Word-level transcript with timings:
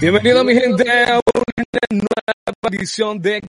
Bienvenido 0.00 0.44
mi 0.44 0.54
gente 0.54 0.90
a 0.90 1.20
una 1.34 1.80
nueva 1.90 2.76
edición 2.76 3.20
de 3.20 3.42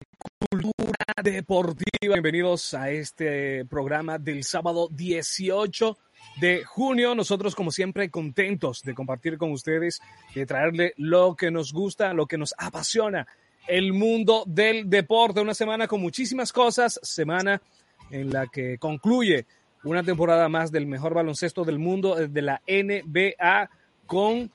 Cultura 0.50 1.14
Deportiva. 1.22 2.14
Bienvenidos 2.14 2.74
a 2.74 2.90
este 2.90 3.64
programa 3.66 4.18
del 4.18 4.42
sábado 4.42 4.88
18 4.90 5.96
de 6.40 6.64
junio. 6.64 7.14
Nosotros, 7.14 7.54
como 7.54 7.70
siempre, 7.70 8.10
contentos 8.10 8.82
de 8.82 8.94
compartir 8.94 9.38
con 9.38 9.52
ustedes, 9.52 10.00
de 10.34 10.44
traerle 10.44 10.92
lo 10.96 11.36
que 11.36 11.52
nos 11.52 11.72
gusta, 11.72 12.12
lo 12.14 12.26
que 12.26 12.36
nos 12.36 12.52
apasiona, 12.58 13.28
el 13.68 13.92
mundo 13.92 14.42
del 14.46 14.90
deporte. 14.90 15.40
Una 15.40 15.54
semana 15.54 15.86
con 15.86 16.00
muchísimas 16.00 16.52
cosas, 16.52 16.98
semana 17.02 17.62
en 18.10 18.30
la 18.30 18.48
que 18.48 18.76
concluye 18.78 19.46
una 19.84 20.02
temporada 20.02 20.48
más 20.48 20.72
del 20.72 20.86
mejor 20.86 21.14
baloncesto 21.14 21.64
del 21.64 21.78
mundo, 21.78 22.16
de 22.16 22.42
la 22.42 22.60
NBA, 22.66 23.70
con 24.10 24.50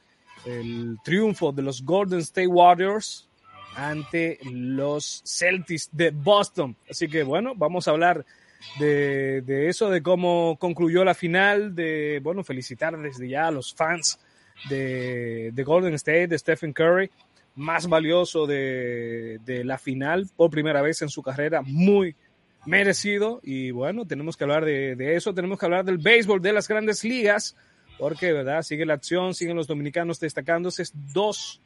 el 0.45 0.97
triunfo 1.01 1.53
de 1.53 1.61
los 1.61 1.81
Golden 1.81 2.20
State 2.20 2.48
Warriors 2.48 3.25
ante 3.73 4.38
los 4.43 5.23
Celtics 5.25 5.88
de 5.93 6.11
Boston. 6.11 6.75
Así 6.89 7.07
que 7.07 7.23
bueno, 7.23 7.53
vamos 7.55 7.88
a 7.88 7.91
hablar 7.91 8.25
de, 8.80 9.41
de, 9.44 9.70
eso, 9.70 9.89
de 9.89 10.03
cómo 10.03 10.57
concluyó 10.59 11.05
la 11.05 11.13
final, 11.13 11.73
de, 11.73 12.20
bueno, 12.21 12.44
felicitar 12.44 12.97
desde 12.97 13.30
ya 13.30 13.47
a 13.47 13.52
los 13.52 13.73
fans 13.73 14.20
de, 14.67 15.52
de 15.53 15.63
Golden 15.63 15.94
State, 15.94 16.27
de 16.27 16.38
Stephen 16.38 16.73
Curry, 16.73 17.09
más 17.55 17.88
valioso 17.88 18.45
de, 18.45 19.39
de, 19.45 19.63
la 19.63 19.77
final 19.77 20.27
por 20.35 20.49
primera 20.49 20.81
vez 20.81 21.02
en 21.02 21.08
su 21.08 21.23
carrera, 21.23 21.61
muy 21.61 22.13
merecido. 22.66 23.39
Y 23.41 23.72
bueno, 23.72 24.05
tenemos 24.05 24.35
que 24.35 24.44
hablar 24.44 24.66
de, 24.66 25.16
eso, 25.16 25.33
tenemos 25.33 25.58
que 25.58 25.66
hablar 25.66 25.85
del 25.85 25.97
béisbol, 25.97 26.41
de 26.41 26.52
las 26.52 26.67
grandes 26.67 27.05
ligas, 27.05 27.55
porque, 27.98 28.34
¿verdad? 28.34 28.62
Sigue 28.62 28.85
la 28.85 28.95
acción, 28.95 29.34
siguen 29.34 29.55
los 29.55 29.67
dominicanos 29.67 30.20
destacándose. 30.20 30.84
Dos 31.13 31.62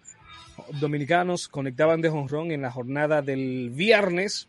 dominicanos 0.80 1.48
conectaban 1.48 2.02
de 2.02 2.09
jonrón 2.09 2.52
en 2.52 2.62
la 2.62 2.72
jornada 2.72 3.22
del 3.22 3.70
viernes. 3.72 4.48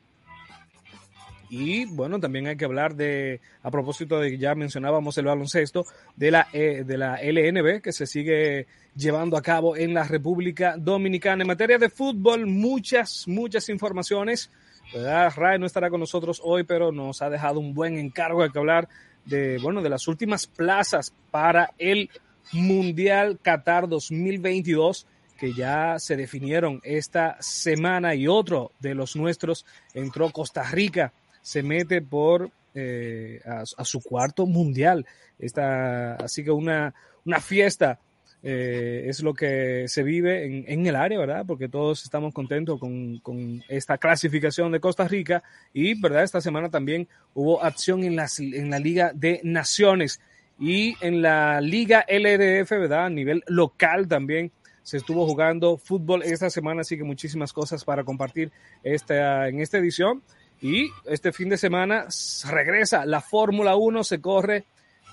Y 1.48 1.84
bueno, 1.86 2.20
también 2.20 2.46
hay 2.46 2.56
que 2.56 2.64
hablar 2.64 2.94
de, 2.94 3.40
a 3.62 3.70
propósito 3.72 4.20
de 4.20 4.30
que 4.30 4.38
ya 4.38 4.54
mencionábamos 4.54 5.18
el 5.18 5.24
baloncesto, 5.24 5.84
de 6.14 6.30
la, 6.30 6.46
eh, 6.52 6.84
de 6.86 6.96
la 6.96 7.20
LNB 7.20 7.82
que 7.82 7.92
se 7.92 8.06
sigue 8.06 8.68
llevando 8.94 9.36
a 9.36 9.42
cabo 9.42 9.76
en 9.76 9.92
la 9.92 10.04
República 10.04 10.76
Dominicana. 10.78 11.42
En 11.42 11.48
materia 11.48 11.76
de 11.76 11.90
fútbol, 11.90 12.46
muchas, 12.46 13.26
muchas 13.26 13.68
informaciones. 13.68 14.50
¿verdad? 14.94 15.32
Ray 15.36 15.58
no 15.58 15.66
estará 15.66 15.90
con 15.90 16.00
nosotros 16.00 16.40
hoy, 16.44 16.62
pero 16.62 16.92
nos 16.92 17.20
ha 17.20 17.30
dejado 17.30 17.58
un 17.58 17.74
buen 17.74 17.98
encargo 17.98 18.42
de 18.42 18.50
que 18.50 18.58
hablar 18.58 18.88
de, 19.24 19.58
bueno, 19.58 19.82
de 19.82 19.90
las 19.90 20.08
últimas 20.08 20.46
plazas 20.46 21.12
para 21.30 21.72
el 21.78 22.10
Mundial 22.52 23.38
Qatar 23.40 23.88
2022 23.88 25.06
que 25.40 25.54
ya 25.54 25.98
se 25.98 26.16
definieron 26.16 26.80
esta 26.84 27.38
semana 27.40 28.14
y 28.14 28.28
otro 28.28 28.72
de 28.78 28.94
los 28.94 29.16
nuestros 29.16 29.64
entró 29.94 30.30
Costa 30.30 30.62
Rica, 30.64 31.14
se 31.40 31.62
mete 31.62 32.02
por 32.02 32.50
eh, 32.74 33.40
a, 33.46 33.84
su 33.86 34.02
cuarto 34.02 34.44
mundial. 34.44 35.06
Esta, 35.38 36.16
así 36.16 36.44
que 36.44 36.50
una, 36.50 36.94
una 37.24 37.40
fiesta 37.40 37.98
eh, 38.42 39.04
es 39.06 39.22
lo 39.22 39.34
que 39.34 39.84
se 39.88 40.02
vive 40.02 40.64
en, 40.66 40.86
el 40.86 40.96
área, 40.96 41.18
¿verdad? 41.18 41.44
Porque 41.46 41.68
todos 41.68 42.04
estamos 42.04 42.32
contentos 42.32 42.80
con, 42.80 43.18
con, 43.18 43.62
esta 43.68 43.98
clasificación 43.98 44.72
de 44.72 44.80
Costa 44.80 45.06
Rica 45.06 45.42
y, 45.74 46.00
¿verdad? 46.00 46.24
Esta 46.24 46.40
semana 46.40 46.70
también 46.70 47.06
hubo 47.34 47.62
acción 47.62 48.02
en, 48.02 48.16
las, 48.16 48.40
en 48.40 48.70
la 48.70 48.78
Liga 48.78 49.12
de 49.14 49.40
Naciones 49.44 50.20
y 50.58 50.94
en 51.00 51.20
la 51.20 51.60
Liga 51.60 52.04
LDF, 52.08 52.70
¿verdad? 52.70 53.06
A 53.06 53.10
nivel 53.10 53.42
local 53.46 54.08
también 54.08 54.50
se 54.82 54.96
estuvo 54.96 55.26
jugando 55.26 55.76
fútbol 55.76 56.22
esta 56.22 56.48
semana, 56.50 56.80
así 56.80 56.96
que 56.96 57.04
muchísimas 57.04 57.52
cosas 57.52 57.84
para 57.84 58.04
compartir 58.04 58.50
esta, 58.82 59.48
en 59.48 59.60
esta 59.60 59.78
edición. 59.78 60.22
Y 60.62 60.90
este 61.06 61.32
fin 61.32 61.48
de 61.48 61.56
semana 61.56 62.06
regresa 62.50 63.06
la 63.06 63.20
Fórmula 63.20 63.76
1, 63.76 64.04
se 64.04 64.20
corre 64.20 64.64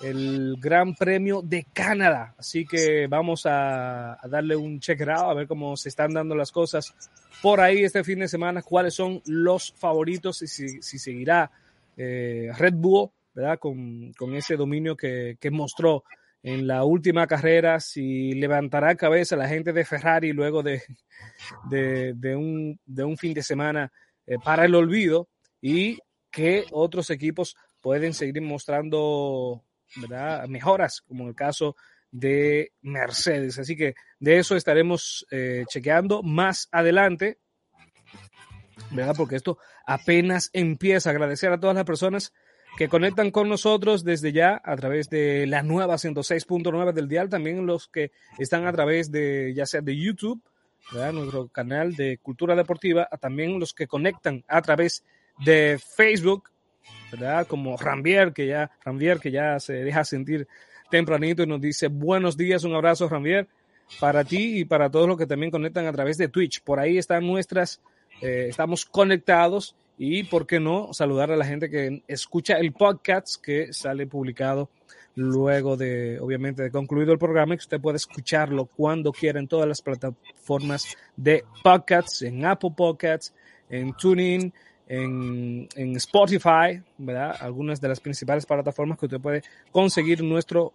el 0.02 0.56
Gran 0.59 0.96
Premio 0.96 1.41
de 1.41 1.66
Canadá. 1.74 2.35
Así 2.38 2.66
que 2.66 3.08
vamos 3.08 3.46
a, 3.46 4.18
darle 4.30 4.56
un 4.56 4.80
check 4.80 5.02
out, 5.02 5.30
a 5.30 5.34
ver 5.34 5.47
cómo 5.47 5.75
se 5.78 5.90
están 5.90 6.13
dando 6.13 6.35
las 6.35 6.52
cosas 6.52 6.94
por 7.41 7.59
ahí 7.62 7.84
este 7.84 8.03
fin 8.03 8.19
de 8.19 8.28
semana, 8.28 8.62
cuáles 8.62 8.94
son 8.94 9.22
los 9.25 9.74
favoritos 9.74 10.41
y 10.41 10.47
si, 10.47 11.00
seguirá 11.00 11.52
eh, 11.96 12.50
Red 12.57 12.74
Bull, 12.75 13.09
¿verdad? 13.34 13.59
Con, 13.59 14.12
con 14.13 14.36
ese 14.36 14.56
dominio 14.56 14.96
que, 14.96 15.38
que 15.40 15.52
mostró 15.52 16.03
en 16.44 16.68
la 16.68 16.84
última 16.84 17.28
carrera, 17.28 17.80
si 17.80 18.34
levantará 18.34 18.96
cabeza 18.96 19.36
la 19.36 19.50
gente 19.50 19.74
de 19.74 19.86
Ferrari 19.86 20.31
luego 20.34 20.63
de, 20.63 20.81
de, 21.69 22.13
de, 22.13 22.36
un, 22.36 22.80
de 22.86 23.03
un, 23.03 23.18
fin 23.18 23.34
de 23.34 23.44
semana 23.44 23.91
eh, 24.25 24.38
para 24.44 24.66
el 24.66 24.75
olvido 24.75 25.28
y 25.62 25.97
que 26.31 26.66
otros 26.72 27.09
equipos 27.09 27.56
pueden 27.81 28.13
seguir 28.13 28.41
mostrando 28.41 29.63
¿verdad? 29.96 30.48
mejoras, 30.48 31.02
como 31.02 31.24
en 31.24 31.30
el 31.30 31.36
caso 31.36 31.75
de 32.12 32.74
Mercedes. 32.81 33.59
Así 33.59 33.75
que 33.75 33.96
de 34.20 34.40
eso 34.40 34.56
estaremos 34.56 35.25
eh, 35.31 35.66
chequeando 35.68 36.24
más 36.24 36.68
adelante, 36.72 37.40
¿verdad? 38.92 39.16
Porque 39.18 39.36
esto 39.36 39.58
apenas 39.86 40.50
empieza. 40.53 41.09
Agradecer 41.09 41.52
a 41.52 41.59
todas 41.59 41.75
las 41.75 41.86
personas 41.86 42.34
que 42.78 42.90
conectan 42.90 43.31
con 43.31 43.50
nosotros 43.50 44.03
desde 44.03 44.31
ya 44.31 44.62
a 44.64 44.75
través 44.75 45.09
de 45.09 45.48
la 45.48 45.64
nueva 45.64 45.96
106.9 45.96 46.94
del 46.94 47.08
dial, 47.08 47.30
también 47.30 47.66
los 47.66 47.88
que 47.88 48.12
están 48.38 48.68
a 48.68 48.74
través 48.74 49.12
de 49.12 49.54
ya 49.56 49.66
sea 49.66 49.81
de 49.81 49.98
YouTube, 49.98 50.44
¿verdad? 50.92 51.14
nuestro 51.14 51.48
canal 51.48 51.96
de 51.96 52.19
Cultura 52.19 52.56
Deportiva, 52.56 53.09
también 53.19 53.59
los 53.59 53.74
que 53.74 53.88
conectan 53.88 54.44
a 54.48 54.62
través 54.62 55.04
de 55.44 55.80
Facebook, 55.96 56.52
¿verdad? 57.12 57.47
Como 57.47 57.78
Rambier, 57.78 58.34
que 58.34 58.47
ya, 58.47 58.72
Rambier, 58.84 59.19
que 59.19 59.31
ya 59.31 59.59
se 59.59 59.73
deja 59.73 60.03
sentir 60.03 60.47
tempranito 60.90 61.44
y 61.44 61.47
nos 61.47 61.62
dice 61.62 61.88
buenos 61.88 62.38
días, 62.38 62.63
un 62.63 62.75
abrazo 62.75 63.09
Rambier 63.09 63.47
para 64.00 64.23
ti 64.23 64.59
y 64.59 64.66
para 64.66 64.90
todos 64.90 65.07
los 65.07 65.18
que 65.18 65.25
también 65.25 65.51
conectan 65.51 65.85
a 65.85 65.94
través 65.94 66.18
de 66.18 66.28
Twitch. 66.28 66.62
Por 66.62 66.79
ahí 66.79 66.97
están 66.97 67.25
nuestras, 67.25 67.81
eh, 68.22 68.47
estamos 68.50 68.85
conectados 68.85 69.75
y, 69.97 70.23
¿por 70.23 70.45
qué 70.45 70.59
no?, 70.59 70.94
saludar 70.94 71.31
a 71.31 71.38
la 71.38 71.45
gente 71.45 71.69
que 71.69 72.03
escucha 72.07 72.57
el 72.57 72.73
podcast 72.73 73.41
que 73.41 73.74
sale 73.74 74.06
publicado 74.06 74.69
luego 75.16 75.78
de, 75.78 76.19
obviamente, 76.19 76.62
de 76.62 76.69
concluido 76.69 77.12
el 77.12 77.18
programa 77.18 77.56
y 77.56 77.57
que 77.57 77.63
usted 77.63 77.81
puede 77.81 77.97
escucharlo 77.97 78.66
cuando 78.66 79.12
quiera 79.12 79.39
en 79.39 79.47
todas 79.47 79.68
las 79.68 79.81
plataformas 79.81 80.95
de 81.16 81.44
podcasts, 81.63 82.22
en 82.22 82.45
Apple 82.45 82.74
Podcasts, 82.78 83.34
en 83.69 83.94
TuneIn, 83.94 84.53
en, 84.88 85.68
en 85.75 85.96
Spotify, 85.98 86.81
¿verdad? 86.98 87.36
Algunas 87.40 87.81
de 87.81 87.90
las 87.90 88.00
principales 88.00 88.46
plataformas 88.46 88.98
que 88.98 89.06
usted 89.06 89.20
puede 89.20 89.44
conseguir 89.72 90.24
nuestro 90.24 90.74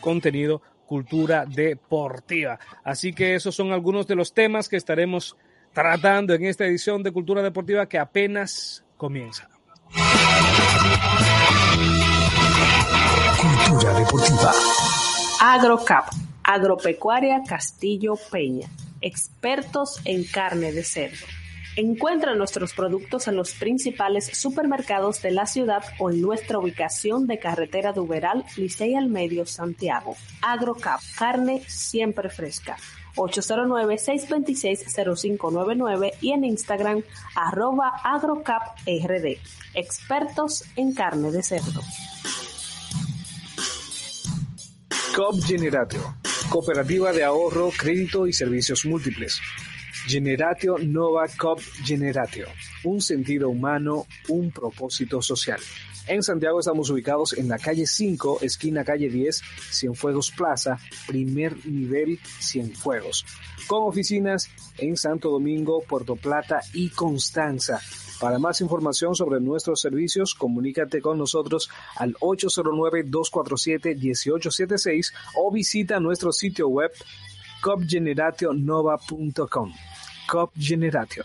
contenido 0.00 0.62
cultura 0.86 1.44
deportiva. 1.46 2.58
Así 2.82 3.12
que 3.12 3.36
esos 3.36 3.54
son 3.54 3.72
algunos 3.72 4.08
de 4.08 4.16
los 4.16 4.34
temas 4.34 4.68
que 4.68 4.76
estaremos 4.76 5.36
tratando 5.72 6.34
en 6.34 6.44
esta 6.46 6.64
edición 6.64 7.02
de 7.04 7.12
Cultura 7.12 7.42
Deportiva 7.42 7.86
que 7.86 7.96
apenas 7.96 8.84
comienza. 8.96 9.48
Cultura 13.40 13.94
Deportiva. 13.98 14.52
AgroCap, 15.40 16.08
Agropecuaria 16.42 17.42
Castillo 17.46 18.14
Peña, 18.30 18.68
expertos 19.00 20.00
en 20.04 20.24
carne 20.24 20.72
de 20.72 20.82
cerdo. 20.82 21.24
Encuentra 21.76 22.34
nuestros 22.34 22.74
productos 22.74 23.28
en 23.28 23.36
los 23.36 23.52
principales 23.52 24.36
supermercados 24.36 25.22
de 25.22 25.30
la 25.30 25.46
ciudad 25.46 25.84
o 25.98 26.10
en 26.10 26.20
nuestra 26.20 26.58
ubicación 26.58 27.26
de 27.26 27.38
carretera 27.38 27.92
de 27.92 28.00
Uberal, 28.00 28.44
Licey 28.56 28.96
al 28.96 29.08
Medio, 29.08 29.46
Santiago. 29.46 30.16
AgroCap, 30.42 31.00
carne 31.16 31.62
siempre 31.66 32.28
fresca. 32.28 32.76
809-626-0599 33.16 36.12
y 36.20 36.32
en 36.32 36.44
Instagram 36.44 37.02
arroba 37.34 37.92
agrocaprd. 38.04 39.38
Expertos 39.74 40.64
en 40.76 40.92
carne 40.94 41.30
de 41.30 41.42
cerdo. 41.42 41.80
COP 45.14 45.42
Generatio, 45.44 46.16
Cooperativa 46.48 47.12
de 47.12 47.22
Ahorro, 47.24 47.70
Crédito 47.76 48.26
y 48.26 48.32
Servicios 48.32 48.86
Múltiples. 48.86 49.38
Generatio 50.06 50.76
Nova 50.78 51.26
Cop 51.36 51.60
Generatio, 51.84 52.46
un 52.84 53.00
sentido 53.00 53.48
humano, 53.48 54.06
un 54.28 54.50
propósito 54.50 55.22
social. 55.22 55.60
En 56.06 56.22
Santiago 56.22 56.58
estamos 56.58 56.90
ubicados 56.90 57.34
en 57.34 57.48
la 57.48 57.58
calle 57.58 57.86
5, 57.86 58.38
esquina 58.42 58.84
calle 58.84 59.08
10, 59.08 59.42
Cienfuegos 59.70 60.32
Plaza, 60.32 60.78
primer 61.06 61.64
nivel 61.66 62.18
Cienfuegos, 62.40 63.24
con 63.66 63.86
oficinas 63.86 64.48
en 64.78 64.96
Santo 64.96 65.30
Domingo, 65.30 65.82
Puerto 65.86 66.16
Plata 66.16 66.60
y 66.72 66.88
Constanza. 66.88 67.80
Para 68.20 68.38
más 68.38 68.60
información 68.60 69.14
sobre 69.14 69.40
nuestros 69.40 69.80
servicios, 69.80 70.34
comunícate 70.34 71.00
con 71.00 71.16
nosotros 71.18 71.70
al 71.96 72.14
809-247-1876 72.14 75.12
o 75.36 75.52
visita 75.52 76.00
nuestro 76.00 76.32
sitio 76.32 76.68
web 76.68 76.90
copgenerationova.com. 77.62 79.72
Cop 80.30 80.52
Generatio. 80.56 81.24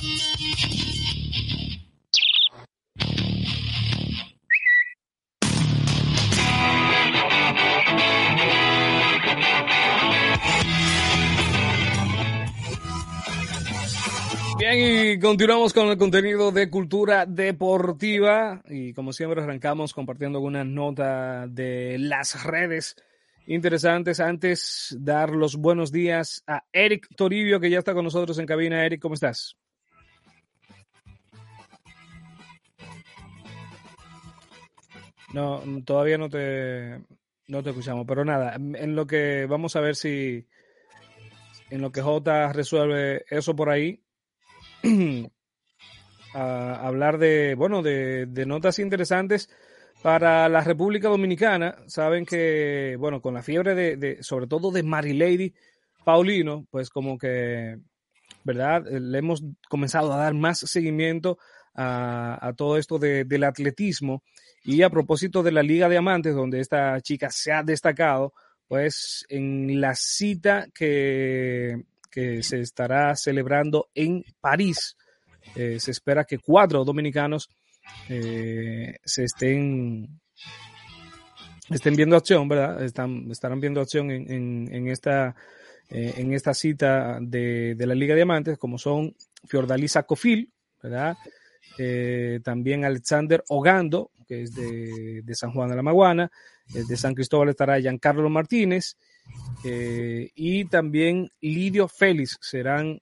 Bien, 14.58 15.18
y 15.18 15.20
continuamos 15.20 15.74
con 15.74 15.90
el 15.90 15.98
contenido 15.98 16.50
de 16.50 16.70
cultura 16.70 17.26
deportiva 17.26 18.62
y 18.70 18.94
como 18.94 19.12
siempre 19.12 19.42
arrancamos 19.44 19.94
compartiendo 19.94 20.38
alguna 20.38 20.64
nota 20.64 21.46
de 21.46 21.98
las 22.00 22.42
redes 22.46 22.96
interesantes. 23.48 24.22
Antes, 24.22 24.96
dar 24.98 25.32
los 25.32 25.58
buenos 25.58 25.92
días 25.92 26.42
a 26.48 26.64
Eric 26.72 27.08
Toribio 27.18 27.60
que 27.60 27.70
ya 27.70 27.80
está 27.80 27.94
con 27.94 28.06
nosotros 28.06 28.40
en 28.40 28.46
cabina. 28.46 28.86
Eric, 28.86 29.02
¿cómo 29.02 29.16
estás? 29.16 29.58
No, 35.34 35.62
todavía 35.84 36.18
no 36.18 36.30
te, 36.30 37.02
no 37.50 37.62
te 37.62 37.72
escuchamos, 37.72 38.06
pero 38.08 38.24
nada, 38.24 38.56
en 38.56 38.96
lo 38.96 39.06
que 39.06 39.48
vamos 39.48 39.76
a 39.76 39.82
ver 39.82 39.98
si 39.98 40.48
en 41.70 41.82
lo 41.82 41.92
que 41.92 42.02
J 42.02 42.54
resuelve 42.54 43.26
eso 43.30 43.54
por 43.54 43.70
ahí, 43.70 44.05
a 46.34 46.88
hablar 46.88 47.18
de, 47.18 47.56
bueno, 47.56 47.82
de, 47.82 48.28
notas 48.46 48.80
interesantes 48.80 49.50
para 50.02 50.48
la 50.50 50.62
República 50.62 51.08
Dominicana. 51.08 51.76
Saben 51.88 52.26
que, 52.26 52.96
bueno, 53.00 53.22
con 53.22 53.34
la 53.34 53.42
fiebre 53.42 53.74
de, 53.76 54.22
sobre 54.22 54.48
todo 54.48 54.72
de 54.72 54.84
Lady 54.84 55.54
Paulino, 56.04 56.68
pues 56.70 56.90
como 56.90 57.18
que, 57.18 57.78
¿verdad? 58.44 58.86
Le 58.88 59.18
hemos 59.18 59.44
comenzado 59.70 60.14
a 60.14 60.18
dar 60.18 60.34
más 60.34 60.60
seguimiento 60.60 61.38
a, 61.74 62.54
todo 62.56 62.78
esto 62.78 63.00
del 63.00 63.44
atletismo. 63.44 64.24
Y 64.64 64.82
a 64.82 64.90
propósito 64.90 65.44
de 65.44 65.52
la 65.52 65.64
Liga 65.64 65.90
de 65.90 65.98
Amantes, 65.98 66.36
donde 66.36 66.60
esta 66.60 67.00
chica 67.02 67.30
se 67.30 67.52
ha 67.52 67.64
destacado, 67.64 68.34
pues 68.68 69.26
en 69.30 69.80
la 69.80 69.94
cita 69.96 70.68
que 70.74 71.84
que 72.16 72.42
se 72.44 72.62
estará 72.62 73.14
celebrando 73.18 73.90
en 73.94 74.24
París. 74.40 74.96
Eh, 75.54 75.82
se 75.82 75.92
espera 75.92 76.24
que 76.24 76.40
cuatro 76.40 76.86
dominicanos 76.86 77.50
eh, 78.08 78.96
se 79.04 79.26
estén, 79.26 80.22
estén 81.70 81.96
viendo 81.98 82.16
acción, 82.16 82.48
¿verdad? 82.48 82.82
Están, 82.82 83.30
estarán 83.30 83.60
viendo 83.60 83.82
acción 83.82 84.10
en, 84.12 84.88
esta, 84.88 85.36
eh, 85.90 86.14
en 86.16 86.34
esta 86.34 86.54
cita 86.54 87.20
de, 87.20 87.76
la 87.78 87.94
Liga 87.94 88.14
de 88.14 88.20
Diamantes, 88.20 88.58
como 88.58 88.78
son 88.78 89.14
Fiordalisa 89.46 90.04
Cofil, 90.04 90.54
¿verdad? 90.82 91.18
también 92.46 92.86
Alexander 92.86 93.44
Ogando, 93.50 94.12
que 94.26 94.44
es 94.44 94.56
de, 94.56 95.22
de 95.22 95.36
San 95.36 95.52
Juan 95.52 95.70
de 95.70 95.76
la 95.76 95.82
Maguana, 95.82 96.32
de 96.70 96.96
San 96.96 97.14
Cristóbal 97.14 97.50
estará 97.50 97.78
Giancarlo 97.82 98.30
Martínez, 98.30 98.96
eh, 99.64 100.30
y 100.36 100.66
también 100.66 101.30
Lidio 101.42 101.88
Félix 101.88 102.38
serán 102.42 103.02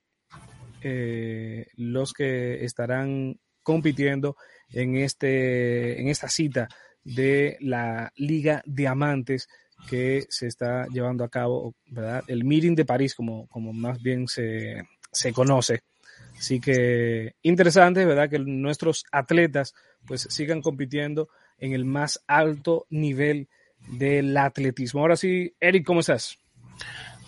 eh, 0.82 1.66
los 1.76 2.12
que 2.12 2.64
estarán 2.64 3.38
compitiendo 3.62 4.36
en, 4.70 4.96
este, 4.96 6.00
en 6.00 6.08
esta 6.08 6.28
cita 6.28 6.68
de 7.02 7.56
la 7.60 8.12
Liga 8.16 8.62
Diamantes 8.66 9.48
que 9.88 10.24
se 10.28 10.46
está 10.46 10.86
llevando 10.86 11.24
a 11.24 11.28
cabo, 11.28 11.74
¿verdad? 11.86 12.24
El 12.28 12.44
meeting 12.44 12.74
de 12.74 12.84
París, 12.84 13.14
como, 13.14 13.46
como 13.48 13.72
más 13.72 14.02
bien 14.02 14.28
se, 14.28 14.82
se 15.12 15.32
conoce. 15.32 15.82
Así 16.38 16.60
que 16.60 17.34
interesante, 17.42 18.04
¿verdad? 18.04 18.28
Que 18.28 18.38
nuestros 18.38 19.04
atletas 19.12 19.74
pues 20.06 20.26
sigan 20.30 20.62
compitiendo 20.62 21.28
en 21.58 21.72
el 21.72 21.84
más 21.84 22.22
alto 22.26 22.86
nivel 22.90 23.48
del 23.88 24.36
atletismo. 24.36 25.00
Ahora 25.00 25.16
sí, 25.16 25.54
Eric, 25.60 25.84
¿cómo 25.84 26.00
estás? 26.00 26.38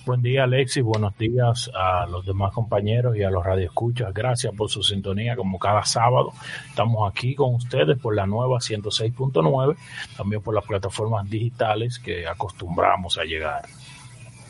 Buen 0.07 0.23
día, 0.23 0.45
Alexis. 0.45 0.85
Buenos 0.85 1.19
días 1.19 1.69
a 1.75 2.07
los 2.07 2.25
demás 2.25 2.53
compañeros 2.53 3.17
y 3.17 3.25
a 3.25 3.31
los 3.31 3.45
radioescuchas. 3.45 4.15
Gracias 4.15 4.55
por 4.55 4.71
su 4.71 4.85
sintonía, 4.85 5.35
como 5.35 5.59
cada 5.59 5.85
sábado. 5.85 6.33
Estamos 6.69 7.11
aquí 7.11 7.35
con 7.35 7.55
ustedes 7.55 7.99
por 7.99 8.15
la 8.15 8.25
nueva 8.25 8.59
106.9, 8.59 9.77
también 10.17 10.43
por 10.43 10.55
las 10.55 10.65
plataformas 10.65 11.29
digitales 11.29 11.99
que 11.99 12.25
acostumbramos 12.29 13.19
a 13.19 13.25
llegar. 13.25 13.65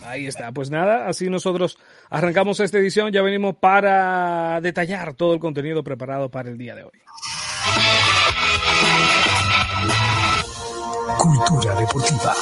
Ahí 0.05 0.27
está. 0.27 0.53
Pues 0.53 0.71
nada, 0.71 1.09
así 1.09 1.31
nosotros 1.31 1.79
arrancamos 2.11 2.61
esta 2.61 2.77
edición. 2.77 3.11
Ya 3.11 3.23
venimos 3.23 3.57
para 3.57 4.61
detallar 4.61 5.15
todo 5.15 5.33
el 5.33 5.41
contenido 5.41 5.83
preparado 5.83 6.31
para 6.31 6.51
el 6.51 6.59
día 6.59 6.75
de 6.75 6.85
hoy. 6.85 7.01
Cultura 11.27 11.75
deportiva. 11.75 12.35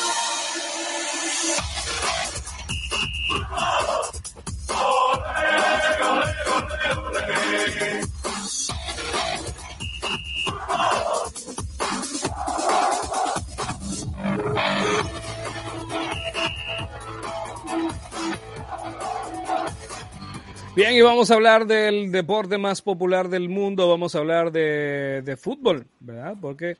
Bien, 20.76 20.92
y 20.92 21.00
vamos 21.00 21.30
a 21.30 21.34
hablar 21.34 21.66
del 21.66 22.12
deporte 22.12 22.58
más 22.58 22.82
popular 22.82 23.28
del 23.28 23.48
mundo, 23.48 23.88
vamos 23.88 24.14
a 24.14 24.18
hablar 24.18 24.52
de, 24.52 25.38
fútbol, 25.40 25.86
¿verdad? 26.00 26.34
Porque 26.38 26.76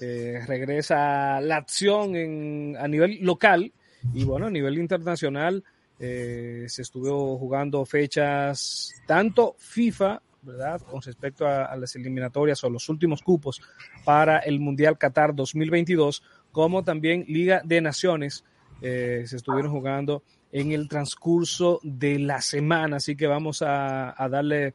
eh, 0.00 0.40
regresa 0.46 1.40
la 1.40 1.56
acción 1.56 2.14
en, 2.16 2.76
a 2.78 2.86
nivel 2.88 3.18
local 3.20 3.72
y 4.14 4.24
bueno, 4.24 4.46
a 4.46 4.50
nivel 4.50 4.78
internacional 4.78 5.64
eh, 5.98 6.66
se 6.68 6.82
estuvo 6.82 7.36
jugando 7.38 7.84
fechas 7.84 8.94
tanto 9.06 9.56
FIFA, 9.58 10.22
¿verdad? 10.42 10.80
Con 10.82 11.02
respecto 11.02 11.46
a, 11.46 11.74
las 11.76 11.96
eliminatorias 11.96 12.62
o 12.62 12.70
los 12.70 12.88
últimos 12.88 13.22
cupos 13.22 13.60
para 14.04 14.38
el 14.38 14.60
Mundial 14.60 14.96
Qatar 14.96 15.34
2022, 15.34 16.22
como 16.52 16.84
también 16.84 17.24
Liga 17.26 17.62
de 17.64 17.80
Naciones 17.80 18.44
eh, 18.80 19.24
se 19.26 19.36
estuvieron 19.36 19.72
jugando 19.72 20.22
en 20.52 20.70
el 20.70 20.88
transcurso 20.88 21.80
de 21.82 22.20
la 22.20 22.40
semana. 22.40 22.96
Así 22.96 23.16
que 23.16 23.26
vamos 23.26 23.62
a, 23.66 24.14
darle 24.30 24.74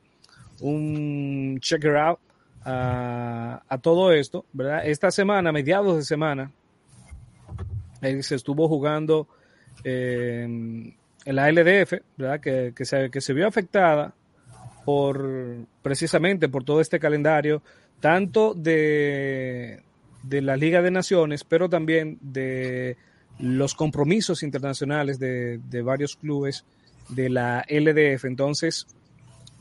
un 0.60 1.58
check 1.62 1.86
out 1.86 2.20
a, 2.66 3.80
todo 3.82 4.12
esto, 4.12 4.46
¿verdad? 4.54 4.86
Esta 4.86 5.12
semana, 5.12 5.52
mediados 5.52 5.98
de 5.98 6.04
semana, 6.04 6.52
eh, 8.02 8.24
se 8.24 8.36
estuvo 8.36 8.68
jugando 8.68 9.28
eh, 9.84 10.44
en 10.44 11.36
la 11.36 11.52
LDF, 11.52 11.94
¿verdad? 12.18 12.40
Que, 12.40 12.74
que, 12.76 13.22
se, 13.22 13.34
vio 13.34 13.48
afectada 13.48 14.14
por 14.86 15.66
precisamente 15.82 16.50
por 16.50 16.64
todo 16.64 16.82
este 16.82 17.00
calendario, 17.00 17.62
tanto 18.00 18.54
de, 18.54 19.82
de 20.24 20.42
la 20.42 20.58
Liga 20.58 20.82
de 20.82 20.92
Naciones, 20.92 21.44
pero 21.44 21.70
también 21.70 22.18
de 22.22 22.98
los 23.40 23.74
compromisos 23.74 24.44
internacionales 24.44 25.20
de, 25.20 25.60
varios 25.84 26.16
clubes 26.16 26.66
de 27.10 27.30
la 27.30 27.66
LDF. 27.70 28.26
Entonces, 28.26 28.88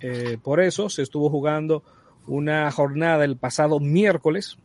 eh, 0.01 0.39
por 0.43 0.61
eso 0.61 0.89
se 0.89 1.03
estuvo 1.03 1.31
jugando 1.31 1.83
una 2.27 2.71
jornada 2.71 3.25
el 3.25 3.37
pasado 3.37 3.81
miércoles, 3.81 4.59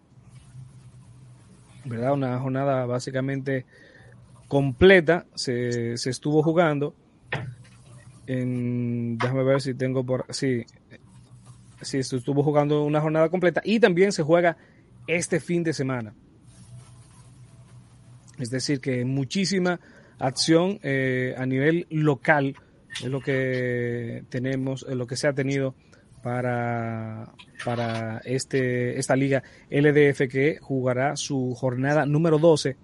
¿verdad? 1.86 2.14
Una 2.14 2.40
jornada 2.40 2.86
básicamente 2.86 3.66
completa 4.48 5.26
se, 5.36 5.94
estuvo 5.94 6.44
jugando. 6.44 6.96
En, 8.26 9.18
déjame 9.18 9.44
ver 9.44 9.62
si 9.62 9.74
tengo 9.74 10.06
por. 10.06 10.26
Sí, 10.30 10.66
sí, 11.82 12.04
se 12.04 12.18
estuvo 12.18 12.44
jugando 12.44 12.84
una 12.84 13.02
jornada 13.02 13.30
completa 13.30 13.62
y 13.64 13.80
también 13.80 14.12
se 14.12 14.24
juega 14.24 14.58
este 15.08 15.40
fin 15.40 15.64
de 15.64 15.74
semana. 15.74 16.14
Es 18.38 18.50
decir, 18.50 18.80
que 18.82 19.04
muchísima 19.04 19.80
acción 20.20 20.80
eh, 20.84 21.34
a 21.38 21.46
nivel 21.46 21.88
local 21.90 22.56
es 22.92 23.06
lo 23.06 23.22
que 23.22 24.24
tenemos, 24.30 24.86
es 24.88 24.96
lo 24.96 25.08
que 25.08 25.16
se 25.16 25.28
ha 25.28 25.34
tenido 25.34 25.76
para, 26.28 27.32
para 27.64 28.18
este, 28.26 29.00
esta 29.00 29.16
liga 29.16 29.42
LDF 29.70 30.28
que 30.30 30.58
jugará 30.62 31.16
su 31.16 31.56
jornada 31.56 32.06
número 32.06 32.38
12. 32.38 32.76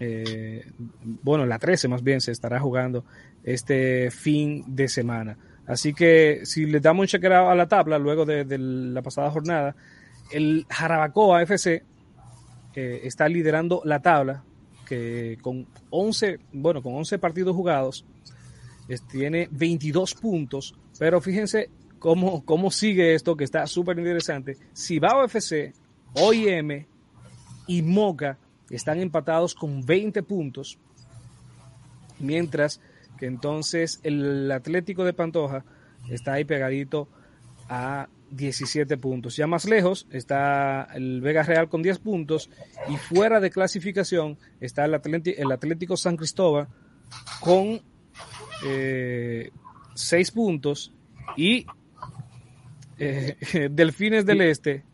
Eh, 0.00 0.72
bueno, 1.04 1.46
la 1.46 1.60
13 1.60 1.86
más 1.86 2.02
bien 2.02 2.20
se 2.20 2.32
estará 2.32 2.58
jugando 2.58 3.04
este 3.44 4.10
fin 4.10 4.64
de 4.66 4.88
semana. 4.88 5.38
Así 5.68 5.94
que 5.94 6.40
si 6.42 6.66
le 6.66 6.80
damos 6.80 7.04
un 7.04 7.06
chequeo 7.06 7.48
a 7.48 7.54
la 7.54 7.68
tabla 7.68 7.96
luego 7.96 8.24
de, 8.24 8.44
de 8.44 8.58
la 8.58 9.02
pasada 9.02 9.30
jornada, 9.30 9.76
el 10.32 10.66
Jarabacoa 10.68 11.42
FC 11.42 11.84
eh, 12.74 13.00
está 13.04 13.28
liderando 13.28 13.82
la 13.84 14.02
tabla 14.02 14.42
que 14.84 15.38
con 15.40 15.64
11, 15.90 16.40
bueno, 16.54 16.82
con 16.82 16.92
11 16.94 17.20
partidos 17.20 17.54
jugados 17.54 18.04
tiene 18.98 19.48
22 19.52 20.16
puntos, 20.16 20.74
pero 20.98 21.20
fíjense 21.20 21.70
cómo, 22.00 22.44
cómo 22.44 22.72
sigue 22.72 23.14
esto 23.14 23.36
que 23.36 23.44
está 23.44 23.68
súper 23.68 23.96
interesante. 23.98 24.56
Cibao 24.74 25.24
FC, 25.24 25.72
OIM 26.14 26.86
y 27.68 27.82
Moca 27.82 28.38
están 28.68 28.98
empatados 28.98 29.54
con 29.54 29.86
20 29.86 30.24
puntos, 30.24 30.78
mientras 32.18 32.80
que 33.18 33.26
entonces 33.26 34.00
el 34.02 34.50
Atlético 34.50 35.04
de 35.04 35.12
Pantoja 35.12 35.64
está 36.08 36.32
ahí 36.32 36.44
pegadito 36.44 37.06
a 37.68 38.08
17 38.30 38.96
puntos. 38.96 39.36
Ya 39.36 39.46
más 39.46 39.66
lejos 39.66 40.06
está 40.10 40.88
el 40.94 41.20
Vega 41.20 41.42
Real 41.42 41.68
con 41.68 41.82
10 41.82 41.98
puntos 41.98 42.48
y 42.88 42.96
fuera 42.96 43.40
de 43.40 43.50
clasificación 43.50 44.38
está 44.60 44.84
el, 44.86 44.94
el 44.94 45.52
Atlético 45.52 45.96
San 45.96 46.16
Cristóbal 46.16 46.68
con 47.40 47.82
eh, 48.64 49.50
6 49.94 50.30
puntos 50.30 50.92
y 51.36 51.66
eh, 53.00 53.68
Delfines 53.70 54.24
del 54.24 54.40
Este 54.42 54.84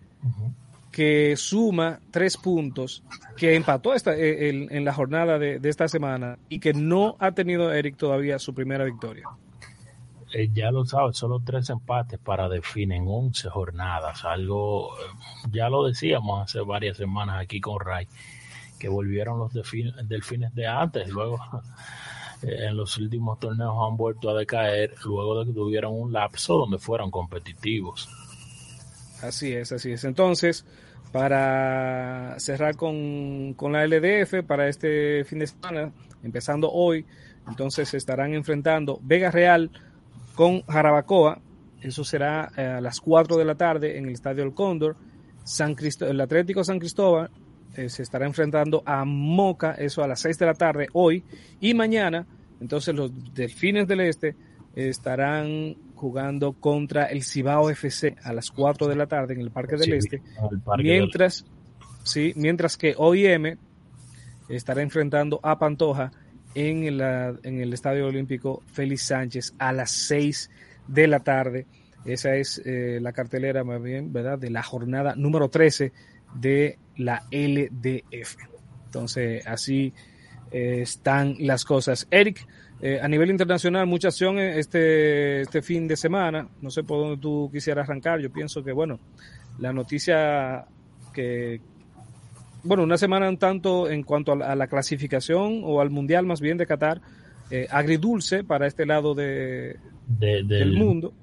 que 0.90 1.36
suma 1.36 2.00
3 2.10 2.38
puntos, 2.38 3.04
que 3.36 3.54
empató 3.54 3.92
esta, 3.92 4.16
eh, 4.16 4.48
en, 4.48 4.84
la 4.84 4.94
jornada 4.94 5.38
de, 5.38 5.58
de 5.58 5.68
esta 5.68 5.88
semana 5.88 6.38
y 6.48 6.58
que 6.58 6.72
no 6.72 7.16
ha 7.18 7.32
tenido 7.32 7.70
Eric 7.70 7.98
todavía 7.98 8.38
su 8.38 8.54
primera 8.54 8.82
victoria. 8.84 9.28
Eh, 10.32 10.50
ya 10.52 10.70
lo 10.70 10.84
sabes, 10.84 11.16
solo 11.16 11.40
tres 11.44 11.70
empates 11.70 12.18
para 12.18 12.48
definen 12.48 13.04
11 13.06 13.48
jornadas. 13.48 14.24
Algo, 14.24 14.94
eh, 14.98 15.02
ya 15.52 15.68
lo 15.68 15.84
decíamos 15.84 16.42
hace 16.42 16.60
varias 16.60 16.96
semanas 16.96 17.40
aquí 17.40 17.60
con 17.60 17.78
Ray, 17.78 18.08
que 18.78 18.88
volvieron 18.88 19.38
los 19.38 19.52
delfines 19.54 20.54
de 20.54 20.66
antes. 20.66 21.08
Luego, 21.08 21.38
en 22.42 22.76
los 22.76 22.96
últimos 22.98 23.38
torneos 23.38 23.74
han 23.88 23.96
vuelto 23.96 24.30
a 24.30 24.34
decaer, 24.34 24.94
luego 25.04 25.40
de 25.40 25.46
que 25.46 25.52
tuvieron 25.52 25.94
un 25.94 26.12
lapso 26.12 26.58
donde 26.58 26.78
fueron 26.78 27.10
competitivos. 27.10 28.08
Así 29.22 29.52
es, 29.52 29.72
así 29.72 29.92
es. 29.92 30.04
Entonces, 30.04 30.64
para 31.12 32.38
cerrar 32.38 32.76
con, 32.76 33.54
con 33.54 33.72
la 33.72 33.86
LDF, 33.86 34.44
para 34.46 34.68
este 34.68 35.24
fin 35.24 35.38
de 35.38 35.46
semana, 35.46 35.92
empezando 36.22 36.70
hoy, 36.70 37.06
entonces 37.48 37.88
se 37.88 37.96
estarán 37.96 38.34
enfrentando 38.34 38.98
Vega 39.02 39.30
Real 39.30 39.70
con 40.34 40.62
Jarabacoa. 40.62 41.40
Eso 41.80 42.04
será 42.04 42.50
eh, 42.56 42.62
a 42.62 42.80
las 42.80 43.00
4 43.00 43.36
de 43.36 43.44
la 43.44 43.54
tarde 43.54 43.98
en 43.98 44.06
el 44.06 44.12
Estadio 44.12 44.42
El 44.44 44.54
Cóndor. 44.54 44.96
San 45.44 45.76
el 46.00 46.20
Atlético 46.20 46.64
San 46.64 46.80
Cristóbal 46.80 47.30
eh, 47.74 47.88
se 47.88 48.02
estará 48.02 48.26
enfrentando 48.26 48.82
a 48.86 49.04
Moca, 49.04 49.72
eso 49.72 50.02
a 50.02 50.08
las 50.08 50.20
6 50.20 50.38
de 50.38 50.46
la 50.46 50.54
tarde 50.54 50.88
hoy. 50.92 51.24
Y 51.60 51.74
mañana, 51.74 52.26
entonces 52.60 52.94
los 52.94 53.10
Delfines 53.34 53.86
del 53.86 54.00
Este 54.00 54.34
estarán 54.74 55.74
jugando 55.94 56.52
contra 56.52 57.06
el 57.06 57.22
Cibao 57.22 57.70
FC 57.70 58.16
a 58.22 58.32
las 58.32 58.50
4 58.50 58.86
de 58.86 58.96
la 58.96 59.06
tarde 59.06 59.34
en 59.34 59.40
el 59.40 59.50
Parque 59.50 59.76
del 59.76 59.94
Este. 59.94 60.22
mientras, 60.78 61.44
sí, 62.02 62.32
mientras 62.36 62.76
que 62.76 62.94
OIM 62.96 63.56
estará 64.48 64.82
enfrentando 64.82 65.40
a 65.42 65.58
Pantoja 65.58 66.12
en 66.54 66.84
el, 66.84 67.00
en 67.00 67.60
el 67.60 67.72
Estadio 67.72 68.06
Olímpico 68.06 68.62
Félix 68.72 69.02
Sánchez 69.02 69.54
a 69.58 69.72
las 69.72 69.90
6 69.90 70.50
de 70.88 71.06
la 71.06 71.20
tarde. 71.20 71.66
Esa 72.04 72.36
es 72.36 72.62
eh, 72.64 72.98
la 73.02 73.12
cartelera 73.12 73.64
más 73.64 73.82
bien, 73.82 74.12
¿verdad? 74.12 74.38
De 74.38 74.50
la 74.50 74.62
jornada 74.62 75.14
número 75.16 75.48
13 75.48 75.92
de 76.34 76.78
la 76.96 77.24
LDF. 77.30 78.36
Entonces, 78.86 79.46
así 79.46 79.92
eh, 80.50 80.80
están 80.82 81.36
las 81.40 81.64
cosas. 81.64 82.06
Eric, 82.10 82.46
eh, 82.80 83.00
a 83.02 83.08
nivel 83.08 83.30
internacional, 83.30 83.86
mucha 83.86 84.08
acción 84.08 84.38
este, 84.38 85.40
este 85.40 85.62
fin 85.62 85.88
de 85.88 85.96
semana. 85.96 86.48
No 86.60 86.70
sé 86.70 86.82
por 86.82 86.98
dónde 86.98 87.18
tú 87.18 87.50
quisieras 87.52 87.88
arrancar. 87.88 88.20
Yo 88.20 88.32
pienso 88.32 88.62
que, 88.62 88.72
bueno, 88.72 88.98
la 89.58 89.72
noticia 89.72 90.66
que, 91.12 91.60
bueno, 92.62 92.82
una 92.82 92.98
semana 92.98 93.28
un 93.28 93.38
tanto 93.38 93.88
en 93.88 94.02
cuanto 94.02 94.32
a 94.32 94.54
la, 94.54 94.66
clasificación 94.66 95.62
o 95.64 95.80
al 95.80 95.90
mundial 95.90 96.26
más 96.26 96.40
bien 96.40 96.58
de 96.58 96.66
Qatar, 96.66 97.00
eh, 97.50 97.66
agridulce 97.70 98.44
para 98.44 98.66
este 98.66 98.84
lado 98.84 99.14
de, 99.14 99.78
del, 100.06 100.72
mundo. 100.72 101.14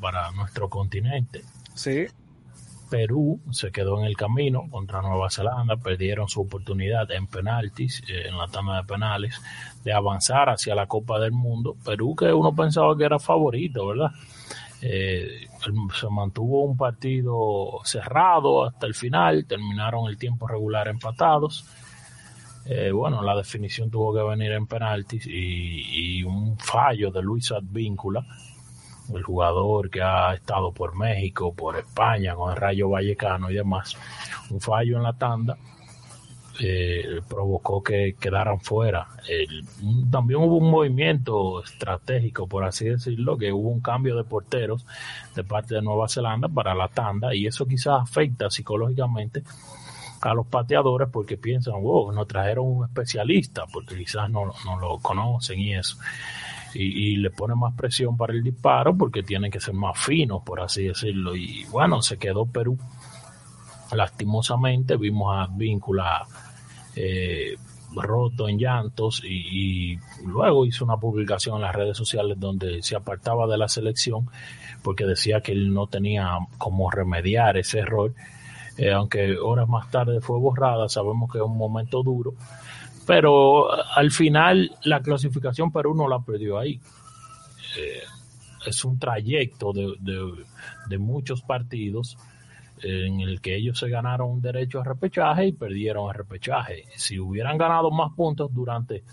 Para 0.00 0.30
nuestro 0.32 0.68
continente. 0.68 1.42
Sí. 1.74 2.06
Perú 2.90 3.40
se 3.50 3.70
quedó 3.70 3.98
en 4.00 4.04
el 4.04 4.16
camino 4.16 4.68
contra 4.70 5.00
Nueva 5.00 5.30
Zelanda, 5.30 5.76
perdieron 5.76 6.28
su 6.28 6.42
oportunidad 6.42 7.10
en 7.12 7.26
penaltis, 7.26 8.02
eh, 8.08 8.28
en 8.28 8.36
la 8.36 8.48
tanda 8.48 8.76
de 8.76 8.84
penales, 8.84 9.40
de 9.84 9.92
avanzar 9.92 10.50
hacia 10.50 10.74
la 10.74 10.86
Copa 10.86 11.18
del 11.20 11.32
Mundo. 11.32 11.76
Perú 11.84 12.16
que 12.16 12.32
uno 12.32 12.54
pensaba 12.54 12.96
que 12.96 13.04
era 13.04 13.18
favorito, 13.18 13.86
¿verdad? 13.86 14.10
Eh, 14.82 15.46
se 15.98 16.08
mantuvo 16.08 16.64
un 16.64 16.76
partido 16.76 17.80
cerrado 17.84 18.64
hasta 18.64 18.86
el 18.86 18.94
final, 18.94 19.46
terminaron 19.46 20.08
el 20.08 20.18
tiempo 20.18 20.48
regular 20.48 20.88
empatados. 20.88 21.66
Eh, 22.66 22.90
bueno, 22.90 23.22
la 23.22 23.36
definición 23.36 23.90
tuvo 23.90 24.14
que 24.14 24.22
venir 24.22 24.52
en 24.52 24.66
penaltis 24.66 25.26
y, 25.26 26.22
un 26.22 26.58
fallo 26.58 27.10
de 27.10 27.22
Luis 27.22 27.50
Advíncula, 27.52 28.24
el 29.16 29.22
jugador 29.22 29.90
que 29.90 30.02
ha 30.02 30.34
estado 30.34 30.72
por 30.72 30.96
México, 30.96 31.52
por 31.54 31.76
España, 31.76 32.34
con 32.34 32.50
el 32.50 32.56
Rayo 32.56 32.88
Vallecano 32.88 33.50
y 33.50 33.54
demás, 33.54 33.96
un 34.50 34.60
fallo 34.60 34.96
en 34.96 35.02
la 35.02 35.12
tanda 35.12 35.56
eh, 36.62 37.22
provocó 37.26 37.82
que 37.82 38.16
quedaran 38.20 38.60
fuera. 38.60 39.08
también 40.10 40.40
hubo 40.40 40.58
un 40.58 40.70
movimiento 40.70 41.62
estratégico, 41.62 42.46
por 42.46 42.64
así 42.64 42.86
decirlo, 42.86 43.38
que 43.38 43.50
hubo 43.50 43.70
un 43.70 43.80
cambio 43.80 44.14
de 44.14 44.24
porteros 44.24 44.84
de 45.34 45.42
parte 45.42 45.76
de 45.76 45.82
Nueva 45.82 46.06
Zelanda 46.08 46.48
para 46.48 46.74
la 46.74 46.88
tanda 46.88 47.34
y 47.34 47.46
eso 47.46 47.66
quizás 47.66 48.02
afecta 48.02 48.50
psicológicamente 48.50 49.42
a 50.20 50.34
los 50.34 50.46
pateadores 50.48 51.08
porque 51.10 51.38
piensan, 51.38 51.80
wow, 51.82 52.12
nos 52.12 52.28
trajeron 52.28 52.66
un 52.66 52.84
especialista 52.84 53.64
porque 53.72 53.96
quizás 53.96 54.28
no, 54.28 54.52
no 54.66 54.78
lo 54.78 54.98
conocen 54.98 55.58
y 55.60 55.74
eso. 55.74 55.96
Y, 56.74 57.12
y, 57.12 57.16
le 57.16 57.30
pone 57.30 57.54
más 57.54 57.74
presión 57.74 58.16
para 58.16 58.32
el 58.32 58.42
disparo 58.42 58.96
porque 58.96 59.22
tienen 59.22 59.50
que 59.50 59.60
ser 59.60 59.74
más 59.74 59.98
finos, 59.98 60.42
por 60.44 60.60
así 60.60 60.84
decirlo. 60.84 61.34
Y 61.34 61.64
bueno, 61.70 62.00
se 62.00 62.16
quedó 62.16 62.46
Perú. 62.46 62.78
Lastimosamente 63.92 64.96
vimos 64.96 65.34
a 65.36 65.48
Víncula 65.52 66.26
eh, 66.94 67.56
roto 67.96 68.48
en 68.48 68.58
llantos 68.58 69.22
y, 69.24 69.98
luego 70.24 70.64
hizo 70.64 70.84
una 70.84 70.96
publicación 70.96 71.56
en 71.56 71.62
las 71.62 71.74
redes 71.74 71.96
sociales 71.96 72.38
donde 72.38 72.82
se 72.82 72.96
apartaba 72.96 73.46
de 73.46 73.58
la 73.58 73.68
selección 73.68 74.28
porque 74.82 75.04
decía 75.04 75.40
que 75.40 75.52
él 75.52 75.72
no 75.74 75.86
tenía 75.86 76.38
cómo 76.58 76.90
remediar 76.90 77.56
ese 77.56 77.80
error, 77.80 78.14
eh, 78.78 78.92
aunque 78.92 79.36
horas 79.36 79.68
más 79.68 79.90
tarde 79.90 80.20
fue 80.20 80.38
borrada, 80.38 80.88
sabemos 80.88 81.30
que 81.30 81.38
es 81.38 81.44
un 81.44 81.58
momento 81.58 82.02
duro, 82.02 82.34
pero 83.06 83.70
al 83.72 84.10
final 84.10 84.70
la 84.84 85.00
clasificación 85.00 85.72
Perú 85.72 85.94
no 85.94 86.08
la 86.08 86.20
perdió 86.20 86.58
ahí. 86.58 86.80
Eh, 87.78 88.02
es 88.66 88.84
un 88.84 88.98
trayecto 88.98 89.72
de, 89.72 89.94
de 90.88 90.98
muchos 90.98 91.42
partidos 91.42 92.16
en 92.82 93.20
el 93.20 93.40
que 93.40 93.56
ellos 93.56 93.78
se 93.78 93.88
ganaron 93.88 94.30
un 94.30 94.40
derecho 94.40 94.80
a 94.80 94.84
repechaje 94.84 95.46
y 95.46 95.52
perdieron 95.52 96.08
el 96.08 96.14
repechaje. 96.14 96.84
Si 96.96 97.18
hubieran 97.18 97.58
ganado 97.58 97.90
más 97.90 98.12
puntos 98.14 98.52
durante 98.52 99.04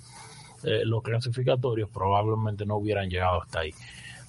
eh, 0.63 0.85
los 0.85 1.03
clasificatorios, 1.03 1.89
probablemente 1.89 2.65
no 2.65 2.77
hubieran 2.77 3.09
llegado 3.09 3.41
hasta 3.41 3.59
ahí. 3.59 3.71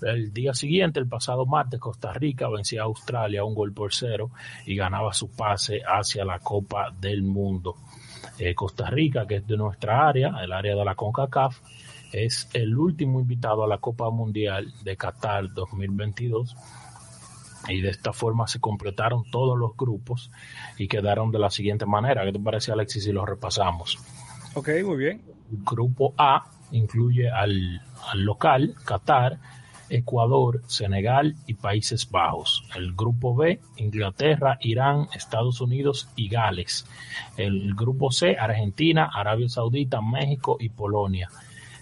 El 0.03 0.33
día 0.33 0.55
siguiente, 0.55 1.01
el 1.01 1.09
pasado 1.09 1.45
martes, 1.45 1.81
Costa 1.81 2.13
Rica 2.13 2.49
vencía 2.49 2.83
a 2.83 2.85
Australia 2.85 3.45
un 3.45 3.55
gol 3.55 3.73
por 3.73 3.93
cero 3.93 4.31
y 4.65 4.77
ganaba 4.77 5.13
su 5.13 5.31
pase 5.31 5.81
hacia 5.85 6.25
la 6.25 6.39
Copa 6.39 6.95
del 7.01 7.23
Mundo. 7.23 7.77
Eh, 8.39 8.55
Costa 8.55 8.89
Rica, 8.89 9.27
que 9.27 9.37
es 9.37 9.47
de 9.47 9.57
nuestra 9.57 10.09
área, 10.09 10.35
el 10.43 10.53
área 10.53 10.77
de 10.77 10.85
la 10.85 10.95
CONCACAF, 10.95 11.61
es 12.13 12.49
el 12.53 12.77
último 12.77 13.21
invitado 13.21 13.65
a 13.65 13.69
la 13.69 13.79
Copa 13.79 14.11
Mundial 14.11 14.73
de 14.83 14.97
Qatar 14.97 15.53
2022 15.53 16.57
y 17.69 17.81
de 17.81 17.91
esta 17.91 18.13
forma 18.13 18.47
se 18.47 18.61
completaron 18.61 19.25
todos 19.31 19.59
los 19.59 19.77
grupos 19.77 20.31
y 20.79 20.89
quedaron 20.89 21.31
de 21.31 21.39
la 21.39 21.51
siguiente 21.51 21.87
manera. 21.87 22.25
¿Qué 22.25 22.33
te 22.33 22.41
parece, 22.41 22.73
Alexis, 22.73 23.05
si 23.05 23.13
los 23.13 23.29
repasamos? 23.29 23.99
Ok, 24.55 24.71
muy 24.85 24.97
bien. 24.97 25.23
grupo 25.51 26.15
A 26.17 26.47
incluye 26.71 27.31
al, 27.31 27.81
local, 28.15 28.75
Qatar, 28.85 29.39
Ecuador, 29.91 30.63
Senegal 30.67 31.37
y 31.47 31.55
Países 31.55 32.11
Bajos. 32.11 32.65
El 32.77 32.95
grupo 32.95 33.35
B, 33.35 33.61
Inglaterra, 33.77 34.59
Irán, 34.61 35.09
Estados 35.15 35.61
Unidos 35.61 36.09
y 36.17 36.29
Gales. 36.29 36.87
El 37.37 37.75
grupo 37.75 38.11
C, 38.11 38.37
Argentina, 38.39 39.11
Arabia 39.13 39.49
Saudita, 39.49 40.01
México 40.01 40.57
y 40.61 40.69
Polonia. 40.69 41.29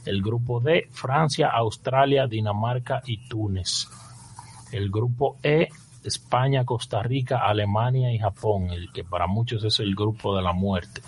El 0.04 0.22
grupo 0.22 0.60
D, 0.60 0.88
Francia, 0.92 1.48
Australia, 1.48 2.26
Dinamarca 2.26 3.02
y 3.06 3.28
Túnez. 3.28 3.88
El 4.72 4.90
grupo 4.90 5.36
E, 5.42 5.68
España, 6.04 6.64
Costa 6.64 7.02
Rica, 7.02 7.38
Alemania 7.38 8.12
y 8.12 8.18
Japón, 8.18 8.70
el 8.70 8.92
que 8.92 9.04
para 9.04 9.26
muchos 9.26 9.64
es 9.64 9.80
el 9.80 9.94
grupo 9.94 10.36
de 10.36 10.42
la 10.42 10.52
muerte. 10.52 11.02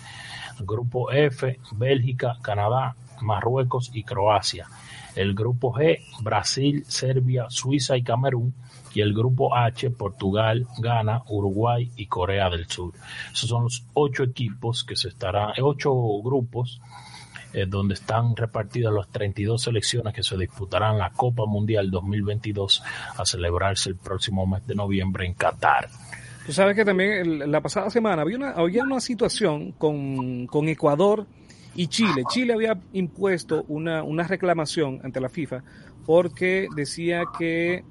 El 0.59 0.65
grupo 0.65 1.11
F, 1.11 1.59
Bélgica, 1.71 2.37
Canadá, 2.41 2.95
Marruecos 3.21 3.91
y 3.93 4.03
Croacia. 4.03 4.67
El 5.15 5.33
grupo 5.33 5.73
G, 5.73 5.99
Brasil, 6.21 6.83
Serbia, 6.87 7.45
Suiza 7.49 7.97
y 7.97 8.03
Camerún. 8.03 8.53
Y 8.93 9.01
el 9.01 9.13
grupo 9.13 9.55
H, 9.55 9.91
Portugal, 9.91 10.65
Ghana, 10.79 11.23
Uruguay 11.27 11.91
y 11.95 12.07
Corea 12.07 12.49
del 12.49 12.67
Sur. 12.67 12.93
Esos 13.31 13.49
son 13.49 13.63
los 13.63 13.85
ocho 13.93 14.23
equipos 14.23 14.83
que 14.83 14.95
se 14.95 15.09
estarán, 15.09 15.53
ocho 15.61 15.93
grupos 16.23 16.81
eh, 17.51 17.65
donde 17.67 17.95
están 17.95 18.35
repartidas 18.35 18.93
las 18.93 19.07
32 19.09 19.63
selecciones 19.63 20.13
que 20.13 20.21
se 20.21 20.37
disputarán 20.37 20.99
la 20.99 21.09
Copa 21.09 21.47
Mundial 21.47 21.89
2022 21.89 22.83
a 23.17 23.25
celebrarse 23.25 23.89
el 23.89 23.95
próximo 23.95 24.45
mes 24.45 24.67
de 24.67 24.75
noviembre 24.75 25.25
en 25.25 25.33
Qatar. 25.33 25.89
Tú 26.45 26.53
sabes 26.53 26.75
que 26.75 26.85
también 26.85 27.51
la 27.51 27.61
pasada 27.61 27.89
semana 27.89 28.21
había 28.21 28.37
una, 28.37 28.51
había 28.51 28.83
una 28.83 28.99
situación 28.99 29.71
con, 29.71 30.45
con 30.45 30.67
Ecuador 30.67 31.25
y 31.75 31.87
Chile. 31.87 32.23
Chile 32.29 32.53
había 32.53 32.79
impuesto 32.93 33.65
una, 33.67 34.03
una 34.03 34.23
reclamación 34.23 34.99
ante 35.03 35.19
la 35.19 35.29
FIFA 35.29 35.63
porque 36.05 36.67
decía 36.75 37.23
que 37.37 37.83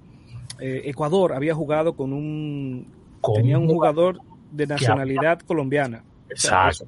eh, 0.58 0.82
Ecuador 0.84 1.32
había 1.32 1.54
jugado 1.54 1.94
con 1.94 2.12
un... 2.12 2.88
tenía 3.34 3.58
un 3.58 3.68
jugador 3.68 4.20
de 4.50 4.66
nacionalidad 4.66 5.40
colombiana. 5.40 6.02
Exacto. 6.28 6.86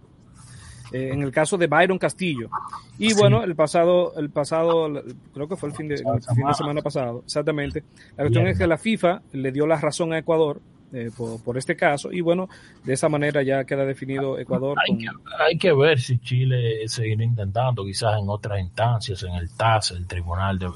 Eh, 0.92 1.11
en 1.12 1.23
el 1.23 1.30
caso 1.30 1.56
de 1.56 1.68
Byron 1.68 1.99
Castillo. 1.99 2.50
Y 2.99 3.14
bueno, 3.14 3.44
el 3.44 3.54
pasado, 3.54 4.12
el 4.16 4.30
pasado, 4.30 4.90
creo 5.32 5.49
que 5.49 5.56
fue 5.56 5.68
el 5.68 5.75
fin 5.75 5.88
de, 5.88 5.94
el 5.94 6.23
fin 6.35 6.47
de 6.47 6.54
semana 6.54 6.82
pasado, 6.82 7.23
exactamente. 7.25 7.85
La 8.16 8.25
cuestión 8.25 8.49
es 8.49 8.59
que 8.59 8.66
la 8.66 8.76
FIFA 8.76 9.23
le 9.32 9.52
dio 9.52 9.66
la 9.66 9.76
razón 9.76 10.12
a 10.12 10.18
Ecuador 10.18 10.61
eh, 10.92 11.11
por, 11.16 11.42
por, 11.42 11.56
este 11.56 11.76
caso. 11.76 12.12
Y 12.12 12.20
bueno, 12.20 12.49
de 12.85 12.94
esa 12.94 13.09
manera 13.09 13.42
ya 13.42 13.64
queda 13.64 13.85
definido 13.85 14.38
Ecuador. 14.38 14.76
Hay, 14.88 14.99
que, 14.99 15.06
hay 15.38 15.59
que 15.59 15.73
ver 15.73 16.00
si 16.00 16.18
Chile 16.18 16.87
seguirá 16.88 17.25
intentando, 17.25 17.85
quizás 17.85 18.18
en 18.18 18.28
otras 18.28 18.61
instancias, 18.61 19.23
en 19.23 19.35
el 19.35 19.54
TAS, 19.56 19.92
el 19.92 20.06
Tribunal 20.06 20.59
de, 20.59 20.66
eh, 20.66 20.70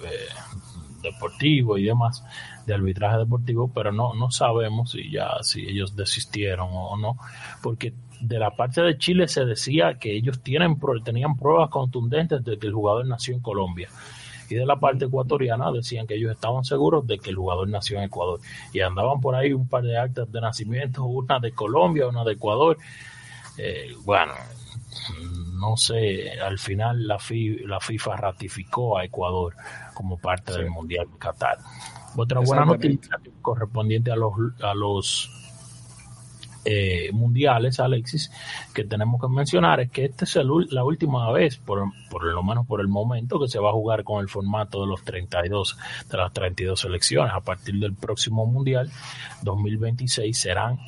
Deportivo 1.03 1.77
y 1.77 1.85
demás, 1.85 2.25
de 2.67 2.73
arbitraje 2.73 3.19
deportivo, 3.19 3.71
pero 3.75 3.93
no, 3.93 4.15
no 4.15 4.31
sabemos 4.31 4.93
si 4.93 5.11
ya, 5.11 5.43
si 5.43 5.61
ellos 5.61 5.95
desistieron 5.95 6.69
o 6.73 6.97
no, 6.97 7.19
porque 7.63 7.93
de 8.21 8.39
la 8.39 8.53
parte 8.53 8.81
de 8.81 8.97
Chile 8.97 9.29
se 9.29 9.45
decía 9.45 9.99
que 9.99 10.17
ellos 10.17 10.43
tienen, 10.43 10.79
tenían 11.05 11.37
pruebas 11.37 11.69
contundentes 11.69 12.43
de 12.43 12.59
que 12.59 12.69
el 12.69 12.73
jugador 12.73 13.07
nació 13.07 13.35
en 13.35 13.41
Colombia 13.41 13.91
de 14.55 14.67
la 14.67 14.77
parte 14.77 15.07
ecuatoriana 15.07 15.71
decían 15.71 16.07
que 16.07 16.15
ellos 16.15 16.33
estaban 16.33 16.65
seguros 16.65 17.07
de 17.07 17.19
que 17.19 17.31
el 17.31 17.37
jugador 17.37 17.69
nació 17.69 17.99
en 17.99 18.05
Ecuador. 18.05 18.41
Y 18.73 18.81
andaban 18.81 19.21
por 19.21 19.35
ahí 19.35 19.53
un 19.53 19.69
par 19.69 19.83
de 19.83 19.99
actas 19.99 20.31
de 20.31 20.41
nacimiento, 20.41 21.05
una 21.05 21.39
de 21.39 21.53
Colombia, 21.53 22.07
una 22.09 22.25
de 22.25 22.33
Ecuador. 22.33 22.79
Eh, 23.59 23.95
bueno, 24.05 24.33
no 25.55 25.77
sé, 25.77 26.31
al 26.41 26.59
final 26.59 27.07
la, 27.07 27.19
la 27.67 27.81
FIFA 27.81 28.17
ratificó 28.17 28.99
a 28.99 29.05
Ecuador 29.05 29.55
como 29.95 30.19
parte 30.19 30.53
del 30.53 30.71
Mundial 30.71 31.07
de 31.11 31.19
Qatar. 31.19 31.59
Otra 32.17 32.41
buena 32.41 32.65
noticia 32.65 33.19
correspondiente 33.43 34.13
a 34.13 34.17
los, 34.17 34.33
a 34.63 34.75
los 34.75 35.44
eh, 36.65 37.11
mundiales, 37.13 37.81
Alexis, 37.81 38.31
que 38.73 38.85
tenemos 38.85 39.21
que 39.21 39.29
mencionar 39.29 39.81
es 39.81 39.91
que 39.91 40.07
esta 40.07 40.25
es 40.25 40.37
la 40.37 40.85
última 40.85 41.31
vez, 41.33 41.57
por, 41.59 41.93
por 42.11 42.25
lo 42.25 42.43
menos 42.43 42.67
por 42.67 42.81
el 42.81 42.89
momento, 42.89 43.39
que 43.39 43.49
se 43.49 43.59
va 43.59 43.71
a 43.71 43.73
jugar 43.73 44.05
con 44.05 44.21
el 44.21 44.29
formato 44.29 44.81
de 44.81 44.87
los 44.87 45.05
32, 45.05 45.77
de 46.11 46.17
las 46.17 46.33
32 46.33 46.81
selecciones. 46.81 47.33
A 47.35 47.41
partir 47.41 47.75
del 47.77 47.95
próximo 47.95 48.47
mundial 48.47 48.91
2026 49.43 50.37
serán 50.37 50.79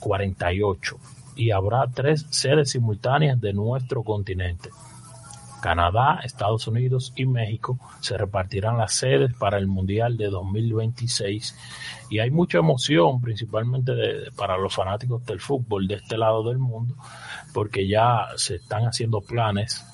48 0.00 0.94
eh, 0.94 0.98
y 1.36 1.50
habrá 1.50 1.86
tres 1.86 2.26
sedes 2.30 2.70
simultáneas 2.70 3.40
de 3.40 3.52
nuestro 3.52 4.02
continente. 4.02 4.70
Canadá, 5.62 6.20
Estados 6.24 6.66
Unidos 6.66 7.12
y 7.14 7.24
México 7.24 7.78
se 8.00 8.18
repartirán 8.18 8.76
las 8.78 8.94
sedes 8.94 9.32
para 9.34 9.58
el 9.58 9.68
Mundial 9.68 10.16
de 10.16 10.26
2026 10.26 11.56
y 12.10 12.18
hay 12.18 12.32
mucha 12.32 12.58
emoción, 12.58 13.20
principalmente 13.20 13.92
para 14.36 14.58
los 14.58 14.74
fanáticos 14.74 15.24
del 15.24 15.40
fútbol 15.40 15.86
de 15.86 15.94
este 15.94 16.18
lado 16.18 16.42
del 16.42 16.58
mundo, 16.58 16.96
porque 17.54 17.86
ya 17.86 18.26
se 18.36 18.56
están 18.56 18.86
haciendo 18.86 19.20
planes 19.20 19.86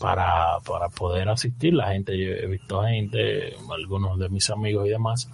para, 0.00 0.58
para 0.66 0.88
poder 0.88 1.28
asistir. 1.28 1.72
La 1.74 1.92
gente, 1.92 2.12
he 2.12 2.46
visto 2.48 2.82
gente, 2.82 3.54
algunos 3.70 4.18
de 4.18 4.28
mis 4.28 4.50
amigos 4.50 4.88
y 4.88 4.90
demás, 4.90 5.30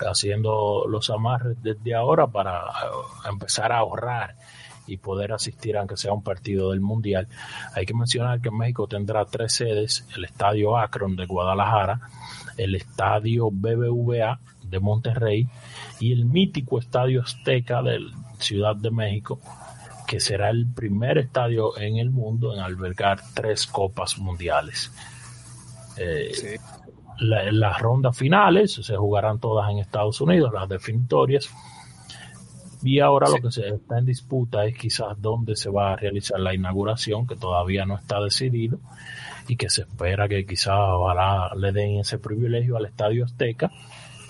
haciendo 0.00 0.84
los 0.88 1.10
amarres 1.10 1.62
desde 1.62 1.94
ahora 1.94 2.26
para 2.26 2.64
empezar 3.30 3.70
a 3.70 3.78
ahorrar 3.78 4.34
y 4.86 4.96
poder 4.96 5.32
asistir 5.32 5.76
aunque 5.76 5.96
sea 5.96 6.12
un 6.12 6.22
partido 6.22 6.70
del 6.70 6.80
Mundial. 6.80 7.28
Hay 7.74 7.86
que 7.86 7.94
mencionar 7.94 8.40
que 8.40 8.50
México 8.50 8.86
tendrá 8.86 9.24
tres 9.24 9.54
sedes, 9.54 10.06
el 10.16 10.24
Estadio 10.24 10.76
Akron 10.76 11.16
de 11.16 11.26
Guadalajara, 11.26 12.00
el 12.56 12.74
Estadio 12.74 13.50
BBVA 13.50 14.40
de 14.62 14.80
Monterrey 14.80 15.48
y 16.00 16.12
el 16.12 16.24
mítico 16.24 16.78
Estadio 16.78 17.22
Azteca 17.22 17.82
de 17.82 18.00
Ciudad 18.38 18.76
de 18.76 18.90
México, 18.90 19.40
que 20.06 20.20
será 20.20 20.50
el 20.50 20.66
primer 20.66 21.18
estadio 21.18 21.76
en 21.78 21.96
el 21.96 22.10
mundo 22.10 22.54
en 22.54 22.60
albergar 22.60 23.20
tres 23.34 23.66
copas 23.66 24.18
mundiales. 24.18 24.92
Eh, 25.96 26.58
las 27.18 27.80
rondas 27.80 28.16
finales 28.16 28.74
se 28.74 28.96
jugarán 28.96 29.38
todas 29.40 29.70
en 29.70 29.78
Estados 29.78 30.20
Unidos, 30.20 30.52
las 30.52 30.68
definitorias 30.68 31.48
y 32.86 33.00
ahora 33.00 33.28
lo 33.28 33.42
que 33.42 33.50
se 33.50 33.68
está 33.68 33.98
en 33.98 34.06
disputa 34.06 34.64
es 34.64 34.76
quizás 34.76 35.20
dónde 35.20 35.56
se 35.56 35.70
va 35.70 35.92
a 35.92 35.96
realizar 35.96 36.38
la 36.38 36.54
inauguración, 36.54 37.26
que 37.26 37.34
todavía 37.34 37.84
no 37.84 37.96
está 37.96 38.20
decidido 38.20 38.78
y 39.48 39.56
que 39.56 39.68
se 39.68 39.82
espera 39.82 40.28
que 40.28 40.46
quizás 40.46 40.78
ojalá 40.78 41.52
le 41.56 41.72
den 41.72 41.98
ese 41.98 42.18
privilegio 42.18 42.76
al 42.76 42.86
Estadio 42.86 43.24
Azteca 43.24 43.72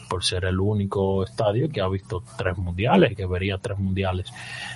por 0.09 0.25
ser 0.25 0.47
el 0.47 0.59
único 0.59 1.23
estadio 1.23 1.69
que 1.69 1.83
ha 1.83 1.89
visto 1.89 2.23
tres 2.39 2.57
mundiales, 2.57 3.15
que 3.15 3.27
vería 3.27 3.59
tres 3.59 3.79
mundiales 3.79 4.33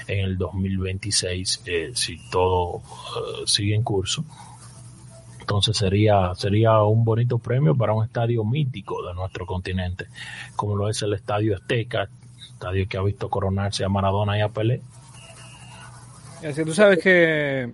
en 0.06 0.26
el 0.26 0.36
2026 0.36 1.62
eh, 1.66 1.90
si 1.94 2.18
todo 2.30 2.78
eh, 2.78 3.42
sigue 3.46 3.74
en 3.74 3.82
curso. 3.82 4.24
Entonces 5.40 5.76
sería, 5.76 6.34
sería 6.34 6.82
un 6.82 7.04
bonito 7.04 7.38
premio 7.38 7.74
para 7.74 7.94
un 7.94 8.04
estadio 8.04 8.44
mítico 8.44 9.04
de 9.06 9.14
nuestro 9.14 9.46
continente, 9.46 10.06
como 10.54 10.76
lo 10.76 10.88
es 10.88 11.00
el 11.02 11.14
Estadio 11.14 11.56
Azteca, 11.56 12.08
estadio 12.60 12.86
que 12.86 12.98
ha 12.98 13.02
visto 13.02 13.30
coronarse 13.30 13.84
a 13.84 13.88
Maradona 13.88 14.36
y 14.36 14.42
a 14.42 14.48
Pelé. 14.48 14.82
Así 16.46 16.62
tú 16.64 16.74
sabes 16.74 16.98
que, 16.98 17.72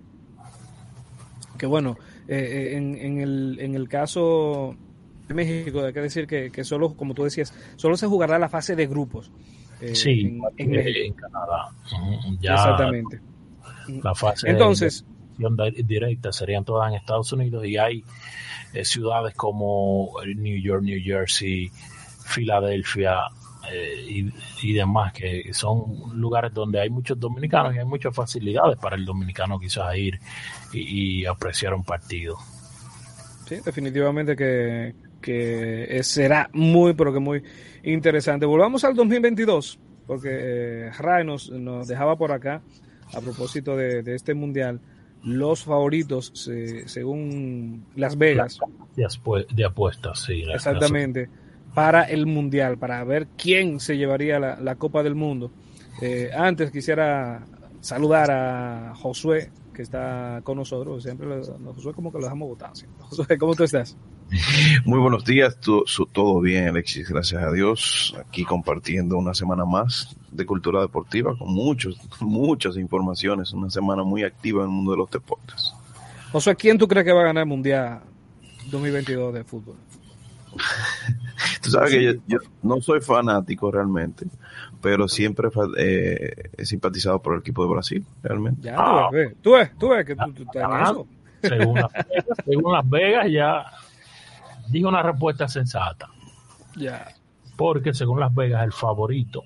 que 1.57 1.65
bueno, 1.65 1.97
eh, 2.27 2.71
eh, 2.71 2.77
en, 2.77 3.19
el, 3.19 3.57
en 3.59 3.75
el 3.75 3.89
caso 3.89 4.75
de 5.27 5.33
México, 5.33 5.83
hay 5.83 5.91
que 5.91 5.99
decir 5.99 6.25
que, 6.25 6.51
que 6.51 6.63
solo, 6.63 6.93
como 6.95 7.13
tú 7.13 7.25
decías, 7.25 7.53
solo 7.75 7.97
se 7.97 8.07
jugará 8.07 8.39
la 8.39 8.47
fase 8.47 8.77
de 8.77 8.87
grupos. 8.87 9.29
Eh, 9.81 9.93
sí, 9.93 10.39
en, 10.57 11.13
Canadá. 11.13 11.69
Exactamente. 12.41 13.19
La 14.01 14.15
fase 14.15 14.49
Entonces, 14.49 15.05
de 15.37 15.83
directa 15.83 16.31
serían 16.31 16.63
todas 16.63 16.89
en 16.89 16.95
Estados 16.95 17.31
Unidos 17.33 17.65
y 17.65 17.77
hay 17.77 18.03
ciudades 18.83 19.35
como 19.35 20.11
New 20.35 20.61
York, 20.61 20.83
New 20.83 20.99
Jersey, 21.01 21.71
Filadelfia, 22.25 23.29
eh, 23.71 24.31
y, 24.61 24.73
demás, 24.73 25.13
que 25.13 25.53
son 25.53 26.19
lugares 26.19 26.53
donde 26.53 26.79
hay 26.79 26.89
muchos 26.89 27.19
dominicanos 27.19 27.75
y 27.75 27.79
hay 27.79 27.85
muchas 27.85 28.15
facilidades 28.15 28.77
para 28.77 28.95
el 28.95 29.05
dominicano 29.05 29.59
quizás 29.59 29.95
ir 29.95 30.19
y, 30.73 31.25
apreciar 31.25 31.73
un 31.73 31.83
partido. 31.83 32.37
Sí, 33.47 33.57
definitivamente 33.63 34.35
que, 34.35 34.93
que 35.21 35.99
será 36.03 36.49
muy, 36.53 36.93
pero 36.93 37.13
que 37.13 37.19
muy 37.19 37.43
interesante. 37.83 38.45
Volvamos 38.45 38.83
al 38.83 38.95
2022, 38.95 39.79
porque 40.05 40.29
eh, 40.31 40.91
Ray 40.97 41.25
nos, 41.25 41.49
dejaba 41.87 42.17
por 42.17 42.31
acá, 42.31 42.61
a 43.13 43.21
propósito 43.21 43.75
de, 43.75 44.03
este 44.13 44.33
mundial, 44.33 44.81
los 45.23 45.63
favoritos 45.63 46.31
según 46.85 47.85
Las 47.95 48.17
Vegas. 48.17 48.59
De, 48.95 49.65
apuestas, 49.65 50.19
sí. 50.19 50.43
Exactamente 50.53 51.29
para 51.77 52.05
el 52.05 52.25
Mundial, 52.25 52.79
para 52.79 53.03
ver 53.03 53.27
quién 53.37 53.79
se 53.79 53.97
llevaría 53.97 54.39
la, 54.39 54.75
Copa 54.77 55.03
del 55.03 55.13
Mundo. 55.13 55.51
Eh, 56.01 56.31
antes 56.35 56.71
quisiera 56.71 57.45
saludar 57.81 58.31
a 58.31 58.95
Josué, 58.95 59.51
que 59.75 59.83
está 59.83 60.41
con 60.43 60.57
nosotros. 60.57 61.03
Siempre 61.03 61.27
Josué 61.75 61.93
como 61.93 62.11
que 62.11 62.17
lo 62.17 62.23
dejamos 62.23 62.49
votar. 62.49 62.71
Josué, 62.97 63.37
¿cómo 63.37 63.53
tú 63.53 63.63
estás? 63.63 63.95
Muy 64.85 64.97
buenos 64.99 65.23
días, 65.23 65.59
todo, 65.59 65.83
todo 66.11 66.41
bien 66.41 66.67
Alexis, 66.69 67.09
gracias 67.09 67.43
a 67.43 67.51
Dios, 67.51 68.15
aquí 68.19 68.43
compartiendo 68.43 69.15
una 69.15 69.35
semana 69.35 69.63
más 69.63 70.17
de 70.31 70.47
cultura 70.47 70.81
deportiva 70.81 71.37
con 71.37 71.53
muchos, 71.53 71.95
muchas 72.21 72.75
informaciones, 72.77 73.53
una 73.53 73.69
semana 73.69 74.01
muy 74.01 74.23
activa 74.23 74.63
en 74.63 74.69
el 74.69 74.75
mundo 74.75 74.93
de 74.93 74.97
los 74.97 75.11
deportes. 75.11 75.75
Sea, 76.39 76.55
¿quién 76.55 76.79
tú 76.79 76.87
crees 76.87 77.05
que 77.05 77.13
va 77.13 77.21
a 77.21 77.25
ganar 77.25 77.43
el 77.43 77.49
Mundial 77.49 78.01
2022 78.71 79.31
de 79.31 79.43
fútbol? 79.43 79.75
Tú 81.61 81.69
sabes 81.69 81.91
que 81.91 82.03
yo, 82.03 82.11
yo, 82.27 82.37
no 82.63 82.81
soy 82.81 83.01
fanático 83.01 83.71
realmente, 83.71 84.25
pero 84.81 85.07
siempre 85.07 85.49
eh, 85.77 86.51
he 86.57 86.65
simpatizado 86.65 87.21
por 87.21 87.35
el 87.35 87.39
equipo 87.41 87.63
de 87.63 87.69
Brasil, 87.69 88.05
realmente. 88.23 88.61
Ya, 88.63 88.75
tú 88.75 89.15
ves, 89.15 89.35
tú 89.41 89.51
ves, 89.53 89.71
tú 89.77 89.89
ves 89.89 90.05
que 90.05 90.15
tú, 90.15 90.33
tú 90.33 90.43
estás 90.43 90.63
en 90.63 90.81
eso. 90.81 91.07
Según 91.41 91.75
Las, 91.75 91.91
Vegas, 91.93 92.37
según 92.45 92.73
Las 92.73 92.89
Vegas 92.89 93.27
ya 93.31 93.65
dijo 94.69 94.89
una 94.89 95.03
respuesta 95.03 95.47
sensata. 95.47 96.09
Ya. 96.75 97.07
Porque 97.55 97.93
según 97.93 98.19
Las 98.19 98.33
Vegas 98.33 98.63
el 98.63 98.71
favorito 98.71 99.43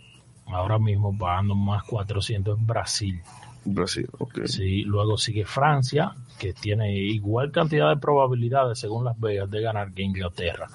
ahora 0.47 0.80
mismo 0.80 1.17
pagando 1.17 1.56
más 1.56 1.84
400 1.84 2.58
en 2.58 2.67
Brasil. 2.67 3.21
Brasil, 3.63 4.08
ok. 4.17 4.45
Sí, 4.45 4.84
luego 4.84 5.17
sigue 5.17 5.45
Francia, 5.45 6.15
que 6.39 6.54
tiene 6.54 6.93
igual 6.93 7.52
cantidad 7.52 7.89
de 7.89 7.97
probabilidades 7.97 8.80
según 8.80 9.06
Las 9.06 9.19
Vegas 9.19 9.50
de 9.50 9.62
ganar 9.62 9.93
que 9.93 10.02
Inglaterra. 10.02 10.67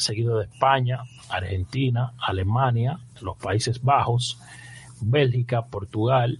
Seguido 0.00 0.38
de 0.38 0.46
España, 0.46 1.00
Argentina, 1.28 2.12
Alemania, 2.18 2.98
los 3.20 3.36
Países 3.36 3.82
Bajos, 3.82 4.40
Bélgica, 5.00 5.66
Portugal, 5.66 6.38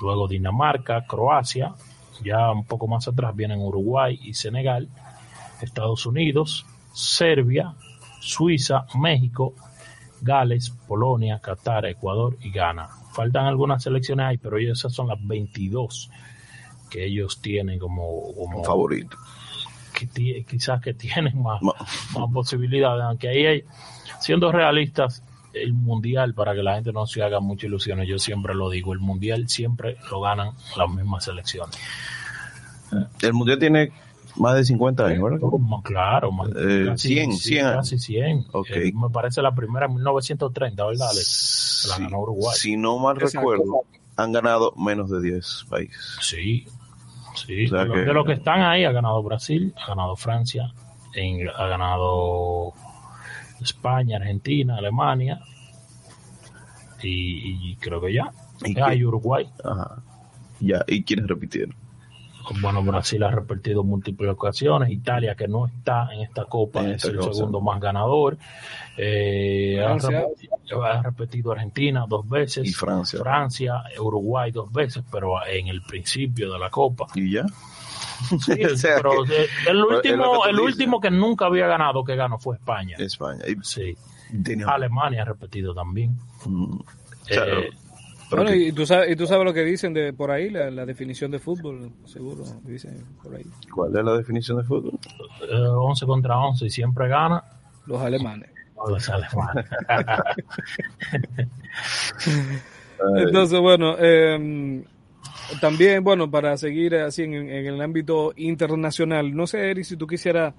luego 0.00 0.28
Dinamarca, 0.28 1.06
Croacia, 1.06 1.74
ya 2.22 2.50
un 2.50 2.64
poco 2.64 2.86
más 2.86 3.06
atrás 3.08 3.34
vienen 3.34 3.60
Uruguay 3.60 4.18
y 4.22 4.34
Senegal, 4.34 4.88
Estados 5.60 6.06
Unidos, 6.06 6.66
Serbia, 6.92 7.74
Suiza, 8.20 8.86
México, 8.94 9.54
Gales, 10.20 10.70
Polonia, 10.70 11.38
Qatar, 11.38 11.86
Ecuador 11.86 12.36
y 12.40 12.50
Ghana. 12.50 12.88
Faltan 13.12 13.46
algunas 13.46 13.82
selecciones 13.82 14.26
ahí, 14.26 14.38
pero 14.38 14.58
esas 14.58 14.92
son 14.92 15.08
las 15.08 15.24
22 15.24 16.10
que 16.90 17.06
ellos 17.06 17.40
tienen 17.40 17.78
como, 17.78 18.32
como 18.34 18.64
favorito. 18.64 19.16
Que 19.96 20.44
quizás 20.44 20.80
que 20.80 20.94
tienen 20.94 21.42
más, 21.42 21.60
más 21.62 22.32
posibilidades, 22.32 23.02
aunque 23.02 23.28
ahí 23.28 23.46
hay, 23.46 23.64
siendo 24.20 24.52
realistas, 24.52 25.22
el 25.52 25.72
mundial, 25.72 26.34
para 26.34 26.54
que 26.54 26.62
la 26.62 26.74
gente 26.74 26.92
no 26.92 27.06
se 27.06 27.22
haga 27.22 27.40
muchas 27.40 27.64
ilusiones, 27.64 28.06
yo 28.08 28.18
siempre 28.18 28.54
lo 28.54 28.68
digo, 28.68 28.92
el 28.92 29.00
mundial 29.00 29.48
siempre 29.48 29.96
lo 30.10 30.20
ganan 30.20 30.50
las 30.76 30.90
mismas 30.90 31.24
selecciones. 31.24 31.76
El 33.22 33.32
mundial 33.32 33.58
tiene 33.58 33.90
más 34.36 34.54
de 34.54 34.64
50 34.64 35.06
años, 35.06 35.22
¿verdad? 35.22 35.38
Oh, 35.42 35.82
claro, 35.82 36.30
más, 36.30 36.48
eh, 36.56 36.84
casi, 36.86 37.08
100, 37.08 37.32
100 37.32 37.64
Casi 37.64 37.98
100. 37.98 38.46
Okay. 38.52 38.88
Eh, 38.88 38.92
me 38.94 39.08
parece 39.10 39.42
la 39.42 39.54
primera 39.54 39.86
en 39.86 39.94
1930, 39.94 40.84
¿verdad, 40.84 41.08
Alex? 41.10 41.26
Sí, 41.26 41.88
la 41.88 41.98
ganó 41.98 42.20
Uruguay. 42.20 42.54
Si 42.56 42.76
no 42.76 42.98
mal 42.98 43.16
Exacto. 43.16 43.38
recuerdo, 43.38 43.84
han 44.16 44.32
ganado 44.32 44.72
menos 44.76 45.10
de 45.10 45.20
10 45.22 45.66
países. 45.70 46.18
Sí, 46.20 46.66
sí. 47.36 47.66
O 47.66 47.68
sea 47.68 47.84
de, 47.84 47.92
que- 47.92 47.98
de 48.00 48.12
los 48.12 48.26
que 48.26 48.32
están 48.32 48.60
ahí, 48.62 48.84
ha 48.84 48.92
ganado 48.92 49.22
Brasil, 49.22 49.72
ha 49.82 49.88
ganado 49.88 50.16
Francia, 50.16 50.72
en- 51.14 51.48
ha 51.48 51.66
ganado 51.66 52.72
España, 53.60 54.16
Argentina, 54.16 54.76
Alemania 54.76 55.40
y, 57.02 57.70
y 57.70 57.76
creo 57.76 58.00
que 58.00 58.12
ya. 58.12 58.30
¿Y 58.64 58.78
Ah, 58.80 58.94
Uruguay. 59.06 59.48
Ajá. 59.64 60.02
Ya, 60.60 60.82
¿y 60.88 61.04
quiénes 61.04 61.26
repitieron? 61.26 61.74
Bueno, 62.60 62.82
Brasil 62.82 63.22
ha 63.22 63.30
repetido 63.30 63.82
múltiples 63.84 64.30
ocasiones. 64.30 64.90
Italia, 64.90 65.34
que 65.34 65.48
no 65.48 65.66
está 65.66 66.08
en 66.12 66.20
esta 66.22 66.44
copa, 66.44 66.82
es 66.88 67.04
el 67.04 67.20
segundo 67.22 67.60
más 67.60 67.80
ganador. 67.80 68.36
Eh, 68.96 69.78
ha, 69.84 69.94
repetido, 69.98 70.84
ha 70.84 71.02
repetido 71.02 71.52
Argentina 71.52 72.06
dos 72.08 72.28
veces. 72.28 72.66
Y 72.68 72.72
Francia. 72.72 73.18
Francia, 73.20 73.82
Uruguay 74.00 74.50
dos 74.52 74.72
veces, 74.72 75.04
pero 75.10 75.44
en 75.46 75.68
el 75.68 75.82
principio 75.82 76.52
de 76.52 76.58
la 76.58 76.70
copa. 76.70 77.06
¿Y 77.14 77.32
ya? 77.32 77.44
Sí, 78.40 78.64
O 78.72 78.76
sea 78.76 78.96
pero 78.96 79.24
que- 79.24 79.46
el 79.70 79.84
último, 79.84 80.46
el 80.46 80.56
dices. 80.56 80.72
último 80.72 81.00
que 81.00 81.10
nunca 81.10 81.46
había 81.46 81.66
ganado 81.66 82.02
que 82.04 82.16
ganó 82.16 82.38
fue 82.38 82.56
España. 82.56 82.96
España. 82.98 83.42
Y 83.46 83.56
Sí. 83.62 83.96
tenía- 84.42 84.66
Alemania 84.68 85.22
ha 85.22 85.26
repetido 85.26 85.74
también. 85.74 86.16
Mm, 86.46 86.78
claro. 87.26 87.60
Eh, 87.60 87.70
Bueno, 88.30 88.50
que- 88.50 88.56
y 88.56 88.72
tú, 88.72 88.84
sabes, 88.86 89.10
y 89.10 89.16
tú 89.16 89.26
sabes 89.26 89.44
lo 89.44 89.54
que 89.54 89.62
dicen 89.64 89.92
de 89.94 90.12
por 90.12 90.30
ahí, 90.30 90.50
la, 90.50 90.70
la 90.70 90.84
definición 90.84 91.30
de 91.30 91.38
fútbol, 91.38 91.92
seguro, 92.04 92.42
dicen 92.64 93.04
por 93.22 93.34
ahí. 93.34 93.44
¿Cuál 93.72 93.96
es 93.96 94.04
la 94.04 94.16
definición 94.16 94.58
de 94.58 94.64
fútbol? 94.64 94.98
eh, 95.48 95.54
11 95.68 96.06
contra 96.06 96.36
11 96.38 96.66
y 96.66 96.70
siempre 96.70 97.08
gana. 97.08 97.42
Los 97.86 98.00
alemanes. 98.00 98.50
No 98.76 98.98
sale 99.00 99.26
mal. 99.34 99.64
Entonces, 103.16 103.60
bueno, 103.60 103.94
eh, 103.98 104.84
también, 105.60 106.02
bueno, 106.02 106.30
para 106.30 106.56
seguir 106.56 106.94
así 106.96 107.22
en, 107.22 107.34
en 107.34 107.66
el 107.66 107.80
ámbito 107.80 108.32
internacional, 108.36 109.34
no 109.34 109.46
sé, 109.46 109.70
Eri, 109.70 109.84
si 109.84 109.96
tú 109.96 110.06
quisieras 110.06 110.54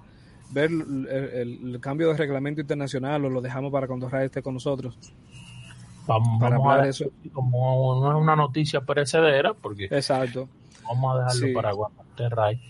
ver 0.52 0.70
el, 0.70 1.06
el- 1.10 1.74
el 1.74 1.80
cambio 1.80 2.08
de 2.08 2.16
reglamento 2.16 2.60
internacional 2.60 3.24
o 3.26 3.30
lo 3.30 3.40
dejamos 3.40 3.70
para 3.70 3.86
cuando 3.86 4.08
Ray 4.08 4.26
esté 4.26 4.42
con 4.42 4.54
nosotros. 4.54 4.96
Vamos, 6.08 6.40
Para 6.40 6.56
vamos 6.58 6.72
a 6.74 6.82
dejar, 6.82 7.08
como 7.32 8.00
no 8.00 8.10
es 8.10 8.20
una 8.20 8.34
noticia 8.34 8.80
perecedera, 8.80 9.54
porque 9.54 9.84
Exacto. 9.84 10.48
vamos 10.84 11.14
a 11.14 11.18
dejarlo 11.20 11.46
Sí. 11.46 11.52
para 11.52 11.74
cuando 11.74 12.02
esté 12.02 12.28
Ray. 12.30 12.60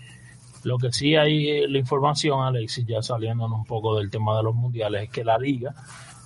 Lo 0.64 0.76
que 0.76 0.92
sí 0.92 1.14
hay 1.14 1.48
eh, 1.48 1.68
la 1.68 1.78
información, 1.78 2.42
Alexis, 2.44 2.84
ya 2.84 3.00
saliéndonos 3.00 3.60
un 3.60 3.64
poco 3.64 3.96
del 3.96 4.10
tema 4.10 4.36
de 4.36 4.42
los 4.42 4.54
mundiales, 4.54 5.04
es 5.04 5.10
que 5.10 5.24
la 5.24 5.38
liga 5.38 5.72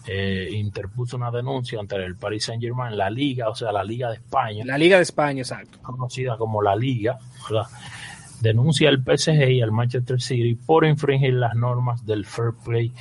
eh, 0.08 0.48
interpuso 0.52 1.16
una 1.16 1.30
denuncia 1.30 1.78
ante 1.78 1.94
el 1.96 2.16
Paris 2.16 2.46
Saint 2.46 2.60
Germain, 2.62 2.96
la 2.96 3.08
liga, 3.10 3.48
o 3.50 3.54
sea, 3.54 3.70
la 3.70 3.84
liga 3.84 4.08
de 4.08 4.16
España, 4.16 4.64
La 4.64 4.76
Liga 4.78 4.96
de 4.96 5.02
España, 5.04 5.42
exacto. 5.42 5.78
conocida 5.82 6.36
como 6.38 6.60
la 6.62 6.74
liga, 6.74 7.18
¿verdad? 7.48 7.68
denuncia 8.40 8.88
al 8.88 8.98
PSG 9.04 9.50
y 9.50 9.60
al 9.62 9.70
Manchester 9.70 10.20
City 10.20 10.56
por 10.56 10.84
infringir 10.84 11.34
las 11.34 11.54
normas 11.54 12.04
del 12.04 12.24
fair 12.26 12.52
play 12.64 12.92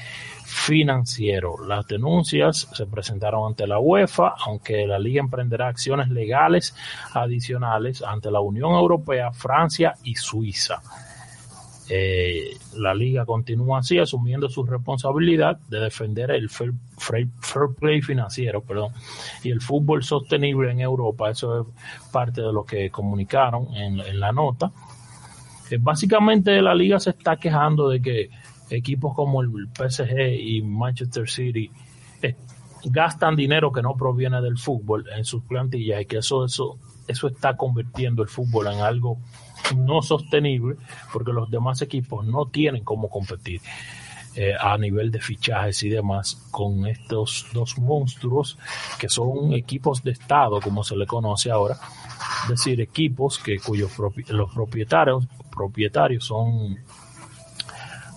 financiero. 0.52 1.56
Las 1.66 1.88
denuncias 1.88 2.68
se 2.74 2.86
presentaron 2.86 3.48
ante 3.48 3.66
la 3.66 3.80
UEFA, 3.80 4.36
aunque 4.46 4.86
la 4.86 5.00
liga 5.00 5.22
emprenderá 5.22 5.70
acciones 5.70 6.10
legales 6.10 6.76
adicionales 7.14 8.04
ante 8.04 8.30
la 8.30 8.42
Unión 8.42 8.74
Europea, 8.74 9.32
Francia 9.32 9.94
y 10.04 10.16
Suiza. 10.16 10.82
Eh, 11.90 12.58
la 12.76 12.94
liga 12.94 13.26
continúa 13.26 13.80
así, 13.80 13.98
asumiendo 13.98 14.50
su 14.50 14.64
responsabilidad 14.64 15.58
de 15.68 15.80
defender 15.80 16.32
el 16.32 16.50
fair, 16.50 16.74
play 17.80 18.02
financiero, 18.02 18.62
perdón, 18.62 18.94
y 19.44 19.52
el 19.52 19.62
fútbol 19.62 20.04
sostenible 20.04 20.72
en 20.72 20.82
Europa. 20.82 21.30
Eso 21.32 21.62
es 21.62 21.68
parte 22.12 22.42
de 22.42 22.54
lo 22.54 22.66
que 22.66 22.90
comunicaron 22.90 23.74
en, 23.76 24.00
en 24.00 24.20
la 24.20 24.32
nota. 24.32 24.72
Eh, 25.70 25.78
básicamente 25.80 26.62
la 26.62 26.76
liga 26.76 27.00
se 27.00 27.12
está 27.12 27.38
quejando 27.38 27.90
de 27.90 28.02
que 28.02 28.30
equipos 28.71 29.13
como 29.15 29.41
el 29.41 29.49
PSG 29.73 30.17
y 30.39 30.62
Manchester 30.62 31.29
City 31.29 31.69
eh, 32.21 32.36
gastan 32.86 33.36
dinero 33.36 33.71
que 33.71 33.81
no 33.81 33.95
proviene 33.95 34.41
del 34.41 34.57
fútbol 34.57 35.05
en 35.15 35.23
sus 35.25 35.43
plantillas 35.43 36.01
y 36.01 36.05
que 36.05 36.17
eso, 36.17 36.45
eso, 36.45 36.77
eso 37.07 37.27
está 37.27 37.55
convirtiendo 37.55 38.23
el 38.23 38.29
fútbol 38.29 38.67
en 38.67 38.79
algo 38.79 39.19
no 39.75 40.01
sostenible 40.01 40.75
porque 41.13 41.31
los 41.31 41.49
demás 41.51 41.81
equipos 41.81 42.25
no 42.25 42.47
tienen 42.47 42.84
cómo 42.84 43.10
competir 43.10 43.62
eh, 44.36 44.53
a 44.60 44.77
nivel 44.77 45.12
de 45.12 45.19
fichajes 45.19 45.84
y 45.84 45.89
demás 45.89 46.47
con 46.51 46.88
estos 46.88 47.47
dos 47.53 47.77
monstruos 47.77 48.57
que 48.97 49.10
son 49.10 49.53
equipos 49.53 50.01
de 50.03 50.12
estado 50.12 50.60
como 50.62 50.84
se 50.84 50.95
le 50.95 51.05
conoce 51.05 51.51
ahora. 51.51 51.75
Es 52.43 52.49
decir 52.49 52.79
equipos 52.81 53.38
que 53.39 53.60
cuyos 53.60 53.91
propi- 53.95 54.27
los 54.29 54.51
propietarios 54.53 55.27
propietarios 55.51 56.25
son 56.25 56.77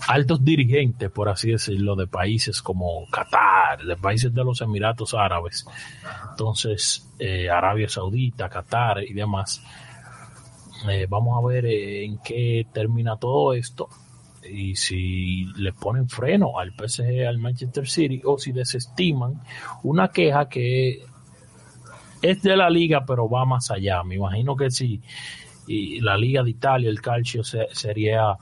altos 0.08 0.44
dirigentes, 0.44 1.10
por 1.10 1.28
así 1.28 1.50
decirlo, 1.50 1.96
de 1.96 2.06
países 2.06 2.60
como 2.62 3.06
Qatar, 3.10 3.82
de 3.84 3.96
países 3.96 4.32
de 4.34 4.44
los 4.44 4.60
Emiratos 4.60 5.14
Árabes, 5.14 5.66
entonces 6.30 7.08
eh, 7.18 7.48
Arabia 7.50 7.88
Saudita, 7.88 8.48
Qatar 8.48 9.02
y 9.02 9.12
demás. 9.12 9.62
Eh, 10.88 11.06
vamos 11.08 11.42
a 11.42 11.46
ver 11.46 11.64
eh, 11.66 12.04
en 12.04 12.18
qué 12.18 12.66
termina 12.72 13.16
todo 13.16 13.54
esto 13.54 13.88
y 14.46 14.76
si 14.76 15.46
le 15.56 15.72
ponen 15.72 16.08
freno 16.08 16.58
al 16.58 16.72
PSG, 16.72 17.26
al 17.26 17.38
Manchester 17.38 17.88
City 17.88 18.20
o 18.24 18.36
si 18.38 18.52
desestiman 18.52 19.40
una 19.84 20.08
queja 20.08 20.46
que 20.50 21.02
es 22.20 22.42
de 22.42 22.56
la 22.56 22.68
liga 22.68 23.04
pero 23.06 23.28
va 23.30 23.46
más 23.46 23.70
allá. 23.70 24.02
Me 24.02 24.16
imagino 24.16 24.54
que 24.56 24.70
si 24.70 25.00
y 25.66 26.00
la 26.02 26.18
liga 26.18 26.42
de 26.42 26.50
Italia, 26.50 26.90
el 26.90 27.00
Calcio 27.00 27.42
se- 27.42 27.68
Serie 27.72 28.16
A 28.16 28.36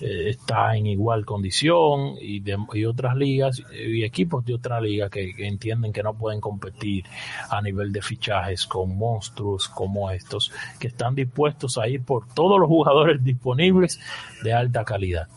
eh, 0.00 0.28
está 0.30 0.76
en 0.76 0.86
igual 0.86 1.24
condición 1.24 2.14
y, 2.20 2.40
de- 2.40 2.58
y 2.74 2.84
otras 2.84 3.16
ligas 3.16 3.62
eh, 3.72 3.88
y 3.96 4.04
equipos 4.04 4.44
de 4.44 4.54
otra 4.54 4.80
liga 4.80 5.08
que, 5.08 5.34
que 5.34 5.46
entienden 5.46 5.92
que 5.92 6.02
no 6.02 6.14
pueden 6.14 6.40
competir 6.40 7.04
a 7.50 7.62
nivel 7.62 7.92
de 7.92 8.02
fichajes 8.02 8.66
con 8.66 8.96
monstruos 8.96 9.68
como 9.68 10.10
estos 10.10 10.52
que 10.78 10.88
están 10.88 11.14
dispuestos 11.14 11.78
a 11.78 11.88
ir 11.88 12.02
por 12.02 12.26
todos 12.28 12.58
los 12.60 12.68
jugadores 12.68 13.22
disponibles 13.24 13.98
de 14.42 14.52
alta 14.52 14.84
calidad. 14.84 15.28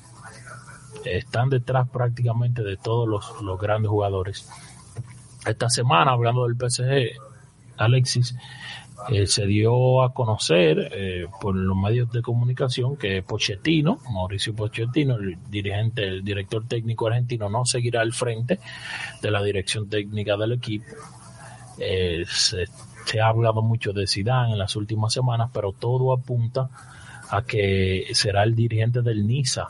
están 1.06 1.50
detrás 1.50 1.88
prácticamente 1.90 2.62
de 2.64 2.78
todos 2.78 3.08
los, 3.08 3.42
los 3.42 3.60
grandes 3.60 3.90
jugadores. 3.90 4.48
Esta 5.46 5.70
semana, 5.70 6.12
hablando 6.12 6.46
del 6.48 6.56
PSG, 6.58 7.18
Alexis, 7.78 8.36
eh, 9.08 9.26
se 9.28 9.46
dio 9.46 10.04
a 10.04 10.14
conocer 10.14 10.90
eh, 10.92 11.26
por 11.40 11.56
los 11.56 11.76
medios 11.76 12.12
de 12.12 12.22
comunicación 12.22 12.98
que 12.98 13.24
Pochettino, 13.24 14.00
Mauricio 14.12 14.54
Pochettino, 14.54 15.16
el 15.16 15.38
dirigente, 15.50 16.04
el 16.04 16.24
director 16.24 16.68
técnico 16.68 17.08
argentino, 17.08 17.50
no 17.50 17.66
seguirá 17.66 18.02
al 18.02 18.14
frente 18.14 18.60
de 19.22 19.32
la 19.32 19.42
dirección 19.42 19.90
técnica 19.90 20.36
del 20.38 20.54
equipo. 20.54 20.86
Eh, 21.80 22.26
se, 22.28 22.68
ha 23.20 23.28
hablado 23.28 23.62
mucho 23.62 23.94
de 23.94 24.06
Zidane 24.06 24.52
en 24.52 24.60
las 24.60 24.76
últimas 24.76 25.14
semanas, 25.14 25.50
pero 25.54 25.72
todo 25.72 26.14
apunta 26.14 26.70
a 27.30 27.42
que 27.44 28.08
será 28.14 28.44
el 28.44 28.56
dirigente 28.56 29.02
del 29.02 29.26
Niza 29.26 29.68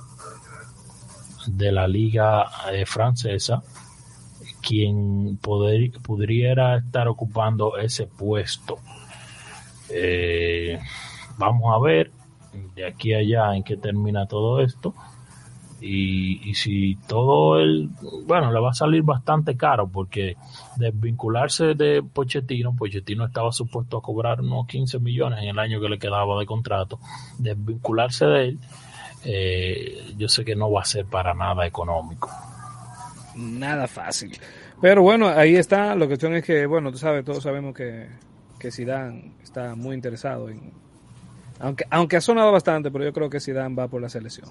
de 1.47 1.71
la 1.71 1.87
liga 1.87 2.45
francesa 2.85 3.63
quien 4.61 5.37
poder, 5.37 5.91
pudiera 6.03 6.77
estar 6.77 7.07
ocupando 7.07 7.77
ese 7.77 8.07
puesto. 8.07 8.79
Eh, 9.91 10.79
vamos 11.37 11.73
a 11.73 11.79
ver 11.79 12.11
de 12.75 12.85
aquí 12.85 13.13
a 13.13 13.19
allá 13.19 13.55
en 13.55 13.63
qué 13.63 13.77
termina 13.77 14.27
todo 14.27 14.61
esto. 14.61 14.93
Y, 15.81 16.49
y, 16.49 16.55
si 16.55 16.95
todo 17.07 17.57
el, 17.57 17.89
bueno, 18.25 18.51
le 18.51 18.59
va 18.59 18.71
a 18.71 18.73
salir 18.73 19.01
bastante 19.01 19.55
caro 19.55 19.87
porque 19.87 20.35
desvincularse 20.75 21.73
de 21.73 22.03
Pochettino, 22.03 22.75
Pochettino 22.75 23.25
estaba 23.25 23.53
supuesto 23.53 23.97
a 23.97 24.01
cobrar 24.01 24.41
unos 24.41 24.67
15 24.67 24.99
millones 24.99 25.39
en 25.41 25.49
el 25.49 25.59
año 25.59 25.79
que 25.79 25.87
le 25.87 25.97
quedaba 25.97 26.37
de 26.37 26.45
contrato, 26.45 26.99
desvincularse 27.37 28.25
de 28.25 28.45
él, 28.45 28.59
eh, 29.23 30.13
yo 30.17 30.27
sé 30.27 30.43
que 30.43 30.55
no 30.55 30.69
va 30.69 30.81
a 30.81 30.85
ser 30.85 31.05
para 31.05 31.33
nada 31.33 31.65
económico. 31.65 32.29
Nada 33.35 33.87
fácil. 33.87 34.37
Pero 34.81 35.01
bueno, 35.01 35.29
ahí 35.29 35.55
está, 35.55 35.95
la 35.95 36.07
cuestión 36.07 36.35
es 36.35 36.43
que, 36.43 36.65
bueno, 36.65 36.91
tú 36.91 36.97
sabes, 36.97 37.23
todos 37.23 37.41
sabemos 37.41 37.73
que, 37.73 38.07
que 38.59 38.71
Zidane 38.71 39.33
está 39.41 39.75
muy 39.75 39.95
interesado 39.95 40.49
en, 40.49 40.73
aunque, 41.59 41.85
aunque 41.89 42.17
ha 42.17 42.21
sonado 42.21 42.51
bastante, 42.51 42.89
pero 42.89 43.03
yo 43.03 43.13
creo 43.13 43.29
que 43.29 43.39
Zidane 43.39 43.75
va 43.75 43.87
por 43.87 44.01
la 44.01 44.09
selección. 44.09 44.49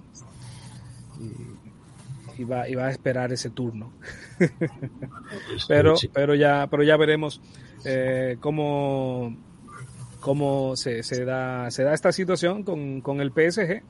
Y, 1.18 2.42
y, 2.42 2.44
va, 2.44 2.68
y 2.68 2.74
va 2.74 2.86
a 2.86 2.90
esperar 2.90 3.32
ese 3.32 3.50
turno. 3.50 3.92
pero, 5.68 5.94
pero 6.12 6.34
ya, 6.34 6.66
pero 6.70 6.82
ya 6.82 6.96
veremos 6.98 7.40
eh, 7.84 8.36
cómo, 8.40 9.34
cómo 10.20 10.76
se, 10.76 11.02
se, 11.02 11.24
da, 11.24 11.70
se 11.70 11.82
da 11.82 11.94
esta 11.94 12.12
situación 12.12 12.62
con, 12.62 13.00
con 13.00 13.20
el 13.22 13.30
PSG, 13.30 13.82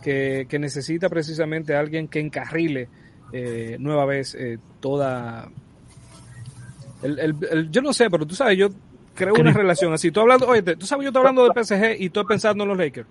que, 0.00 0.46
que, 0.48 0.58
necesita 0.58 1.08
precisamente 1.08 1.74
alguien 1.74 2.06
que 2.08 2.20
encarrile 2.20 2.88
eh, 3.32 3.76
nueva 3.80 4.04
vez 4.06 4.36
eh, 4.36 4.58
toda... 4.80 5.50
El, 7.02 7.18
el, 7.18 7.36
el, 7.50 7.70
yo 7.70 7.82
no 7.82 7.92
sé, 7.92 8.08
pero 8.08 8.24
tú 8.26 8.34
sabes, 8.34 8.56
yo 8.56 8.68
creo 9.14 9.34
una 9.34 9.52
relación 9.52 9.92
así. 9.92 10.10
Tú 10.10 10.20
hablando, 10.20 10.46
oye, 10.46 10.62
tú 10.62 10.86
sabes, 10.86 11.04
yo 11.04 11.08
estoy 11.08 11.20
hablando 11.20 11.44
del 11.44 11.64
PSG 11.64 12.00
y 12.00 12.06
estoy 12.06 12.24
pensando 12.24 12.64
en 12.64 12.68
los 12.68 12.78
Lakers. 12.78 13.08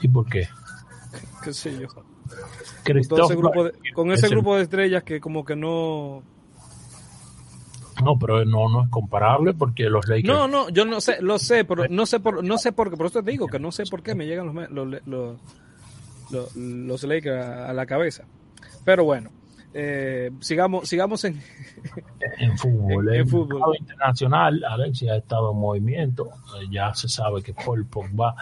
¿Y 0.00 0.08
por 0.08 0.26
qué? 0.28 0.48
¿Qué 1.42 1.52
sé 1.52 1.78
yo? 1.78 1.88
Con 1.88 2.98
ese, 2.98 3.34
grupo 3.34 3.64
de, 3.64 3.72
con 3.94 4.12
ese 4.12 4.28
grupo 4.28 4.56
de 4.56 4.62
estrellas 4.62 5.02
que 5.02 5.20
como 5.20 5.44
que 5.44 5.56
no... 5.56 6.22
No, 8.04 8.18
pero 8.18 8.44
no, 8.44 8.68
no 8.68 8.84
es 8.84 8.90
comparable 8.90 9.54
porque 9.54 9.84
los 9.84 10.06
Lakers. 10.06 10.28
No, 10.28 10.46
no, 10.46 10.68
yo 10.68 10.84
no 10.84 11.00
sé, 11.00 11.16
lo 11.22 11.38
sé, 11.38 11.64
pero 11.64 11.88
no 11.88 12.04
sé 12.04 12.20
por, 12.20 12.44
no 12.44 12.58
sé 12.58 12.72
por 12.72 12.90
qué, 12.90 12.96
por 12.96 13.06
eso 13.06 13.22
te 13.22 13.30
digo 13.30 13.46
que 13.46 13.58
no 13.58 13.72
sé 13.72 13.84
por 13.90 14.02
qué 14.02 14.14
me 14.14 14.26
llegan 14.26 14.54
los, 14.54 14.70
los, 14.70 15.06
los, 15.06 15.40
los, 16.30 16.56
los 16.56 17.02
Lakers 17.04 17.44
a, 17.44 17.70
a 17.70 17.72
la 17.72 17.86
cabeza. 17.86 18.24
Pero 18.84 19.04
bueno, 19.04 19.30
eh, 19.78 20.30
sigamos, 20.40 20.88
sigamos 20.88 21.22
en, 21.24 21.38
en 22.38 22.56
fútbol. 22.56 23.12
En, 23.12 23.20
en 23.20 23.28
fútbol. 23.28 23.76
internacional, 23.78 24.64
Alexia 24.64 25.12
ha 25.12 25.16
estado 25.16 25.52
en 25.52 25.58
movimiento. 25.58 26.30
Ya 26.70 26.94
se 26.94 27.08
sabe 27.08 27.42
que 27.42 27.52
Paul 27.52 27.84
Pogba 27.84 28.34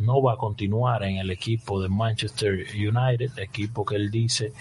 no 0.00 0.20
va 0.20 0.34
a 0.34 0.36
continuar 0.36 1.02
en 1.04 1.16
el 1.16 1.30
equipo 1.30 1.80
de 1.80 1.88
Manchester 1.88 2.66
United, 2.74 3.38
equipo 3.38 3.82
que 3.84 3.96
él 3.96 4.10
dice 4.10 4.52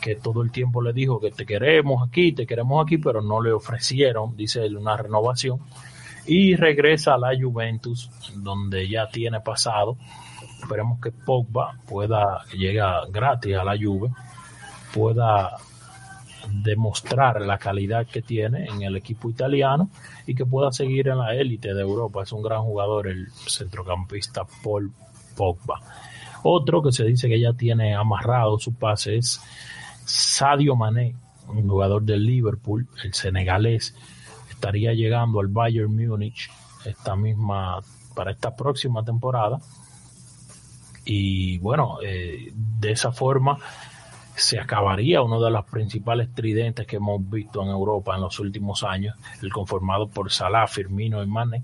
que 0.00 0.16
todo 0.16 0.42
el 0.42 0.50
tiempo 0.50 0.82
le 0.82 0.92
dijo 0.92 1.20
que 1.20 1.30
te 1.30 1.46
queremos 1.46 2.08
aquí, 2.08 2.32
te 2.32 2.46
queremos 2.46 2.84
aquí, 2.84 2.98
pero 2.98 3.22
no 3.22 3.40
le 3.40 3.52
ofrecieron, 3.52 4.36
dice 4.36 4.64
él, 4.64 4.76
una 4.76 4.96
renovación. 4.96 5.60
Y 6.26 6.56
regresa 6.56 7.14
a 7.14 7.18
la 7.18 7.30
Juventus, 7.40 8.10
donde 8.34 8.88
ya 8.88 9.08
tiene 9.08 9.40
pasado. 9.40 9.96
Esperemos 10.60 11.00
que 11.00 11.12
Pogba 11.12 11.78
pueda 11.86 12.44
llegar 12.54 13.10
gratis 13.12 13.54
a 13.54 13.62
la 13.62 13.76
Juve 13.76 14.10
pueda 14.92 15.56
demostrar 16.50 17.40
la 17.42 17.58
calidad 17.58 18.06
que 18.06 18.22
tiene 18.22 18.66
en 18.66 18.82
el 18.82 18.96
equipo 18.96 19.30
italiano 19.30 19.90
y 20.26 20.34
que 20.34 20.46
pueda 20.46 20.72
seguir 20.72 21.08
en 21.08 21.18
la 21.18 21.34
élite 21.34 21.74
de 21.74 21.80
Europa. 21.80 22.22
Es 22.22 22.32
un 22.32 22.42
gran 22.42 22.62
jugador 22.62 23.08
el 23.08 23.28
centrocampista 23.32 24.46
Paul 24.62 24.92
Pogba. 25.36 25.80
Otro 26.42 26.82
que 26.82 26.92
se 26.92 27.04
dice 27.04 27.28
que 27.28 27.40
ya 27.40 27.52
tiene 27.52 27.94
amarrado 27.94 28.58
su 28.58 28.74
pase 28.74 29.16
es 29.16 29.40
Sadio 30.04 30.74
Mané, 30.74 31.14
un 31.48 31.68
jugador 31.68 32.02
del 32.02 32.24
Liverpool, 32.24 32.88
el 33.04 33.12
senegalés, 33.12 33.94
estaría 34.50 34.92
llegando 34.92 35.40
al 35.40 35.48
Bayern 35.48 35.94
Múnich 35.94 36.50
esta 36.84 37.16
misma 37.16 37.80
para 38.14 38.32
esta 38.32 38.54
próxima 38.56 39.04
temporada 39.04 39.58
y 41.04 41.58
bueno 41.58 41.98
eh, 42.02 42.52
de 42.54 42.92
esa 42.92 43.12
forma 43.12 43.58
se 44.40 44.58
acabaría 44.58 45.22
uno 45.22 45.40
de 45.40 45.50
los 45.50 45.64
principales 45.66 46.32
tridentes 46.34 46.86
que 46.86 46.96
hemos 46.96 47.28
visto 47.28 47.62
en 47.62 47.68
Europa 47.68 48.14
en 48.14 48.22
los 48.22 48.38
últimos 48.40 48.82
años, 48.84 49.16
el 49.42 49.52
conformado 49.52 50.08
por 50.08 50.30
Salah, 50.32 50.66
Firmino 50.66 51.22
y 51.22 51.26
Mane, 51.26 51.62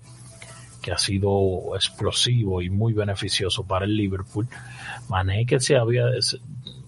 que 0.83 0.93
ha 0.93 0.99
sido 0.99 1.75
explosivo 1.75 2.63
y 2.63 2.71
muy 2.71 2.93
beneficioso 2.93 3.65
para 3.65 3.87
el 3.87 3.97
Liverpool. 3.97 4.47
Mane 5.09 5.47
que 5.47 5.59
se 5.59 5.77
había, 5.77 6.05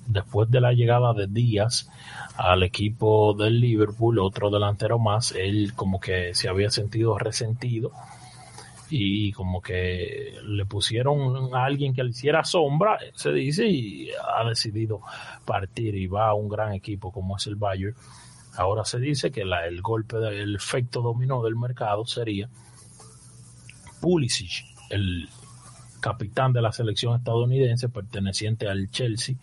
después 0.06 0.50
de 0.50 0.60
la 0.60 0.72
llegada 0.72 1.14
de 1.14 1.26
Díaz 1.26 1.90
al 2.36 2.62
equipo 2.62 3.34
del 3.34 3.58
Liverpool, 3.60 4.18
otro 4.18 4.50
delantero 4.50 4.98
más, 4.98 5.32
él 5.32 5.72
como 5.74 5.98
que 6.00 6.34
se 6.34 6.48
había 6.48 6.70
sentido 6.70 7.18
resentido 7.18 7.92
y 8.90 9.32
como 9.32 9.60
que 9.60 10.34
le 10.44 10.64
pusieron 10.66 11.54
a 11.54 11.64
alguien 11.64 11.94
que 11.94 12.02
le 12.02 12.10
hiciera 12.10 12.44
sombra, 12.44 12.98
se 13.14 13.32
dice, 13.32 13.66
y 13.66 14.10
ha 14.10 14.48
decidido 14.48 15.02
partir 15.44 15.94
y 15.94 16.06
va 16.06 16.28
a 16.28 16.34
un 16.34 16.48
gran 16.48 16.72
equipo 16.72 17.12
como 17.12 17.36
es 17.36 17.46
el 17.46 17.56
Bayern. 17.56 17.94
Ahora 18.56 18.84
se 18.84 18.98
dice 18.98 19.30
que 19.30 19.44
la, 19.44 19.66
el 19.66 19.82
golpe 19.82 20.16
del 20.16 20.56
efecto 20.56 21.02
dominó 21.02 21.42
del 21.42 21.56
mercado 21.56 22.06
sería 22.06 22.48
Pulisic, 24.00 24.64
el 24.90 25.28
capitán 26.00 26.52
de 26.52 26.62
la 26.62 26.72
selección 26.72 27.16
estadounidense 27.16 27.88
perteneciente 27.88 28.68
al 28.68 28.90
Chelsea, 28.90 29.36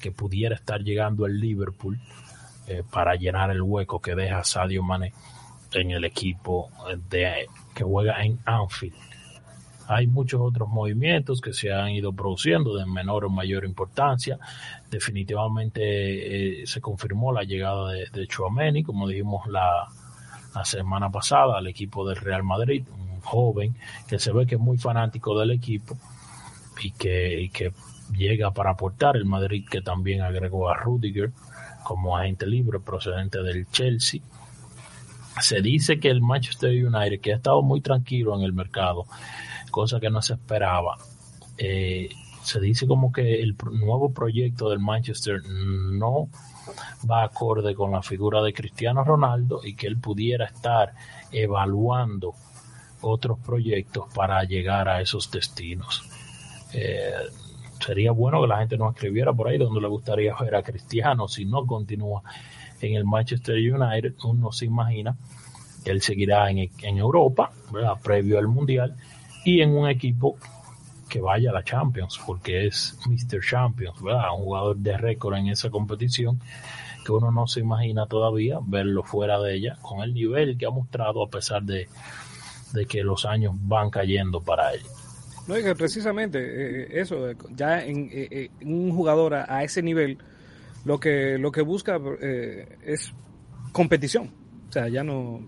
que 0.00 0.12
pudiera 0.12 0.54
estar 0.54 0.80
llegando 0.82 1.26
al 1.26 1.38
Liverpool 1.38 2.00
eh, 2.66 2.82
para 2.90 3.14
llenar 3.14 3.50
el 3.50 3.62
hueco 3.62 4.00
que 4.00 4.14
deja 4.14 4.42
Sadio 4.44 4.82
Mane 4.82 5.12
en 5.72 5.90
el 5.90 6.04
equipo 6.04 6.70
de 7.08 7.46
que 7.74 7.84
juega 7.84 8.22
en 8.22 8.38
Anfield. 8.44 8.94
Hay 9.88 10.06
muchos 10.06 10.40
otros 10.40 10.68
movimientos 10.68 11.40
que 11.40 11.52
se 11.52 11.72
han 11.72 11.90
ido 11.90 12.12
produciendo 12.12 12.76
de 12.76 12.86
menor 12.86 13.24
o 13.24 13.28
mayor 13.28 13.64
importancia. 13.64 14.38
Definitivamente 14.88 16.62
eh, 16.62 16.66
se 16.66 16.80
confirmó 16.80 17.32
la 17.32 17.42
llegada 17.42 17.90
de, 17.90 18.06
de 18.06 18.84
como 18.84 19.08
dijimos 19.08 19.48
la, 19.48 19.88
la 20.54 20.64
semana 20.64 21.10
pasada, 21.10 21.58
al 21.58 21.66
equipo 21.66 22.08
del 22.08 22.16
Real 22.16 22.44
Madrid, 22.44 22.84
un 22.96 23.20
joven 23.20 23.74
que 24.06 24.20
se 24.20 24.32
ve 24.32 24.46
que 24.46 24.54
es 24.54 24.60
muy 24.60 24.78
fanático 24.78 25.36
del 25.36 25.50
equipo 25.50 25.98
y 26.80 26.92
que, 26.92 27.40
y 27.40 27.48
que 27.48 27.72
llega 28.16 28.52
para 28.52 28.70
aportar. 28.70 29.16
El 29.16 29.24
Madrid 29.24 29.66
que 29.68 29.82
también 29.82 30.22
agregó 30.22 30.68
a 30.68 30.74
Rudiger 30.74 31.32
como 31.82 32.16
agente 32.16 32.46
libre 32.46 32.78
procedente 32.78 33.42
del 33.42 33.66
Chelsea 33.70 34.20
se 35.38 35.60
dice 35.60 36.00
que 36.00 36.08
el 36.08 36.20
Manchester 36.20 36.70
United, 36.70 37.20
que 37.20 37.32
ha 37.32 37.36
estado 37.36 37.62
muy 37.62 37.80
tranquilo 37.80 38.36
en 38.36 38.42
el 38.42 38.52
mercado, 38.52 39.06
cosa 39.70 40.00
que 40.00 40.10
no 40.10 40.22
se 40.22 40.34
esperaba, 40.34 40.98
eh, 41.58 42.08
se 42.42 42.60
dice 42.60 42.86
como 42.86 43.12
que 43.12 43.42
el 43.42 43.56
nuevo 43.72 44.12
proyecto 44.12 44.70
del 44.70 44.78
Manchester 44.78 45.42
no 45.46 46.28
va 47.08 47.24
acorde 47.24 47.74
con 47.74 47.92
la 47.92 48.02
figura 48.02 48.42
de 48.42 48.52
Cristiano 48.52 49.04
Ronaldo 49.04 49.60
y 49.62 49.74
que 49.74 49.86
él 49.86 49.98
pudiera 49.98 50.46
estar 50.46 50.94
evaluando 51.30 52.34
otros 53.02 53.38
proyectos 53.38 54.06
para 54.14 54.42
llegar 54.44 54.88
a 54.88 55.00
esos 55.00 55.30
destinos. 55.30 56.02
Eh, 56.72 57.12
sería 57.84 58.12
bueno 58.12 58.40
que 58.40 58.48
la 58.48 58.58
gente 58.58 58.76
nos 58.76 58.94
escribiera 58.94 59.32
por 59.32 59.48
ahí 59.48 59.58
donde 59.58 59.80
le 59.80 59.88
gustaría 59.88 60.34
ver 60.38 60.54
a 60.54 60.62
Cristiano 60.62 61.28
si 61.28 61.44
no 61.44 61.66
continúa 61.66 62.22
en 62.88 62.94
el 62.94 63.04
Manchester 63.04 63.56
United, 63.56 64.14
uno 64.24 64.52
se 64.52 64.66
imagina 64.66 65.16
que 65.84 65.90
él 65.90 66.02
seguirá 66.02 66.50
en, 66.50 66.58
en 66.58 66.98
Europa, 66.98 67.52
¿verdad? 67.72 67.94
previo 68.02 68.38
al 68.38 68.48
Mundial, 68.48 68.96
y 69.44 69.60
en 69.60 69.70
un 69.70 69.88
equipo 69.88 70.36
que 71.08 71.20
vaya 71.20 71.50
a 71.50 71.52
la 71.52 71.64
Champions, 71.64 72.20
porque 72.24 72.66
es 72.66 72.96
Mr. 73.06 73.40
Champions, 73.42 74.00
¿verdad? 74.00 74.32
Un 74.36 74.44
jugador 74.44 74.76
de 74.76 74.96
récord 74.96 75.36
en 75.36 75.48
esa 75.48 75.68
competición 75.68 76.40
que 77.04 77.12
uno 77.12 77.32
no 77.32 77.46
se 77.46 77.60
imagina 77.60 78.06
todavía 78.06 78.58
verlo 78.62 79.02
fuera 79.02 79.40
de 79.40 79.54
ella, 79.54 79.78
con 79.82 80.00
el 80.02 80.14
nivel 80.14 80.56
que 80.56 80.66
ha 80.66 80.70
mostrado 80.70 81.22
a 81.22 81.28
pesar 81.28 81.62
de, 81.62 81.88
de 82.72 82.86
que 82.86 83.02
los 83.02 83.24
años 83.24 83.54
van 83.56 83.90
cayendo 83.90 84.40
para 84.40 84.72
él. 84.72 84.80
No, 85.46 85.54
precisamente 85.74 86.38
eh, 86.38 87.00
eso, 87.00 87.28
eh, 87.28 87.36
ya 87.56 87.84
en, 87.84 88.08
eh, 88.12 88.50
un 88.62 88.94
jugador 88.94 89.34
a, 89.34 89.64
ese 89.64 89.82
nivel, 89.82 90.18
lo 90.84 90.98
que, 90.98 91.38
lo 91.38 91.52
que 91.52 91.62
busca 91.62 92.00
es 92.82 93.12
competición. 93.72 94.30
O 94.68 94.72
sea, 94.72 94.88
ya 94.88 95.02
no. 95.02 95.40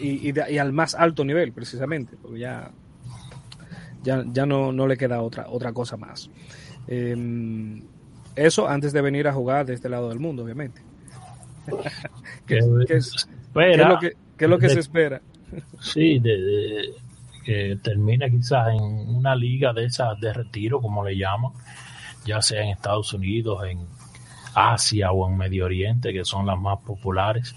Y, 0.00 0.32
y, 0.32 0.58
al 0.58 0.72
más 0.72 0.94
alto 0.94 1.24
nivel, 1.24 1.52
precisamente, 1.52 2.16
porque 2.20 2.40
ya, 2.40 2.70
ya, 4.02 4.24
ya 4.32 4.46
no, 4.46 4.72
no 4.72 4.86
le 4.86 4.96
queda 4.96 5.20
otra, 5.20 5.46
otra 5.48 5.72
cosa 5.72 5.96
más. 5.96 6.30
Em, 6.88 7.82
eso 8.34 8.66
antes 8.66 8.92
de 8.92 9.02
venir 9.02 9.28
a 9.28 9.32
jugar 9.32 9.66
de 9.66 9.74
este 9.74 9.88
lado 9.88 10.08
del 10.08 10.18
mundo, 10.18 10.44
obviamente. 10.44 10.80
¿Qué, 12.46 12.58
es, 12.58 12.66
lo 12.66 12.86
que, 13.98 14.14
es 14.38 14.48
lo 14.48 14.58
que 14.58 14.68
se 14.70 14.80
espera? 14.80 15.20
Sí, 15.80 16.18
de, 16.18 16.94
que 17.44 17.78
termine 17.82 18.30
quizás 18.30 18.68
en 18.68 18.82
una 18.82 19.34
liga 19.36 19.72
de 19.72 19.84
esas 19.84 20.18
de 20.18 20.32
retiro, 20.32 20.80
como 20.80 21.04
le 21.04 21.16
llaman, 21.16 21.52
ya 22.24 22.40
sea 22.40 22.62
en 22.62 22.70
Estados 22.70 23.12
Unidos, 23.12 23.62
en 23.68 23.86
Asia 24.54 25.12
o 25.12 25.28
en 25.28 25.36
Medio 25.36 25.64
Oriente, 25.64 26.12
que 26.12 26.24
son 26.24 26.46
las 26.46 26.58
más 26.58 26.78
populares. 26.80 27.54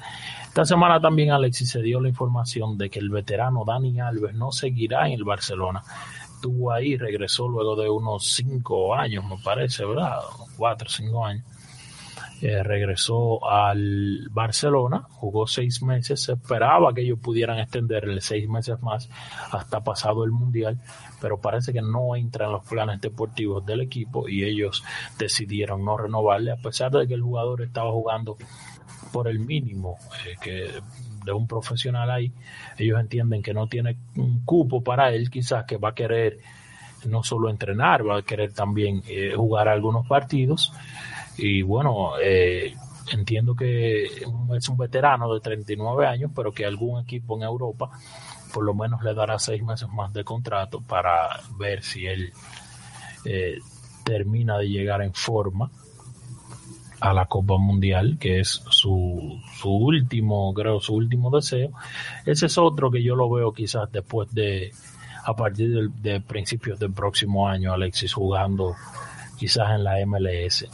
Esta 0.47 0.65
semana 0.65 0.99
también 0.99 1.31
Alexis 1.31 1.69
se 1.69 1.81
dio 1.81 1.99
la 1.99 2.09
información 2.09 2.77
de 2.77 2.89
que 2.89 2.99
el 2.99 3.09
veterano 3.09 3.63
Dani 3.65 3.99
Alves 3.99 4.35
no 4.35 4.51
seguirá 4.51 5.07
en 5.07 5.13
el 5.13 5.23
Barcelona. 5.23 5.83
Estuvo 6.35 6.71
ahí, 6.71 6.97
regresó 6.97 7.47
luego 7.47 7.75
de 7.75 7.89
unos 7.89 8.33
cinco 8.33 8.93
años, 8.93 9.23
me 9.25 9.37
parece, 9.37 9.85
¿verdad? 9.85 10.19
Cuatro, 10.57 10.89
cinco 10.89 11.25
años. 11.25 11.45
Eh, 12.45 12.61
regresó 12.61 13.49
al 13.49 14.27
Barcelona, 14.29 15.07
jugó 15.11 15.47
seis 15.47 15.81
meses, 15.81 16.23
se 16.23 16.33
esperaba 16.33 16.93
que 16.93 16.99
ellos 16.99 17.17
pudieran 17.19 17.57
extenderle 17.57 18.19
seis 18.19 18.49
meses 18.49 18.81
más 18.81 19.09
hasta 19.49 19.81
pasado 19.81 20.25
el 20.25 20.31
Mundial, 20.31 20.77
pero 21.21 21.39
parece 21.39 21.71
que 21.71 21.81
no 21.81 22.17
entra 22.17 22.47
en 22.47 22.51
los 22.51 22.67
planes 22.67 22.99
deportivos 22.99 23.65
del 23.65 23.79
equipo 23.79 24.27
y 24.27 24.43
ellos 24.43 24.83
decidieron 25.17 25.85
no 25.85 25.95
renovarle, 25.95 26.51
a 26.51 26.57
pesar 26.57 26.91
de 26.91 27.07
que 27.07 27.13
el 27.13 27.21
jugador 27.21 27.61
estaba 27.61 27.93
jugando 27.93 28.35
por 29.13 29.29
el 29.29 29.39
mínimo 29.39 29.95
eh, 30.27 30.35
que 30.41 30.67
de 31.23 31.31
un 31.31 31.47
profesional 31.47 32.11
ahí, 32.11 32.33
ellos 32.77 32.99
entienden 32.99 33.41
que 33.41 33.53
no 33.53 33.67
tiene 33.67 33.95
un 34.17 34.43
cupo 34.43 34.83
para 34.83 35.13
él, 35.13 35.29
quizás 35.29 35.63
que 35.63 35.77
va 35.77 35.91
a 35.91 35.95
querer 35.95 36.39
no 37.05 37.23
solo 37.23 37.49
entrenar, 37.49 38.05
va 38.05 38.17
a 38.17 38.21
querer 38.21 38.51
también 38.51 39.01
eh, 39.07 39.31
jugar 39.33 39.69
algunos 39.69 40.05
partidos 40.05 40.73
y 41.37 41.61
bueno, 41.61 42.13
eh, 42.21 42.75
entiendo 43.11 43.55
que 43.55 44.05
es 44.05 44.69
un 44.69 44.77
veterano 44.77 45.33
de 45.33 45.39
39 45.39 46.07
años, 46.07 46.31
pero 46.35 46.51
que 46.51 46.65
algún 46.65 47.01
equipo 47.01 47.37
en 47.37 47.43
Europa 47.43 47.91
por 48.53 48.63
lo 48.63 48.73
menos 48.73 49.03
le 49.03 49.13
dará 49.13 49.39
seis 49.39 49.63
meses 49.63 49.89
más 49.89 50.13
de 50.13 50.23
contrato 50.23 50.79
para 50.79 51.41
ver 51.57 51.83
si 51.83 52.05
él 52.05 52.31
eh, 53.25 53.57
termina 54.03 54.57
de 54.59 54.69
llegar 54.69 55.01
en 55.01 55.13
forma 55.13 55.71
a 56.99 57.13
la 57.13 57.25
Copa 57.25 57.57
Mundial, 57.57 58.17
que 58.19 58.39
es 58.39 58.63
su, 58.69 59.41
su 59.59 59.69
último, 59.69 60.53
creo, 60.53 60.79
su 60.79 60.93
último 60.93 61.31
deseo. 61.31 61.71
Ese 62.25 62.45
es 62.45 62.57
otro 62.57 62.89
que 62.91 63.03
yo 63.03 63.15
lo 63.15 63.29
veo 63.29 63.51
quizás 63.51 63.91
después 63.91 64.33
de, 64.33 64.71
a 65.25 65.35
partir 65.35 65.89
de 65.89 66.21
principios 66.21 66.79
del 66.79 66.93
próximo 66.93 67.49
año, 67.49 67.73
Alexis 67.73 68.13
jugando 68.13 68.75
quizás 69.37 69.71
en 69.71 69.83
la 69.83 70.05
MLS. 70.05 70.65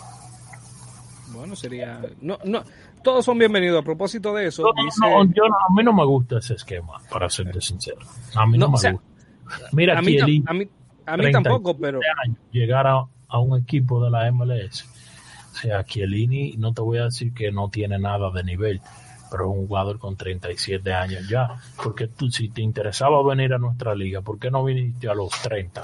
Bueno, 1.39 1.55
sería. 1.55 2.01
No, 2.19 2.37
no, 2.43 2.65
todos 3.01 3.23
son 3.23 3.37
bienvenidos. 3.37 3.79
A 3.79 3.81
propósito 3.81 4.33
de 4.33 4.47
eso. 4.47 4.61
No, 4.61 5.23
yo, 5.33 5.45
a 5.45 5.73
mí 5.73 5.83
no 5.85 5.93
me 5.93 6.03
gusta 6.03 6.39
ese 6.39 6.55
esquema, 6.55 6.97
para 7.09 7.29
serte 7.29 7.61
sincero. 7.61 7.99
A 8.35 8.45
mí 8.45 8.57
no, 8.57 8.67
me 8.67 8.71
gusta. 8.73 8.95
Mira, 9.71 9.97
a 9.97 10.01
mí, 10.01 10.19
a 10.19 10.25
mí, 10.25 10.43
a 11.05 11.15
mí 11.15 11.31
tampoco, 11.31 11.77
pero. 11.77 12.01
llegar 12.51 12.87
a, 12.87 13.39
un 13.39 13.57
equipo 13.57 14.03
de 14.03 14.11
la 14.11 14.29
MLS. 14.33 14.83
O 15.53 15.55
sea, 15.55 15.85
Chiellini, 15.85 16.57
no 16.57 16.73
te 16.73 16.81
voy 16.81 16.97
a 16.97 17.05
decir 17.05 17.33
que 17.33 17.53
no 17.53 17.69
tiene 17.69 17.97
nada 17.97 18.31
de 18.31 18.43
nivel, 18.43 18.81
pero 19.31 19.45
es 19.45 19.57
un 19.59 19.67
jugador 19.67 19.97
con 19.97 20.17
37 20.17 20.93
años 20.93 21.29
ya. 21.29 21.55
Porque 21.81 22.07
tú, 22.07 22.29
si 22.29 22.49
te 22.49 22.61
interesaba 22.61 23.23
venir 23.23 23.53
a 23.53 23.57
nuestra 23.57 23.95
liga, 23.95 24.19
¿por 24.19 24.39
qué 24.39 24.51
no 24.51 24.65
viniste 24.65 25.07
a 25.07 25.13
los 25.13 25.31
30? 25.41 25.83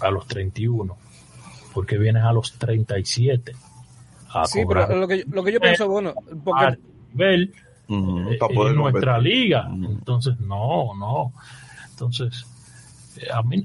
A 0.00 0.10
los 0.10 0.26
31? 0.26 0.96
Porque 1.74 1.98
vienes 1.98 2.24
a 2.24 2.32
los 2.32 2.54
37? 2.54 3.52
Sí, 4.46 4.62
pero 4.66 4.96
lo 4.96 5.08
que, 5.08 5.24
lo 5.30 5.42
que 5.42 5.52
yo 5.52 5.60
pienso, 5.60 5.88
bueno, 5.88 6.14
porque... 6.44 6.78
nivel 7.12 7.52
eh, 7.88 8.38
en 8.40 8.76
nuestra 8.76 9.18
liga. 9.18 9.68
Entonces, 9.70 10.38
no, 10.40 10.94
no. 10.94 11.32
Entonces, 11.90 12.46
eh, 13.18 13.26
a 13.32 13.42
mí, 13.42 13.64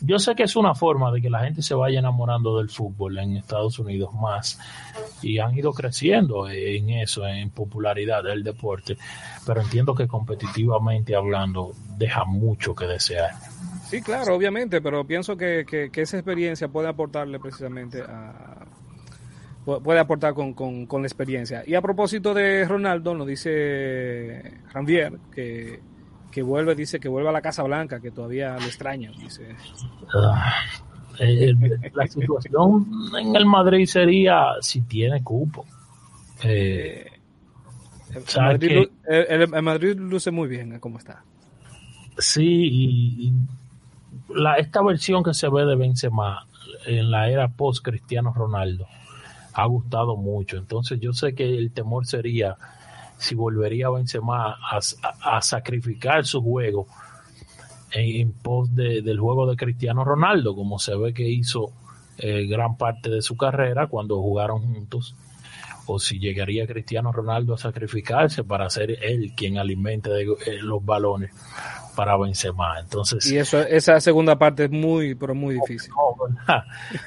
yo 0.00 0.18
sé 0.18 0.34
que 0.34 0.44
es 0.44 0.54
una 0.54 0.74
forma 0.74 1.10
de 1.10 1.20
que 1.20 1.30
la 1.30 1.40
gente 1.40 1.62
se 1.62 1.74
vaya 1.74 1.98
enamorando 1.98 2.58
del 2.58 2.68
fútbol 2.68 3.18
en 3.18 3.36
Estados 3.36 3.78
Unidos 3.78 4.12
más 4.14 4.58
y 5.22 5.38
han 5.38 5.56
ido 5.56 5.72
creciendo 5.72 6.48
en 6.48 6.90
eso, 6.90 7.26
en 7.26 7.50
popularidad 7.50 8.22
del 8.22 8.44
deporte, 8.44 8.96
pero 9.44 9.60
entiendo 9.60 9.94
que 9.94 10.06
competitivamente 10.06 11.16
hablando 11.16 11.72
deja 11.96 12.24
mucho 12.24 12.74
que 12.74 12.86
desear. 12.86 13.30
Sí, 13.88 14.02
claro, 14.02 14.36
obviamente, 14.36 14.80
pero 14.80 15.04
pienso 15.04 15.36
que, 15.36 15.64
que, 15.66 15.90
que 15.90 16.02
esa 16.02 16.18
experiencia 16.18 16.68
puede 16.68 16.88
aportarle 16.88 17.40
precisamente 17.40 18.02
a, 18.02 18.57
puede 19.76 20.00
aportar 20.00 20.34
con, 20.34 20.54
con, 20.54 21.02
la 21.02 21.06
experiencia. 21.06 21.62
Y 21.66 21.74
a 21.74 21.82
propósito 21.82 22.32
de 22.32 22.64
Ronaldo, 22.64 23.14
nos 23.14 23.26
dice 23.26 24.60
Javier 24.72 25.18
que, 25.34 25.80
que 26.30 26.42
vuelve, 26.42 26.74
dice 26.74 26.98
que 26.98 27.08
vuelve 27.08 27.28
a 27.28 27.32
la 27.32 27.42
Casa 27.42 27.62
Blanca, 27.62 28.00
que 28.00 28.10
todavía 28.10 28.54
lo 28.54 28.64
extraña. 28.64 29.10
Dice. 29.18 29.54
Ah, 30.14 30.54
la 31.18 32.06
situación 32.06 32.86
en 33.18 33.36
el 33.36 33.44
Madrid 33.44 33.86
sería 33.86 34.52
si 34.60 34.82
tiene 34.82 35.22
cupo. 35.22 35.66
Eh, 36.42 37.06
el, 39.18 39.62
Madrid, 39.62 39.96
luce 39.98 40.30
muy 40.30 40.48
bien 40.48 40.78
cómo 40.80 40.98
está. 40.98 41.22
Sí, 42.16 42.68
y, 42.72 43.32
la, 44.30 44.54
esta 44.56 44.82
versión 44.82 45.22
que 45.22 45.34
se 45.34 45.48
ve 45.48 45.64
de 45.64 45.76
Benzema 45.76 46.46
en 46.86 47.10
la 47.10 47.28
era 47.28 47.48
post 47.48 47.84
Cristiano 47.84 48.32
Ronaldo 48.34 48.86
ha 49.58 49.66
gustado 49.66 50.16
mucho. 50.16 50.56
Entonces 50.56 51.00
yo 51.00 51.12
sé 51.12 51.34
que 51.34 51.44
el 51.44 51.72
temor 51.72 52.06
sería 52.06 52.56
si 53.16 53.34
volvería 53.34 53.88
a 53.88 53.90
Benzema 53.90 54.52
a, 54.52 54.78
a, 55.22 55.42
sacrificar 55.42 56.24
su 56.24 56.40
juego 56.40 56.86
en, 57.90 58.30
pos 58.30 58.72
del 58.72 59.18
juego 59.18 59.50
de 59.50 59.56
Cristiano 59.56 60.04
Ronaldo, 60.04 60.54
como 60.54 60.78
se 60.78 60.94
ve 60.94 61.12
que 61.12 61.28
hizo 61.28 61.72
eh, 62.18 62.46
gran 62.46 62.76
parte 62.76 63.10
de 63.10 63.20
su 63.20 63.36
carrera 63.36 63.88
cuando 63.88 64.22
jugaron 64.22 64.62
juntos, 64.62 65.16
o 65.86 65.98
si 65.98 66.20
llegaría 66.20 66.64
Cristiano 66.64 67.10
Ronaldo 67.10 67.54
a 67.54 67.58
sacrificarse 67.58 68.44
para 68.44 68.70
ser 68.70 69.02
él 69.02 69.32
quien 69.36 69.58
alimente 69.58 70.10
eh, 70.22 70.62
los 70.62 70.84
balones 70.84 71.32
para 71.98 72.16
Benzema. 72.16 72.78
Entonces, 72.78 73.28
y 73.28 73.38
eso, 73.38 73.58
esa 73.58 74.00
segunda 74.00 74.38
parte 74.38 74.66
es 74.66 74.70
muy, 74.70 75.16
pero 75.16 75.34
muy 75.34 75.56
difícil. 75.56 75.92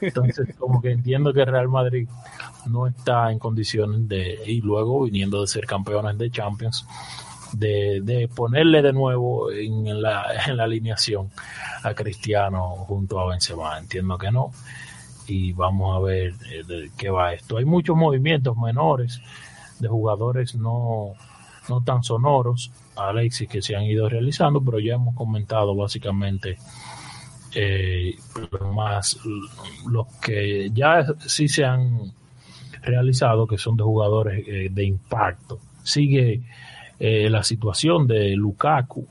Entonces, 0.02 0.54
como 0.58 0.82
que 0.82 0.92
entiendo 0.92 1.32
que 1.32 1.46
Real 1.46 1.70
Madrid 1.70 2.10
no 2.66 2.88
está 2.88 3.32
en 3.32 3.40
condiciones 3.40 4.06
de, 4.10 4.38
y 4.46 4.60
luego 4.60 5.04
viniendo 5.04 5.40
de 5.40 5.48
ser 5.48 5.66
campeones 5.66 6.18
de 6.18 6.30
Champions, 6.30 6.86
de, 7.54 8.02
de 8.04 8.28
ponerle 8.28 8.82
de 8.82 8.92
nuevo 8.92 9.50
en 9.50 10.02
la, 10.02 10.26
en 10.46 10.58
la 10.58 10.66
alineación 10.66 11.30
a 11.84 11.94
Cristiano 11.94 12.76
junto 12.86 13.18
a 13.22 13.30
Benzema. 13.30 13.78
Entiendo 13.80 14.18
que 14.18 14.30
no. 14.30 14.52
Y 15.26 15.54
vamos 15.54 15.96
a 15.96 16.02
ver 16.02 16.34
eh, 16.52 16.66
de 16.68 16.92
qué 16.98 17.10
va 17.10 17.32
esto. 17.34 17.56
Hay 17.56 17.64
muchos 17.64 17.96
movimientos 17.96 18.58
menores 18.58 19.22
de 19.80 19.88
jugadores 19.88 20.54
no, 20.54 21.14
no 21.70 21.82
tan 21.82 22.04
sonoros 22.04 22.74
Alexis 22.96 23.48
que 23.48 23.62
se 23.62 23.76
han 23.76 23.84
ido 23.84 24.10
realizando, 24.10 24.62
pero 24.64 24.80
ya 24.80 24.96
hemos 24.96 25.16
comentado 25.16 25.76
básicamente 25.76 26.58
eh, 27.54 28.16
más 28.74 29.20
los 29.89 30.08
que 30.22 30.70
ya 30.74 31.06
sí 31.26 31.48
se 31.48 31.66
han 31.66 32.14
realizado, 32.82 33.46
que 33.46 33.58
son 33.58 33.76
de 33.76 33.84
jugadores 33.84 34.44
eh, 34.48 34.70
de 34.72 34.84
impacto. 34.86 35.60
Sigue 35.84 36.42
eh, 37.00 37.30
la 37.30 37.44
situación 37.44 38.08
de 38.08 38.36
Lukaku, 38.36 39.06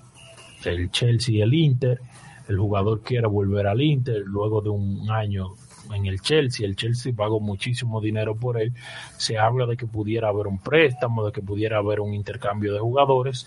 el 0.65 0.91
Chelsea 0.91 1.37
y 1.37 1.41
el 1.43 1.55
Inter. 1.55 2.01
El 2.49 2.59
jugador 2.59 3.03
quiere 3.03 3.27
volver 3.27 3.67
al 3.67 3.81
Inter 3.81 4.23
luego 4.25 4.61
de 4.61 4.71
un 4.71 5.09
año 5.11 5.55
en 5.95 6.07
el 6.07 6.21
Chelsea. 6.21 6.67
El 6.67 6.77
Chelsea 6.77 7.13
pagó 7.15 7.41
muchísimo 7.41 8.01
dinero 8.01 8.35
por 8.35 8.61
él. 8.61 8.73
Se 9.17 9.39
habla 9.39 9.67
de 9.67 9.77
que 9.77 9.87
pudiera 9.87 10.29
haber 10.29 10.47
un 10.47 10.59
préstamo, 10.59 11.25
de 11.25 11.33
que 11.33 11.43
pudiera 11.43 11.79
haber 11.79 12.01
un 12.01 12.15
intercambio 12.15 12.73
de 12.73 12.81
jugadores 12.81 13.47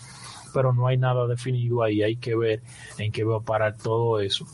pero 0.54 0.72
no 0.72 0.86
hay 0.86 0.96
nada 0.96 1.26
definido 1.26 1.82
ahí, 1.82 2.02
hay 2.02 2.16
que 2.16 2.36
ver 2.36 2.62
en 2.96 3.10
qué 3.10 3.24
va 3.24 3.38
a 3.38 3.40
parar 3.40 3.76
todo 3.76 4.20
eso. 4.20 4.46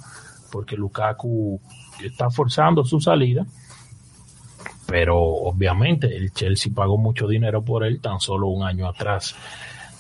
porque 0.51 0.77
Lukaku 0.77 1.61
está 2.03 2.29
forzando 2.29 2.85
su 2.85 3.01
salida, 3.01 3.47
pero 4.87 5.17
obviamente 5.17 6.17
el 6.17 6.33
Chelsea 6.33 6.73
pagó 6.75 6.99
mucho 6.99 7.29
dinero 7.29 7.63
por 7.63 7.85
él 7.85 8.01
tan 8.01 8.19
solo 8.19 8.49
un 8.49 8.65
año 8.65 8.89
atrás. 8.89 9.37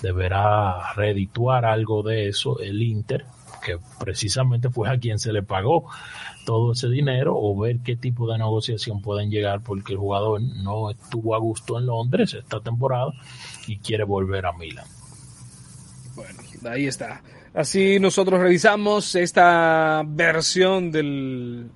Deberá 0.02 0.92
redituar 0.94 1.64
algo 1.64 2.02
de 2.02 2.26
eso 2.28 2.58
el 2.58 2.82
Inter, 2.82 3.26
que 3.64 3.78
precisamente 4.00 4.70
fue 4.70 4.88
a 4.88 4.98
quien 4.98 5.20
se 5.20 5.32
le 5.32 5.44
pagó 5.44 5.86
todo 6.44 6.72
ese 6.72 6.88
dinero 6.88 7.34
o 7.36 7.56
ver 7.56 7.78
qué 7.84 7.94
tipo 7.94 8.26
de 8.32 8.38
negociación 8.38 9.02
pueden 9.02 9.30
llegar 9.30 9.60
porque 9.62 9.92
el 9.92 9.98
jugador 10.00 10.40
no 10.40 10.90
estuvo 10.90 11.36
a 11.36 11.38
gusto 11.38 11.78
en 11.78 11.86
Londres 11.86 12.34
esta 12.34 12.58
temporada 12.60 13.12
y 13.68 13.78
quiere 13.78 14.02
volver 14.02 14.46
a 14.46 14.52
Milán. 14.52 14.99
Bueno, 16.20 16.38
ahí 16.70 16.86
está. 16.86 17.22
Así 17.54 17.98
nosotros 17.98 18.40
revisamos 18.40 19.14
esta 19.14 20.02
versión 20.06 20.92
del 20.92 21.70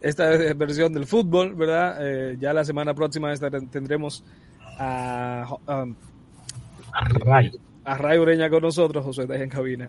esta 0.00 0.30
versión 0.54 0.92
del 0.92 1.06
fútbol, 1.06 1.54
¿verdad? 1.54 1.96
Eh, 2.00 2.36
ya 2.38 2.52
la 2.52 2.64
semana 2.64 2.92
próxima 2.92 3.32
tendremos 3.70 4.24
a, 4.76 5.46
a, 5.66 5.86
a 6.92 7.04
Ray. 7.08 7.52
A 7.84 7.96
Ray 7.96 8.18
Ureña 8.18 8.50
con 8.50 8.62
nosotros, 8.62 9.04
José 9.04 9.22
está 9.22 9.36
en 9.36 9.48
cabina, 9.48 9.88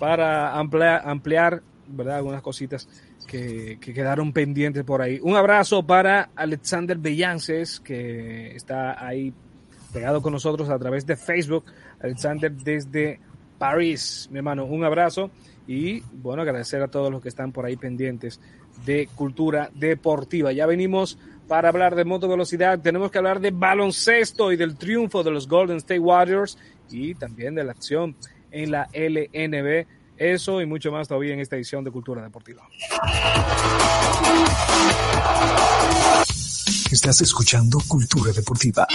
para 0.00 0.58
ampliar, 0.58 1.02
ampliar 1.04 1.62
¿verdad? 1.86 2.16
Algunas 2.16 2.42
cositas 2.42 2.88
que, 3.28 3.78
que, 3.80 3.94
quedaron 3.94 4.32
pendientes 4.32 4.82
por 4.82 5.02
ahí. 5.02 5.20
Un 5.22 5.36
abrazo 5.36 5.86
para 5.86 6.30
Alexander 6.34 6.98
Bellances, 6.98 7.78
que 7.78 8.56
está 8.56 9.06
ahí 9.06 9.32
pegado 9.94 10.20
con 10.20 10.32
nosotros 10.32 10.68
a 10.68 10.78
través 10.78 11.06
de 11.06 11.16
Facebook. 11.16 11.64
Alexander 12.00 12.52
desde 12.52 13.20
París, 13.56 14.28
mi 14.30 14.38
hermano, 14.38 14.66
un 14.66 14.84
abrazo 14.84 15.30
y 15.66 16.00
bueno, 16.12 16.42
agradecer 16.42 16.82
a 16.82 16.88
todos 16.88 17.10
los 17.10 17.22
que 17.22 17.28
están 17.28 17.52
por 17.52 17.64
ahí 17.64 17.76
pendientes 17.76 18.40
de 18.84 19.08
cultura 19.14 19.70
deportiva. 19.72 20.52
Ya 20.52 20.66
venimos 20.66 21.16
para 21.46 21.68
hablar 21.68 21.94
de 21.94 22.04
moto 22.04 22.28
velocidad, 22.28 22.80
tenemos 22.80 23.10
que 23.10 23.18
hablar 23.18 23.40
de 23.40 23.52
baloncesto 23.52 24.50
y 24.50 24.56
del 24.56 24.76
triunfo 24.76 25.22
de 25.22 25.30
los 25.30 25.46
Golden 25.46 25.76
State 25.76 26.00
Warriors 26.00 26.58
y 26.90 27.14
también 27.14 27.54
de 27.54 27.64
la 27.64 27.72
acción 27.72 28.16
en 28.50 28.72
la 28.72 28.88
LNB. 28.92 29.86
Eso 30.16 30.60
y 30.60 30.66
mucho 30.66 30.90
más 30.90 31.08
todavía 31.08 31.34
en 31.34 31.40
esta 31.40 31.56
edición 31.56 31.84
de 31.84 31.90
Cultura 31.90 32.22
Deportiva. 32.22 32.68
Estás 36.94 37.20
escuchando 37.22 37.80
Cultura 37.88 38.30
Deportiva. 38.32 38.86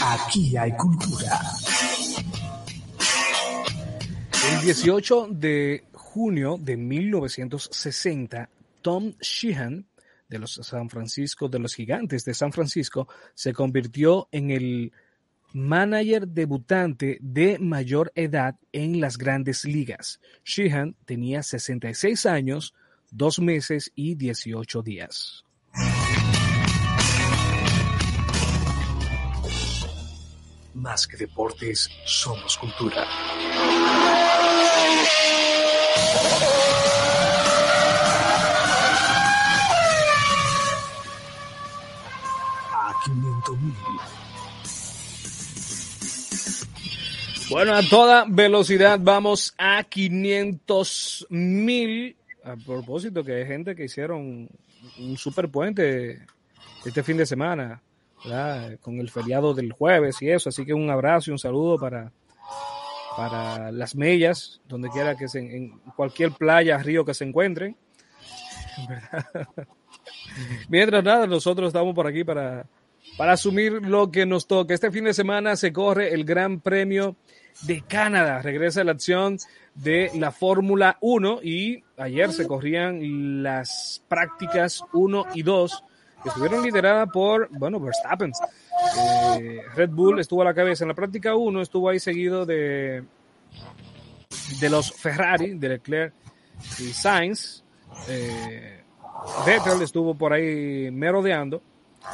Aquí 0.00 0.56
hay 0.56 0.72
cultura. 0.72 1.40
El 4.50 4.60
18 4.62 5.28
de 5.30 5.84
junio 5.92 6.58
de 6.60 6.76
1960, 6.76 8.50
Tom 8.80 9.12
Sheehan 9.20 9.86
de 10.28 10.38
los 10.40 10.54
San 10.54 10.90
Francisco, 10.90 11.48
de 11.48 11.60
los 11.60 11.76
gigantes 11.76 12.24
de 12.24 12.34
San 12.34 12.52
Francisco, 12.52 13.06
se 13.34 13.52
convirtió 13.52 14.26
en 14.32 14.50
el 14.50 14.92
manager 15.54 16.26
debutante 16.28 17.18
de 17.20 17.58
mayor 17.58 18.12
edad 18.14 18.56
en 18.72 19.00
las 19.00 19.18
grandes 19.18 19.64
ligas. 19.64 20.20
Sheehan 20.44 20.96
tenía 21.04 21.42
66 21.42 22.26
años, 22.26 22.74
dos 23.10 23.38
meses 23.38 23.92
y 23.94 24.14
18 24.14 24.82
días. 24.82 25.44
Más 30.74 31.06
que 31.06 31.16
deportes, 31.16 31.88
somos 32.04 32.56
cultura. 32.56 33.06
A 42.72 42.94
500 43.04 43.60
mil. 43.60 43.74
Bueno, 47.52 47.74
a 47.74 47.82
toda 47.82 48.24
velocidad 48.26 48.98
vamos 48.98 49.52
a 49.58 49.84
500 49.84 51.26
mil. 51.28 52.16
A 52.42 52.56
propósito, 52.56 53.22
que 53.22 53.34
hay 53.34 53.46
gente 53.46 53.76
que 53.76 53.84
hicieron 53.84 54.48
un 54.98 55.16
super 55.18 55.50
puente 55.50 56.24
este 56.82 57.02
fin 57.02 57.18
de 57.18 57.26
semana. 57.26 57.82
con 58.80 58.98
el 58.98 59.10
feriado 59.10 59.52
del 59.52 59.72
jueves 59.72 60.22
y 60.22 60.30
eso. 60.30 60.48
Así 60.48 60.64
que 60.64 60.72
un 60.72 60.88
abrazo 60.88 61.30
y 61.30 61.32
un 61.32 61.38
saludo 61.38 61.76
para, 61.78 62.10
para 63.18 63.70
las 63.70 63.94
mellas, 63.96 64.62
donde 64.66 64.88
quiera 64.88 65.14
que 65.14 65.28
se, 65.28 65.40
en 65.40 65.78
cualquier 65.94 66.32
playa, 66.32 66.78
río 66.78 67.04
que 67.04 67.12
se 67.12 67.24
encuentren. 67.24 67.76
Mientras 70.70 71.04
nada, 71.04 71.26
nosotros 71.26 71.66
estamos 71.66 71.94
por 71.94 72.06
aquí 72.06 72.24
para, 72.24 72.64
para 73.18 73.32
asumir 73.32 73.72
lo 73.72 74.10
que 74.10 74.24
nos 74.24 74.46
toca. 74.46 74.72
Este 74.72 74.90
fin 74.90 75.04
de 75.04 75.12
semana 75.12 75.54
se 75.54 75.70
corre 75.70 76.14
el 76.14 76.24
Gran 76.24 76.60
Premio 76.60 77.14
de 77.62 77.82
Canadá. 77.82 78.42
Regresa 78.42 78.84
la 78.84 78.92
acción 78.92 79.38
de 79.74 80.10
la 80.14 80.32
Fórmula 80.32 80.98
1 81.00 81.40
y 81.42 81.82
ayer 81.96 82.32
se 82.32 82.46
corrían 82.46 83.42
las 83.42 84.02
prácticas 84.08 84.82
1 84.92 85.26
y 85.34 85.42
2 85.42 85.84
que 86.22 86.28
estuvieron 86.28 86.62
lideradas 86.62 87.08
por, 87.12 87.48
bueno, 87.50 87.80
Verstappen. 87.80 88.32
Eh, 89.40 89.62
Red 89.74 89.90
Bull 89.90 90.20
estuvo 90.20 90.42
a 90.42 90.44
la 90.44 90.54
cabeza 90.54 90.84
en 90.84 90.88
la 90.88 90.94
práctica 90.94 91.34
1, 91.34 91.62
estuvo 91.62 91.88
ahí 91.88 91.98
seguido 91.98 92.46
de, 92.46 93.04
de 94.60 94.70
los 94.70 94.92
Ferrari, 94.92 95.58
de 95.58 95.68
Leclerc 95.68 96.14
y 96.78 96.92
Sainz. 96.92 97.64
Eh, 98.08 98.82
Vettel 99.44 99.82
estuvo 99.82 100.14
por 100.14 100.32
ahí 100.32 100.90
merodeando, 100.90 101.62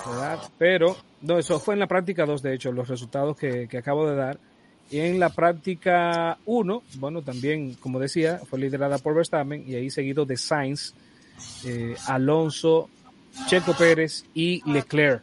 ¿verdad? 0.07 0.39
Pero, 0.57 0.97
no, 1.21 1.39
eso 1.39 1.59
fue 1.59 1.75
en 1.75 1.81
la 1.81 1.87
práctica 1.87 2.25
2, 2.25 2.43
de 2.43 2.55
hecho, 2.55 2.73
los 2.73 2.89
resultados 2.89 3.37
que, 3.37 3.69
que 3.69 3.79
acabo 3.79 4.09
de 4.09 4.17
dar. 4.17 4.39
Y 4.91 5.01
en 5.01 5.21
la 5.21 5.29
práctica 5.29 6.39
1, 6.47 6.83
bueno, 6.95 7.23
también, 7.23 7.75
como 7.75 7.99
decía, 7.99 8.41
fue 8.49 8.59
liderada 8.59 8.99
por 8.99 9.15
Verstappen 9.15 9.65
y 9.67 9.75
ahí 9.75 9.91
seguido 9.91 10.25
de 10.25 10.37
Sainz, 10.37 10.95
eh, 11.67 11.95
Alonso 12.07 12.89
Checo 13.47 13.75
Pérez 13.75 14.25
y 14.35 14.63
Leclerc. 14.71 15.23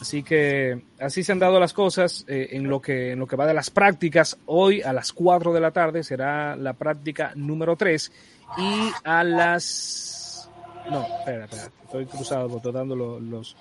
Así 0.00 0.22
que 0.22 0.82
así 0.98 1.22
se 1.22 1.32
han 1.32 1.38
dado 1.38 1.60
las 1.60 1.72
cosas 1.72 2.24
eh, 2.26 2.48
en, 2.52 2.68
lo 2.68 2.80
que, 2.80 3.12
en 3.12 3.18
lo 3.18 3.26
que 3.26 3.36
va 3.36 3.46
de 3.46 3.54
las 3.54 3.70
prácticas. 3.70 4.38
Hoy 4.46 4.82
a 4.82 4.92
las 4.92 5.12
4 5.12 5.52
de 5.52 5.60
la 5.60 5.70
tarde 5.70 6.02
será 6.02 6.56
la 6.56 6.72
práctica 6.72 7.32
número 7.36 7.76
3 7.76 8.10
y 8.58 8.90
a 9.04 9.22
las... 9.22 10.50
No, 10.90 11.02
espera, 11.02 11.44
espera, 11.44 11.70
estoy 11.84 12.06
cruzado, 12.06 12.56
estoy 12.56 12.72
los, 12.72 13.56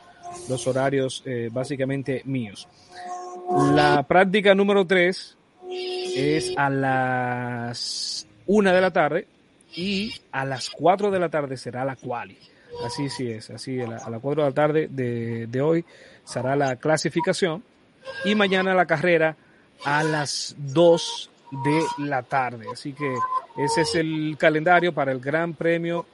los 0.49 0.67
horarios 0.67 1.21
eh, 1.25 1.49
básicamente 1.51 2.23
míos. 2.25 2.67
La 3.73 4.03
práctica 4.03 4.55
número 4.55 4.87
3 4.87 5.37
es 5.71 6.53
a 6.57 6.69
las 6.69 8.27
1 8.45 8.73
de 8.73 8.81
la 8.81 8.91
tarde 8.91 9.27
y 9.73 10.13
a 10.31 10.45
las 10.45 10.69
4 10.69 11.11
de 11.11 11.19
la 11.19 11.29
tarde 11.29 11.57
será 11.57 11.85
la 11.85 11.95
quali. 11.95 12.37
Así 12.85 13.09
sí 13.09 13.29
es, 13.29 13.49
así 13.49 13.79
a, 13.81 13.87
las 13.87 14.21
4 14.21 14.43
de 14.43 14.49
la 14.49 14.55
tarde 14.55 14.87
de, 14.89 15.47
de 15.47 15.61
hoy 15.61 15.85
será 16.23 16.55
la 16.55 16.75
clasificación 16.77 17.63
y 18.25 18.35
mañana 18.35 18.73
la 18.73 18.85
carrera 18.85 19.35
a 19.83 20.03
las 20.03 20.55
2 20.57 21.29
de 21.63 22.05
la 22.05 22.23
tarde. 22.23 22.65
Así 22.71 22.93
que 22.93 23.13
ese 23.57 23.81
es 23.81 23.95
el 23.95 24.35
calendario 24.39 24.93
para 24.93 25.11
el 25.11 25.19
Gran 25.19 25.53
Premio 25.53 26.05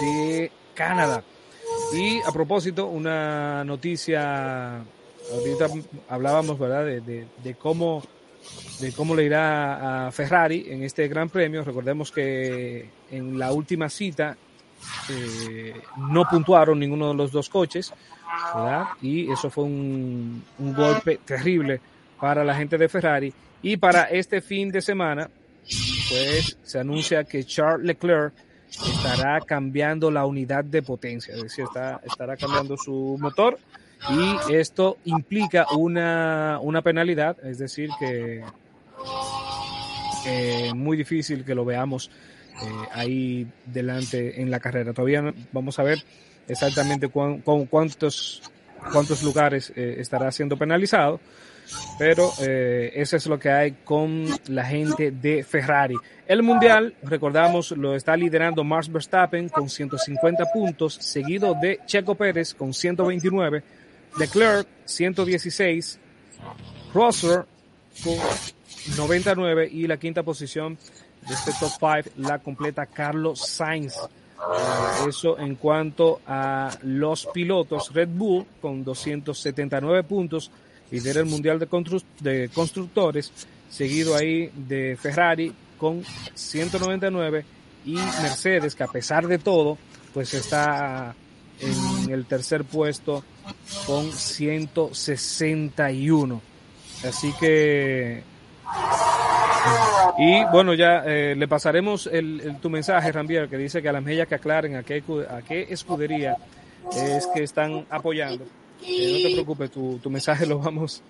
de 0.00 0.50
Canadá. 0.74 1.22
Y 1.92 2.20
a 2.20 2.30
propósito, 2.32 2.86
una 2.86 3.64
noticia, 3.64 4.84
ahorita 5.32 5.66
hablábamos, 6.08 6.58
¿verdad?, 6.58 6.84
de, 6.84 7.00
de, 7.00 7.26
de, 7.42 7.54
cómo, 7.54 8.02
de 8.80 8.92
cómo 8.92 9.14
le 9.14 9.24
irá 9.24 10.06
a 10.06 10.12
Ferrari 10.12 10.66
en 10.68 10.82
este 10.82 11.08
Gran 11.08 11.28
Premio. 11.28 11.64
Recordemos 11.64 12.10
que 12.10 12.88
en 13.10 13.38
la 13.38 13.52
última 13.52 13.88
cita 13.88 14.36
eh, 15.10 15.74
no 16.10 16.24
puntuaron 16.28 16.78
ninguno 16.78 17.08
de 17.08 17.14
los 17.14 17.32
dos 17.32 17.48
coches, 17.48 17.92
¿verdad? 18.54 18.84
Y 19.02 19.30
eso 19.30 19.50
fue 19.50 19.64
un, 19.64 20.44
un, 20.58 20.74
golpe 20.74 21.18
terrible 21.24 21.80
para 22.20 22.44
la 22.44 22.54
gente 22.54 22.78
de 22.78 22.88
Ferrari. 22.88 23.32
Y 23.62 23.76
para 23.76 24.04
este 24.04 24.40
fin 24.40 24.70
de 24.70 24.80
semana, 24.80 25.28
pues 26.08 26.56
se 26.62 26.78
anuncia 26.78 27.24
que 27.24 27.44
Charles 27.44 27.86
Leclerc 27.86 28.32
estará 28.68 29.40
cambiando 29.40 30.10
la 30.10 30.26
unidad 30.26 30.64
de 30.64 30.82
potencia, 30.82 31.34
es 31.34 31.42
decir, 31.42 31.64
está, 31.64 32.00
estará 32.04 32.36
cambiando 32.36 32.76
su 32.76 33.16
motor 33.18 33.58
y 34.10 34.54
esto 34.54 34.98
implica 35.04 35.66
una, 35.76 36.58
una 36.62 36.82
penalidad, 36.82 37.36
es 37.44 37.58
decir, 37.58 37.90
que 37.98 38.44
eh, 40.26 40.72
muy 40.74 40.96
difícil 40.96 41.44
que 41.44 41.54
lo 41.54 41.64
veamos 41.64 42.10
eh, 42.60 42.88
ahí 42.92 43.46
delante 43.66 44.40
en 44.40 44.50
la 44.50 44.58
carrera. 44.58 44.92
Todavía 44.92 45.22
no, 45.22 45.32
vamos 45.52 45.78
a 45.78 45.84
ver 45.84 45.98
exactamente 46.48 47.08
con 47.08 47.40
cuántos, 47.40 48.42
cuántos 48.92 49.22
lugares 49.22 49.72
eh, 49.76 49.96
estará 49.98 50.32
siendo 50.32 50.56
penalizado. 50.56 51.20
pero 51.98 52.32
eh, 52.40 52.92
eso 52.94 53.16
es 53.16 53.26
lo 53.26 53.38
que 53.38 53.50
hay 53.50 53.72
con 53.84 54.26
la 54.48 54.64
gente 54.64 55.10
de 55.12 55.44
Ferrari. 55.44 55.94
El 56.26 56.42
mundial, 56.42 56.94
recordamos, 57.02 57.72
lo 57.72 57.94
está 57.94 58.16
liderando 58.16 58.64
Max 58.64 58.90
Verstappen 58.90 59.48
con 59.50 59.68
150 59.68 60.46
puntos, 60.52 60.94
seguido 60.94 61.54
de 61.60 61.80
Checo 61.86 62.14
Pérez 62.14 62.54
con 62.54 62.72
129, 62.74 63.62
Leclerc 64.18 64.66
116, 64.84 65.98
Rosser 66.94 67.44
con 68.02 68.16
99 68.96 69.68
y 69.70 69.86
la 69.86 69.96
quinta 69.98 70.22
posición 70.22 70.78
de 71.26 71.34
este 71.34 71.52
top 71.58 71.70
5 72.04 72.28
la 72.28 72.38
completa 72.38 72.86
Carlos 72.86 73.40
Sainz. 73.40 73.96
Eh, 73.96 75.08
eso 75.08 75.38
en 75.38 75.56
cuanto 75.56 76.20
a 76.26 76.70
los 76.82 77.26
pilotos, 77.26 77.92
Red 77.92 78.08
Bull 78.08 78.46
con 78.60 78.84
279 78.84 80.04
puntos, 80.04 80.50
lidera 80.90 81.20
el 81.20 81.26
Mundial 81.26 81.58
de, 81.58 81.68
de 82.20 82.48
Constructores, 82.48 83.32
seguido 83.68 84.16
ahí 84.16 84.50
de 84.54 84.96
Ferrari 85.00 85.52
con 85.76 86.02
199 86.34 87.44
y 87.84 87.94
Mercedes, 87.94 88.74
que 88.74 88.84
a 88.84 88.88
pesar 88.88 89.26
de 89.26 89.38
todo, 89.38 89.78
pues 90.14 90.34
está 90.34 91.14
en 91.60 92.10
el 92.12 92.26
tercer 92.26 92.64
puesto 92.64 93.24
con 93.86 94.12
161. 94.12 96.42
Así 97.04 97.32
que 97.38 98.24
y 100.18 100.44
bueno, 100.50 100.74
ya 100.74 101.04
eh, 101.06 101.34
le 101.36 101.46
pasaremos 101.46 102.08
el, 102.08 102.56
tu 102.60 102.70
mensaje, 102.70 103.12
Rambier, 103.12 103.48
que 103.48 103.56
dice 103.56 103.80
que 103.80 103.88
a 103.88 103.92
las 103.92 104.02
medias 104.02 104.26
que 104.26 104.34
aclaren 104.34 104.76
a 104.76 104.82
qué, 104.82 105.02
a 105.30 105.42
qué 105.42 105.66
escudería 105.70 106.36
es 106.92 107.28
que 107.32 107.44
están 107.44 107.86
apoyando. 107.88 108.44
Eh, 108.84 109.12
no 109.12 109.28
te 109.28 109.34
preocupes, 109.34 109.70
tu, 109.70 109.98
tu 109.98 110.10
mensaje 110.10 110.44
lo 110.44 110.58
vamos, 110.58 111.02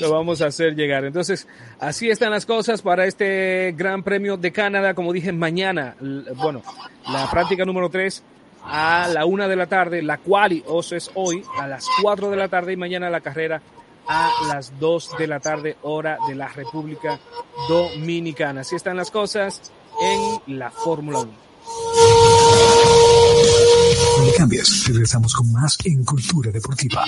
lo 0.00 0.10
vamos 0.10 0.42
a 0.42 0.46
hacer 0.46 0.74
llegar. 0.74 1.04
Entonces, 1.04 1.46
así 1.78 2.10
están 2.10 2.32
las 2.32 2.44
cosas 2.44 2.82
para 2.82 3.06
este 3.06 3.72
Gran 3.76 4.02
Premio 4.02 4.36
de 4.36 4.50
Canadá. 4.50 4.94
Como 4.94 5.12
dije, 5.12 5.32
mañana, 5.32 5.94
bueno, 6.34 6.62
la 7.08 7.30
práctica 7.30 7.64
número 7.64 7.88
3 7.88 8.20
a 8.70 9.08
la 9.08 9.24
una 9.24 9.48
de 9.48 9.56
la 9.56 9.66
tarde, 9.66 10.00
la 10.02 10.18
quali 10.18 10.62
os 10.66 10.92
es 10.92 11.10
hoy 11.14 11.42
a 11.58 11.66
las 11.66 11.86
4 12.02 12.30
de 12.30 12.36
la 12.36 12.48
tarde 12.48 12.72
y 12.72 12.76
mañana 12.76 13.10
la 13.10 13.20
carrera 13.20 13.60
a 14.06 14.30
las 14.48 14.78
2 14.78 15.16
de 15.18 15.26
la 15.26 15.40
tarde, 15.40 15.76
hora 15.82 16.18
de 16.28 16.34
la 16.34 16.48
República 16.48 17.18
Dominicana. 17.68 18.60
Así 18.60 18.76
están 18.76 18.96
las 18.96 19.10
cosas 19.10 19.72
en 20.00 20.58
la 20.58 20.70
Fórmula 20.70 21.20
1. 21.20 21.32
No 24.18 24.24
le 24.24 24.32
cambies, 24.32 24.86
regresamos 24.86 25.34
con 25.34 25.50
más 25.52 25.76
en 25.84 26.04
Cultura 26.04 26.50
Deportiva. 26.50 27.04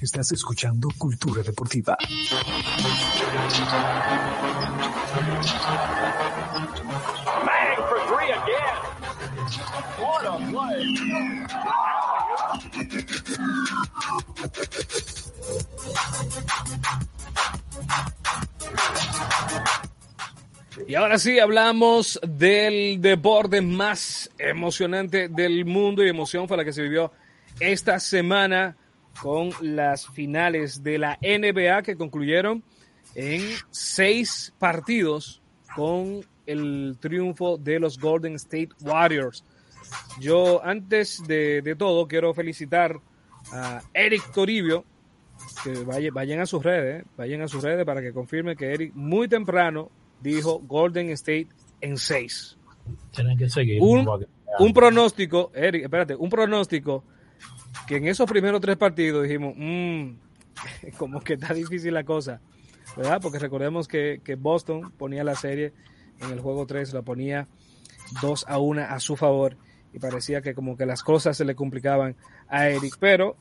Estás 0.00 0.30
escuchando 0.30 0.88
Cultura 0.96 1.42
Deportiva. 1.42 1.98
Y 20.86 20.94
ahora 20.94 21.18
sí 21.18 21.40
hablamos 21.40 22.20
del 22.22 23.00
deporte 23.00 23.60
más 23.60 24.30
emocionante 24.38 25.28
del 25.28 25.64
mundo 25.64 26.04
y 26.04 26.08
emoción 26.08 26.46
fue 26.46 26.56
la 26.56 26.64
que 26.64 26.72
se 26.72 26.82
vivió 26.82 27.12
esta 27.58 27.98
semana 27.98 28.76
con 29.22 29.50
las 29.60 30.06
finales 30.06 30.82
de 30.82 30.98
la 30.98 31.18
NBA 31.20 31.82
que 31.82 31.96
concluyeron 31.96 32.62
en 33.14 33.42
seis 33.70 34.52
partidos 34.58 35.42
con 35.74 36.20
el 36.46 36.96
triunfo 37.00 37.58
de 37.58 37.78
los 37.78 37.98
Golden 37.98 38.34
State 38.34 38.70
Warriors. 38.80 39.44
Yo 40.20 40.64
antes 40.64 41.22
de, 41.26 41.74
todo 41.78 42.06
quiero 42.06 42.34
felicitar 42.34 43.00
a 43.52 43.82
Eric 43.94 44.32
Toribio, 44.32 44.84
que 45.62 46.10
vayan 46.10 46.40
a 46.40 46.46
sus 46.46 46.62
redes, 46.62 47.04
vayan 47.16 47.42
a 47.42 47.48
sus 47.48 47.62
redes 47.62 47.84
para 47.84 48.02
que 48.02 48.12
confirme 48.12 48.56
que 48.56 48.72
Eric 48.72 48.92
muy 48.94 49.28
temprano 49.28 49.90
dijo 50.20 50.60
Golden 50.60 51.10
State 51.10 51.48
en 51.80 51.96
seis. 51.96 52.56
Tienen 53.12 53.38
que 53.38 53.48
seguir. 53.48 53.80
Un, 53.80 54.08
un 54.58 54.72
pronóstico, 54.72 55.50
Eric, 55.54 55.84
espérate, 55.84 56.14
un 56.14 56.30
pronóstico 56.30 57.04
que 57.88 57.96
en 57.96 58.06
esos 58.06 58.30
primeros 58.30 58.60
tres 58.60 58.76
partidos 58.76 59.24
dijimos, 59.24 59.54
mmm, 59.56 60.10
como 60.98 61.20
que 61.20 61.34
está 61.34 61.54
difícil 61.54 61.94
la 61.94 62.04
cosa, 62.04 62.40
¿verdad? 62.96 63.18
Porque 63.20 63.38
recordemos 63.38 63.88
que, 63.88 64.20
Boston 64.38 64.92
ponía 64.96 65.24
la 65.24 65.34
serie 65.34 65.72
en 66.20 66.30
el 66.30 66.40
juego 66.40 66.66
3, 66.66 66.92
la 66.92 67.02
ponía 67.02 67.48
2 68.20 68.44
a 68.46 68.58
1 68.58 68.82
a 68.82 69.00
su 69.00 69.16
favor 69.16 69.56
y 69.92 69.98
parecía 69.98 70.42
que 70.42 70.54
como 70.54 70.76
que 70.76 70.84
las 70.84 71.02
cosas 71.02 71.36
se 71.36 71.46
le 71.46 71.54
complicaban 71.54 72.14
a 72.48 72.68
Eric, 72.68 72.96
pero 73.00 73.36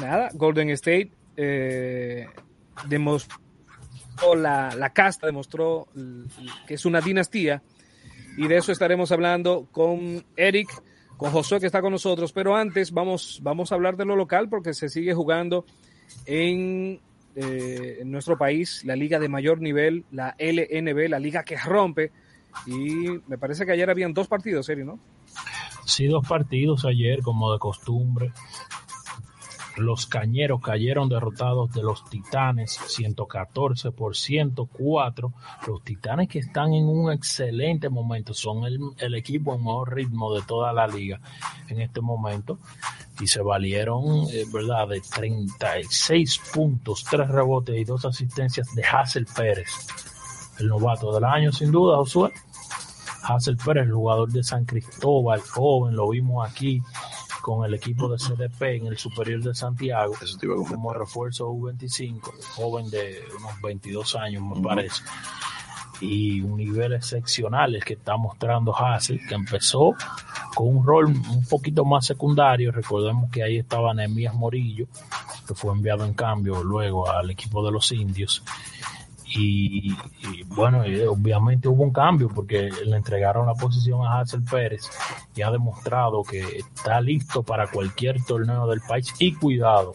nada, 0.00 0.30
Golden 0.34 0.70
State 0.70 1.12
eh, 1.36 2.26
demostró 2.88 3.38
la, 4.34 4.74
la 4.74 4.90
casta, 4.90 5.26
demostró 5.26 5.86
que 6.66 6.74
es 6.74 6.84
una 6.84 7.00
dinastía 7.00 7.62
y 8.36 8.48
de 8.48 8.56
eso 8.56 8.72
estaremos 8.72 9.12
hablando 9.12 9.68
con 9.70 10.24
Eric 10.36 10.68
con 11.16 11.30
Josué 11.30 11.60
que 11.60 11.66
está 11.66 11.80
con 11.80 11.92
nosotros, 11.92 12.32
pero 12.32 12.56
antes 12.56 12.92
vamos, 12.92 13.40
vamos 13.42 13.72
a 13.72 13.74
hablar 13.74 13.96
de 13.96 14.04
lo 14.04 14.16
local 14.16 14.48
porque 14.48 14.74
se 14.74 14.88
sigue 14.88 15.14
jugando 15.14 15.64
en, 16.26 17.00
eh, 17.36 17.98
en 18.00 18.10
nuestro 18.10 18.36
país 18.36 18.84
la 18.84 18.96
liga 18.96 19.18
de 19.18 19.28
mayor 19.28 19.60
nivel, 19.60 20.04
la 20.10 20.34
LNB, 20.38 21.08
la 21.08 21.18
liga 21.18 21.44
que 21.44 21.56
rompe, 21.56 22.10
y 22.66 23.06
me 23.26 23.38
parece 23.38 23.64
que 23.64 23.72
ayer 23.72 23.88
habían 23.88 24.12
dos 24.12 24.28
partidos, 24.28 24.66
serio, 24.66 24.84
¿no? 24.84 24.98
Sí, 25.84 26.06
dos 26.06 26.26
partidos 26.26 26.84
ayer, 26.84 27.22
como 27.22 27.52
de 27.52 27.58
costumbre. 27.58 28.32
Los 29.76 30.06
cañeros 30.06 30.60
cayeron 30.60 31.08
derrotados 31.08 31.72
de 31.72 31.82
los 31.82 32.04
titanes 32.10 32.72
114 32.72 33.90
por 33.92 34.16
104. 34.16 35.32
Los 35.66 35.82
titanes 35.82 36.28
que 36.28 36.40
están 36.40 36.74
en 36.74 36.86
un 36.86 37.10
excelente 37.10 37.88
momento 37.88 38.34
son 38.34 38.64
el, 38.64 39.14
equipo 39.14 39.54
en 39.54 39.60
mejor 39.60 39.94
ritmo 39.94 40.34
de 40.34 40.42
toda 40.42 40.72
la 40.72 40.86
liga 40.86 41.20
en 41.68 41.80
este 41.80 42.00
momento 42.00 42.58
y 43.20 43.26
se 43.26 43.40
valieron, 43.40 44.26
eh, 44.30 44.44
¿verdad?, 44.52 44.88
de 44.88 45.00
36 45.00 46.40
puntos, 46.52 47.04
3 47.10 47.28
rebotes 47.28 47.76
y 47.76 47.84
2 47.84 48.04
asistencias 48.04 48.74
de 48.74 48.84
Hassel 48.84 49.26
Pérez, 49.26 49.86
el 50.58 50.68
novato 50.68 51.12
del 51.14 51.24
año 51.24 51.52
sin 51.52 51.70
duda, 51.70 51.96
Josué. 51.96 52.30
Hassel 53.22 53.56
Pérez, 53.56 53.84
el 53.84 53.92
jugador 53.92 54.32
de 54.32 54.42
San 54.42 54.64
Cristóbal, 54.64 55.40
joven, 55.40 55.94
lo 55.94 56.08
vimos 56.08 56.48
aquí 56.48 56.82
con 57.42 57.66
el 57.66 57.74
equipo 57.74 58.08
de 58.08 58.16
CDP 58.16 58.62
en 58.76 58.86
el 58.86 58.96
Superior 58.96 59.42
de 59.42 59.54
Santiago 59.54 60.14
como 60.68 60.94
refuerzo 60.94 61.50
U25, 61.50 62.20
joven 62.54 62.88
de 62.88 63.20
unos 63.38 63.60
22 63.60 64.14
años 64.16 64.42
me 64.42 64.62
parece. 64.62 65.02
Y 66.00 66.40
un 66.40 66.56
nivel 66.56 66.94
excepcional 66.94 67.74
el 67.74 67.84
que 67.84 67.94
está 67.94 68.16
mostrando 68.16 68.74
Hassel, 68.74 69.20
que 69.28 69.34
empezó 69.34 69.94
con 70.54 70.76
un 70.76 70.86
rol 70.86 71.06
un 71.06 71.44
poquito 71.48 71.84
más 71.84 72.06
secundario. 72.06 72.72
Recordemos 72.72 73.30
que 73.30 73.42
ahí 73.42 73.58
estaba 73.58 73.92
Nemías 73.92 74.34
Morillo, 74.34 74.86
que 75.46 75.54
fue 75.54 75.72
enviado 75.72 76.04
en 76.04 76.14
cambio 76.14 76.62
luego 76.62 77.10
al 77.10 77.30
equipo 77.30 77.64
de 77.64 77.72
los 77.72 77.92
indios. 77.92 78.42
Y, 79.34 79.94
bueno, 80.46 80.82
obviamente 81.08 81.68
hubo 81.68 81.82
un 81.82 81.92
cambio 81.92 82.28
porque 82.28 82.70
le 82.84 82.96
entregaron 82.96 83.46
la 83.46 83.54
posición 83.54 84.04
a 84.04 84.20
Hazel 84.20 84.42
Pérez 84.42 84.90
y 85.34 85.42
ha 85.42 85.50
demostrado 85.50 86.22
que 86.22 86.58
está 86.58 87.00
listo 87.00 87.42
para 87.42 87.66
cualquier 87.66 88.22
torneo 88.24 88.66
del 88.66 88.80
país 88.80 89.12
y 89.18 89.34
cuidado. 89.34 89.92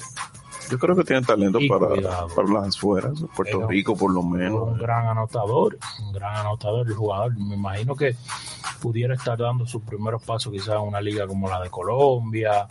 Yo 0.70 0.78
creo 0.78 0.96
que 0.96 1.04
tiene 1.04 1.22
talento 1.22 1.60
para, 1.70 2.28
para 2.28 2.48
las 2.50 2.78
fueras, 2.78 3.24
Puerto 3.36 3.68
Rico 3.68 3.96
por 3.96 4.14
lo 4.14 4.22
menos. 4.22 4.74
Un 4.74 4.78
gran 4.78 5.08
anotador, 5.08 5.78
un 6.02 6.12
gran 6.12 6.36
anotador 6.36 6.88
el 6.88 6.94
jugador. 6.94 7.38
Me 7.38 7.56
imagino 7.56 7.96
que 7.96 8.16
pudiera 8.82 9.16
estar 9.16 9.38
dando 9.38 9.66
sus 9.66 9.82
primeros 9.84 10.22
pasos 10.24 10.52
quizás 10.52 10.76
en 10.76 10.82
una 10.82 11.00
liga 11.00 11.26
como 11.26 11.50
la 11.50 11.62
de 11.62 11.70
Colombia, 11.70 12.68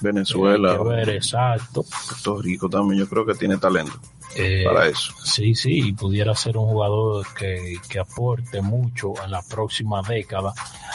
Venezuela, 0.00 0.76
ver, 0.82 1.08
exacto. 1.10 1.84
Puerto 1.84 2.42
Rico 2.42 2.68
también, 2.68 3.00
yo 3.00 3.08
creo 3.08 3.24
que 3.24 3.34
tiene 3.34 3.56
talento 3.56 3.98
Eh, 4.36 4.64
para 4.64 4.86
eso. 4.88 5.12
Sí, 5.22 5.54
sí, 5.54 5.88
y 5.88 5.92
pudiera 5.92 6.34
ser 6.34 6.56
un 6.56 6.66
jugador 6.66 7.26
que, 7.38 7.76
que 7.88 7.98
aporte 7.98 8.62
mucho 8.62 9.12
en 9.24 9.30
la 9.30 9.42
próxima 9.42 10.00
década 10.02 10.52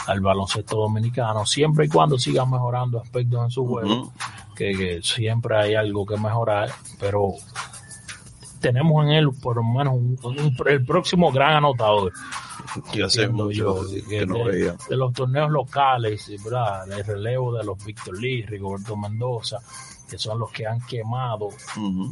al 0.07 0.21
baloncesto 0.21 0.77
dominicano, 0.77 1.45
siempre 1.45 1.85
y 1.85 1.89
cuando 1.89 2.17
siga 2.17 2.45
mejorando 2.45 2.99
aspectos 2.99 3.43
en 3.43 3.51
su 3.51 3.65
juego, 3.67 4.11
que, 4.55 4.71
que 4.75 5.01
siempre 5.03 5.57
hay 5.57 5.75
algo 5.75 6.05
que 6.05 6.17
mejorar, 6.17 6.71
pero 6.99 7.33
tenemos 8.59 9.05
en 9.05 9.11
él 9.11 9.29
por 9.41 9.57
lo 9.57 9.63
menos 9.63 9.93
un- 9.95 10.17
un- 10.23 10.55
el 10.67 10.85
próximo 10.85 11.31
gran 11.31 11.55
anotador. 11.57 12.11
Y 12.93 13.01
hace 13.01 13.27
mucho 13.27 13.51
yo, 13.83 13.89
que, 13.89 14.03
que 14.03 14.25
no 14.25 14.39
de, 14.39 14.43
veía. 14.45 14.75
de 14.89 14.95
los 14.97 15.13
torneos 15.13 15.49
locales, 15.51 16.29
¿verdad? 16.43 16.91
El 16.91 17.05
relevo 17.05 17.55
de 17.55 17.63
los 17.63 17.83
Víctor 17.85 18.19
Lee, 18.19 18.45
Rigoberto 18.45 18.97
Mendoza, 18.97 19.59
que 20.09 20.17
son 20.17 20.39
los 20.39 20.51
que 20.51 20.65
han 20.65 20.79
quemado 20.81 21.49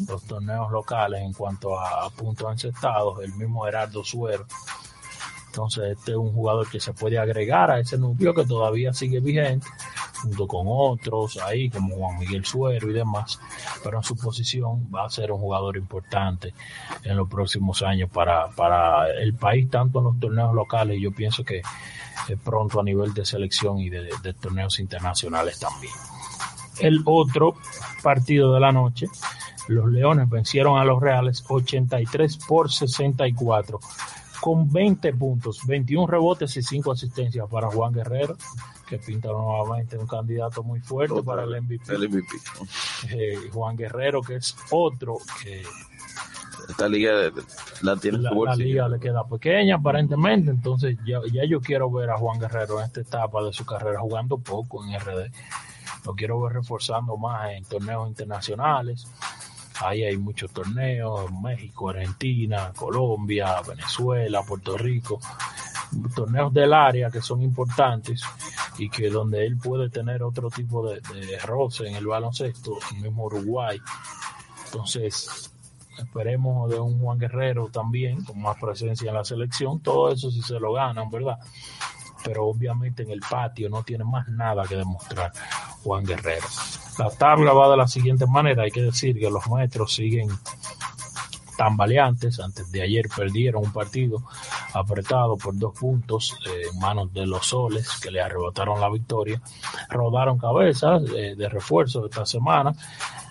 los 0.08 0.24
torneos 0.24 0.72
locales 0.72 1.22
en 1.22 1.34
cuanto 1.34 1.80
a, 1.80 2.06
a 2.06 2.10
puntos 2.10 2.52
encestados, 2.52 3.24
el 3.24 3.34
mismo 3.34 3.64
Gerardo 3.64 4.04
Suero. 4.04 4.46
Entonces, 5.48 5.98
este 5.98 6.12
es 6.12 6.18
un 6.18 6.34
jugador 6.34 6.70
que 6.70 6.82
se 6.82 6.92
puede 6.92 7.18
agregar 7.18 7.72
a 7.72 7.80
ese 7.80 7.98
núcleo 7.98 8.34
que 8.34 8.44
todavía 8.44 8.92
sigue 8.92 9.22
vigente, 9.22 9.66
junto 10.22 10.48
con 10.48 10.66
otros 10.68 11.38
ahí, 11.38 11.70
como 11.70 11.96
Juan 11.96 12.20
Miguel 12.20 12.44
Suero 12.44 12.90
y 12.90 12.94
demás, 12.94 13.40
pero 13.82 14.00
en 14.00 14.04
su 14.04 14.18
posición 14.18 14.90
va 14.94 15.06
a 15.06 15.10
ser 15.10 15.32
un 15.32 15.40
jugador 15.40 15.78
importante 15.78 16.54
en 17.04 17.16
los 17.16 17.30
próximos 17.30 17.82
años 17.84 18.10
para, 18.10 18.50
para 18.50 19.10
el 19.12 19.34
país, 19.36 19.70
tanto 19.70 20.00
en 20.00 20.06
los 20.06 20.20
torneos 20.20 20.54
locales, 20.54 21.00
yo 21.00 21.14
pienso 21.14 21.46
que 21.46 21.60
eh, 21.60 22.38
pronto 22.44 22.82
a 22.82 22.84
nivel 22.84 23.14
de 23.14 23.24
selección 23.24 23.80
y 23.80 23.90
de, 23.90 24.10
de 24.22 24.34
torneos 24.34 24.78
internacionales 24.82 25.58
también. 25.58 25.94
El 26.80 27.02
otro 27.06 27.56
partido 28.04 28.54
de 28.54 28.60
la 28.60 28.72
noche, 28.72 29.08
los 29.68 29.92
Leones 29.92 30.30
vencieron 30.30 30.78
a 30.78 30.86
los 30.86 31.02
Reales 31.02 31.44
83 31.48 32.38
por 32.48 32.72
64 32.72 33.80
con 34.46 34.72
20 34.72 35.12
puntos, 35.14 35.62
21 35.66 36.06
rebotes 36.06 36.56
y 36.58 36.62
5 36.62 36.92
asistencias 36.92 37.50
para 37.50 37.68
Juan 37.68 37.92
Guerrero, 37.92 38.38
que 38.88 39.00
pinta 39.00 39.30
nuevamente 39.30 39.98
un 39.98 40.06
candidato 40.06 40.62
muy 40.62 40.80
fuerte 40.82 41.14
Otra 41.14 41.26
para 41.26 41.44
el 41.46 41.62
MVP. 41.62 41.92
El 41.92 42.10
MVP. 42.10 42.28
Eh, 43.10 43.50
Juan 43.52 43.76
Guerrero, 43.76 44.22
que 44.22 44.36
es 44.36 44.56
otro 44.70 45.18
que 45.42 45.64
Esta 46.70 46.88
liga 46.88 47.32
la 47.82 47.98
tiene 47.98 48.18
en 48.18 48.24
la, 48.24 48.32
la 48.32 48.56
liga 48.56 48.88
le 48.88 49.00
queda 49.00 49.28
pequeña 49.28 49.78
aparentemente, 49.78 50.52
entonces 50.52 50.96
ya, 51.06 51.22
ya 51.32 51.44
yo 51.46 51.60
quiero 51.60 51.90
ver 51.90 52.12
a 52.12 52.18
Juan 52.18 52.40
Guerrero 52.40 52.80
en 52.80 52.86
esta 52.86 53.02
etapa 53.02 53.44
de 53.44 53.52
su 53.52 53.66
carrera 53.66 54.00
jugando 54.00 54.38
poco 54.38 54.86
en 54.86 55.00
RD. 55.00 55.32
Lo 56.06 56.14
quiero 56.14 56.40
ver 56.42 56.54
reforzando 56.54 57.18
más 57.18 57.52
en 57.52 57.66
torneos 57.66 58.08
internacionales. 58.08 59.08
Ahí 59.82 60.04
hay 60.04 60.18
muchos 60.18 60.52
torneos, 60.52 61.32
México, 61.42 61.90
Argentina, 61.90 62.72
Colombia, 62.76 63.62
Venezuela, 63.68 64.44
Puerto 64.44 64.78
Rico, 64.78 65.20
torneos 66.16 66.54
del 66.54 66.74
área 66.74 67.10
que 67.10 67.22
son 67.22 67.42
importantes 67.42 68.22
y 68.78 68.90
que 68.90 69.10
donde 69.10 69.46
él 69.46 69.58
puede 69.58 69.90
tener 69.90 70.24
otro 70.24 70.50
tipo 70.50 70.88
de, 70.88 71.02
de 71.02 71.40
roce 71.40 71.88
en 71.88 71.96
el 71.96 72.08
baloncesto, 72.08 72.78
el 72.92 73.02
mismo 73.02 73.26
Uruguay. 73.26 73.80
Entonces, 74.66 75.52
esperemos 75.98 76.70
de 76.70 76.80
un 76.80 77.00
Juan 77.00 77.18
Guerrero 77.18 77.70
también 77.70 78.24
con 78.24 78.42
más 78.42 78.58
presencia 78.58 79.10
en 79.10 79.16
la 79.16 79.26
selección, 79.26 79.82
todo 79.82 80.12
eso 80.12 80.32
si 80.32 80.42
se 80.42 80.60
lo 80.60 80.74
ganan, 80.74 81.10
¿verdad? 81.10 81.40
Pero 82.24 82.46
obviamente 82.46 83.04
en 83.04 83.12
el 83.12 83.20
patio 83.20 83.70
no 83.70 83.84
tiene 83.84 84.04
más 84.04 84.28
nada 84.30 84.64
que 84.64 84.76
demostrar 84.76 85.32
Juan 85.86 86.04
Guerrero. 86.04 86.48
La 86.98 87.12
tabla 87.12 87.54
va 87.54 87.70
de 87.70 87.78
la 87.78 87.88
siguiente 87.88 88.26
manera, 88.26 88.64
hay 88.64 88.72
que 88.72 88.82
decir 88.82 89.20
que 89.20 89.30
los 89.30 89.48
metros 89.50 89.94
siguen 89.94 90.30
tambaleantes, 91.56 92.40
antes 92.40 92.72
de 92.72 92.82
ayer 92.82 93.06
perdieron 93.16 93.64
un 93.64 93.72
partido 93.72 94.24
apretado 94.74 95.38
por 95.38 95.58
dos 95.58 95.78
puntos 95.78 96.38
eh, 96.46 96.64
en 96.72 96.80
manos 96.80 97.14
de 97.14 97.26
los 97.26 97.46
soles 97.46 97.88
que 98.02 98.12
le 98.12 98.20
arrebataron 98.20 98.82
la 98.82 98.90
victoria, 98.90 99.42
rodaron 99.90 100.38
cabezas 100.38 101.04
eh, 101.16 101.36
de 101.38 101.48
refuerzo 101.48 102.06
esta 102.06 102.26
semana, 102.26 102.74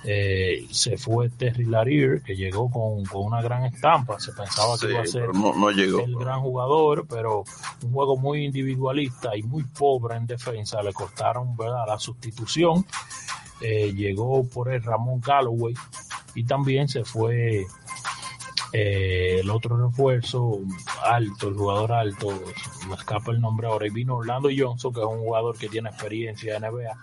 eh, 0.04 0.66
se 0.70 0.98
fue 0.98 1.30
Terry 1.30 1.64
Larier 1.64 2.22
que 2.22 2.36
llegó 2.36 2.70
con, 2.70 3.04
con 3.04 3.24
una 3.26 3.40
gran 3.42 3.64
estampa, 3.64 4.20
se 4.20 4.32
pensaba 4.32 4.74
que 4.78 4.86
Sí, 4.86 4.92
iba 4.92 5.00
a 5.02 5.06
ser 5.06 5.20
pero 5.22 5.32
no, 5.32 5.54
no 5.54 5.70
llegó. 5.70 6.00
el 6.00 6.14
gran 6.16 6.40
jugador, 6.42 7.06
pero 7.08 7.44
un 7.82 7.92
juego 7.92 8.16
muy 8.16 8.44
individualista 8.44 9.36
y 9.36 9.42
muy 9.42 9.64
pobre 9.64 10.16
en 10.16 10.26
defensa. 10.26 10.82
Le 10.82 10.92
costaron 10.92 11.56
¿verdad? 11.56 11.84
la 11.86 11.98
sustitución. 11.98 12.84
Eh, 13.60 13.92
llegó 13.94 14.46
por 14.48 14.70
el 14.72 14.82
Ramón 14.82 15.20
Galloway 15.20 15.74
y 16.34 16.44
también 16.44 16.86
se 16.88 17.04
fue 17.04 17.64
eh, 18.72 19.38
el 19.40 19.48
otro 19.50 19.76
refuerzo 19.76 20.58
alto, 21.04 21.48
el 21.48 21.54
jugador 21.54 21.92
alto, 21.92 22.28
me 22.88 22.94
escapa 22.96 23.30
el 23.30 23.40
nombre 23.40 23.68
ahora, 23.68 23.86
y 23.86 23.90
vino 23.90 24.16
Orlando 24.16 24.48
Johnson, 24.54 24.92
que 24.92 25.00
es 25.00 25.06
un 25.06 25.20
jugador 25.20 25.56
que 25.56 25.68
tiene 25.68 25.88
experiencia 25.90 26.56
en 26.56 26.62
NBA. 26.64 26.98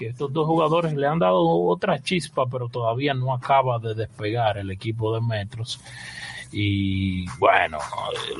Y 0.00 0.06
estos 0.06 0.32
dos 0.32 0.46
jugadores 0.46 0.94
le 0.94 1.06
han 1.06 1.18
dado 1.18 1.40
otra 1.42 2.02
chispa, 2.02 2.46
pero 2.46 2.68
todavía 2.68 3.14
no 3.14 3.32
acaba 3.34 3.78
de 3.78 3.94
despegar 3.94 4.58
el 4.58 4.70
equipo 4.70 5.14
de 5.14 5.20
Metros 5.20 5.80
y 6.54 7.24
bueno, 7.38 7.78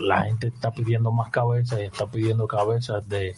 la 0.00 0.24
gente 0.24 0.48
está 0.48 0.70
pidiendo 0.70 1.10
más 1.12 1.30
cabezas 1.30 1.80
y 1.80 1.84
está 1.84 2.06
pidiendo 2.06 2.46
cabezas 2.46 3.08
de, 3.08 3.34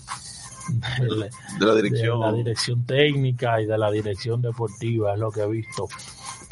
de, 1.01 1.07
la- 1.09 1.27
De 1.59 1.67
la 1.67 1.75
de 1.75 1.83
dirección. 1.83 2.21
la 2.21 2.33
dirección 2.33 2.85
técnica 2.85 3.61
y 3.61 3.67
de 3.67 3.79
la 3.79 3.91
dirección 3.93 4.43
deportiva, 4.43 5.13
es 5.15 5.19
lo 5.21 5.31
que 5.31 5.43
he 5.43 5.47
visto 5.47 5.87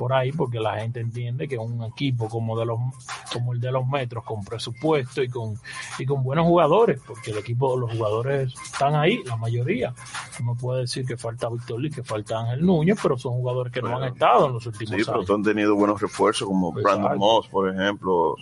por 0.02 0.12
ahí, 0.12 0.32
porque 0.32 0.58
la 0.58 0.80
gente 0.80 0.98
entiende 0.98 1.46
que 1.46 1.56
un 1.56 1.80
equipo 1.84 2.28
como 2.28 2.58
de 2.58 2.66
los 2.66 2.80
como 3.32 3.52
el 3.52 3.60
de 3.60 3.70
los 3.70 3.86
metros, 3.86 4.24
con 4.24 4.44
presupuesto 4.44 5.22
y 5.22 5.28
con 5.28 5.54
y 5.96 6.04
con 6.04 6.24
buenos 6.24 6.44
jugadores, 6.44 7.00
porque 7.06 7.30
el 7.30 7.38
equipo, 7.38 7.76
los 7.78 7.92
jugadores 7.92 8.52
están 8.64 8.96
ahí, 8.96 9.22
la 9.24 9.36
mayoría. 9.36 9.94
No 10.44 10.56
puede 10.56 10.80
decir 10.80 11.06
que 11.06 11.16
falta 11.16 11.48
Víctor 11.48 11.80
Lee, 11.80 11.90
que 11.90 12.02
falta 12.02 12.40
Ángel 12.40 12.66
Núñez, 12.66 12.98
pero 13.00 13.16
son 13.16 13.34
jugadores 13.34 13.72
que 13.72 13.80
no 13.80 13.96
han 13.96 14.02
estado 14.12 14.46
en 14.48 14.54
los 14.54 14.66
últimos 14.66 14.90
Sí, 14.96 15.02
pero 15.04 15.18
años. 15.18 15.26
tú 15.26 15.34
han 15.34 15.42
tenido 15.44 15.76
buenos 15.76 16.00
refuerzos 16.02 16.48
como 16.48 16.70
Exacto. 16.76 16.98
Brandon 16.98 17.18
Moss, 17.18 17.46
por 17.46 17.68
ejemplo. 17.72 18.34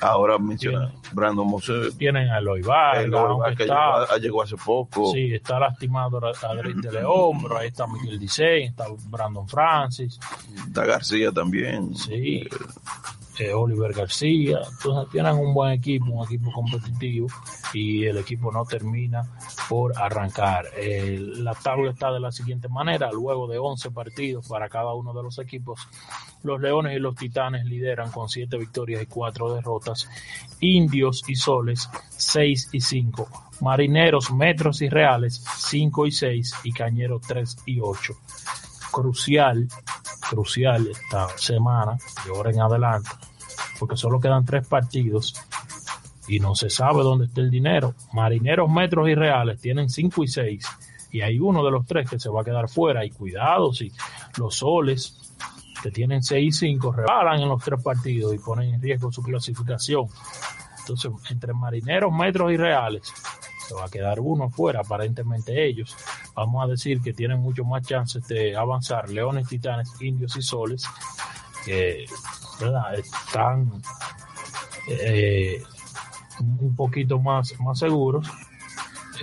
Ahora 0.00 0.38
menciona 0.38 0.92
Brandon 1.12 1.46
Moss. 1.46 1.68
eh, 1.68 1.90
Tienen 1.96 2.28
a 2.28 2.38
Eloy 2.38 2.62
Vargas, 2.62 3.56
que 3.56 3.62
está, 3.64 4.00
llegó, 4.00 4.16
llegó 4.18 4.42
hace 4.42 4.56
poco. 4.56 5.12
Sí, 5.12 5.32
está 5.34 5.58
lastimado 5.58 6.20
Adrián 6.42 6.80
de 6.80 6.92
León, 6.92 7.42
pero 7.42 7.58
ahí 7.58 7.68
está 7.68 7.86
Miguel 7.86 8.18
Dicey, 8.18 8.64
está 8.64 8.86
Brandon 9.08 9.48
Francis, 9.48 10.18
Está 10.66 10.84
García 10.84 11.32
también. 11.32 11.94
sí, 11.94 12.38
eh, 12.42 12.48
Oliver 13.54 13.92
García. 13.92 14.60
Entonces 14.70 15.12
tienen 15.12 15.34
un 15.34 15.52
buen 15.52 15.72
equipo, 15.72 16.06
un 16.06 16.24
equipo 16.24 16.50
competitivo 16.52 17.28
y 17.72 18.04
el 18.04 18.18
equipo 18.18 18.50
no 18.50 18.64
termina 18.64 19.22
por 19.68 19.96
arrancar. 19.98 20.66
Eh, 20.76 21.18
la 21.20 21.54
tabla 21.54 21.90
está 21.90 22.12
de 22.12 22.20
la 22.20 22.32
siguiente 22.32 22.68
manera, 22.68 23.10
luego 23.12 23.46
de 23.46 23.58
11 23.58 23.90
partidos 23.90 24.48
para 24.48 24.68
cada 24.68 24.94
uno 24.94 25.12
de 25.12 25.22
los 25.22 25.38
equipos, 25.38 25.80
los 26.42 26.60
Leones 26.60 26.96
y 26.96 27.00
los 27.00 27.16
Titanes 27.16 27.64
lideran 27.64 28.10
con 28.10 28.28
7 28.28 28.56
victorias 28.56 29.02
y 29.02 29.06
4 29.06 29.54
derrotas, 29.54 30.08
Indios 30.60 31.24
y 31.28 31.34
Soles 31.34 31.88
6 32.10 32.70
y 32.72 32.80
5, 32.80 33.28
Marineros, 33.60 34.32
Metros 34.32 34.82
y 34.82 34.88
Reales 34.88 35.44
5 35.56 36.06
y 36.06 36.12
6 36.12 36.54
y 36.64 36.72
Cañeros 36.72 37.22
3 37.26 37.56
y 37.66 37.80
8. 37.80 38.14
Crucial, 38.96 39.68
crucial 40.30 40.86
esta 40.86 41.28
semana, 41.36 41.98
de 42.24 42.30
ahora 42.30 42.50
en 42.50 42.62
adelante, 42.62 43.10
porque 43.78 43.94
solo 43.94 44.18
quedan 44.18 44.46
tres 44.46 44.66
partidos 44.66 45.34
y 46.28 46.40
no 46.40 46.54
se 46.54 46.70
sabe 46.70 47.02
dónde 47.02 47.26
está 47.26 47.42
el 47.42 47.50
dinero. 47.50 47.94
Marineros, 48.14 48.70
Metros 48.70 49.06
y 49.10 49.14
Reales 49.14 49.60
tienen 49.60 49.90
5 49.90 50.24
y 50.24 50.28
6 50.28 50.66
y 51.12 51.20
hay 51.20 51.38
uno 51.38 51.62
de 51.62 51.72
los 51.72 51.84
tres 51.84 52.08
que 52.08 52.18
se 52.18 52.30
va 52.30 52.40
a 52.40 52.44
quedar 52.44 52.70
fuera 52.70 53.04
y 53.04 53.10
cuidado 53.10 53.70
si 53.74 53.92
los 54.38 54.54
soles 54.56 55.34
que 55.82 55.90
tienen 55.90 56.22
6 56.22 56.48
y 56.48 56.52
5 56.52 56.92
rebalan 56.92 57.42
en 57.42 57.50
los 57.50 57.62
tres 57.62 57.82
partidos 57.82 58.34
y 58.34 58.38
ponen 58.38 58.72
en 58.72 58.80
riesgo 58.80 59.12
su 59.12 59.22
clasificación. 59.22 60.06
Entonces, 60.78 61.12
entre 61.28 61.52
Marineros, 61.52 62.14
Metros 62.14 62.50
y 62.50 62.56
Reales 62.56 63.12
se 63.66 63.74
va 63.74 63.84
a 63.86 63.88
quedar 63.88 64.20
uno 64.20 64.50
fuera, 64.50 64.80
aparentemente 64.80 65.66
ellos. 65.66 65.96
Vamos 66.34 66.64
a 66.64 66.68
decir 66.68 67.00
que 67.00 67.12
tienen 67.12 67.40
mucho 67.40 67.64
más 67.64 67.86
chances 67.86 68.26
de 68.28 68.56
avanzar 68.56 69.08
Leones, 69.08 69.48
Titanes, 69.48 69.90
Indios 70.00 70.36
y 70.36 70.42
Soles, 70.42 70.84
que 71.64 72.06
¿verdad? 72.60 72.94
están 72.94 73.82
eh, 74.88 75.62
un 76.40 76.76
poquito 76.76 77.18
más, 77.18 77.58
más 77.60 77.78
seguros. 77.78 78.28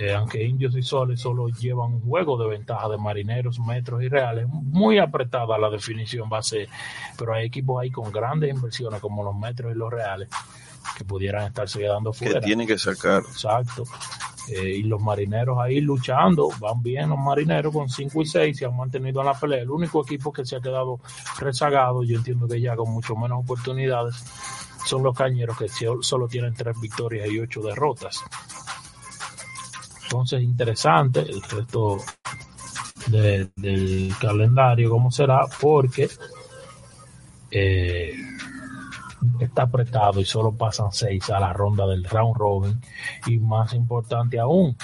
Eh, 0.00 0.12
aunque 0.12 0.42
Indios 0.42 0.74
y 0.76 0.82
Soles 0.82 1.20
solo 1.20 1.46
llevan 1.48 1.94
un 1.94 2.00
juego 2.00 2.36
de 2.36 2.48
ventaja 2.48 2.88
de 2.88 2.98
marineros, 2.98 3.60
metros 3.60 4.02
y 4.02 4.08
reales, 4.08 4.48
muy 4.48 4.98
apretada 4.98 5.56
la 5.56 5.70
definición 5.70 6.28
va 6.32 6.38
a 6.38 6.42
ser, 6.42 6.68
pero 7.16 7.32
hay 7.32 7.46
equipos 7.46 7.80
ahí 7.80 7.92
con 7.92 8.10
grandes 8.10 8.50
inversiones 8.50 9.00
como 9.00 9.22
los 9.22 9.36
metros 9.36 9.72
y 9.72 9.78
los 9.78 9.92
reales 9.92 10.28
que 10.98 11.04
pudieran 11.04 11.46
estarse 11.46 11.78
quedando 11.78 12.10
que 12.12 12.18
fuera. 12.18 12.40
tienen 12.40 12.66
que 12.66 12.76
sacar. 12.76 13.22
Exacto. 13.22 13.84
Eh, 14.48 14.76
y 14.76 14.82
los 14.82 15.00
marineros 15.00 15.58
ahí 15.58 15.80
luchando, 15.80 16.50
van 16.60 16.82
bien 16.82 17.08
los 17.08 17.18
marineros 17.18 17.72
con 17.72 17.88
5 17.88 18.22
y 18.22 18.26
6, 18.26 18.58
se 18.58 18.64
han 18.66 18.76
mantenido 18.76 19.20
en 19.20 19.26
la 19.26 19.34
pelea. 19.34 19.62
El 19.62 19.70
único 19.70 20.02
equipo 20.02 20.32
que 20.32 20.44
se 20.44 20.56
ha 20.56 20.60
quedado 20.60 21.00
rezagado, 21.38 22.02
yo 22.02 22.18
entiendo 22.18 22.46
que 22.46 22.60
ya 22.60 22.76
con 22.76 22.90
mucho 22.90 23.16
menos 23.16 23.40
oportunidades, 23.42 24.16
son 24.84 25.02
los 25.02 25.16
cañeros 25.16 25.56
que 25.56 25.68
solo 25.68 26.28
tienen 26.28 26.52
3 26.54 26.78
victorias 26.78 27.28
y 27.30 27.38
8 27.38 27.62
derrotas. 27.62 28.22
Entonces, 30.04 30.42
interesante 30.42 31.20
el 31.20 31.42
resto 31.42 31.98
del 33.06 34.14
calendario, 34.20 34.90
cómo 34.90 35.10
será, 35.10 35.46
porque 35.60 36.08
eh, 37.50 38.14
está 39.40 39.62
apretado 39.62 40.20
y 40.20 40.24
solo 40.24 40.52
pasan 40.52 40.92
seis 40.92 41.30
a 41.30 41.40
la 41.40 41.52
ronda 41.52 41.86
del 41.86 42.04
round 42.04 42.36
robin. 42.36 42.80
Y 43.26 43.38
más 43.38 43.74
importante 43.74 44.38
aún 44.38 44.76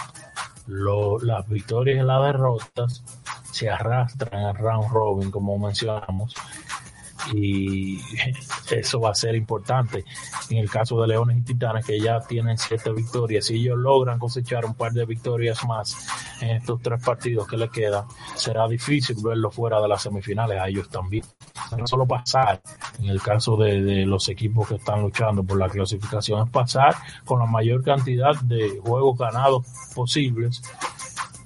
las 0.66 1.48
victorias 1.48 2.02
y 2.02 2.06
las 2.06 2.22
derrotas 2.22 3.02
se 3.50 3.68
arrastran 3.68 4.44
al 4.44 4.56
round 4.56 4.92
robin 4.92 5.30
como 5.30 5.58
mencionamos 5.58 6.34
y 7.32 7.98
eso 8.70 9.00
va 9.00 9.10
a 9.10 9.14
ser 9.14 9.34
importante. 9.34 10.04
En 10.48 10.58
el 10.58 10.70
caso 10.70 11.00
de 11.00 11.08
Leones 11.08 11.38
y 11.38 11.42
Titanes 11.42 11.84
que 11.84 12.00
ya 12.00 12.20
tienen 12.20 12.58
siete 12.58 12.92
victorias 12.92 13.46
si 13.46 13.56
ellos 13.56 13.78
logran 13.78 14.18
cosechar 14.18 14.64
un 14.64 14.74
par 14.74 14.92
de 14.92 15.04
victorias 15.04 15.64
más 15.66 15.96
en 16.40 16.56
estos 16.56 16.80
tres 16.82 17.02
partidos 17.04 17.46
que 17.46 17.56
le 17.56 17.68
quedan 17.68 18.04
será 18.34 18.66
difícil 18.68 19.16
verlo 19.22 19.50
fuera 19.50 19.80
de 19.80 19.88
las 19.88 20.02
semifinales 20.02 20.60
a 20.60 20.68
ellos 20.68 20.88
también 20.88 21.24
solo 21.84 22.06
pasar 22.06 22.60
en 22.98 23.08
el 23.08 23.20
caso 23.22 23.56
de, 23.56 23.82
de 23.82 24.06
los 24.06 24.28
equipos 24.28 24.68
que 24.68 24.76
están 24.76 25.02
luchando 25.02 25.42
por 25.44 25.58
la 25.58 25.68
clasificación 25.68 26.46
es 26.46 26.50
pasar 26.50 26.94
con 27.24 27.38
la 27.40 27.46
mayor 27.46 27.82
cantidad 27.82 28.34
de 28.42 28.80
juegos 28.82 29.18
ganados 29.18 29.66
posibles 29.94 30.62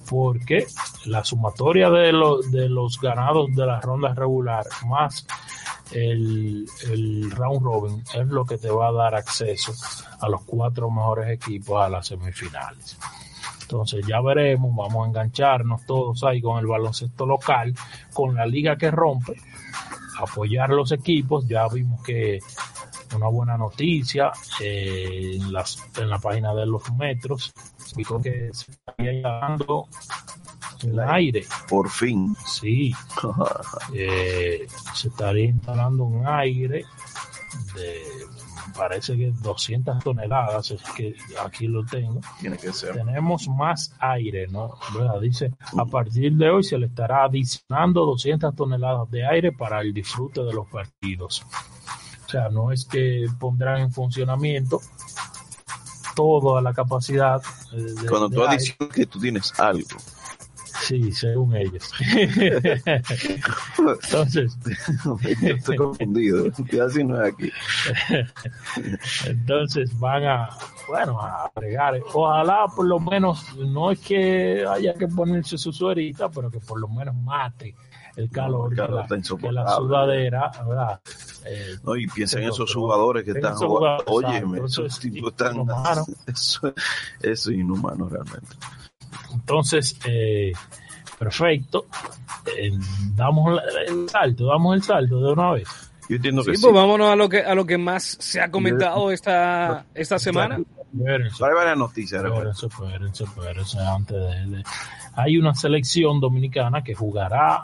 porque 0.09 0.67
la 1.07 1.25
sumatoria 1.25 1.91
de 1.91 2.13
los, 2.13 2.51
de 2.51 2.69
los 2.69 3.01
ganados 3.01 3.55
de 3.55 3.67
la 3.67 3.81
ronda 3.81 4.15
regular 4.15 4.65
más 4.87 5.27
el, 5.93 6.67
el 6.91 7.31
round 7.31 7.63
robin 7.63 8.05
es 8.15 8.27
lo 8.27 8.45
que 8.45 8.59
te 8.59 8.71
va 8.71 8.89
a 8.89 8.93
dar 8.93 9.15
acceso 9.15 9.73
a 10.21 10.29
los 10.29 10.43
cuatro 10.45 10.91
mejores 10.91 11.31
equipos 11.31 11.81
a 11.81 11.89
las 11.89 12.07
semifinales. 12.07 12.99
Entonces 13.65 14.07
ya 14.07 14.21
veremos, 14.21 14.75
vamos 14.77 15.05
a 15.05 15.09
engancharnos 15.09 15.87
todos 15.87 16.23
ahí 16.25 16.41
con 16.43 16.59
el 16.59 16.67
baloncesto 16.67 17.25
local, 17.25 17.75
con 18.13 18.35
la 18.35 18.47
liga 18.47 18.77
que 18.77 18.91
rompe, 18.91 19.37
apoyar 20.21 20.71
los 20.71 20.93
equipos. 20.93 21.49
Ya 21.49 21.67
vimos 21.69 22.03
que 22.03 22.41
una 23.17 23.29
buena 23.29 23.57
noticia 23.57 24.33
eh, 24.61 25.39
en, 25.41 25.53
las, 25.53 25.79
en 25.97 26.11
la 26.11 26.19
página 26.19 26.55
de 26.55 26.67
los 26.67 26.93
metros, 26.95 27.53
vimos 27.97 28.23
que 28.23 28.51
se 28.53 28.73
está 28.73 29.39
dando 29.41 29.89
el 30.83 31.01
aire. 31.01 31.47
Por 31.69 31.89
fin. 31.89 32.37
Sí. 32.45 32.93
eh, 33.95 34.67
se 34.95 35.09
estaría 35.09 35.47
instalando 35.47 36.05
un 36.05 36.27
aire 36.27 36.85
de 37.75 38.03
parece 38.77 39.17
que 39.17 39.31
200 39.31 40.03
toneladas, 40.03 40.71
es 40.71 40.83
que 40.97 41.15
aquí 41.45 41.67
lo 41.67 41.85
tengo. 41.85 42.21
Tiene 42.41 42.57
que 42.57 42.73
ser. 42.73 42.95
Tenemos 42.95 43.49
más 43.49 43.95
aire, 43.99 44.47
¿no? 44.49 44.75
Dice, 45.21 45.53
a 45.77 45.85
partir 45.85 46.35
de 46.35 46.51
hoy 46.51 46.65
se 46.65 46.79
le 46.79 46.87
estará 46.87 47.25
adicionando 47.25 48.05
200 48.07 48.55
toneladas 48.55 49.11
de 49.11 49.27
aire 49.27 49.53
para 49.53 49.81
el 49.81 49.93
disfrute 49.93 50.43
de 50.43 50.53
los 50.53 50.69
partidos. 50.69 51.45
O 52.27 52.29
sea, 52.29 52.49
no 52.49 52.73
es 52.73 52.85
que 52.85 53.27
pondrán 53.39 53.81
en 53.81 53.93
funcionamiento 53.93 54.81
toda 56.15 56.63
la 56.63 56.73
capacidad. 56.73 57.43
Eh, 57.73 57.77
de, 57.77 58.07
Cuando 58.09 58.31
tú 58.31 58.43
adicionas 58.43 58.95
que 58.95 59.07
tú 59.07 59.21
tienes 59.21 59.53
algo 59.59 59.97
Sí, 60.85 61.13
según 61.13 61.57
ellos. 61.57 61.91
Entonces. 63.79 64.57
estoy 65.43 65.77
confundido. 65.77 66.47
Así 66.85 67.03
no 67.05 67.23
es 67.23 67.33
aquí. 67.33 67.51
Entonces 69.27 69.99
van 69.99 70.25
a, 70.25 70.49
bueno, 70.87 71.19
a 71.21 71.47
agregar. 71.47 71.99
Ojalá 72.13 72.67
por 72.75 72.87
lo 72.87 73.01
menos, 73.01 73.57
no 73.57 73.91
es 73.91 74.01
que 74.01 74.67
haya 74.69 74.93
que 74.95 75.09
ponerse 75.09 75.57
su 75.57 75.73
suerita, 75.73 76.29
pero 76.29 76.51
que 76.51 76.61
por 76.61 76.79
lo 76.79 76.89
menos 76.89 77.15
mate 77.15 77.75
el 78.17 78.31
calor, 78.31 78.71
el 78.71 78.77
calor 78.77 79.07
que, 79.41 79.53
la, 79.53 79.69
sudadera, 79.75 80.53
¿verdad? 80.67 81.01
Eh, 81.47 81.77
no, 81.83 81.97
y 81.97 82.07
piensa 82.07 82.39
en 82.39 82.49
esos 82.49 82.73
jugadores 82.73 83.25
que 83.25 83.33
están 83.33 83.55
jugando. 83.55 84.05
Oye, 84.07 84.43
esos 84.65 85.01
tipos 85.01 85.31
están. 85.31 85.65
Eso 86.27 86.75
es 87.21 87.47
inhumano 87.47 88.09
realmente. 88.09 88.57
Entonces, 89.33 89.99
eh, 90.07 90.53
perfecto. 91.19 91.87
Eh, 92.57 92.73
damos 93.15 93.61
el 93.87 94.09
salto, 94.09 94.47
damos 94.47 94.77
el 94.77 94.83
salto 94.83 95.21
de 95.21 95.33
una 95.33 95.53
vez. 95.53 95.69
Yo 96.09 96.17
entiendo 96.17 96.45
que 96.45 96.57
sí. 96.57 96.63
Pues 96.63 96.75
vámonos 96.75 97.09
a 97.09 97.17
lo 97.17 97.29
que 97.29 97.41
a 97.41 97.55
lo 97.55 97.65
que 97.65 97.79
más 97.79 98.17
se 98.21 98.41
ha 98.41 98.51
comentado 98.51 99.11
esta, 99.11 99.87
esta 99.95 100.19
semana. 100.19 100.57
Hay 100.57 101.55
varias 101.55 101.77
noticias. 101.77 102.23
Espérense, 102.23 102.67
espérense, 102.67 103.25
espérense, 103.25 103.79
antes 103.81 104.17
de, 104.17 104.63
Hay 105.15 105.37
una 105.37 105.55
selección 105.55 106.21
dominicana 106.21 106.85
que 106.85 106.95
jugará 106.95 107.63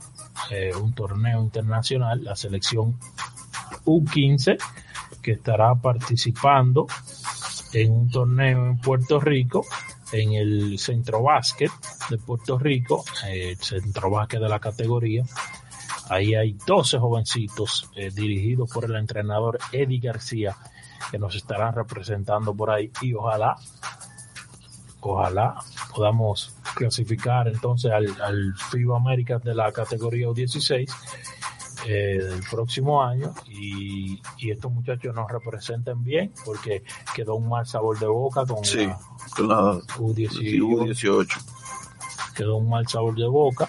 eh, 0.51 0.72
un 0.74 0.92
torneo 0.94 1.40
internacional, 1.40 2.24
la 2.24 2.34
selección 2.34 2.96
U15, 3.84 4.59
que 5.22 5.32
estará 5.32 5.74
participando 5.76 6.86
en 7.72 7.92
un 7.92 8.11
torneo 8.11 8.66
en 8.66 8.78
Puerto 8.78 9.20
Rico 9.20 9.64
en 10.12 10.32
el 10.32 10.78
centro 10.78 11.22
básquet 11.22 11.70
de 12.08 12.18
Puerto 12.18 12.58
Rico, 12.58 13.04
el 13.26 13.56
centro 13.56 14.11
básquet 14.11 14.40
de 14.40 14.48
la 14.48 14.58
categoría. 14.58 15.24
Ahí 16.08 16.34
hay 16.34 16.56
12 16.66 16.98
jovencitos 16.98 17.88
eh, 17.94 18.11
dirigidos 18.12 18.70
por 18.70 18.84
el 18.84 18.96
entrenador 18.96 19.58
Eddie 19.72 20.00
García 20.00 20.56
que 21.11 21.18
nos 21.18 21.34
estarán 21.34 21.74
representando 21.74 22.54
por 22.54 22.70
ahí 22.70 22.90
y 23.00 23.14
ojalá, 23.14 23.56
ojalá 25.00 25.54
podamos 25.94 26.54
clasificar 26.74 27.48
entonces 27.48 27.90
al, 27.92 28.20
al 28.20 28.54
FIBA 28.54 28.96
América 28.96 29.38
de 29.38 29.54
la 29.54 29.72
categoría 29.72 30.28
U16 30.28 30.88
eh, 31.87 32.18
del 32.22 32.43
próximo 32.51 33.03
año 33.03 33.33
y, 33.49 34.20
y, 34.39 34.51
estos 34.51 34.70
muchachos 34.70 35.14
nos 35.14 35.31
representen 35.31 36.03
bien 36.05 36.33
porque 36.45 36.83
quedó 37.14 37.37
un 37.37 37.49
mal 37.49 37.66
sabor 37.66 37.99
de 37.99 38.07
boca 38.07 38.45
con, 38.45 38.64
sí, 38.64 38.87
la, 38.87 38.99
con 39.35 39.49
la 39.49 39.57
U18, 39.99 40.59
U18. 40.61 41.28
Quedó 42.35 42.57
un 42.57 42.68
mal 42.68 42.87
sabor 42.87 43.14
de 43.14 43.26
boca. 43.26 43.68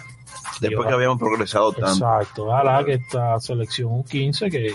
Después 0.60 0.86
que 0.86 0.94
habíamos 0.94 1.18
progresado 1.18 1.72
tanto. 1.72 1.90
Exacto, 1.90 2.46
ojalá 2.46 2.84
que 2.84 2.94
esta 2.94 3.40
selección 3.40 3.90
U15 3.90 4.50
que 4.50 4.74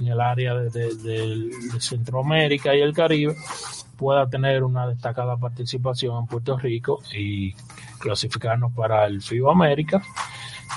en 0.00 0.08
el 0.08 0.20
área 0.20 0.54
de, 0.54 0.70
de, 0.70 0.94
de, 0.94 1.50
de 1.72 1.80
Centroamérica 1.80 2.74
y 2.74 2.80
el 2.80 2.92
Caribe 2.92 3.36
pueda 3.96 4.28
tener 4.28 4.62
una 4.62 4.86
destacada 4.86 5.36
participación 5.36 6.18
en 6.18 6.26
Puerto 6.26 6.58
Rico 6.58 7.00
y 7.12 7.54
clasificarnos 7.98 8.72
para 8.72 9.06
el 9.06 9.22
FIBA 9.22 9.52
América 9.52 10.02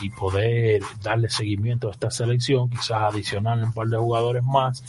y 0.01 0.09
poder 0.09 0.81
darle 1.01 1.29
seguimiento 1.29 1.87
a 1.87 1.91
esta 1.91 2.11
selección, 2.11 2.69
quizás 2.69 3.13
adicionarle 3.13 3.65
un 3.65 3.73
par 3.73 3.87
de 3.87 3.97
jugadores 3.97 4.43
más. 4.43 4.83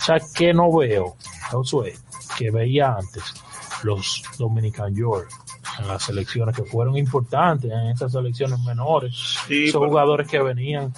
O 0.00 0.02
sea, 0.02 0.18
que 0.34 0.52
no 0.54 0.74
veo, 0.74 1.16
Josué, 1.50 1.94
que 2.38 2.50
veía 2.50 2.94
antes 2.96 3.22
los 3.82 4.22
Dominican 4.38 4.94
York 4.94 5.28
en 5.78 5.88
las 5.88 6.02
selecciones 6.04 6.54
que 6.56 6.64
fueron 6.64 6.96
importantes 6.96 7.70
en 7.70 7.88
esas 7.88 8.12
selecciones 8.12 8.58
menores, 8.60 9.14
Sí, 9.46 9.64
esos 9.64 9.80
pero- 9.80 9.90
jugadores 9.90 10.28
que 10.28 10.42
venían 10.42 10.92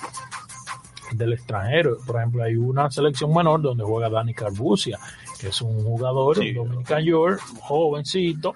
del 1.12 1.34
extranjero. 1.34 1.98
Por 2.06 2.16
ejemplo, 2.16 2.42
hay 2.42 2.56
una 2.56 2.90
selección 2.90 3.32
menor 3.34 3.60
donde 3.60 3.84
juega 3.84 4.08
Dani 4.08 4.32
Carbucia, 4.34 4.98
que 5.38 5.48
es 5.48 5.60
un 5.60 5.82
jugador 5.84 6.38
Sí. 6.38 6.50
un 6.56 6.68
Dominican 6.68 7.04
York, 7.04 7.40
jovencito, 7.60 8.54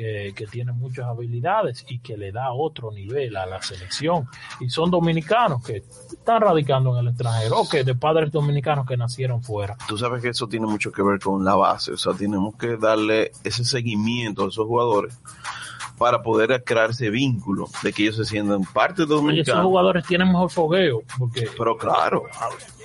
que, 0.00 0.32
que 0.34 0.46
tiene 0.46 0.72
muchas 0.72 1.06
habilidades 1.06 1.84
y 1.88 1.98
que 1.98 2.16
le 2.16 2.32
da 2.32 2.52
otro 2.52 2.90
nivel 2.90 3.36
a 3.36 3.44
la 3.44 3.60
selección. 3.60 4.26
Y 4.58 4.70
son 4.70 4.90
dominicanos 4.90 5.62
que 5.62 5.76
están 5.76 6.40
radicando 6.40 6.94
en 6.94 7.06
el 7.06 7.08
extranjero, 7.12 7.60
o 7.60 7.68
que 7.68 7.84
de 7.84 7.94
padres 7.94 8.32
dominicanos 8.32 8.86
que 8.86 8.96
nacieron 8.96 9.42
fuera. 9.42 9.76
Tú 9.86 9.98
sabes 9.98 10.22
que 10.22 10.30
eso 10.30 10.48
tiene 10.48 10.66
mucho 10.66 10.90
que 10.90 11.02
ver 11.02 11.20
con 11.20 11.44
la 11.44 11.54
base, 11.54 11.92
o 11.92 11.96
sea, 11.98 12.14
tenemos 12.14 12.56
que 12.56 12.78
darle 12.78 13.32
ese 13.44 13.64
seguimiento 13.64 14.44
a 14.44 14.48
esos 14.48 14.66
jugadores 14.66 15.18
para 16.00 16.22
poder 16.22 16.64
crear 16.64 16.88
ese 16.88 17.10
vínculo 17.10 17.68
de 17.82 17.92
que 17.92 18.04
ellos 18.04 18.16
se 18.16 18.24
sientan 18.24 18.62
parte 18.62 19.04
de 19.04 19.12
Oye, 19.14 19.42
esos 19.42 19.62
jugadores 19.62 20.02
tienen 20.06 20.28
mejor 20.28 20.50
fogueo, 20.50 21.02
porque 21.18 21.46
Pero 21.58 21.76
claro, 21.76 22.22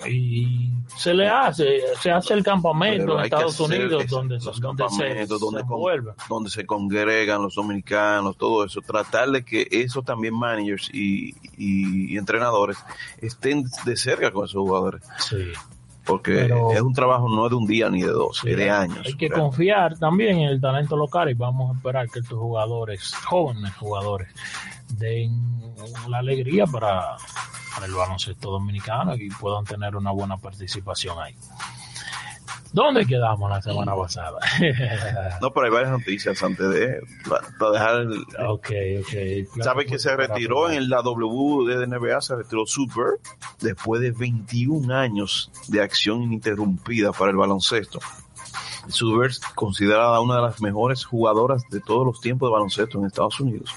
y 0.05 0.69
se 0.97 1.13
le 1.13 1.29
hace, 1.29 1.79
se 2.01 2.11
hace 2.11 2.33
el 2.33 2.43
campamento 2.43 3.17
en 3.17 3.23
Estados 3.23 3.57
Unidos 3.61 4.05
donde, 4.07 4.35
los 4.35 4.59
donde 4.59 4.89
se, 4.89 5.25
donde 5.27 5.61
se 5.61 5.65
con- 5.65 5.77
envuelve. 5.77 6.11
donde 6.27 6.49
se 6.49 6.65
congregan 6.65 7.41
los 7.41 7.55
dominicanos, 7.55 8.35
todo 8.37 8.65
eso, 8.65 8.81
tratar 8.81 9.29
de 9.31 9.45
que 9.45 9.65
esos 9.71 10.03
también 10.03 10.37
managers 10.37 10.89
y, 10.93 11.29
y- 11.57 12.13
y 12.13 12.17
entrenadores 12.17 12.77
estén 13.19 13.63
de 13.85 13.95
cerca 13.95 14.29
con 14.31 14.43
esos 14.43 14.59
jugadores. 14.61 15.03
Sí. 15.19 15.53
Porque 16.05 16.33
Pero- 16.33 16.71
es 16.71 16.81
un 16.81 16.93
trabajo 16.93 17.27
no 17.29 17.49
de 17.49 17.55
un 17.55 17.65
día 17.65 17.89
ni 17.89 18.01
de 18.01 18.11
dos, 18.11 18.39
Sí, 18.41 18.51
es 18.51 18.57
de 18.57 18.69
años. 18.69 19.01
Hay 19.05 19.15
que 19.15 19.29
confiar 19.29 19.97
también 19.97 20.37
en 20.39 20.49
el 20.49 20.61
talento 20.61 20.95
local 20.95 21.29
y 21.29 21.33
vamos 21.33 21.73
a 21.73 21.77
esperar 21.77 22.09
que 22.09 22.19
estos 22.19 22.37
jugadores, 22.37 23.13
jóvenes 23.25 23.73
jugadores, 23.75 24.29
den 24.97 25.31
la 26.07 26.19
alegría 26.19 26.65
para, 26.67 27.17
para 27.73 27.85
el 27.87 27.93
baloncesto 27.93 28.51
dominicano 28.51 29.15
y 29.15 29.29
puedan 29.29 29.65
tener 29.65 29.95
una 29.95 30.11
buena 30.11 30.37
participación 30.37 31.17
ahí. 31.21 31.35
¿Dónde 32.75 33.05
quedamos 33.05 33.49
la 33.49 33.61
semana 33.61 33.95
pasada? 33.95 34.37
No, 35.41 35.51
pero 35.51 35.65
hay 35.65 35.71
varias 35.71 35.91
noticias 35.91 36.43
antes 36.43 36.69
de 36.69 36.99
para, 37.29 37.71
dejar 37.71 38.01
el, 38.01 38.19
ok, 38.47 38.69
ok. 38.99 39.63
Sabe 39.63 39.85
que 39.85 39.97
se 39.97 40.13
retiró 40.15 40.69
en 40.69 40.89
la 40.89 41.01
W 41.01 41.73
de 41.73 41.87
NBA, 41.87 42.19
se 42.19 42.35
retiró 42.35 42.65
Super 42.65 43.19
después 43.61 44.01
de 44.01 44.11
21 44.11 44.93
años 44.93 45.51
de 45.69 45.81
acción 45.81 46.21
ininterrumpida 46.23 47.13
para 47.13 47.31
el 47.31 47.37
baloncesto. 47.37 47.99
Super 48.87 49.31
considerada 49.55 50.19
una 50.19 50.35
de 50.35 50.41
las 50.41 50.61
mejores 50.61 51.05
jugadoras 51.05 51.63
de 51.69 51.79
todos 51.79 52.05
los 52.05 52.19
tiempos 52.19 52.49
de 52.49 52.53
baloncesto 52.53 52.99
en 52.99 53.05
Estados 53.05 53.39
Unidos. 53.39 53.73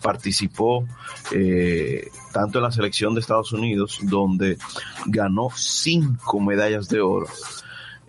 Participó 0.00 0.86
eh, 1.32 2.08
tanto 2.32 2.58
en 2.58 2.64
la 2.64 2.72
selección 2.72 3.14
de 3.14 3.20
Estados 3.20 3.52
Unidos, 3.52 3.98
donde 4.02 4.56
ganó 5.04 5.50
cinco 5.54 6.40
medallas 6.40 6.88
de 6.88 7.02
oro. 7.02 7.26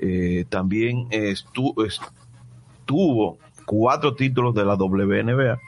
Eh, 0.01 0.45
también 0.49 1.07
estu- 1.11 1.73
estuvo 1.85 3.37
cuatro 3.65 4.15
títulos 4.15 4.53
de 4.55 4.65
la 4.65 4.73
WNBA. 4.75 5.59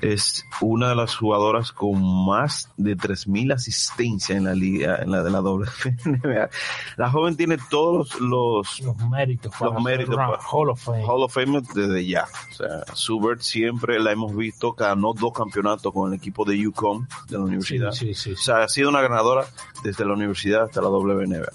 Es 0.00 0.44
una 0.60 0.88
de 0.90 0.94
las 0.94 1.14
jugadoras 1.16 1.72
con 1.72 2.00
más 2.26 2.70
de 2.76 2.96
3.000 2.96 3.52
asistencias 3.54 4.36
en 4.38 4.44
la 4.44 4.54
liga, 4.54 4.96
en 5.02 5.10
la 5.10 5.22
de 5.22 5.30
la 5.30 5.40
WNBA. 5.40 6.48
La 6.96 7.10
joven 7.10 7.36
tiene 7.36 7.58
todos 7.70 8.18
los, 8.20 8.80
Los 8.80 8.96
méritos 9.10 9.52
para 9.58 9.72
Los 9.72 9.82
méritos 9.82 10.14
para- 10.16 10.38
Hall 10.38 10.70
of 10.70 10.80
Fame. 10.82 11.04
Hall 11.04 11.22
of 11.22 11.32
Fame 11.34 11.60
desde 11.74 12.06
ya. 12.06 12.26
O 12.50 12.54
sea, 12.54 12.84
Subert 12.94 13.40
siempre 13.40 13.98
la 14.00 14.12
hemos 14.12 14.34
visto, 14.34 14.72
ganó 14.72 15.12
dos 15.12 15.32
campeonatos 15.32 15.92
con 15.92 16.12
el 16.12 16.18
equipo 16.18 16.44
de 16.44 16.66
UConn 16.66 17.08
de 17.28 17.36
la 17.38 17.44
universidad. 17.44 17.92
sí, 17.92 18.14
sí, 18.14 18.32
O 18.32 18.36
sea, 18.36 18.62
ha 18.64 18.68
sido 18.68 18.88
una 18.90 19.02
ganadora 19.02 19.46
desde 19.82 20.04
la 20.04 20.12
universidad 20.14 20.64
hasta 20.64 20.80
la 20.80 20.88
WNBA. 20.88 21.50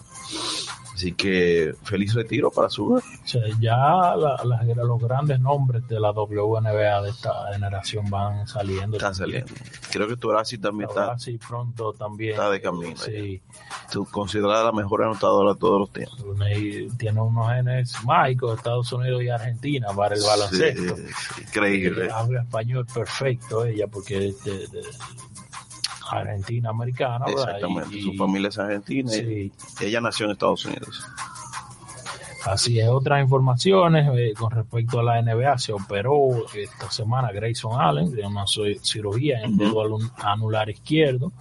Así 0.94 1.14
que 1.14 1.74
feliz 1.84 2.14
retiro 2.14 2.52
para 2.52 2.70
sea, 3.28 3.42
ya 3.60 3.76
la- 4.16 4.40
la- 4.46 4.64
los 4.84 5.02
grandes 5.02 5.40
nombres 5.40 5.88
de 5.88 6.00
la 6.00 6.12
WNBA 6.12 7.02
de 7.02 7.10
esta 7.10 7.52
generación 7.52 8.10
van 8.12 8.48
saliendo. 8.48 8.98
Están 8.98 9.16
saliendo. 9.16 9.52
Creo 9.92 10.08
que 10.08 10.16
Turasi 10.18 10.60
también 10.60 10.90
está, 10.90 11.06
Ahora 11.06 11.20
sí, 11.20 11.40
pronto 11.40 11.94
también. 11.94 12.34
está 12.34 12.50
de 12.52 12.62
camino. 12.62 12.96
Sí, 12.98 13.42
tú- 13.92 14.06
considerada 14.06 14.66
la 14.66 14.72
mejor 14.72 15.04
anotadora 15.04 15.54
de 15.54 15.60
todos 15.60 15.80
los 15.80 15.92
tiempos. 15.92 16.24
Tiene 16.98 17.22
unos 17.22 17.50
genes 17.52 17.94
mágicos 18.06 18.52
de 18.52 18.58
Estados 18.58 18.92
Unidos 18.94 19.24
y 19.24 19.30
Argentina 19.30 19.88
para 19.96 20.16
el 20.16 20.22
baloncesto. 20.22 20.96
Sí, 20.96 21.42
increíble. 21.42 22.10
Habla 22.12 22.42
español 22.44 22.86
perfecto 22.94 23.66
ella 23.66 23.88
porque 23.88 24.20
de 24.46 24.84
Argentina 26.20 26.70
americana, 26.70 27.26
¿verdad? 27.26 27.44
Exactamente. 27.56 27.98
Y- 27.98 28.02
Su 28.04 28.14
familia 28.14 28.50
es 28.50 28.58
argentina 28.60 29.12
Sí, 29.12 29.52
y 29.82 29.84
ella 29.86 30.02
nació 30.02 30.26
en 30.26 30.32
Estados 30.34 30.66
Unidos. 30.66 31.04
Así 32.46 32.78
es, 32.80 32.90
otras 32.90 33.22
informaciones 33.22 34.10
eh, 34.18 34.34
con 34.38 34.52
respecto 34.52 35.00
a 35.00 35.04
la 35.04 35.22
NBA, 35.22 35.58
se 35.58 35.72
operó 35.72 36.46
esta 36.54 36.92
semana 36.92 37.32
Grayson 37.32 37.80
Allen 37.80 38.12
de 38.12 38.26
una 38.28 38.44
ci- 38.44 38.80
cirugía 38.82 39.40
en 39.42 39.60
el 39.62 39.74
anular 40.18 40.70
izquierdo. 40.70 41.32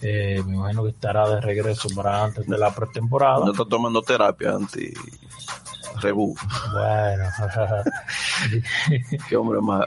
Eh, 0.00 0.42
me 0.46 0.54
imagino 0.56 0.84
que 0.84 0.88
estará 0.90 1.28
de 1.28 1.40
regreso 1.40 1.88
para 1.94 2.24
antes 2.24 2.46
de 2.46 2.56
la 2.58 2.74
pretemporada. 2.74 3.44
No 3.44 3.52
está 3.52 3.66
tomando 3.66 4.00
terapia 4.00 4.54
anti 4.54 4.90
rebu. 6.02 6.34
Bueno, 6.72 7.24
Qué 9.28 9.36
hombre 9.36 9.60
más 9.60 9.86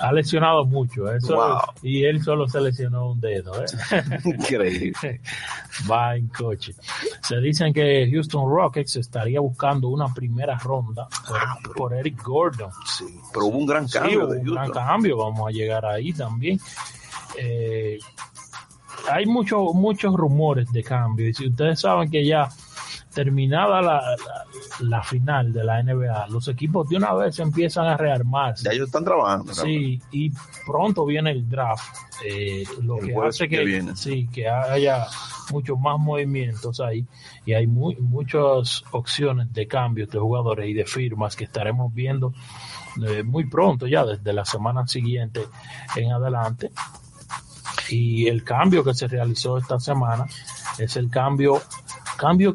ha 0.00 0.12
lesionado 0.12 0.64
mucho 0.64 1.12
eso 1.12 1.36
Wow. 1.36 1.58
y 1.82 2.04
él 2.04 2.22
solo 2.22 2.48
se 2.48 2.60
lesionó 2.60 3.10
un 3.12 3.20
dedo. 3.20 3.52
¿eh? 3.62 3.66
increíble. 4.24 5.20
Va 5.90 6.16
en 6.16 6.28
coche. 6.28 6.74
Se 7.22 7.36
dicen 7.38 7.72
que 7.72 8.08
Houston 8.12 8.48
Rockets 8.50 8.96
estaría 8.96 9.40
buscando 9.40 9.88
una 9.88 10.12
primera 10.12 10.56
ronda 10.58 11.06
por, 11.62 11.74
por 11.76 11.94
Eric 11.94 12.22
Gordon. 12.22 12.70
Sí, 12.86 13.04
pero 13.32 13.46
hubo 13.46 13.58
un 13.58 13.66
gran 13.66 13.88
Sí, 13.88 13.98
cambio 13.98 14.24
hubo 14.24 14.32
de 14.32 14.38
un 14.40 14.44
gran 14.46 14.64
Houston. 14.66 14.84
cambio, 14.86 15.16
vamos 15.18 15.48
a 15.48 15.50
llegar 15.50 15.86
ahí 15.86 16.12
también. 16.12 16.58
Eh, 17.38 17.98
hay 19.10 19.24
muchos 19.26 19.72
muchos 19.74 20.14
rumores 20.14 20.70
de 20.72 20.82
cambio 20.82 21.28
y 21.28 21.34
si 21.34 21.48
ustedes 21.48 21.80
saben 21.80 22.10
que 22.10 22.26
ya 22.26 22.48
terminada 23.14 23.80
la, 23.80 23.94
la, 24.00 24.44
la 24.80 25.02
final 25.02 25.52
de 25.52 25.64
la 25.64 25.82
NBA, 25.82 26.28
los 26.28 26.48
equipos 26.48 26.88
de 26.88 26.96
una 26.96 27.12
vez 27.14 27.38
empiezan 27.38 27.86
a 27.86 27.96
rearmarse. 27.96 28.64
Ya 28.64 28.72
ellos 28.72 28.86
están 28.86 29.04
trabajando. 29.04 29.52
Sí, 29.54 30.00
y 30.10 30.32
pronto 30.66 31.04
viene 31.04 31.30
el 31.30 31.48
draft, 31.48 31.96
eh, 32.24 32.64
lo 32.82 32.98
El 32.98 33.06
que 33.06 33.16
hace 33.16 33.48
que 33.48 33.92
sí, 33.94 34.28
que 34.32 34.48
haya 34.48 35.06
muchos 35.50 35.78
más 35.78 35.98
movimientos 35.98 36.80
ahí 36.80 37.04
y 37.44 37.52
hay 37.52 37.66
muy, 37.66 37.96
muchas 37.96 38.84
opciones 38.92 39.52
de 39.52 39.66
cambios 39.66 40.08
de 40.10 40.18
jugadores 40.18 40.68
y 40.68 40.74
de 40.74 40.84
firmas 40.84 41.36
que 41.36 41.44
estaremos 41.44 41.92
viendo 41.92 42.32
eh, 43.06 43.22
muy 43.22 43.46
pronto 43.46 43.86
ya 43.86 44.04
desde 44.04 44.32
la 44.32 44.44
semana 44.44 44.86
siguiente 44.86 45.40
en 45.96 46.12
adelante 46.12 46.70
y 47.88 48.28
el 48.28 48.44
cambio 48.44 48.84
que 48.84 48.94
se 48.94 49.08
realizó 49.08 49.58
esta 49.58 49.80
semana 49.80 50.26
es 50.78 50.96
el 50.96 51.10
cambio 51.10 51.60
cambio 52.20 52.52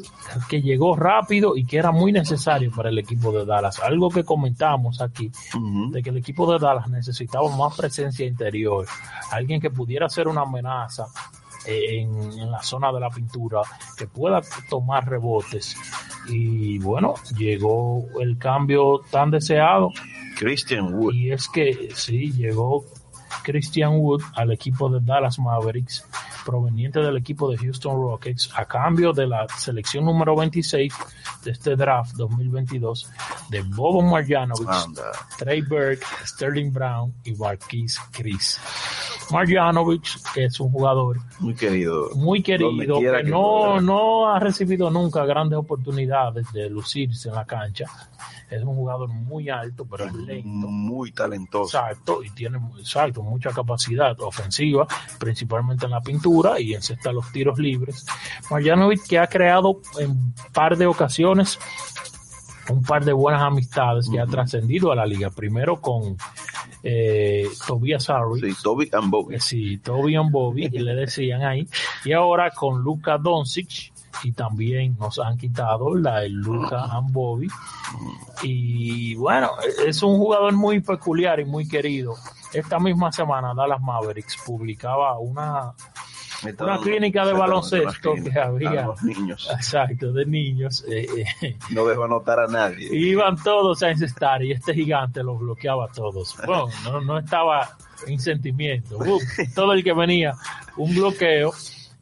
que 0.48 0.62
llegó 0.62 0.96
rápido 0.96 1.58
y 1.58 1.66
que 1.66 1.78
era 1.78 1.92
muy 1.92 2.12
necesario 2.12 2.72
para 2.72 2.90
el 2.90 3.00
equipo 3.00 3.32
de 3.32 3.46
Dallas 3.46 3.80
algo 3.80 4.10
que 4.10 4.24
comentamos 4.24 5.02
aquí 5.02 5.32
de 5.92 6.04
que 6.04 6.12
el 6.12 6.18
equipo 6.18 6.52
de 6.52 6.60
Dallas 6.60 6.88
necesitaba 6.88 7.50
más 7.58 7.76
presencia 7.76 8.26
interior, 8.28 8.86
alguien 9.32 9.60
que 9.60 9.72
pudiera 9.72 10.08
ser 10.08 10.28
una 10.28 10.42
amenaza 10.42 11.08
eh, 11.66 12.02
en, 12.02 12.40
en 12.40 12.52
la 12.52 12.62
zona 12.62 12.92
de 12.92 13.00
la 13.00 13.10
pintura, 13.10 13.62
que 13.98 14.06
pueda 14.06 14.40
tomar 14.70 15.10
rebotes. 15.10 15.76
Y 16.28 16.78
bueno, 16.78 17.16
llegó 17.36 18.06
el 18.22 18.38
cambio 18.38 19.02
tan 19.10 19.32
deseado 19.32 19.92
Christian 20.38 20.94
Wood. 20.94 21.14
y 21.14 21.32
es 21.32 21.48
que 21.50 21.90
sí, 21.96 22.32
llegó 22.34 22.84
Christian 23.44 23.96
Wood 23.98 24.22
al 24.36 24.52
equipo 24.52 24.90
de 24.90 25.00
Dallas 25.02 25.40
Mavericks, 25.40 26.06
proveniente 26.46 27.00
del 27.00 27.18
equipo 27.18 27.50
de 27.50 27.58
Houston 27.58 27.96
Rockets, 27.96 28.52
a 28.56 28.66
cambio 28.66 29.12
de 29.12 29.28
la 29.28 29.48
selección 29.58 30.06
número 30.06 30.36
26 30.36 30.94
de 31.44 31.52
este 31.52 31.76
draft 31.76 32.14
2022 32.16 33.10
de 33.50 33.62
Bobo 33.64 34.02
Marjanovic. 34.02 34.70
Trey 35.38 35.62
Burke, 35.62 36.06
Sterling 36.26 36.72
Brown 36.72 37.14
y 37.24 37.34
Marquise 37.34 38.00
Chris. 38.12 38.60
Marjanovic, 39.32 40.04
que 40.34 40.46
es 40.46 40.60
un 40.60 40.72
jugador 40.72 41.18
Muy 41.40 41.56
querido. 41.56 42.10
muy 42.16 42.42
querido, 42.42 43.00
que 43.00 43.24
que 43.24 43.30
no, 43.30 43.82
no 43.82 44.32
ha 44.32 44.40
recibido 44.40 44.90
nunca 44.90 45.26
grandes 45.26 45.58
oportunidades 45.58 46.52
de 46.54 46.70
lucirse 46.70 47.30
en 47.30 47.36
la 47.36 47.46
cancha. 47.46 47.86
Es 48.50 48.62
un 48.62 48.76
jugador 48.76 49.10
muy 49.10 49.50
alto, 49.50 49.86
pero 49.90 50.06
es 50.06 50.14
lento. 50.14 50.68
Muy 50.68 51.12
talentoso. 51.12 51.78
Exacto, 51.78 52.24
y 52.24 52.30
tiene 52.30 52.60
exacto, 52.78 53.24
mucha 53.24 53.50
capacidad 53.52 54.20
ofensiva, 54.22 54.88
principalmente 55.20 55.86
en 55.86 55.92
la 55.92 56.02
pintura 56.02 56.60
y 56.60 56.74
encesta 56.74 57.12
los 57.12 57.32
tiros 57.32 57.58
libres. 57.58 58.06
Marjanovic 58.52 59.08
que 59.08 59.20
ha 59.20 59.28
creado 59.28 59.82
en 60.00 60.34
par 60.54 60.78
de 60.78 60.86
ocasiones 60.86 61.58
un 62.70 62.84
par 62.84 63.06
de 63.06 63.14
buenas 63.14 63.42
amistades 63.42 64.10
que 64.10 64.20
ha 64.20 64.26
trascendido 64.26 64.92
a 64.92 64.96
la 64.96 65.06
liga. 65.06 65.30
Primero 65.30 65.80
con 65.82 66.18
eh, 66.86 67.48
Tobias 67.68 68.10
Harris. 68.10 68.42
Sí, 68.42 68.64
Toby 68.64 68.90
and 68.94 69.10
Bobby. 69.10 69.36
Eh, 69.36 69.40
Sí, 69.40 69.78
Toby 69.80 70.16
and 70.16 70.32
Bobby, 70.32 70.70
que 70.70 70.80
le 70.80 70.94
decían 70.94 71.42
ahí. 71.42 71.68
Y 72.04 72.14
ahora 72.14 72.52
con 72.52 72.82
Luka 72.82 73.18
Doncic, 73.18 73.92
y 74.24 74.32
también 74.32 74.96
nos 75.00 75.20
han 75.20 75.38
quitado 75.38 75.96
la 75.96 76.24
el 76.24 76.34
Luka 76.34 76.86
and 76.86 77.12
Bobby. 77.12 77.48
Y 78.44 79.16
bueno, 79.16 79.52
es 79.86 80.02
un 80.04 80.18
jugador 80.18 80.54
muy 80.54 80.80
peculiar 80.80 81.40
y 81.40 81.46
muy 81.46 81.68
querido. 81.68 82.16
Esta 82.54 82.80
misma 82.80 83.12
semana 83.12 83.54
Dallas 83.54 83.82
Mavericks 83.82 84.38
publicaba 84.46 85.18
una, 85.20 85.74
una 86.60 86.80
clínica 86.80 87.26
de 87.26 87.34
baloncesto 87.34 88.14
que 88.16 88.40
había. 88.40 88.84
a 88.84 88.88
los 88.88 89.04
niños. 89.04 89.50
exacto, 89.54 90.12
de 90.14 90.26
niños. 90.26 90.84
eh, 90.90 91.08
eh, 91.42 91.58
No 91.72 91.86
dejó 91.86 92.04
anotar 92.06 92.40
a 92.40 92.48
nadie. 92.48 92.88
iban 92.96 93.36
todos 93.42 93.82
a 93.84 93.90
encestar 93.92 94.44
y 94.44 94.52
este 94.52 94.74
gigante 94.74 95.24
los 95.24 95.40
bloqueaba 95.40 95.86
a 95.86 95.88
todos. 95.90 96.36
Bueno, 96.46 96.68
no, 96.84 97.02
no 97.02 97.18
estaba 97.18 97.78
en 98.08 98.20
sentimiento. 98.20 98.98
Todo 99.56 99.74
el 99.74 99.84
que 99.84 99.94
venía, 99.94 100.34
un 100.78 100.94
bloqueo. 100.96 101.52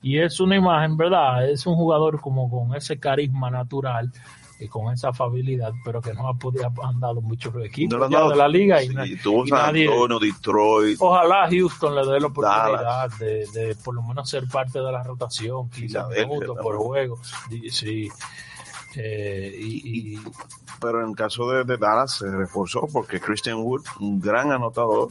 Y 0.01 0.19
es 0.19 0.39
una 0.41 0.57
imagen, 0.57 0.97
¿verdad? 0.97 1.49
Es 1.49 1.65
un 1.65 1.75
jugador 1.75 2.19
como 2.19 2.49
con 2.49 2.75
ese 2.75 2.99
carisma 2.99 3.49
natural 3.49 4.11
y 4.63 4.67
con 4.67 4.93
esa 4.93 5.09
afabilidad, 5.09 5.73
pero 5.83 6.01
que 6.01 6.13
no 6.13 6.27
ha 6.27 6.33
podido 6.33 6.71
han 6.83 6.99
dado 6.99 7.21
muchos 7.21 7.53
equipos 7.63 8.09
No 8.09 8.29
de 8.29 8.35
la 8.35 8.47
liga 8.47 8.81
y, 8.81 8.87
Sí, 8.87 9.17
tuvo 9.21 9.45
y 9.45 9.49
San 9.49 9.59
nadie. 9.59 9.87
Antonio, 9.87 10.19
Detroit. 10.19 10.97
Ojalá 10.99 11.47
Houston 11.49 11.95
le 11.95 12.05
dé 12.05 12.19
la 12.19 12.27
oportunidad 12.27 13.09
de, 13.19 13.47
de 13.53 13.75
por 13.83 13.95
lo 13.95 14.01
menos 14.03 14.29
ser 14.29 14.47
parte 14.47 14.79
de 14.79 14.91
la 14.91 15.03
rotación, 15.03 15.69
15 15.69 15.87
Filadelfia 15.87 16.27
minutos 16.27 16.57
por 16.61 16.77
juego. 16.77 17.19
Sí. 17.69 18.09
Eh, 18.95 19.55
y, 19.57 20.13
y, 20.13 20.19
pero 20.79 21.01
en 21.01 21.09
el 21.09 21.15
caso 21.15 21.49
de, 21.49 21.63
de, 21.63 21.77
Dallas 21.77 22.17
se 22.17 22.29
reforzó 22.29 22.87
porque 22.91 23.19
Christian 23.19 23.57
Wood, 23.57 23.81
un 23.99 24.19
gran 24.19 24.51
anotador, 24.51 25.09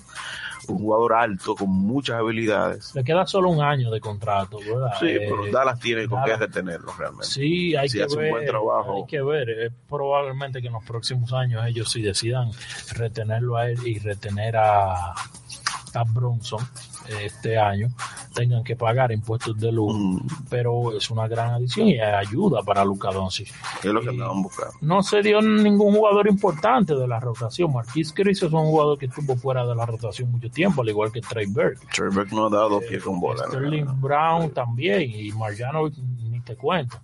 un 0.69 0.79
jugador 0.79 1.15
alto 1.15 1.55
con 1.55 1.71
muchas 1.71 2.17
habilidades. 2.17 2.95
Le 2.95 3.05
queda 3.05 3.27
solo 3.27 3.51
un 3.51 3.61
año 3.61 3.91
de 3.91 4.01
contrato, 4.01 4.59
¿verdad? 4.59 4.93
Sí, 4.99 5.07
eh, 5.07 5.27
pero 5.29 5.51
Dallas 5.51 5.79
tiene 5.81 6.09
con 6.09 6.23
qué 6.25 6.37
retenerlo 6.37 6.93
realmente. 6.99 7.27
Sí, 7.27 7.75
hay 7.77 7.89
si 7.89 7.99
que 7.99 8.05
hace 8.05 8.17
ver. 8.17 8.27
un 8.27 8.31
buen 8.33 8.47
trabajo. 8.47 8.97
Hay 8.97 9.07
que 9.07 9.23
ver. 9.23 9.51
Es 9.51 9.73
probablemente 9.89 10.61
que 10.61 10.69
en 10.69 10.75
los 10.75 10.85
próximos 10.85 11.33
años 11.33 11.65
ellos 11.67 11.91
sí 11.91 12.03
decidan 12.03 12.51
retenerlo 12.95 13.57
a 13.57 13.69
él 13.71 13.79
y 13.87 13.99
retener 13.99 14.57
a, 14.57 15.13
a 15.13 16.05
Bronson 16.07 16.61
este 17.09 17.59
año 17.59 17.89
tengan 18.35 18.65
que 18.65 18.77
pagar 18.77 19.13
impuestos 19.13 19.59
de 19.59 19.71
luz, 19.73 19.95
Mm, 19.95 20.27
pero 20.49 20.97
es 20.97 21.11
una 21.11 21.29
gran 21.29 21.51
adición 21.55 21.89
y 21.89 22.01
ayuda 22.01 22.63
para 22.63 22.85
Luca 22.85 23.11
Doncic. 23.11 23.53
es 23.83 23.85
lo 23.85 24.01
que 24.01 24.09
andaban 24.11 24.43
buscando. 24.43 24.75
No 24.81 25.03
se 25.03 25.21
dio 25.23 25.41
ningún 25.43 25.95
jugador 25.95 26.29
importante 26.29 26.95
de 26.95 27.07
la 27.07 27.21
rotación. 27.21 27.73
Marquis 27.73 28.13
Chris 28.13 28.43
es 28.43 28.53
un 28.53 28.65
jugador 28.67 28.99
que 28.99 29.07
estuvo 29.07 29.37
fuera 29.37 29.67
de 29.67 29.75
la 29.75 29.85
rotación 29.87 30.31
mucho 30.31 30.51
tiempo, 30.51 30.83
al 30.83 30.89
igual 30.89 31.13
que 31.13 31.21
Trey 31.21 31.47
Burke. 31.47 31.87
Trevor 31.95 32.33
no 32.33 32.47
ha 32.47 32.51
dado 32.51 32.81
pie 32.81 32.99
con 33.01 33.21
bola. 33.21 33.45
Sterling 33.49 34.01
Brown 34.01 34.51
también 34.53 35.03
y 35.11 35.31
Marjanovic 35.33 35.97
ni 35.99 36.41
te 36.41 36.57
cuento. 36.57 36.99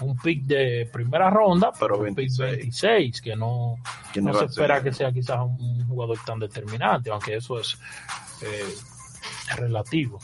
Un 0.00 0.16
pick 0.22 0.44
de 0.44 0.88
primera 0.92 1.28
ronda, 1.28 1.72
Pero 1.78 1.98
un 1.98 2.14
pick 2.14 2.30
26. 2.36 2.50
26, 2.52 3.20
que 3.20 3.34
no, 3.34 3.76
no 4.22 4.34
se 4.34 4.44
espera 4.44 4.80
que 4.82 4.92
sea 4.92 5.10
quizás 5.12 5.38
un, 5.40 5.56
un 5.60 5.88
jugador 5.88 6.18
tan 6.24 6.38
determinante, 6.38 7.10
aunque 7.10 7.34
eso 7.36 7.58
es 7.58 7.76
eh, 8.42 8.74
relativo. 9.56 10.18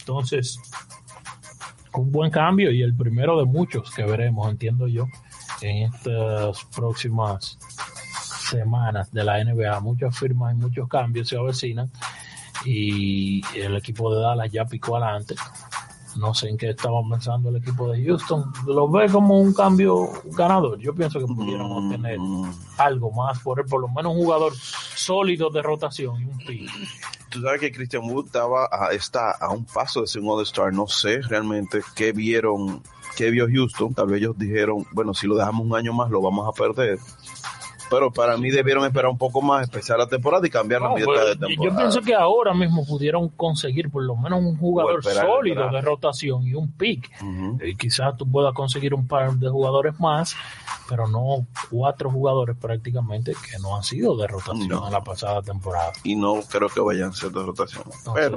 Entonces, 0.00 0.58
un 1.94 2.10
buen 2.12 2.30
cambio 2.30 2.70
y 2.70 2.82
el 2.82 2.94
primero 2.94 3.38
de 3.38 3.44
muchos 3.44 3.90
que 3.90 4.04
veremos, 4.04 4.48
entiendo 4.50 4.88
yo, 4.88 5.06
en 5.60 5.92
estas 5.92 6.64
próximas 6.74 7.58
semanas 8.48 9.10
de 9.12 9.24
la 9.24 9.42
NBA. 9.44 9.80
Muchas 9.80 10.18
firmas 10.18 10.54
y 10.54 10.56
muchos 10.56 10.88
cambios 10.88 11.28
se 11.28 11.36
avecinan 11.36 11.90
y 12.64 13.42
el 13.56 13.76
equipo 13.76 14.12
de 14.14 14.20
Dallas 14.20 14.50
ya 14.50 14.64
picó 14.64 14.96
adelante. 14.96 15.34
No 16.16 16.34
sé 16.34 16.48
en 16.48 16.56
qué 16.56 16.70
estaba 16.70 17.00
pensando 17.08 17.50
el 17.50 17.56
equipo 17.56 17.90
de 17.92 18.04
Houston. 18.04 18.50
Lo 18.66 18.88
ve 18.90 19.08
como 19.08 19.38
un 19.38 19.52
cambio 19.52 20.08
ganador. 20.36 20.78
Yo 20.78 20.94
pienso 20.94 21.20
que 21.20 21.26
pudieron 21.26 21.68
Mm, 21.68 21.86
obtener 21.86 22.18
mm. 22.18 22.50
algo 22.78 23.10
más 23.12 23.38
por 23.40 23.60
él, 23.60 23.66
por 23.66 23.80
lo 23.80 23.88
menos 23.88 24.14
un 24.14 24.24
jugador 24.24 24.52
sólido 25.08 25.48
de 25.48 25.62
rotación 25.62 26.20
y 26.20 26.24
un 26.26 26.38
pick. 26.38 26.70
Tú 27.30 27.40
sabes 27.40 27.60
que 27.60 27.72
Christian 27.72 28.02
Wood 28.10 28.26
estaba 28.26 28.68
a, 28.70 28.92
está 28.92 29.30
a 29.30 29.48
un 29.50 29.64
paso 29.64 30.02
de 30.02 30.06
ser 30.06 30.20
un 30.20 30.28
All-Star. 30.28 30.70
No 30.70 30.86
sé 30.86 31.22
realmente 31.22 31.80
qué 31.96 32.12
vieron, 32.12 32.82
qué 33.16 33.30
vio 33.30 33.46
Houston. 33.48 33.94
Tal 33.94 34.08
vez 34.08 34.20
ellos 34.20 34.36
dijeron, 34.36 34.86
bueno, 34.92 35.14
si 35.14 35.26
lo 35.26 35.36
dejamos 35.36 35.66
un 35.66 35.74
año 35.74 35.94
más 35.94 36.10
lo 36.10 36.20
vamos 36.20 36.46
a 36.46 36.52
perder. 36.52 36.98
Pero 37.90 38.12
para 38.12 38.36
mí 38.36 38.50
debieron 38.50 38.84
esperar 38.84 39.10
un 39.10 39.18
poco 39.18 39.40
más, 39.40 39.64
empezar 39.64 39.98
la 39.98 40.06
temporada 40.06 40.46
y 40.46 40.50
cambiar 40.50 40.82
la 40.82 40.90
mitad 40.90 41.04
pues, 41.06 41.20
de 41.20 41.34
yo 41.34 41.46
temporada. 41.48 41.76
pienso 41.78 42.00
que 42.02 42.14
ahora 42.14 42.52
mismo 42.54 42.84
pudieron 42.86 43.28
conseguir 43.30 43.90
por 43.90 44.02
lo 44.04 44.14
menos 44.16 44.40
un 44.40 44.56
jugador 44.58 44.98
esperar 45.00 45.26
sólido 45.26 45.70
de 45.70 45.80
rotación 45.80 46.46
y 46.46 46.54
un 46.54 46.70
pick. 46.72 47.10
Y 47.64 47.74
quizás 47.76 48.16
tú 48.16 48.30
puedas 48.30 48.52
conseguir 48.54 48.94
un 48.94 49.06
par 49.06 49.32
de 49.32 49.48
jugadores 49.48 49.98
más, 50.00 50.36
pero 50.88 51.06
no 51.08 51.46
cuatro 51.70 52.10
jugadores 52.10 52.56
prácticamente 52.56 53.32
que 53.32 53.58
no 53.60 53.76
han 53.76 53.82
sido 53.82 54.16
de 54.16 54.26
rotación 54.26 54.68
No. 54.68 54.86
en 54.86 54.92
la 54.92 55.02
pasada 55.02 55.42
temporada. 55.42 55.92
Y 56.04 56.14
no 56.16 56.40
creo 56.42 56.68
que 56.68 56.80
vayan 56.80 57.10
a 57.10 57.12
ser 57.14 57.30
de 57.30 57.42
rotación. 57.42 57.84
Entonces, 57.86 58.12
Pero 58.14 58.36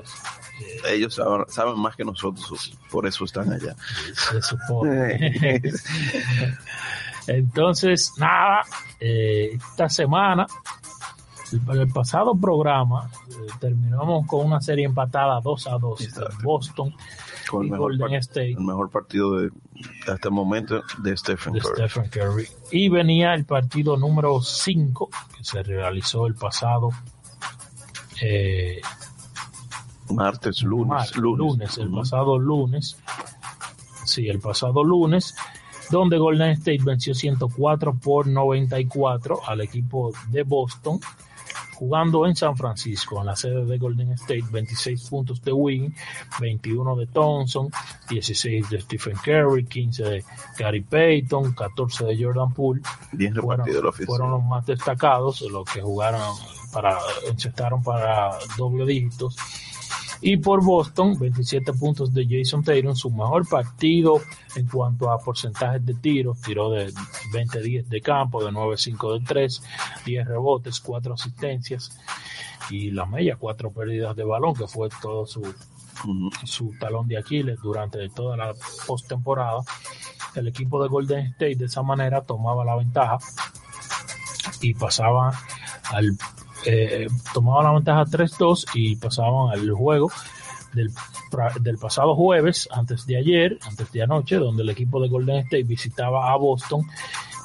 eh, 0.61 0.95
ellos 0.95 1.15
saben, 1.15 1.45
saben 1.49 1.79
más 1.79 1.95
que 1.95 2.03
nosotros, 2.05 2.77
por 2.89 3.05
eso 3.07 3.25
están 3.25 3.51
allá. 3.51 3.75
se 4.15 4.41
supone. 4.41 5.61
Entonces, 7.27 8.13
nada, 8.17 8.61
eh, 8.99 9.51
esta 9.55 9.87
semana, 9.89 10.45
el, 11.51 11.79
el 11.79 11.87
pasado 11.91 12.35
programa, 12.35 13.09
eh, 13.29 13.33
terminamos 13.59 14.25
con 14.27 14.45
una 14.45 14.61
serie 14.61 14.85
empatada 14.85 15.39
2 15.41 15.67
a 15.67 15.77
2 15.77 16.01
entre. 16.01 16.25
Boston 16.43 16.95
Con 17.49 17.65
y 17.67 17.71
mejor, 17.71 17.97
Golden 17.97 18.15
State 18.15 18.51
el 18.51 18.61
mejor 18.61 18.89
partido 18.89 19.37
de 19.39 19.49
hasta 20.07 20.29
el 20.29 20.33
momento 20.33 20.81
de 20.99 21.17
Stephen 21.17 21.53
de 21.53 21.59
Curry. 21.59 21.73
Stephen 21.89 22.09
Curry. 22.09 22.47
Y 22.71 22.89
venía 22.89 23.33
el 23.33 23.45
partido 23.45 23.97
número 23.97 24.41
5 24.41 25.09
que 25.37 25.43
se 25.43 25.61
realizó 25.63 26.27
el 26.27 26.35
pasado 26.35 26.89
eh, 28.21 28.79
Martes, 30.09 30.61
lunes, 30.63 30.87
mar- 30.89 31.15
lunes. 31.17 31.77
el 31.77 31.89
pasado 31.91 32.37
lunes. 32.37 32.97
Sí, 34.05 34.27
el 34.27 34.39
pasado 34.39 34.83
lunes, 34.83 35.35
donde 35.91 36.17
Golden 36.17 36.51
State 36.51 36.79
venció 36.83 37.13
104 37.13 37.93
por 37.95 38.27
94 38.27 39.41
al 39.45 39.61
equipo 39.61 40.11
de 40.29 40.43
Boston, 40.43 40.99
jugando 41.75 42.25
en 42.25 42.35
San 42.35 42.55
Francisco, 42.55 43.19
en 43.19 43.25
la 43.25 43.35
sede 43.35 43.65
de 43.65 43.77
Golden 43.77 44.11
State, 44.13 44.45
26 44.51 45.09
puntos 45.09 45.41
de 45.41 45.51
Wing, 45.51 45.91
21 46.39 46.95
de 46.95 47.07
Thompson, 47.07 47.69
16 48.09 48.69
de 48.69 48.81
Stephen 48.81 49.17
Curry, 49.23 49.65
15 49.65 50.03
de 50.03 50.23
Gary 50.57 50.81
Payton, 50.81 51.53
14 51.53 52.05
de 52.05 52.23
Jordan 52.23 52.53
Poole, 52.53 52.81
Bien 53.11 53.35
fueron, 53.35 53.65
repartido 53.65 54.05
fueron 54.05 54.31
los 54.31 54.43
más 54.43 54.65
destacados, 54.65 55.41
los 55.41 55.65
que 55.65 55.81
jugaron 55.81 56.21
para, 56.71 56.97
encestaron 57.27 57.83
para 57.83 58.37
doble 58.57 58.85
dígitos. 58.85 59.35
Y 60.21 60.37
por 60.37 60.63
Boston, 60.63 61.17
27 61.17 61.73
puntos 61.73 62.13
de 62.13 62.27
Jason 62.29 62.63
Tatum, 62.63 62.95
su 62.95 63.09
mejor 63.09 63.47
partido 63.47 64.21
en 64.55 64.67
cuanto 64.67 65.09
a 65.09 65.17
porcentajes 65.17 65.83
de 65.83 65.95
tiros, 65.95 66.39
tiró 66.41 66.69
de 66.69 66.93
20-10 67.33 67.87
de 67.87 68.01
campo, 68.01 68.43
de 68.43 68.51
9-5 68.51 69.19
de 69.19 69.25
3, 69.25 69.63
10 70.05 70.27
rebotes, 70.27 70.79
4 70.79 71.13
asistencias 71.15 71.99
y 72.69 72.91
la 72.91 73.07
media, 73.07 73.35
4 73.35 73.71
pérdidas 73.71 74.15
de 74.15 74.23
balón, 74.23 74.53
que 74.53 74.67
fue 74.67 74.89
todo 75.01 75.25
su, 75.25 75.41
su 76.43 76.71
talón 76.79 77.07
de 77.07 77.17
Aquiles 77.17 77.59
durante 77.61 78.07
toda 78.09 78.37
la 78.37 78.53
postemporada. 78.85 79.61
El 80.35 80.47
equipo 80.47 80.81
de 80.83 80.87
Golden 80.87 81.25
State 81.27 81.55
de 81.55 81.65
esa 81.65 81.81
manera 81.81 82.21
tomaba 82.21 82.63
la 82.63 82.75
ventaja 82.75 83.17
y 84.61 84.75
pasaba 84.75 85.33
al 85.91 86.15
eh, 86.65 87.07
tomaba 87.33 87.63
la 87.63 87.71
ventaja 87.73 88.05
3-2 88.05 88.65
y 88.75 88.95
pasaban 88.95 89.51
al 89.51 89.69
juego 89.71 90.11
del, 90.73 90.91
del 91.61 91.77
pasado 91.77 92.15
jueves, 92.15 92.67
antes 92.71 93.05
de 93.05 93.17
ayer, 93.17 93.59
antes 93.63 93.91
de 93.91 94.03
anoche, 94.03 94.37
donde 94.37 94.63
el 94.63 94.69
equipo 94.69 95.01
de 95.01 95.09
Golden 95.09 95.37
State 95.37 95.63
visitaba 95.63 96.31
a 96.31 96.35
Boston 96.37 96.85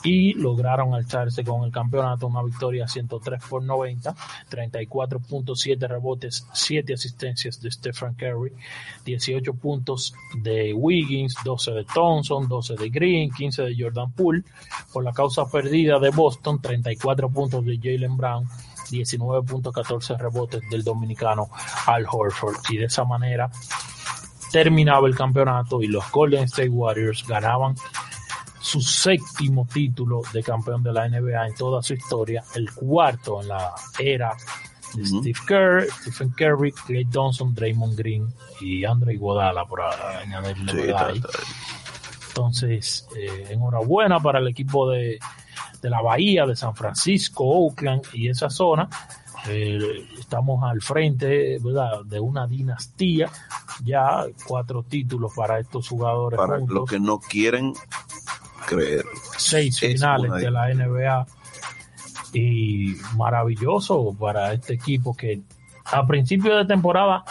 y 0.07 0.35
lograron 0.35 0.95
alzarse 0.95 1.43
con 1.43 1.65
el 1.65 1.73
campeonato, 1.73 2.29
una 2.29 2.43
victoria 2.43 2.87
103 2.87 3.43
por 3.51 3.63
90, 3.63 4.15
34.7 4.49 5.89
rebotes, 5.89 6.47
7 6.53 6.95
asistencias 6.95 7.61
de 7.61 7.73
Stephen 7.73 8.15
Curry, 8.15 8.53
18 9.05 9.55
puntos 9.55 10.15
de 10.39 10.73
Wiggins, 10.73 11.35
12 11.45 11.73
de 11.73 11.85
Thompson, 11.93 12.47
12 12.47 12.77
de 12.77 12.89
Green, 12.89 13.31
15 13.31 13.63
de 13.63 13.77
Jordan 13.77 14.13
Poole, 14.13 14.45
por 14.93 15.03
la 15.03 15.13
causa 15.13 15.51
perdida 15.51 15.99
de 15.99 16.11
Boston, 16.11 16.61
34 16.63 17.29
puntos 17.29 17.65
de 17.65 17.77
Jalen 17.77 18.17
Brown, 18.17 18.49
19.14 18.91 20.19
rebotes 20.19 20.63
del 20.71 20.83
dominicano 20.83 21.49
Al 21.87 22.07
Horford. 22.11 22.57
Y 22.71 22.79
de 22.79 22.87
esa 22.87 23.05
manera 23.05 23.51
terminaba 24.53 25.07
el 25.09 25.17
campeonato 25.17 25.83
y 25.83 25.89
los 25.89 26.11
Golden 26.11 26.45
State 26.45 26.69
Warriors 26.69 27.27
ganaban 27.27 27.75
su 28.61 28.81
séptimo 28.81 29.67
título 29.73 30.23
de 30.33 30.43
campeón 30.43 30.83
de 30.83 30.93
la 30.93 31.09
NBA 31.09 31.47
en 31.47 31.55
toda 31.55 31.83
su 31.83 31.95
historia, 31.95 32.43
el 32.55 32.73
cuarto 32.73 33.41
en 33.41 33.49
la 33.49 33.73
era 33.99 34.37
de. 34.95 35.05
Steve 35.05 35.39
Kerr, 35.47 35.87
Stephen 36.01 36.31
Curry, 36.31 36.73
Clay 36.73 37.05
Thompson, 37.05 37.55
Draymond 37.55 37.97
Green 37.97 38.27
y 38.61 38.85
Andre 38.85 39.15
Iguodala 39.15 39.65
por 39.67 39.83
añadirle 39.83 40.73
Sí, 40.73 41.23
Entonces, 42.29 43.07
eh, 43.17 43.49
enhorabuena 43.51 44.21
para 44.21 44.39
el 44.39 44.49
equipo 44.49 44.91
de, 44.91 45.19
de 45.87 45.91
la 45.91 46.03
Bahía, 46.03 46.45
de 46.47 46.57
San 46.57 46.75
Francisco, 46.75 47.45
Oakland 47.45 48.03
y 48.13 48.29
esa 48.29 48.51
zona. 48.51 48.89
Eh, 49.49 50.05
estamos 50.19 50.65
al 50.65 50.83
frente 50.83 51.61
¿verdad? 51.61 52.05
de 52.05 52.19
una 52.19 52.49
dinastía, 52.49 53.31
ya 53.85 54.25
cuatro 54.49 54.83
títulos 54.83 55.33
para 55.37 55.61
estos 55.61 55.89
jugadores 55.89 56.37
para 56.39 56.59
juntos, 56.59 56.75
los 56.75 56.91
que 56.91 56.99
no 56.99 57.21
quieren 57.21 57.73
creer. 58.67 59.05
seis 59.37 59.81
es 59.81 59.93
finales 59.93 60.33
de 60.33 60.51
la 60.51 60.75
NBA 60.75 61.27
y 62.33 62.97
maravilloso 63.17 64.13
para 64.19 64.53
este 64.55 64.75
equipo 64.75 65.17
que 65.17 65.41
a 65.85 66.05
principio 66.05 66.57
de 66.57 66.65
temporada 66.65 67.25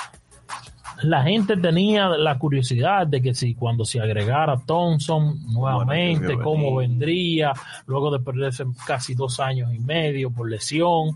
la 1.05 1.23
gente 1.23 1.57
tenía 1.57 2.09
la 2.09 2.37
curiosidad 2.37 3.07
de 3.07 3.21
que 3.21 3.33
si 3.33 3.55
cuando 3.55 3.85
se 3.85 3.99
agregara 3.99 4.59
Thompson 4.65 5.45
nuevamente, 5.53 6.35
Bueno, 6.35 6.43
cómo 6.43 6.75
vendría, 6.75 7.53
luego 7.85 8.11
de 8.11 8.19
perderse 8.19 8.65
casi 8.85 9.13
dos 9.13 9.39
años 9.39 9.73
y 9.73 9.79
medio 9.79 10.31
por 10.31 10.49
lesión, 10.49 11.15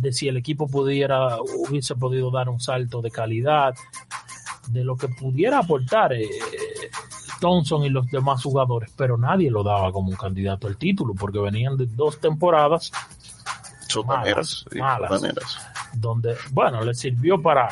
de 0.00 0.12
si 0.12 0.28
el 0.28 0.36
equipo 0.36 0.66
pudiera, 0.66 1.38
hubiese 1.40 1.94
podido 1.94 2.30
dar 2.30 2.48
un 2.48 2.60
salto 2.60 3.00
de 3.00 3.10
calidad, 3.10 3.74
de 4.68 4.84
lo 4.84 4.96
que 4.96 5.08
pudiera 5.08 5.58
aportar 5.58 6.14
eh, 6.14 6.28
Thompson 7.40 7.84
y 7.84 7.90
los 7.90 8.10
demás 8.10 8.42
jugadores, 8.42 8.90
pero 8.96 9.16
nadie 9.16 9.50
lo 9.50 9.62
daba 9.62 9.92
como 9.92 10.08
un 10.08 10.16
candidato 10.16 10.66
al 10.66 10.76
título 10.76 11.14
porque 11.14 11.38
venían 11.38 11.76
de 11.76 11.86
dos 11.86 12.18
temporadas 12.18 12.90
Sotaneras, 13.86 14.64
malas. 14.74 15.22
donde, 15.92 16.34
bueno, 16.50 16.82
le 16.82 16.94
sirvió 16.94 17.40
para 17.40 17.68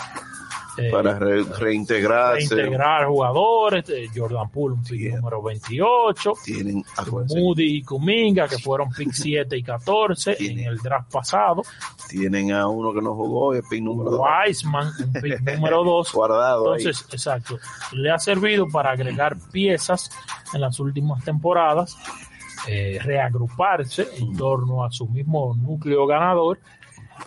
eh, 0.79 0.91
Para 0.91 1.19
re- 1.19 1.45
reintegrarse. 1.45 2.55
reintegrar 2.55 3.07
jugadores, 3.07 3.89
eh, 3.91 4.09
Jordan 4.15 4.49
Poole, 4.51 4.75
un 4.77 4.83
pick 4.83 5.01
Sí. 5.01 5.09
número 5.17 5.43
28, 5.43 6.33
Tienen, 6.45 6.83
Moody 7.37 7.77
y 7.77 7.83
Kuminga, 7.83 8.49
que 8.49 8.59
fueron 8.59 8.89
pick 8.91 9.13
7 9.13 9.57
y 9.57 9.63
14 9.63 10.31
en 10.33 10.37
Tiene. 10.39 10.65
el 10.67 10.79
draft 10.79 11.13
pasado, 11.13 11.63
tienen 12.09 12.53
a 12.53 12.69
uno 12.69 12.93
que 12.95 13.03
no 13.03 13.15
jugó, 13.15 13.53
el 13.55 13.63
pick 13.69 13.83
número 13.83 14.13
dos. 14.13 14.21
Wiseman, 14.47 14.91
un 14.99 15.13
pick 15.13 15.41
número 15.43 15.85
2, 15.85 16.13
Guardado 16.13 16.73
ahí. 16.73 16.83
Entonces, 16.83 17.07
exacto, 17.13 17.59
le 17.93 18.11
ha 18.11 18.19
servido 18.19 18.67
para 18.69 18.93
agregar 18.93 19.37
piezas 19.53 20.11
en 20.55 20.61
las 20.63 20.81
últimas 20.81 21.23
temporadas, 21.25 21.97
eh, 22.69 22.99
reagruparse 23.03 24.09
en 24.19 24.37
torno 24.37 24.85
a 24.85 24.91
su 24.91 25.07
mismo 25.09 25.55
núcleo 25.55 26.07
ganador 26.07 26.59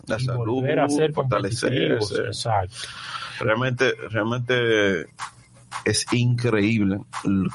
La 0.07 0.15
y 0.17 0.23
salud, 0.25 0.45
volver 0.61 0.79
a 0.79 0.89
ser 0.89 1.13
competitivos. 1.13 2.09
fortalecerse. 2.09 2.27
Exacto. 2.27 2.75
Realmente, 3.39 3.93
realmente 4.09 5.07
es 5.83 6.05
increíble 6.13 6.99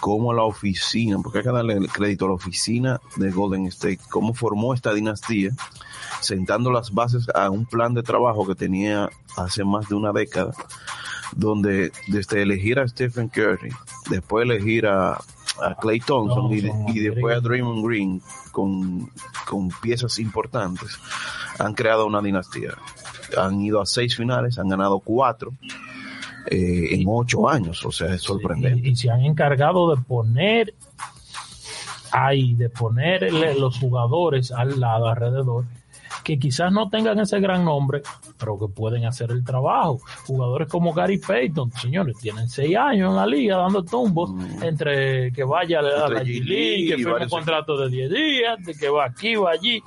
cómo 0.00 0.32
la 0.32 0.42
oficina, 0.42 1.18
porque 1.22 1.38
hay 1.38 1.44
que 1.44 1.50
darle 1.50 1.74
el 1.74 1.88
crédito 1.88 2.26
a 2.26 2.28
la 2.28 2.34
oficina 2.34 3.00
de 3.16 3.30
Golden 3.30 3.66
State, 3.66 3.98
cómo 4.10 4.34
formó 4.34 4.74
esta 4.74 4.92
dinastía, 4.92 5.50
sentando 6.20 6.70
las 6.70 6.92
bases 6.92 7.28
a 7.34 7.50
un 7.50 7.66
plan 7.66 7.94
de 7.94 8.02
trabajo 8.02 8.46
que 8.46 8.54
tenía 8.54 9.08
hace 9.36 9.64
más 9.64 9.88
de 9.88 9.94
una 9.94 10.12
década, 10.12 10.52
donde 11.34 11.92
desde 12.08 12.42
elegir 12.42 12.78
a 12.78 12.86
Stephen 12.88 13.28
Curry, 13.28 13.70
después 14.10 14.44
elegir 14.44 14.86
a, 14.86 15.12
a 15.14 15.74
Clay 15.80 16.00
Thompson 16.00 16.52
y, 16.52 16.60
de- 16.60 16.72
y 16.88 16.98
después 17.00 17.36
a. 17.36 17.40
Draymond 17.40 17.86
Green 17.86 18.22
con, 18.52 19.10
con 19.48 19.68
piezas 19.80 20.18
importantes, 20.18 20.98
han 21.58 21.72
creado 21.74 22.06
una 22.06 22.20
dinastía. 22.20 22.74
Han 23.36 23.60
ido 23.60 23.80
a 23.80 23.86
seis 23.86 24.16
finales, 24.16 24.58
han 24.58 24.68
ganado 24.68 25.00
cuatro 25.00 25.52
eh, 26.46 26.94
en 26.94 27.04
ocho 27.06 27.48
años, 27.48 27.84
o 27.84 27.92
sea, 27.92 28.14
es 28.14 28.22
sorprendente. 28.22 28.88
Y, 28.88 28.92
y 28.92 28.96
se 28.96 29.10
han 29.10 29.20
encargado 29.20 29.94
de 29.94 30.02
poner 30.02 30.74
ahí, 32.12 32.54
de 32.54 32.68
ponerle 32.68 33.54
los 33.54 33.78
jugadores 33.78 34.50
al 34.50 34.80
lado, 34.80 35.08
alrededor, 35.08 35.64
que 36.22 36.38
quizás 36.38 36.72
no 36.72 36.88
tengan 36.88 37.18
ese 37.18 37.40
gran 37.40 37.64
nombre, 37.64 38.02
pero 38.38 38.58
que 38.58 38.68
pueden 38.68 39.06
hacer 39.06 39.30
el 39.30 39.44
trabajo. 39.44 40.00
Jugadores 40.26 40.68
como 40.68 40.92
Gary 40.92 41.18
Payton, 41.18 41.72
señores, 41.72 42.16
tienen 42.18 42.48
seis 42.48 42.76
años 42.76 43.10
en 43.10 43.16
la 43.16 43.26
liga 43.26 43.56
dando 43.56 43.82
tumbos 43.82 44.30
Mm. 44.30 44.62
entre 44.62 45.32
que 45.32 45.44
vaya 45.44 45.80
a 45.80 45.82
la, 45.82 46.08
G-League, 46.22 46.76
y 46.78 46.88
que 46.88 46.96
firma 46.96 47.18
un 47.22 47.28
contrato 47.28 47.76
de 47.76 47.88
10 47.88 48.10
días, 48.10 48.64
de 48.64 48.74
que 48.74 48.88
va 48.88 49.06
aquí, 49.06 49.34
va 49.36 49.50
allí. 49.52 49.82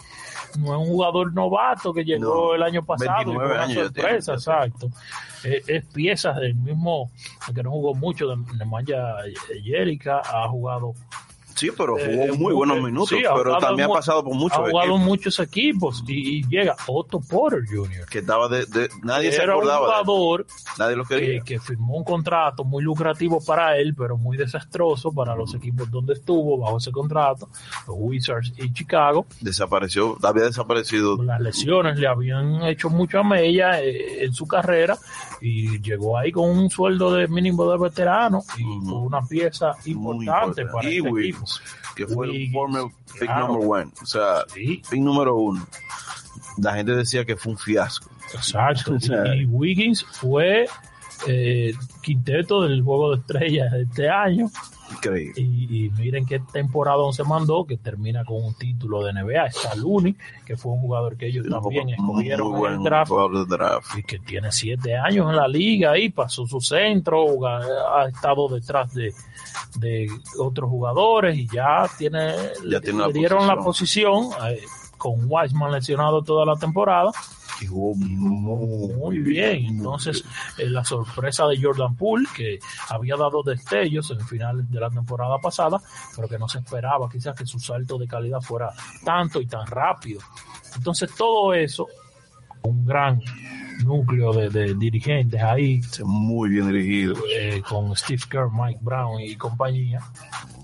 No 0.59 0.73
es 0.73 0.87
un 0.87 0.93
jugador 0.93 1.33
novato 1.33 1.93
que 1.93 2.03
llegó 2.03 2.49
No, 2.49 2.55
el 2.55 2.63
año 2.63 2.85
pasado 2.85 3.21
y 3.21 3.35
fue 3.35 3.47
29 3.47 3.53
una 3.53 3.63
años 3.63 3.83
sorpresa, 3.87 4.33
exacto. 4.33 4.89
Eh, 5.43 5.61
es 5.67 5.85
piezas 5.85 6.35
del 6.37 6.55
mismo, 6.55 7.09
que 7.53 7.63
no 7.63 7.71
jugó 7.71 7.93
mucho, 7.95 8.27
de 8.27 8.37
Nemanja 8.57 9.15
Jerica, 9.63 10.21
ha 10.23 10.47
jugado 10.47 10.93
Sí, 11.55 11.69
pero 11.77 11.97
Eh, 11.97 12.11
jugó 12.27 12.35
muy 12.37 12.53
buenos 12.53 12.77
eh, 12.77 12.81
minutos, 12.81 13.09
sí, 13.09 13.23
pero 13.35 13.57
también 13.57 13.89
ha 13.89 13.93
pasado 13.93 14.23
por 14.23 14.33
muchos 14.35 14.57
ha 14.57 14.61
jugado 14.69 14.81
equipos 14.95 14.99
muchos 15.01 15.39
equipos 15.39 16.03
y, 16.07 16.37
y 16.39 16.43
llega 16.47 16.75
Otto 16.87 17.19
Porter 17.19 17.61
Jr. 17.67 18.05
que 18.09 18.19
estaba 18.19 18.47
de, 18.49 18.65
de- 18.65 18.89
nadie 19.03 19.31
se 19.31 19.41
Era 19.43 19.55
un 19.55 19.61
acordaba, 19.63 19.79
de 19.87 19.99
él, 20.01 20.05
jugador 20.05 20.45
nadie 20.77 20.95
lo 20.95 21.05
que, 21.05 21.15
quería. 21.19 21.41
que 21.43 21.59
firmó 21.59 21.97
un 21.97 22.03
contrato 22.03 22.63
muy 22.63 22.83
lucrativo 22.83 23.43
para 23.43 23.77
él, 23.77 23.93
pero 23.95 24.17
muy 24.17 24.37
desastroso 24.37 25.11
para 25.11 25.35
los 25.35 25.53
equipos 25.53 25.89
donde 25.91 26.13
estuvo 26.13 26.57
bajo 26.57 26.77
ese 26.77 26.91
contrato, 26.91 27.47
los 27.87 27.95
Wizards 27.99 28.53
y 28.57 28.71
Chicago. 28.73 29.25
Desapareció, 29.41 30.17
había 30.23 30.45
desaparecido. 30.45 31.21
Las 31.23 31.39
lesiones 31.41 31.99
le 31.99 32.07
habían 32.07 32.63
hecho 32.63 32.89
mucho 32.89 33.19
a 33.19 33.23
Mella 33.23 33.81
eh, 33.81 34.23
en 34.25 34.33
su 34.33 34.47
carrera 34.47 34.97
y 35.45 35.81
llegó 35.81 36.17
ahí 36.17 36.31
con 36.31 36.49
un 36.49 36.69
sueldo 36.69 37.13
de 37.13 37.27
mínimo 37.27 37.69
de 37.69 37.77
veterano 37.77 38.43
y 38.57 38.63
con 38.63 38.93
una 38.93 39.21
pieza 39.21 39.73
importante 39.85 40.65
para 40.67 40.87
este 40.87 40.99
equipo. 40.99 41.13
Wiggins, 41.13 41.61
que 41.95 42.07
fue 42.07 42.27
el 42.27 42.51
former 42.51 42.83
pick 43.11 43.25
claro. 43.25 43.47
number 43.49 43.67
one, 43.69 43.91
o 44.01 44.05
sea, 44.05 44.45
Sí, 44.47 44.81
pick 44.89 45.01
número 45.01 45.35
uno. 45.35 45.67
La 46.59 46.75
gente 46.75 46.95
decía 46.95 47.25
que 47.25 47.35
fue 47.35 47.51
un 47.51 47.57
fiasco. 47.57 48.09
Exacto. 48.33 48.93
O 48.95 48.99
sea, 49.01 49.35
y, 49.35 49.41
y 49.41 49.45
Wiggins 49.45 50.05
fue 50.05 50.65
eh, 51.27 51.73
quinteto 52.01 52.61
del 52.61 52.81
juego 52.81 53.15
de 53.15 53.21
estrellas 53.21 53.71
de 53.73 53.81
este 53.83 54.09
año. 54.09 54.49
Increíble. 54.95 55.33
Y, 55.41 55.85
y 55.85 55.89
miren 55.91 56.25
qué 56.25 56.39
temporada 56.39 56.93
se 57.11 57.23
mandó, 57.23 57.65
que 57.65 57.77
termina 57.77 58.23
con 58.23 58.43
un 58.43 58.53
título 58.53 59.03
de 59.03 59.13
NBA. 59.13 59.47
Está 59.47 59.75
Looney, 59.75 60.15
que 60.45 60.55
fue 60.55 60.73
un 60.73 60.81
jugador 60.81 61.17
que 61.17 61.27
ellos 61.27 61.45
también 61.49 61.87
muy 61.97 62.29
escogieron 62.29 62.65
en 62.65 62.73
el 62.73 62.83
draft. 62.83 63.11
Y 63.97 64.03
que 64.03 64.19
tiene 64.19 64.51
siete 64.51 64.95
años 64.95 65.29
en 65.29 65.35
la 65.35 65.47
liga 65.47 65.97
y 65.97 66.09
pasó 66.09 66.45
su 66.45 66.61
centro, 66.61 67.25
ha 67.47 68.07
estado 68.07 68.47
detrás 68.47 68.93
de, 68.93 69.13
de 69.77 70.07
otros 70.39 70.69
jugadores 70.69 71.37
y 71.37 71.47
ya 71.47 71.89
tiene, 71.97 72.33
Ya 72.35 72.61
le, 72.63 72.81
tiene 72.81 72.99
le 72.99 73.07
la 73.07 73.13
dieron 73.13 73.47
la 73.47 73.57
posición 73.57 74.29
eh, 74.49 74.61
con 74.97 75.25
Wiseman 75.27 75.71
lesionado 75.71 76.21
toda 76.21 76.45
la 76.45 76.55
temporada 76.55 77.11
Muy, 77.69 79.19
bien. 79.19 79.65
Entonces, 79.65 80.23
eh, 80.57 80.69
la 80.69 80.83
sorpresa 80.83 81.47
de 81.47 81.61
Jordan 81.61 81.95
Poole, 81.95 82.27
que 82.35 82.59
había 82.89 83.15
dado 83.15 83.43
destellos 83.43 84.11
en 84.11 84.19
finales 84.27 84.69
de 84.69 84.79
la 84.79 84.89
temporada 84.89 85.37
pasada, 85.39 85.81
pero 86.15 86.27
que 86.27 86.37
no 86.37 86.47
se 86.47 86.59
esperaba 86.59 87.09
quizás 87.09 87.35
que 87.35 87.45
su 87.45 87.59
salto 87.59 87.97
de 87.97 88.07
calidad 88.07 88.41
fuera 88.41 88.71
tanto 89.03 89.41
y 89.41 89.45
tan 89.45 89.65
rápido. 89.67 90.21
Entonces, 90.75 91.09
todo 91.15 91.53
eso, 91.53 91.87
un 92.63 92.85
gran 92.85 93.21
núcleo 93.83 94.33
de, 94.33 94.49
de 94.49 94.73
dirigentes 94.75 95.41
ahí, 95.41 95.81
muy 96.03 96.49
bien 96.49 96.71
dirigido. 96.71 97.15
eh, 97.35 97.61
con 97.67 97.95
Steve 97.95 98.21
Kerr, 98.29 98.49
Mike 98.51 98.79
Brown 98.81 99.19
y 99.19 99.35
compañía, 99.35 99.99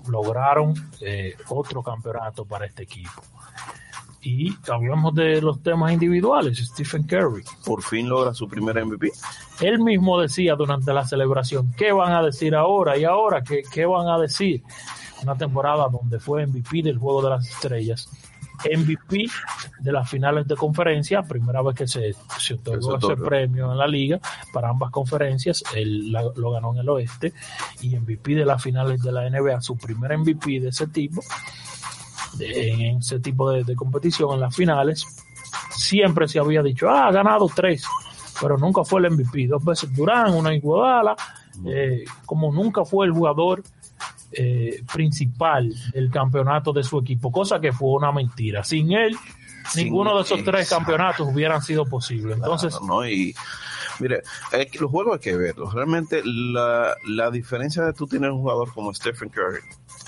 lograron 0.08 0.74
eh, 1.00 1.34
otro 1.48 1.82
campeonato 1.82 2.44
para 2.44 2.66
este 2.66 2.84
equipo. 2.84 3.22
Y 4.22 4.54
hablamos 4.70 5.14
de 5.14 5.40
los 5.40 5.62
temas 5.62 5.92
individuales, 5.92 6.58
Stephen 6.58 7.04
Curry. 7.04 7.42
Por 7.64 7.82
fin 7.82 8.08
logra 8.08 8.34
su 8.34 8.46
primer 8.48 8.84
MVP. 8.84 9.10
Él 9.60 9.78
mismo 9.80 10.20
decía 10.20 10.54
durante 10.56 10.92
la 10.92 11.06
celebración, 11.06 11.72
¿qué 11.76 11.90
van 11.92 12.12
a 12.12 12.22
decir 12.22 12.54
ahora? 12.54 12.98
¿Y 12.98 13.04
ahora 13.04 13.42
qué, 13.42 13.62
qué 13.72 13.86
van 13.86 14.08
a 14.08 14.18
decir? 14.18 14.62
Una 15.22 15.36
temporada 15.36 15.88
donde 15.88 16.18
fue 16.20 16.46
MVP 16.46 16.82
del 16.82 16.98
Juego 16.98 17.22
de 17.22 17.30
las 17.30 17.48
Estrellas, 17.48 18.08
MVP 18.64 19.26
de 19.80 19.92
las 19.92 20.08
finales 20.10 20.46
de 20.46 20.54
conferencia, 20.54 21.22
primera 21.22 21.62
vez 21.62 21.74
que 21.74 21.88
se, 21.88 22.14
se 22.38 22.54
otorgó 22.54 23.00
Se 23.00 23.06
ese 23.06 23.16
premio 23.22 23.72
en 23.72 23.78
la 23.78 23.86
liga 23.86 24.20
para 24.52 24.68
ambas 24.68 24.90
conferencias, 24.90 25.64
él 25.74 26.12
la- 26.12 26.30
lo 26.36 26.50
ganó 26.50 26.72
en 26.74 26.80
el 26.80 26.88
oeste, 26.90 27.32
y 27.80 27.96
MVP 27.96 28.34
de 28.34 28.44
las 28.44 28.62
finales 28.62 29.02
de 29.02 29.12
la 29.12 29.24
NBA, 29.30 29.62
su 29.62 29.76
primer 29.78 30.16
MVP 30.18 30.60
de 30.60 30.68
ese 30.68 30.86
tipo, 30.88 31.22
en 32.38 32.98
ese 32.98 33.20
tipo 33.20 33.50
de, 33.50 33.64
de 33.64 33.74
competición, 33.74 34.34
en 34.34 34.40
las 34.40 34.54
finales, 34.54 35.06
siempre 35.70 36.28
se 36.28 36.38
había 36.38 36.62
dicho, 36.62 36.88
ah, 36.88 37.08
ha 37.08 37.12
ganado 37.12 37.50
tres, 37.54 37.84
pero 38.40 38.56
nunca 38.56 38.84
fue 38.84 39.00
el 39.00 39.10
MVP. 39.10 39.46
Dos 39.48 39.64
veces 39.64 39.94
Durán, 39.94 40.32
una 40.34 40.54
Iguodala, 40.54 41.16
eh, 41.66 42.04
como 42.26 42.52
nunca 42.52 42.84
fue 42.84 43.06
el 43.06 43.12
jugador 43.12 43.62
eh, 44.32 44.82
principal 44.92 45.74
del 45.92 46.10
campeonato 46.10 46.72
de 46.72 46.82
su 46.84 46.98
equipo, 46.98 47.32
cosa 47.32 47.60
que 47.60 47.72
fue 47.72 47.90
una 47.90 48.12
mentira. 48.12 48.62
Sin 48.62 48.92
él, 48.92 49.16
Sin- 49.68 49.84
ninguno 49.84 50.16
de 50.16 50.22
esos 50.22 50.42
tres 50.44 50.68
campeonatos 50.68 51.28
hubieran 51.32 51.60
sido 51.62 51.84
posibles. 51.84 52.36
Entonces, 52.36 52.76
Claro, 52.76 52.86
¿no? 52.86 53.08
Y 53.08 53.34
mire, 53.98 54.22
los 54.80 54.90
juegos 54.90 55.14
hay 55.14 55.20
que 55.20 55.36
verlos. 55.36 55.74
Realmente 55.74 56.22
la, 56.24 56.94
la 57.08 57.30
diferencia 57.30 57.82
de 57.84 57.92
tú 57.92 58.06
tener 58.06 58.30
un 58.30 58.38
jugador 58.40 58.72
como 58.72 58.94
Stephen 58.94 59.28
Curry 59.30 59.60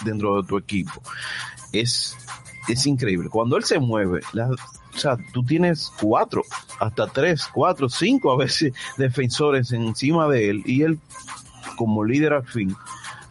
dentro 0.04 0.40
de 0.40 0.48
tu 0.48 0.58
equipo 0.58 1.02
es, 1.72 2.16
es 2.68 2.86
increíble. 2.86 3.28
Cuando 3.28 3.56
él 3.56 3.64
se 3.64 3.78
mueve, 3.78 4.20
o 4.34 4.98
sea, 4.98 5.16
tú 5.32 5.42
tienes 5.42 5.90
cuatro, 6.00 6.42
hasta 6.78 7.06
tres, 7.06 7.48
cuatro, 7.52 7.88
cinco 7.88 8.32
a 8.32 8.36
veces 8.36 8.72
defensores 8.96 9.72
encima 9.72 10.28
de 10.28 10.50
él 10.50 10.62
y 10.66 10.82
él 10.82 10.98
como 11.76 12.04
líder 12.04 12.34
al 12.34 12.46
fin 12.46 12.76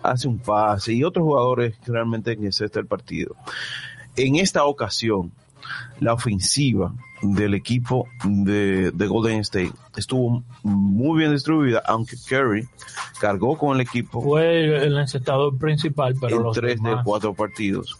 hace 0.03 0.27
un 0.27 0.39
pase 0.39 0.93
y 0.93 1.03
otros 1.03 1.23
jugadores 1.23 1.75
realmente 1.85 2.31
en 2.31 2.45
el 2.45 2.87
partido. 2.87 3.35
En 4.15 4.35
esta 4.35 4.65
ocasión, 4.65 5.31
la 5.99 6.13
ofensiva 6.13 6.93
del 7.21 7.53
equipo 7.53 8.07
de, 8.23 8.91
de 8.91 9.07
Golden 9.07 9.39
State 9.39 9.73
estuvo 9.95 10.43
muy 10.63 11.19
bien 11.19 11.31
distribuida, 11.31 11.81
aunque 11.85 12.15
Curry 12.17 12.67
cargó 13.19 13.57
con 13.57 13.75
el 13.75 13.81
equipo 13.81 14.21
fue 14.21 14.85
el 14.85 14.97
encestador 14.97 15.57
principal, 15.57 16.15
pero 16.19 16.37
en 16.37 16.43
los 16.43 16.55
tres 16.57 16.81
de 16.81 16.95
cuatro 17.03 17.33
partidos. 17.33 17.97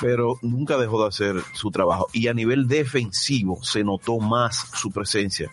Pero 0.00 0.38
nunca 0.42 0.76
dejó 0.76 1.02
de 1.02 1.08
hacer 1.08 1.36
su 1.52 1.70
trabajo. 1.70 2.08
Y 2.12 2.28
a 2.28 2.34
nivel 2.34 2.68
defensivo 2.68 3.62
se 3.62 3.84
notó 3.84 4.18
más 4.18 4.68
su 4.74 4.90
presencia, 4.90 5.50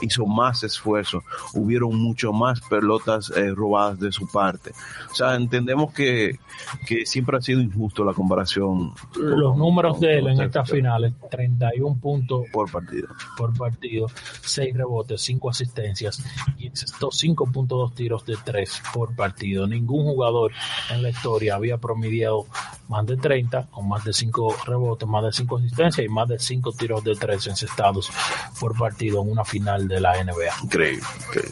hizo 0.00 0.26
más 0.26 0.62
esfuerzo, 0.62 1.22
hubieron 1.54 1.96
mucho 1.98 2.32
más 2.32 2.60
pelotas 2.60 3.30
eh, 3.30 3.54
robadas 3.54 3.98
de 3.98 4.12
su 4.12 4.26
parte. 4.26 4.72
O 5.10 5.14
sea, 5.14 5.34
entendemos 5.34 5.92
que, 5.92 6.38
que 6.86 7.06
siempre 7.06 7.36
ha 7.36 7.40
sido 7.40 7.60
injusto 7.60 8.04
la 8.04 8.12
comparación. 8.12 8.92
Los 9.16 9.56
números 9.56 10.00
de 10.00 10.18
él 10.18 10.28
en 10.28 10.40
estas 10.40 10.70
finales, 10.70 11.14
31 11.30 11.98
puntos 12.00 12.46
por 12.52 12.70
partido. 12.70 13.08
Por 13.36 13.56
partido, 13.56 14.06
6 14.42 14.76
rebotes, 14.76 15.20
5 15.22 15.50
asistencias 15.50 16.22
y 16.58 16.68
estos 16.68 17.22
5.2 17.22 17.94
tiros 17.94 18.26
de 18.26 18.36
3 18.42 18.82
por 18.92 19.14
partido. 19.14 19.66
Ningún 19.66 20.04
jugador 20.04 20.52
en 20.90 21.02
la 21.02 21.10
historia 21.10 21.54
había 21.54 21.78
promediado 21.78 22.46
más 22.88 23.06
de 23.06 23.16
30 23.16 23.68
con 23.86 23.88
más 23.88 24.04
de 24.04 24.12
5 24.12 24.56
rebotes, 24.66 25.08
más 25.08 25.24
de 25.24 25.32
5 25.32 25.58
asistencias 25.58 26.06
y 26.06 26.08
más 26.08 26.28
de 26.28 26.38
5 26.38 26.72
tiros 26.72 27.04
de 27.04 27.14
3 27.14 27.46
encestados 27.46 28.10
por 28.58 28.76
partido 28.76 29.22
en 29.22 29.30
una 29.30 29.44
final 29.44 29.86
de 29.86 30.00
la 30.00 30.22
NBA. 30.22 30.64
Increíble, 30.64 31.04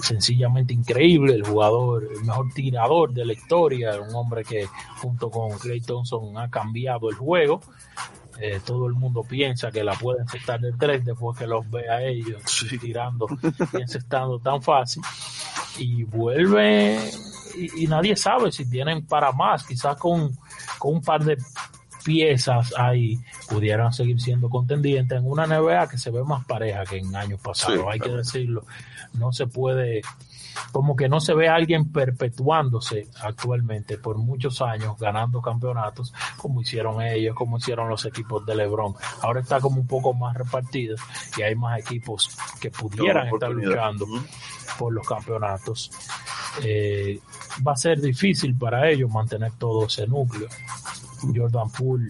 Sencillamente 0.02 0.74
increíble. 0.74 1.34
El 1.34 1.46
jugador, 1.46 2.08
el 2.12 2.24
mejor 2.24 2.52
tirador 2.52 3.12
de 3.12 3.24
la 3.24 3.32
historia, 3.32 4.00
un 4.00 4.14
hombre 4.14 4.44
que 4.44 4.66
junto 5.00 5.30
con 5.30 5.58
Clay 5.58 5.80
Thompson 5.80 6.36
ha 6.38 6.50
cambiado 6.50 7.10
el 7.10 7.16
juego. 7.16 7.60
Eh, 8.40 8.60
todo 8.64 8.88
el 8.88 8.94
mundo 8.94 9.22
piensa 9.22 9.70
que 9.70 9.84
la 9.84 9.94
pueden 9.94 10.22
encestar 10.22 10.60
de 10.60 10.72
3 10.72 11.04
después 11.04 11.38
que 11.38 11.46
los 11.46 11.70
ve 11.70 11.88
a 11.88 12.02
ellos 12.02 12.42
tirando 12.80 13.28
y 13.72 13.82
encestando 13.82 14.40
tan 14.40 14.60
fácil. 14.60 15.02
Y 15.78 16.04
vuelve 16.04 16.98
y, 17.56 17.86
nadie 17.86 18.16
sabe 18.16 18.50
si 18.50 18.68
tienen 18.68 19.06
para 19.06 19.32
más, 19.32 19.64
quizás 19.64 19.96
con, 19.96 20.36
con 20.78 20.94
un 20.94 21.02
par 21.02 21.24
de 21.24 21.36
piezas 22.04 22.74
ahí 22.76 23.18
pudieran 23.48 23.92
seguir 23.92 24.20
siendo 24.20 24.48
contendientes 24.48 25.18
en 25.18 25.26
una 25.26 25.46
NBA 25.46 25.88
que 25.88 25.98
se 25.98 26.10
ve 26.10 26.22
más 26.22 26.44
pareja 26.44 26.84
que 26.84 26.98
en 26.98 27.14
años 27.16 27.40
pasados, 27.40 27.84
hay 27.90 27.98
que 27.98 28.10
decirlo. 28.10 28.64
No 29.14 29.32
se 29.32 29.46
puede, 29.46 30.02
como 30.72 30.96
que 30.96 31.08
no 31.08 31.20
se 31.20 31.34
ve 31.34 31.48
a 31.48 31.54
alguien 31.54 31.92
perpetuándose 31.92 33.08
actualmente 33.20 33.98
por 33.98 34.18
muchos 34.18 34.60
años 34.62 34.98
ganando 34.98 35.40
campeonatos 35.40 36.12
como 36.36 36.60
hicieron 36.60 37.02
ellos, 37.02 37.34
como 37.34 37.58
hicieron 37.58 37.88
los 37.88 38.04
equipos 38.04 38.44
de 38.46 38.54
LeBron. 38.54 38.94
Ahora 39.22 39.40
está 39.40 39.60
como 39.60 39.80
un 39.80 39.86
poco 39.86 40.12
más 40.14 40.36
repartido 40.36 40.96
y 41.36 41.42
hay 41.42 41.54
más 41.54 41.78
equipos 41.78 42.36
que 42.60 42.70
pudieran 42.70 43.28
estar 43.28 43.50
luchando 43.50 44.06
por 44.78 44.92
los 44.92 45.06
campeonatos. 45.06 45.90
Eh, 46.62 47.20
va 47.66 47.72
a 47.72 47.76
ser 47.76 48.00
difícil 48.00 48.56
para 48.56 48.88
ellos 48.88 49.10
mantener 49.10 49.52
todo 49.52 49.86
ese 49.86 50.06
núcleo. 50.06 50.48
Jordan 51.34 51.70
Poole 51.70 52.08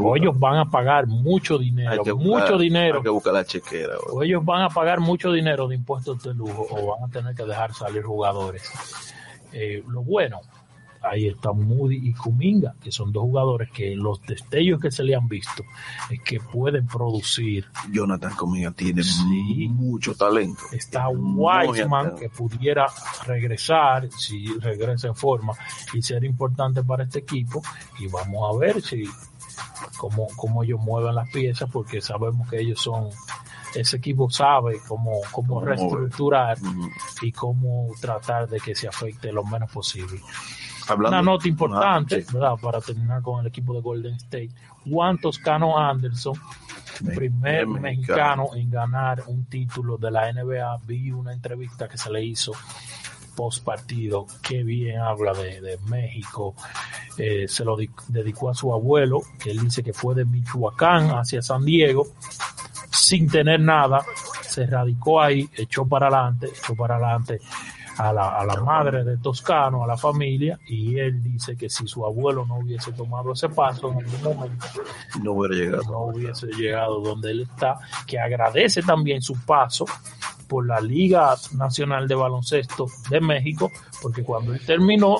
o 0.00 0.16
ellos 0.16 0.38
van 0.38 0.58
a 0.58 0.70
pagar 0.70 1.06
mucho 1.06 1.58
dinero, 1.58 2.04
mucho 2.16 2.58
dinero. 2.58 2.98
Hay 2.98 3.02
que 3.02 3.08
buscar 3.08 3.32
la 3.32 3.44
chequera. 3.44 3.94
O 4.10 4.22
ellos 4.22 4.44
van 4.44 4.62
a 4.62 4.68
pagar 4.68 5.00
mucho 5.00 5.32
dinero 5.32 5.66
de 5.66 5.76
impuestos 5.76 6.22
de 6.22 6.34
lujo 6.34 6.68
o 6.70 6.94
van 6.94 7.08
a 7.08 7.12
tener 7.12 7.34
que 7.34 7.44
dejar 7.44 7.72
salir 7.72 8.02
jugadores. 8.02 8.70
Eh, 9.52 9.82
lo 9.86 10.02
bueno 10.02 10.40
ahí 11.02 11.28
está 11.28 11.52
Moody 11.52 12.08
y 12.08 12.14
Kuminga, 12.14 12.74
que 12.80 12.92
son 12.92 13.12
dos 13.12 13.22
jugadores 13.24 13.70
que 13.70 13.94
los 13.96 14.22
destellos 14.22 14.80
que 14.80 14.90
se 14.90 15.02
le 15.02 15.14
han 15.14 15.28
visto 15.28 15.64
es 16.10 16.20
que 16.22 16.40
pueden 16.40 16.86
producir. 16.86 17.66
Jonathan 17.90 18.34
Kuminga 18.34 18.70
tiene 18.72 19.02
mucho 19.70 20.14
talento. 20.14 20.62
Está 20.72 21.08
Wiseman 21.08 22.16
que 22.16 22.28
pudiera 22.28 22.86
regresar, 23.26 24.10
si 24.12 24.46
regresa 24.58 25.08
en 25.08 25.16
forma, 25.16 25.54
y 25.92 26.02
ser 26.02 26.24
importante 26.24 26.82
para 26.82 27.04
este 27.04 27.20
equipo. 27.20 27.62
Y 27.98 28.06
vamos 28.06 28.54
a 28.54 28.58
ver 28.58 28.80
si 28.80 29.04
cómo, 29.96 30.28
cómo 30.36 30.62
ellos 30.62 30.80
mueven 30.80 31.14
las 31.14 31.28
piezas, 31.30 31.68
porque 31.70 32.00
sabemos 32.00 32.48
que 32.48 32.60
ellos 32.60 32.80
son 32.80 33.10
ese 33.74 33.96
equipo 33.96 34.30
sabe 34.30 34.80
cómo, 34.86 35.20
cómo 35.30 35.60
reestructurar 35.60 36.58
y 37.22 37.32
cómo 37.32 37.88
tratar 38.00 38.48
de 38.48 38.60
que 38.60 38.74
se 38.74 38.88
afecte 38.88 39.32
lo 39.32 39.44
menos 39.44 39.70
posible. 39.70 40.20
Una 40.96 41.22
nota 41.22 41.48
importante, 41.48 42.24
¿verdad? 42.32 42.54
Para 42.60 42.80
terminar 42.80 43.22
con 43.22 43.40
el 43.40 43.46
equipo 43.46 43.72
de 43.74 43.80
Golden 43.80 44.14
State. 44.14 44.50
Juan 44.88 45.18
Toscano 45.18 45.78
Anderson, 45.78 46.34
primer 47.14 47.66
mexicano. 47.66 48.48
en 48.54 48.70
ganar 48.70 49.22
un 49.28 49.44
título 49.44 49.96
de 49.96 50.10
la 50.10 50.32
NBA. 50.32 50.78
Vi 50.84 51.12
una 51.12 51.32
entrevista 51.32 51.88
que 51.88 51.96
se 51.96 52.10
le 52.10 52.24
hizo 52.24 52.52
post 53.36 53.64
partido. 53.64 54.26
Qué 54.42 54.64
bien 54.64 54.98
habla 55.00 55.32
de, 55.32 55.78
México. 55.86 56.54
Eh, 57.18 57.46
se 57.46 57.64
lo 57.64 57.76
dedicó 58.08 58.50
a 58.50 58.54
su 58.54 58.72
abuelo, 58.72 59.20
que 59.38 59.50
él 59.50 59.60
dice 59.60 59.82
que 59.82 59.92
fue 59.92 60.14
de 60.14 60.24
Michoacán 60.24 61.10
hacia 61.10 61.42
San 61.42 61.64
Diego, 61.64 62.06
sin 62.90 63.28
tener 63.28 63.60
nada. 63.60 64.04
Se 64.42 64.66
radicó 64.66 65.20
ahí, 65.20 65.48
echó 65.54 65.86
para 65.86 66.08
adelante, 66.08 66.46
echó 66.46 66.74
para 66.74 66.96
adelante 66.96 67.40
a 67.98 68.12
la, 68.12 68.38
a 68.38 68.44
la 68.44 68.56
madre 68.62 69.04
de 69.04 69.18
Toscano, 69.18 69.84
a 69.84 69.86
la 69.86 69.96
familia, 69.96 70.58
y 70.66 70.98
él 70.98 71.22
dice 71.22 71.56
que 71.56 71.68
si 71.68 71.86
su 71.86 72.04
abuelo 72.04 72.46
no 72.46 72.58
hubiese 72.58 72.92
tomado 72.92 73.32
ese 73.32 73.48
paso 73.48 73.92
en 73.92 73.98
algún 73.98 74.22
momento, 74.22 74.66
no 75.22 75.32
hubiera 75.32 75.54
llegado. 75.54 75.82
No 75.84 75.98
hubiese 76.06 76.46
llegado 76.46 77.00
donde 77.00 77.30
él 77.30 77.40
está, 77.42 77.78
que 78.06 78.18
agradece 78.18 78.82
también 78.82 79.20
su 79.20 79.38
paso 79.44 79.84
por 80.48 80.66
la 80.66 80.80
Liga 80.80 81.34
Nacional 81.56 82.08
de 82.08 82.14
Baloncesto 82.14 82.86
de 83.08 83.20
México, 83.20 83.70
porque 84.02 84.24
cuando 84.24 84.52
él 84.52 84.60
terminó 84.66 85.16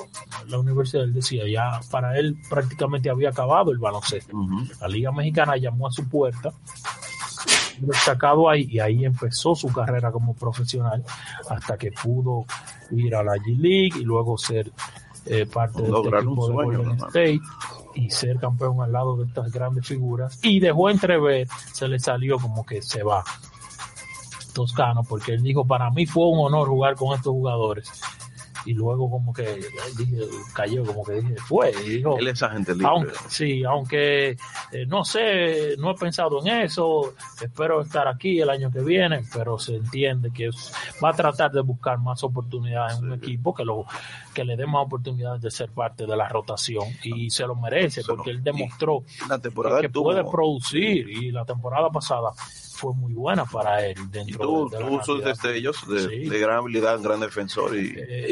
la 0.48 0.58
universidad, 0.58 1.04
él 1.04 1.14
decía, 1.14 1.44
ya 1.48 1.80
para 1.90 2.18
él 2.18 2.36
prácticamente 2.50 3.08
había 3.08 3.28
acabado 3.28 3.70
el 3.70 3.78
baloncesto. 3.78 4.36
La 4.80 4.88
Liga 4.88 5.12
Mexicana 5.12 5.56
llamó 5.56 5.86
a 5.86 5.92
su 5.92 6.08
puerta 6.08 6.50
destacado 7.78 8.50
ahí 8.50 8.66
y 8.68 8.80
ahí 8.80 9.04
empezó 9.04 9.54
su 9.54 9.68
carrera 9.72 10.12
como 10.12 10.34
profesional 10.34 11.02
hasta 11.48 11.76
que 11.76 11.90
pudo 11.90 12.44
ir 12.90 13.14
a 13.14 13.22
la 13.22 13.32
G 13.36 13.56
League 13.56 14.00
y 14.00 14.04
luego 14.04 14.36
ser 14.36 14.70
eh, 15.26 15.46
parte 15.46 15.82
del 15.82 15.94
este 15.94 16.16
equipo 16.16 16.48
de 16.48 16.54
Golden 16.54 16.92
State 16.92 17.40
y 17.94 18.10
ser 18.10 18.38
campeón 18.38 18.82
al 18.82 18.92
lado 18.92 19.16
de 19.16 19.26
estas 19.26 19.50
grandes 19.52 19.86
figuras. 19.86 20.38
Y 20.42 20.60
dejó 20.60 20.90
entrever, 20.90 21.48
se 21.72 21.88
le 21.88 21.98
salió 21.98 22.38
como 22.38 22.64
que 22.64 22.82
se 22.82 23.02
va 23.02 23.24
Toscano 24.52 25.02
porque 25.02 25.32
él 25.32 25.42
dijo 25.42 25.64
para 25.64 25.90
mí 25.90 26.04
fue 26.04 26.28
un 26.28 26.46
honor 26.46 26.68
jugar 26.68 26.94
con 26.94 27.16
estos 27.16 27.32
jugadores 27.32 27.90
y 28.64 28.74
luego 28.74 29.10
como 29.10 29.32
que 29.32 29.60
dije, 29.96 30.22
cayó, 30.54 30.84
como 30.84 31.04
que 31.04 31.14
dije, 31.14 31.36
fue. 31.36 31.72
Y 31.84 31.90
dijo, 31.98 32.18
Él 32.18 32.28
es 32.28 32.42
agente 32.42 32.72
libre. 32.72 32.88
Aunque, 32.88 33.12
sí, 33.28 33.64
aunque 33.64 34.36
eh, 34.72 34.86
no 34.86 35.04
sé, 35.04 35.76
no 35.78 35.90
he 35.90 35.94
pensado 35.94 36.40
en 36.40 36.62
eso, 36.62 37.14
espero 37.40 37.82
estar 37.82 38.08
aquí 38.08 38.40
el 38.40 38.50
año 38.50 38.70
que 38.70 38.80
viene, 38.80 39.22
pero 39.32 39.58
se 39.58 39.76
entiende 39.76 40.30
que 40.32 40.50
va 41.02 41.10
a 41.10 41.14
tratar 41.14 41.50
de 41.52 41.60
buscar 41.60 41.98
más 41.98 42.22
oportunidades 42.24 42.98
en 42.98 43.04
un 43.04 43.12
equipo 43.14 43.54
que, 43.54 43.64
lo, 43.64 43.84
que 44.34 44.44
le 44.44 44.56
dé 44.56 44.66
más 44.66 44.86
oportunidades 44.86 45.42
de 45.42 45.50
ser 45.50 45.70
parte 45.70 46.06
de 46.06 46.16
la 46.16 46.28
rotación 46.28 46.84
y 47.02 47.30
se 47.30 47.46
lo 47.46 47.54
merece 47.54 48.02
porque 48.06 48.30
él 48.30 48.42
demostró 48.42 49.04
la 49.28 49.38
temporada 49.38 49.80
que 49.80 49.88
puede 49.88 50.24
producir 50.24 51.08
y 51.08 51.30
la 51.30 51.44
temporada 51.44 51.90
pasada 51.90 52.30
fue 52.74 52.94
muy 52.94 53.12
buena 53.12 53.44
para 53.44 53.84
él 53.86 53.94
dentro 54.10 54.68
de, 54.68 54.80
la 54.80 55.04
sus 55.04 55.24
destellos 55.24 55.86
de, 55.86 56.28
de, 56.28 56.38
gran 56.38 56.58
habilidad, 56.58 57.00
gran 57.00 57.20
defensor 57.20 57.76
y, 57.76 57.94
eh, 57.96 58.26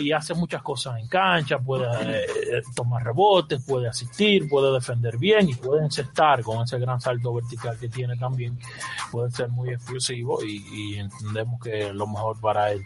y, 0.00 0.12
hace 0.12 0.34
muchas 0.34 0.62
cosas 0.62 0.98
en 0.98 1.08
cancha, 1.08 1.58
puede 1.58 1.86
eh, 1.86 2.62
tomar 2.74 3.02
rebotes, 3.04 3.62
puede 3.64 3.88
asistir, 3.88 4.48
puede 4.48 4.72
defender 4.72 5.16
bien 5.16 5.48
y 5.48 5.54
puede 5.54 5.84
encestar 5.84 6.42
con 6.42 6.62
ese 6.62 6.78
gran 6.78 7.00
salto 7.00 7.34
vertical 7.34 7.78
que 7.78 7.88
tiene 7.88 8.16
también, 8.16 8.58
puede 9.10 9.30
ser 9.30 9.48
muy 9.48 9.70
explosivo 9.70 10.42
y, 10.44 10.96
entendemos 10.96 11.60
que 11.60 11.92
lo 11.92 12.06
mejor 12.06 12.38
para 12.40 12.72
él 12.72 12.84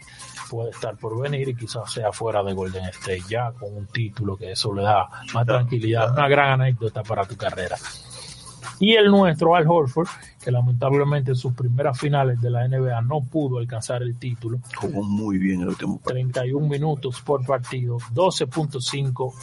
puede 0.49 0.69
estar 0.69 0.97
por 0.97 1.19
venir 1.21 1.49
y 1.49 1.55
quizás 1.55 1.91
sea 1.91 2.11
fuera 2.11 2.41
de 2.43 2.53
Golden 2.53 2.85
State 2.85 3.23
ya 3.29 3.51
con 3.51 3.75
un 3.75 3.87
título 3.87 4.37
que 4.37 4.51
eso 4.51 4.73
le 4.73 4.83
da 4.83 5.07
más 5.33 5.45
tranquilidad, 5.45 6.13
una 6.13 6.27
gran 6.27 6.61
anécdota 6.61 7.03
para 7.03 7.25
tu 7.25 7.35
carrera. 7.35 7.77
Y 8.79 8.93
el 8.93 9.09
nuestro, 9.09 9.55
Al 9.55 9.67
Horford, 9.67 10.07
que 10.43 10.51
lamentablemente 10.51 11.31
en 11.31 11.35
sus 11.35 11.53
primeras 11.53 11.99
finales 11.99 12.39
de 12.41 12.49
la 12.49 12.67
NBA 12.67 13.01
no 13.01 13.21
pudo 13.21 13.57
alcanzar 13.57 14.03
el 14.03 14.17
título. 14.17 14.59
Jugó 14.75 15.03
muy 15.03 15.37
bien 15.37 15.61
el 15.61 15.69
último 15.69 15.97
partido. 15.97 16.31
31 16.31 16.67
minutos 16.67 17.21
por 17.21 17.45
partido, 17.45 17.97
12.5 18.13 19.33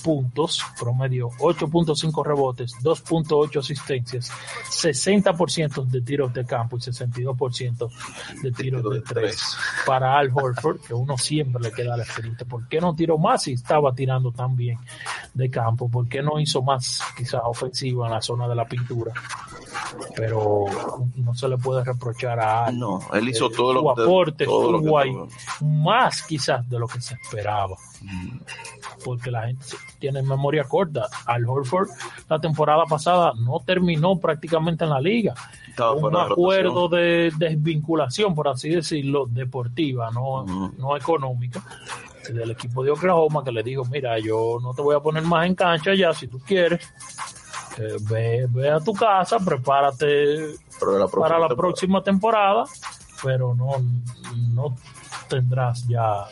puntos, 0.00 0.64
promedio 0.78 1.30
8.5 1.38 2.24
rebotes, 2.24 2.72
2.8 2.82 3.58
asistencias, 3.58 4.30
60% 4.68 5.84
de 5.86 6.00
tiros 6.00 6.32
de 6.32 6.44
campo 6.44 6.76
y 6.76 6.80
62% 6.80 7.90
de 8.42 8.52
tiros 8.52 8.92
de 8.92 9.00
tres 9.02 9.56
para 9.86 10.18
Al 10.18 10.30
Horford, 10.32 10.80
que 10.80 10.94
uno 10.94 11.16
siempre 11.16 11.62
le 11.62 11.72
queda 11.72 11.96
la 11.96 12.02
experiencia. 12.02 12.46
¿Por 12.46 12.68
qué 12.68 12.80
no 12.80 12.94
tiró 12.94 13.18
más 13.18 13.42
si 13.44 13.52
estaba 13.52 13.94
tirando 13.94 14.32
tan 14.32 14.56
bien 14.56 14.78
de 15.34 15.50
campo? 15.50 15.88
¿Por 15.88 16.08
qué 16.08 16.22
no 16.22 16.40
hizo 16.40 16.62
más 16.62 17.00
quizás 17.16 17.42
ofensiva 17.44 18.06
en 18.06 18.12
la 18.12 18.22
zona 18.22 18.48
de 18.48 18.54
la 18.54 18.64
pintura? 18.64 19.12
pero 20.14 20.64
no 21.16 21.34
se 21.34 21.48
le 21.48 21.58
puede 21.58 21.84
reprochar 21.84 22.38
a 22.40 22.66
Al. 22.66 22.78
No, 22.78 23.00
él 23.12 23.28
hizo 23.28 23.46
Eh, 23.46 23.52
todo 23.56 23.72
su 23.72 23.82
lo 23.82 23.94
que 23.94 24.02
aporte 24.02 24.44
todo 24.44 24.72
lo 24.72 24.80
que 24.80 25.64
más 25.64 26.22
quizás 26.22 26.68
de 26.68 26.78
lo 26.78 26.86
que 26.86 27.00
se 27.00 27.14
esperaba. 27.14 27.76
Porque 29.04 29.30
la 29.30 29.46
gente 29.46 29.64
tiene 30.00 30.22
memoria 30.22 30.64
corta. 30.64 31.06
Al 31.26 31.46
Horford 31.48 31.88
la 32.28 32.40
temporada 32.40 32.84
pasada 32.86 33.32
no 33.36 33.60
terminó 33.60 34.18
prácticamente 34.18 34.82
en 34.84 34.90
la 34.90 35.00
liga. 35.00 35.34
Estaba 35.68 35.92
un 35.92 36.12
de 36.12 36.20
acuerdo 36.20 36.88
de 36.88 37.32
desvinculación, 37.36 38.34
por 38.34 38.48
así 38.48 38.70
decirlo, 38.70 39.26
deportiva, 39.28 40.10
no, 40.10 40.44
no 40.78 40.96
económica, 40.96 41.62
del 42.32 42.50
equipo 42.50 42.82
de 42.82 42.90
Oklahoma 42.90 43.44
que 43.44 43.52
le 43.52 43.62
dijo, 43.62 43.84
mira, 43.84 44.18
yo 44.18 44.58
no 44.60 44.74
te 44.74 44.82
voy 44.82 44.96
a 44.96 45.00
poner 45.00 45.22
más 45.22 45.46
en 45.46 45.54
cancha 45.54 45.94
ya, 45.94 46.12
si 46.12 46.26
tú 46.28 46.38
quieres, 46.40 46.80
eh, 47.78 47.96
ve, 48.08 48.46
ve 48.48 48.70
a 48.70 48.80
tu 48.80 48.92
casa, 48.92 49.38
prepárate 49.38 50.36
la 50.36 50.48
para 50.80 50.98
la 50.98 51.06
temporada- 51.06 51.48
próxima 51.56 52.02
temporada, 52.02 52.64
pero 53.22 53.54
no, 53.54 53.72
no 54.54 54.76
tendrás 55.28 55.86
ya 55.86 56.24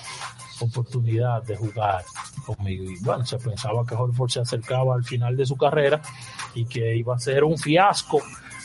oportunidad 0.60 1.42
de 1.44 1.56
jugar 1.56 2.04
conmigo. 2.54 2.84
Y 2.84 2.98
bueno, 3.00 3.24
se 3.24 3.38
pensaba 3.38 3.84
que 3.86 3.94
Horford 3.94 4.30
se 4.30 4.40
acercaba 4.40 4.94
al 4.94 5.04
final 5.04 5.36
de 5.36 5.46
su 5.46 5.56
carrera 5.56 6.00
y 6.54 6.64
que 6.64 6.96
iba 6.96 7.14
a 7.14 7.18
ser 7.18 7.44
un 7.44 7.58
fiasco 7.58 8.20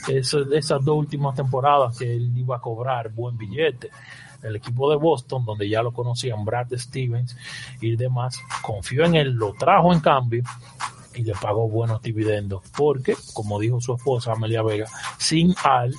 eso- 0.08 0.52
esas 0.54 0.84
dos 0.84 0.98
últimas 0.98 1.36
temporadas 1.36 1.98
que 1.98 2.14
él 2.16 2.32
iba 2.36 2.58
a 2.58 2.60
cobrar 2.60 3.10
buen 3.10 3.38
billete. 3.38 3.90
El 4.42 4.58
equipo 4.58 4.90
de 4.90 4.98
Boston, 4.98 5.46
donde 5.46 5.70
ya 5.70 5.82
lo 5.82 5.94
conocían 5.94 6.44
Brad 6.44 6.68
Stevens 6.74 7.38
y 7.80 7.96
demás, 7.96 8.38
confió 8.62 9.06
en 9.06 9.16
él, 9.16 9.32
lo 9.32 9.54
trajo 9.54 9.94
en 9.94 10.02
cambio 10.02 10.44
y 11.16 11.24
le 11.24 11.34
pagó 11.34 11.70
buenos 11.70 12.02
dividendos. 12.02 12.62
Porque, 12.76 13.16
como 13.34 13.58
dijo 13.60 13.80
su 13.80 13.94
esposa 13.94 14.34
Amelia 14.34 14.62
Vega, 14.62 14.88
sin 15.18 15.56
Al 15.64 15.96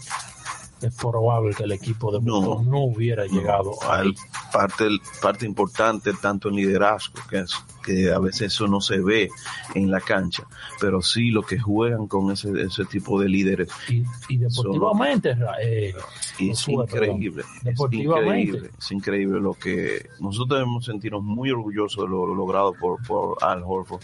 es 0.83 0.95
probable 0.95 1.55
que 1.55 1.65
el 1.65 1.73
equipo 1.73 2.13
de 2.13 2.21
No. 2.21 2.63
No, 2.63 2.81
hubiera 2.85 3.27
llegado 3.27 3.73
No, 3.83 3.91
ahí. 3.93 4.15
parte, 4.53 4.89
parte 5.23 5.47
importante 5.47 6.13
tanto 6.21 6.49
en 6.49 6.57
liderazgo, 6.57 7.15
que, 7.29 7.41
es, 7.41 7.55
que 7.85 8.13
a 8.13 8.19
veces 8.19 8.53
eso 8.53 8.67
no 8.67 8.81
se 8.81 8.99
ve 8.99 9.29
en 9.75 9.91
la 9.91 10.01
cancha, 10.01 10.47
pero 10.81 11.01
sí 11.03 11.31
lo 11.31 11.43
que 11.43 11.59
juegan 11.59 12.07
con 12.07 12.31
ese, 12.31 12.51
ese 12.61 12.85
tipo 12.85 13.21
de 13.21 13.29
líderes 13.29 13.69
Y, 13.89 14.05
y 14.29 14.37
deportivamente, 14.39 15.37
eh, 15.63 15.95
es 16.39 16.69
increíble, 16.69 17.45
es 17.65 17.81
increíble, 17.91 18.71
es 18.79 18.93
increíble 18.93 19.41
lo 19.41 19.55
que 19.55 20.09
nosotros 20.21 20.59
debemos 20.59 20.85
sentirnos 20.85 21.23
muy 21.23 21.51
orgullosos 21.51 22.05
de 22.05 22.11
lo, 22.11 22.27
lo 22.27 22.35
logrado 22.35 22.75
por, 22.75 23.03
por 23.07 23.43
Al 23.43 23.63
Horford. 23.65 24.03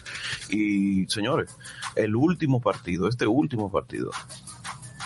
Y 0.50 1.06
señores, 1.06 1.56
el 1.94 2.16
último 2.16 2.60
partido, 2.60 3.08
este 3.08 3.26
último 3.26 3.70
partido, 3.70 4.10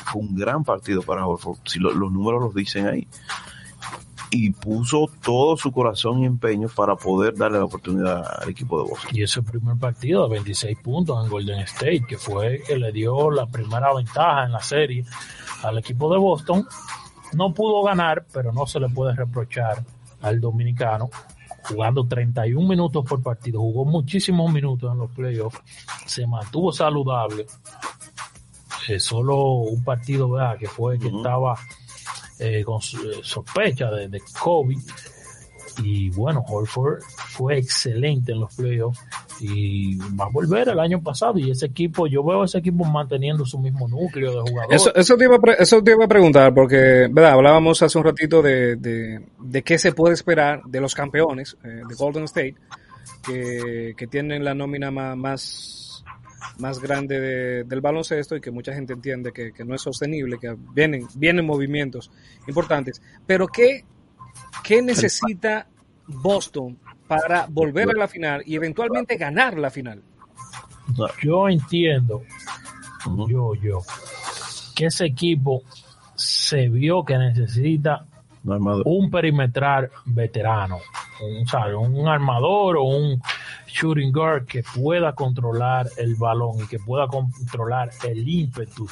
fue 0.04 0.22
un 0.22 0.34
gran 0.34 0.64
partido 0.64 1.02
para 1.02 1.26
Horford, 1.26 1.58
si 1.64 1.78
lo- 1.78 1.92
los 1.92 2.10
números 2.12 2.42
los 2.42 2.54
dicen 2.54 2.86
ahí. 2.86 3.06
Y 4.30 4.50
puso 4.50 5.08
todo 5.22 5.56
su 5.56 5.70
corazón 5.70 6.18
y 6.20 6.24
empeño 6.26 6.68
para 6.68 6.96
poder 6.96 7.36
darle 7.36 7.58
la 7.58 7.66
oportunidad 7.66 8.24
al 8.42 8.48
equipo 8.48 8.82
de 8.82 8.90
Boston. 8.90 9.10
y 9.12 9.22
ese 9.22 9.42
primer 9.42 9.76
partido 9.76 10.24
de 10.24 10.30
26 10.30 10.76
puntos 10.78 11.22
en 11.24 11.30
Golden 11.30 11.60
State, 11.60 12.04
que 12.08 12.18
fue 12.18 12.60
que 12.66 12.76
le 12.76 12.90
dio 12.90 13.30
la 13.30 13.46
primera 13.46 13.94
ventaja 13.94 14.44
en 14.44 14.52
la 14.52 14.60
serie 14.60 15.04
al 15.62 15.78
equipo 15.78 16.12
de 16.12 16.18
Boston, 16.18 16.66
no 17.34 17.54
pudo 17.54 17.82
ganar, 17.84 18.26
pero 18.32 18.52
no 18.52 18.66
se 18.66 18.80
le 18.80 18.88
puede 18.88 19.14
reprochar 19.14 19.84
al 20.22 20.40
dominicano 20.40 21.10
jugando 21.68 22.06
31 22.06 22.68
minutos 22.68 23.04
por 23.08 23.22
partido, 23.22 23.60
jugó 23.60 23.84
muchísimos 23.84 24.52
minutos 24.52 24.90
en 24.92 24.98
los 24.98 25.10
playoffs, 25.12 25.60
se 26.06 26.26
mantuvo 26.26 26.72
saludable, 26.72 27.46
Eh, 28.88 29.00
solo 29.00 29.36
un 29.58 29.82
partido 29.82 30.30
¿verdad? 30.30 30.58
que 30.58 30.66
fue 30.66 30.98
que 30.98 31.08
estaba 31.08 31.56
eh, 32.38 32.62
con 32.64 32.80
su- 32.82 33.10
eh, 33.10 33.20
sospecha 33.22 33.90
de, 33.90 34.08
de 34.08 34.20
COVID 34.40 34.78
y 35.82 36.08
bueno, 36.10 36.44
Horford 36.46 37.00
fue 37.02 37.58
excelente 37.58 38.30
en 38.32 38.40
los 38.40 38.54
playoffs 38.54 39.00
y 39.40 39.96
va 39.96 40.26
a 40.26 40.28
volver 40.28 40.68
el 40.68 40.78
año 40.78 41.02
pasado 41.02 41.36
y 41.38 41.50
ese 41.50 41.66
equipo, 41.66 42.06
yo 42.06 42.22
veo 42.22 42.42
a 42.42 42.44
ese 42.44 42.58
equipo 42.58 42.84
manteniendo 42.84 43.44
su 43.44 43.58
mismo 43.58 43.88
núcleo 43.88 44.30
de 44.44 44.50
jugadores. 44.50 44.80
Eso, 44.82 44.94
eso, 44.94 45.16
te 45.16 45.24
iba 45.24 45.34
a 45.36 45.40
pre- 45.40 45.56
eso 45.58 45.82
te 45.82 45.90
iba 45.90 46.04
a 46.04 46.08
preguntar, 46.08 46.54
porque 46.54 47.08
¿verdad? 47.10 47.32
hablábamos 47.32 47.82
hace 47.82 47.98
un 47.98 48.04
ratito 48.04 48.40
de, 48.42 48.76
de, 48.76 49.20
de 49.40 49.62
qué 49.62 49.76
se 49.78 49.90
puede 49.92 50.14
esperar 50.14 50.62
de 50.66 50.80
los 50.80 50.94
campeones 50.94 51.56
eh, 51.64 51.82
de 51.88 51.94
Golden 51.96 52.24
State, 52.24 52.54
que, 53.26 53.94
que 53.96 54.06
tienen 54.06 54.44
la 54.44 54.54
nómina 54.54 54.90
más, 54.92 55.16
más 56.58 56.78
grande 56.80 57.20
de- 57.20 57.64
del 57.64 57.80
baloncesto 57.80 58.36
y 58.36 58.40
que 58.40 58.50
mucha 58.50 58.72
gente 58.72 58.92
entiende 58.92 59.32
que, 59.32 59.52
que 59.52 59.64
no 59.64 59.74
es 59.74 59.82
sostenible, 59.82 60.38
que 60.38 60.56
vienen, 60.74 61.06
vienen 61.16 61.44
movimientos 61.46 62.10
importantes. 62.46 63.00
Pero 63.26 63.46
¿qué, 63.46 63.84
qué 64.62 64.80
necesita 64.82 65.66
Boston 66.06 66.78
para 67.08 67.46
volver 67.48 67.88
a 67.90 67.98
la 67.98 68.08
final 68.08 68.42
y 68.46 68.54
eventualmente 68.54 69.16
ganar 69.16 69.58
la 69.58 69.70
final? 69.70 70.02
Yo 71.22 71.48
entiendo, 71.48 72.22
yo, 73.28 73.54
yo, 73.54 73.80
que 74.74 74.86
ese 74.86 75.06
equipo 75.06 75.62
se 76.14 76.68
vio 76.68 77.04
que 77.04 77.16
necesita 77.16 78.06
un 78.84 79.10
perimetral 79.10 79.90
veterano, 80.04 80.78
un, 81.22 81.46
¿sabe? 81.46 81.74
un 81.74 82.06
armador 82.06 82.76
o 82.76 82.82
un 82.84 83.20
shooting 83.74 84.12
guard 84.12 84.46
que 84.46 84.62
pueda 84.62 85.14
controlar 85.14 85.88
el 85.96 86.14
balón 86.14 86.60
y 86.62 86.66
que 86.66 86.78
pueda 86.78 87.08
controlar 87.08 87.90
el 88.04 88.28
ímpetu 88.28 88.86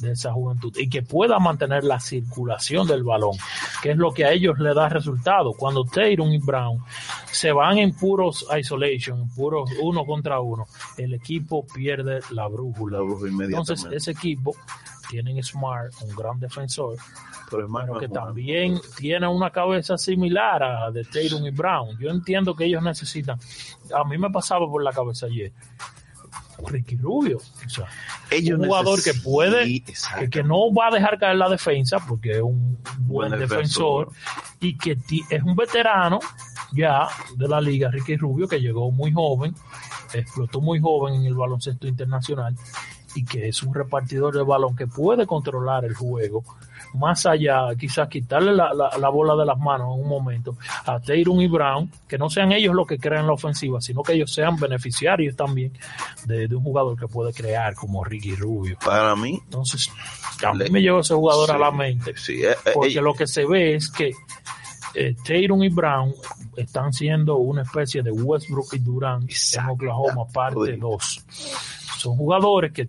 de 0.00 0.12
esa 0.12 0.32
juventud 0.32 0.76
y 0.76 0.90
que 0.90 1.02
pueda 1.02 1.38
mantener 1.38 1.84
la 1.84 1.98
circulación 1.98 2.86
del 2.86 3.02
balón, 3.02 3.36
que 3.82 3.92
es 3.92 3.96
lo 3.96 4.12
que 4.12 4.26
a 4.26 4.32
ellos 4.32 4.58
le 4.58 4.74
da 4.74 4.90
resultado. 4.90 5.54
Cuando 5.54 5.84
Tatum 5.84 6.32
y 6.32 6.38
Brown 6.38 6.84
se 7.32 7.50
van 7.50 7.78
en 7.78 7.94
puros 7.94 8.46
isolation, 8.58 9.22
en 9.22 9.28
puros 9.30 9.70
uno 9.80 10.04
contra 10.04 10.40
uno, 10.40 10.66
el 10.98 11.14
equipo 11.14 11.66
pierde 11.66 12.20
la 12.30 12.46
brújula. 12.46 12.98
La. 13.00 13.44
Entonces 13.46 13.86
ese 13.90 14.10
equipo 14.10 14.54
tienen 15.08 15.42
Smart, 15.42 15.92
un 16.02 16.14
gran 16.14 16.38
defensor, 16.38 16.96
pero 17.50 17.68
que 17.98 18.08
también 18.08 18.80
tiene 18.96 19.26
una 19.28 19.50
cabeza 19.50 19.96
similar 19.96 20.62
a 20.62 20.90
de 20.90 21.04
Tatum 21.04 21.46
y 21.46 21.50
Brown. 21.50 21.98
Yo 21.98 22.10
entiendo 22.10 22.54
que 22.54 22.64
ellos 22.64 22.82
necesitan. 22.82 23.38
A 23.94 24.04
mí 24.04 24.18
me 24.18 24.30
pasaba 24.30 24.66
por 24.66 24.82
la 24.82 24.92
cabeza 24.92 25.26
ayer. 25.26 25.52
Ricky 26.68 26.96
Rubio, 26.96 27.36
o 27.36 27.68
sea, 27.68 27.86
Ellos 28.30 28.58
un 28.58 28.66
jugador 28.66 29.02
que 29.02 29.12
puede, 29.12 29.82
que, 30.30 30.42
no 30.42 30.72
va 30.72 30.88
a 30.88 30.90
dejar 30.90 31.18
caer 31.18 31.36
la 31.36 31.50
defensa 31.50 31.98
porque 32.08 32.36
es 32.36 32.42
un 32.42 32.78
buen, 33.00 33.28
Buen 33.28 33.40
defensor, 33.40 34.08
defensor. 34.08 34.56
y 34.60 34.78
que 34.78 34.98
es 35.28 35.42
un 35.42 35.54
veterano 35.54 36.18
ya 36.72 37.08
de 37.36 37.46
la 37.46 37.60
liga, 37.60 37.90
Ricky 37.90 38.16
Rubio, 38.16 38.48
que 38.48 38.58
llegó 38.58 38.90
muy 38.90 39.12
joven, 39.12 39.54
explotó 40.14 40.62
muy 40.62 40.80
joven 40.80 41.14
en 41.14 41.26
el 41.26 41.34
baloncesto 41.34 41.86
internacional 41.86 42.56
y 43.16 43.24
que 43.24 43.48
es 43.48 43.62
un 43.62 43.74
repartidor 43.74 44.34
de 44.36 44.42
balón 44.42 44.76
que 44.76 44.86
puede 44.86 45.26
controlar 45.26 45.84
el 45.84 45.94
juego 45.94 46.44
más 46.94 47.26
allá, 47.26 47.66
quizás 47.78 48.08
quitarle 48.08 48.52
la, 48.54 48.72
la- 48.72 48.96
la 48.96 49.08
bola 49.10 49.34
de 49.34 49.44
las 49.44 49.58
manos 49.58 49.94
en 49.96 50.02
un 50.02 50.08
momento 50.08 50.56
a 50.86 50.98
Tatum 51.00 51.40
y 51.40 51.48
Brown, 51.48 51.90
que 52.08 52.16
no 52.16 52.30
sean 52.30 52.52
ellos 52.52 52.74
los 52.74 52.86
que 52.86 52.98
crean 52.98 53.26
la 53.26 53.32
ofensiva, 53.34 53.80
sino 53.80 54.02
que 54.02 54.12
ellos 54.14 54.32
sean 54.32 54.56
beneficiarios 54.56 55.36
también 55.36 55.72
de, 56.24 56.46
de 56.48 56.54
un 56.56 56.62
jugador 56.62 56.98
que 56.98 57.06
puede 57.08 57.32
crear 57.34 57.74
como 57.74 58.02
Ricky 58.04 58.34
Rubio. 58.36 58.78
Para 58.82 59.14
mí, 59.16 59.38
Entonces, 59.44 59.90
a 60.46 60.52
mí 60.52 60.58
Le- 60.60 60.70
me 60.70 60.80
llegó 60.80 61.00
ese 61.00 61.14
jugador 61.14 61.50
a 61.50 61.58
la 61.58 61.70
mente, 61.70 62.14
sí, 62.16 62.42
eh, 62.44 62.52
eh, 62.64 62.70
porque 62.72 62.90
ellos- 62.90 63.04
lo 63.04 63.14
que 63.14 63.26
se 63.26 63.44
ve 63.44 63.74
es 63.74 63.90
que 63.90 64.12
eh, 64.96 65.14
Tatum 65.14 65.62
y 65.62 65.68
Brown 65.68 66.14
están 66.56 66.92
siendo 66.92 67.36
una 67.36 67.62
especie 67.62 68.02
de 68.02 68.10
Westbrook 68.10 68.72
y 68.72 68.78
Durant 68.78 69.30
en. 69.30 69.70
Oklahoma, 69.70 70.26
parte 70.32 70.58
Uy. 70.58 70.76
2. 70.76 71.26
Son 71.98 72.16
jugadores 72.16 72.72
que 72.72 72.88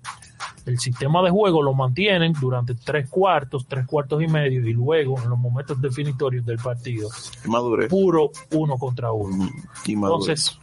el 0.66 0.80
sistema 0.80 1.22
de 1.22 1.30
juego 1.30 1.62
lo 1.62 1.74
mantienen 1.74 2.34
durante 2.34 2.76
tres 2.76 3.10
cuartos, 3.10 3.68
tres 3.68 3.86
cuartos 3.86 4.22
y 4.22 4.28
medio, 4.28 4.66
y 4.66 4.74
luego 4.74 5.22
en 5.22 5.30
los 5.30 5.40
momentos 5.40 5.82
definitorios 5.82 6.46
del 6.46 6.58
partido, 6.58 7.10
puro 7.90 8.32
uno 8.52 8.78
contra 8.78 9.12
uno. 9.12 9.46
Ujú. 9.46 9.54
Y. 9.86 9.94
Entonces, 9.94 10.60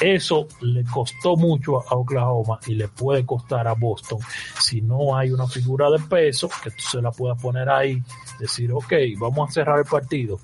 eso 0.00 0.48
le 0.62 0.82
costó 0.84 1.36
mucho 1.36 1.78
a 1.78 1.94
Oklahoma 1.94 2.58
y 2.66 2.74
le 2.74 2.88
puede 2.88 3.26
costar 3.26 3.68
a 3.68 3.74
Boston 3.74 4.18
si 4.58 4.80
no 4.80 5.14
hay 5.14 5.30
una 5.30 5.46
figura 5.46 5.90
de 5.90 5.98
peso 5.98 6.48
que 6.62 6.70
tú 6.70 6.82
se 6.90 7.02
la 7.02 7.10
puedas 7.10 7.40
poner 7.40 7.68
ahí, 7.68 8.02
decir, 8.38 8.72
ok, 8.72 8.92
vamos 9.18 9.50
a 9.50 9.52
cerrar 9.52 9.78
el 9.78 9.84
partido, 9.84 10.40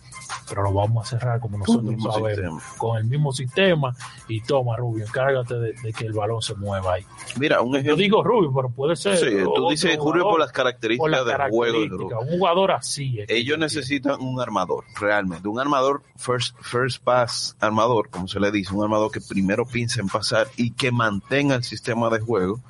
pero 0.48 0.62
lo 0.62 0.73
vamos 0.73 1.06
a 1.06 1.10
cerrar 1.18 1.40
como 1.40 1.59
nosotros 1.59 1.85
mismo 1.85 2.12
sabemos, 2.12 2.62
sistema. 2.62 2.78
con 2.78 2.97
el 2.98 3.05
mismo 3.05 3.32
sistema 3.32 3.94
y 4.28 4.40
toma 4.40 4.77
Rubio, 4.77 5.05
encárgate 5.05 5.55
de, 5.55 5.73
de 5.82 5.93
que 5.93 6.06
el 6.06 6.12
balón 6.12 6.43
se 6.43 6.55
mueva 6.55 6.94
ahí. 6.94 7.06
Mira, 7.39 7.60
un 7.60 7.73
Yo 7.73 7.78
ejemplo. 7.78 7.97
digo 7.97 8.23
Rubio, 8.24 8.52
pero 8.55 8.70
puede 8.70 8.97
ser. 8.97 9.16
Sí, 9.16 9.27
tú 9.55 9.68
dices 9.70 9.97
jugador 9.98 10.23
por 10.23 10.39
las 10.40 10.48
por 10.48 10.55
características 10.56 11.10
las 11.10 11.27
del 11.27 11.51
juego. 11.51 12.20
Un 12.20 12.39
jugador 12.39 12.73
así. 12.73 13.20
es 13.20 13.28
yo 13.28 13.35
Ellos 13.35 13.39
entiendo. 13.55 13.64
necesitan 13.66 14.20
un 14.20 14.40
armador, 14.40 14.85
realmente. 15.01 15.48
Un 15.48 15.59
armador 15.60 16.02
first, 16.16 16.56
first 16.60 17.02
pass 17.02 17.56
armador, 17.60 18.09
como 18.10 18.28
se 18.28 18.40
le 18.40 18.51
dice. 18.51 18.74
Un 18.74 18.82
armador 18.85 19.10
que 19.10 19.20
primero 19.20 19.66
piense 19.66 20.01
en 20.01 20.09
pasar 20.09 20.48
y 20.56 20.73
que 20.73 20.90
mantenga 20.93 21.55
el 21.56 21.64
sistema 21.64 22.09
de 22.10 22.20
juego 22.20 22.60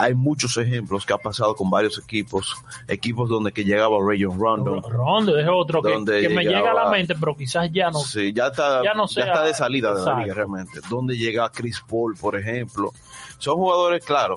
hay 0.00 0.14
muchos 0.14 0.56
ejemplos 0.56 1.04
que 1.04 1.12
ha 1.12 1.18
pasado 1.18 1.54
con 1.54 1.68
varios 1.68 1.98
equipos, 1.98 2.56
equipos 2.88 3.28
donde 3.28 3.52
que 3.52 3.64
llegaba 3.64 3.98
Rayon 4.00 4.40
Rondo. 4.40 4.80
Rondo 4.80 5.38
es 5.38 5.46
otro 5.46 5.82
que, 5.82 5.98
me 6.30 6.42
llega 6.42 6.70
a 6.70 6.74
la 6.74 6.90
mente, 6.90 7.14
pero 7.20 7.36
quizás 7.36 7.70
ya 7.70 7.90
no. 7.90 7.98
Sí, 7.98 8.32
ya 8.32 8.46
está, 8.46 8.82
Ya 8.82 8.94
no 8.94 9.06
ya 9.06 9.08
sea- 9.08 9.26
está 9.26 9.44
de 9.44 9.52
salida 9.54 9.94
de 9.94 10.02
la 10.02 10.20
liga 10.20 10.34
realmente. 10.34 10.80
Donde 10.88 11.18
llega 11.18 11.50
Chris 11.50 11.82
Paul, 11.86 12.16
por 12.18 12.34
ejemplo. 12.34 12.92
Son 13.38 13.56
jugadores, 13.56 14.02
claro, 14.02 14.36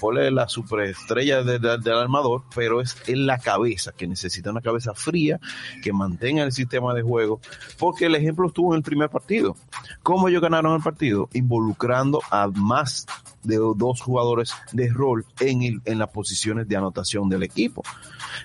Paul 0.00 0.18
es 0.18 0.32
la 0.32 0.48
superestrella 0.48 1.42
de- 1.42 1.58
del 1.58 1.98
armador, 1.98 2.42
pero 2.54 2.80
es 2.80 2.96
en 3.06 3.26
la 3.26 3.38
cabeza, 3.38 3.92
que 3.92 4.06
necesita 4.06 4.50
una 4.50 4.60
cabeza 4.60 4.92
fría, 4.94 5.38
que 5.82 5.92
mantenga 5.92 6.42
el 6.42 6.52
sistema 6.52 6.94
de 6.94 7.02
juego, 7.02 7.40
porque 7.78 8.06
el 8.06 8.14
ejemplo 8.14 8.48
estuvo 8.48 8.72
en 8.74 8.78
el 8.78 8.82
primer 8.82 9.08
partido. 9.08 9.56
¿Cómo 10.02 10.28
ellos 10.28 10.42
ganaron 10.42 10.74
el 10.74 10.82
partido? 10.82 11.28
Involucrando 11.32 12.20
a 12.30 12.48
más 12.48 13.06
de 13.44 13.56
dos 13.56 14.00
jugadores 14.02 14.52
de 14.72 14.90
rol 14.90 15.24
en, 15.40 15.62
el- 15.62 15.80
en 15.84 15.98
las 15.98 16.08
posiciones 16.10 16.66
de 16.68 16.76
anotación 16.76 17.28
del 17.28 17.42
equipo. 17.44 17.82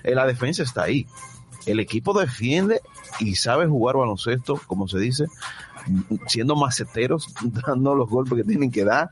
Eh, 0.02 0.14
La 0.14 0.26
defensa 0.26 0.62
está 0.62 0.84
ahí. 0.84 1.06
El 1.66 1.80
equipo 1.80 2.18
defiende 2.18 2.80
y 3.20 3.36
sabe 3.36 3.66
jugar 3.66 3.96
baloncesto, 3.96 4.60
como 4.66 4.86
se 4.86 4.98
dice, 4.98 5.24
siendo 6.26 6.56
maceteros, 6.56 7.34
dando 7.66 7.94
los 7.94 8.08
golpes 8.08 8.34
que 8.38 8.44
tienen 8.44 8.70
que 8.70 8.84
dar, 8.84 9.10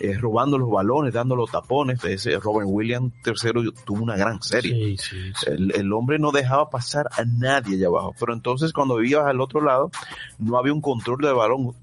eh, 0.00 0.14
robando 0.18 0.58
los 0.58 0.70
balones, 0.70 1.12
dando 1.12 1.36
los 1.36 1.50
tapones. 1.50 2.02
Ese 2.04 2.38
Robert 2.38 2.68
Williams 2.70 3.12
III 3.24 3.72
tuvo 3.84 4.02
una 4.02 4.16
gran 4.16 4.42
serie. 4.42 4.72
Sí, 4.74 4.96
sí, 4.98 5.32
sí. 5.34 5.46
El, 5.50 5.72
el 5.74 5.92
hombre 5.92 6.18
no 6.18 6.32
dejaba 6.32 6.70
pasar 6.70 7.08
a 7.12 7.24
nadie 7.24 7.76
allá 7.76 7.86
abajo. 7.88 8.14
Pero 8.18 8.32
entonces 8.32 8.72
cuando 8.72 8.96
vivías 8.96 9.24
al 9.24 9.40
otro 9.40 9.60
lado, 9.60 9.90
no 10.38 10.58
había 10.58 10.72
un 10.72 10.80
control 10.80 11.18
de 11.18 11.32
balón. 11.32 11.74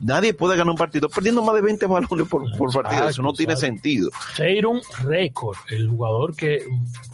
Nadie 0.00 0.34
puede 0.34 0.56
ganar 0.56 0.70
un 0.72 0.78
partido 0.78 1.08
perdiendo 1.08 1.42
más 1.42 1.54
de 1.54 1.62
20 1.62 1.86
balones 1.86 2.28
por, 2.28 2.44
por 2.56 2.72
partido. 2.72 3.08
Eso 3.08 3.22
no 3.22 3.30
Exacto, 3.30 3.32
tiene 3.36 3.56
sentido. 3.56 4.10
Seiron 4.34 4.80
Record, 5.04 5.56
el 5.70 5.88
jugador 5.88 6.34
que. 6.34 6.64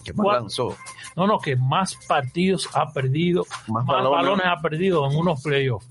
¿Qué 0.04 0.12
más 0.12 0.26
lanzó? 0.40 0.76
No, 1.16 1.26
no, 1.26 1.38
que 1.38 1.56
más 1.56 1.96
partidos 2.06 2.68
ha 2.74 2.92
perdido, 2.92 3.44
Más 3.68 3.84
más, 3.84 3.86
balones. 3.86 4.10
balones. 4.22 4.46
ha 4.46 4.60
perdido 4.60 5.10
en 5.10 5.16
unos 5.16 5.42
playoffs. 5.42 5.86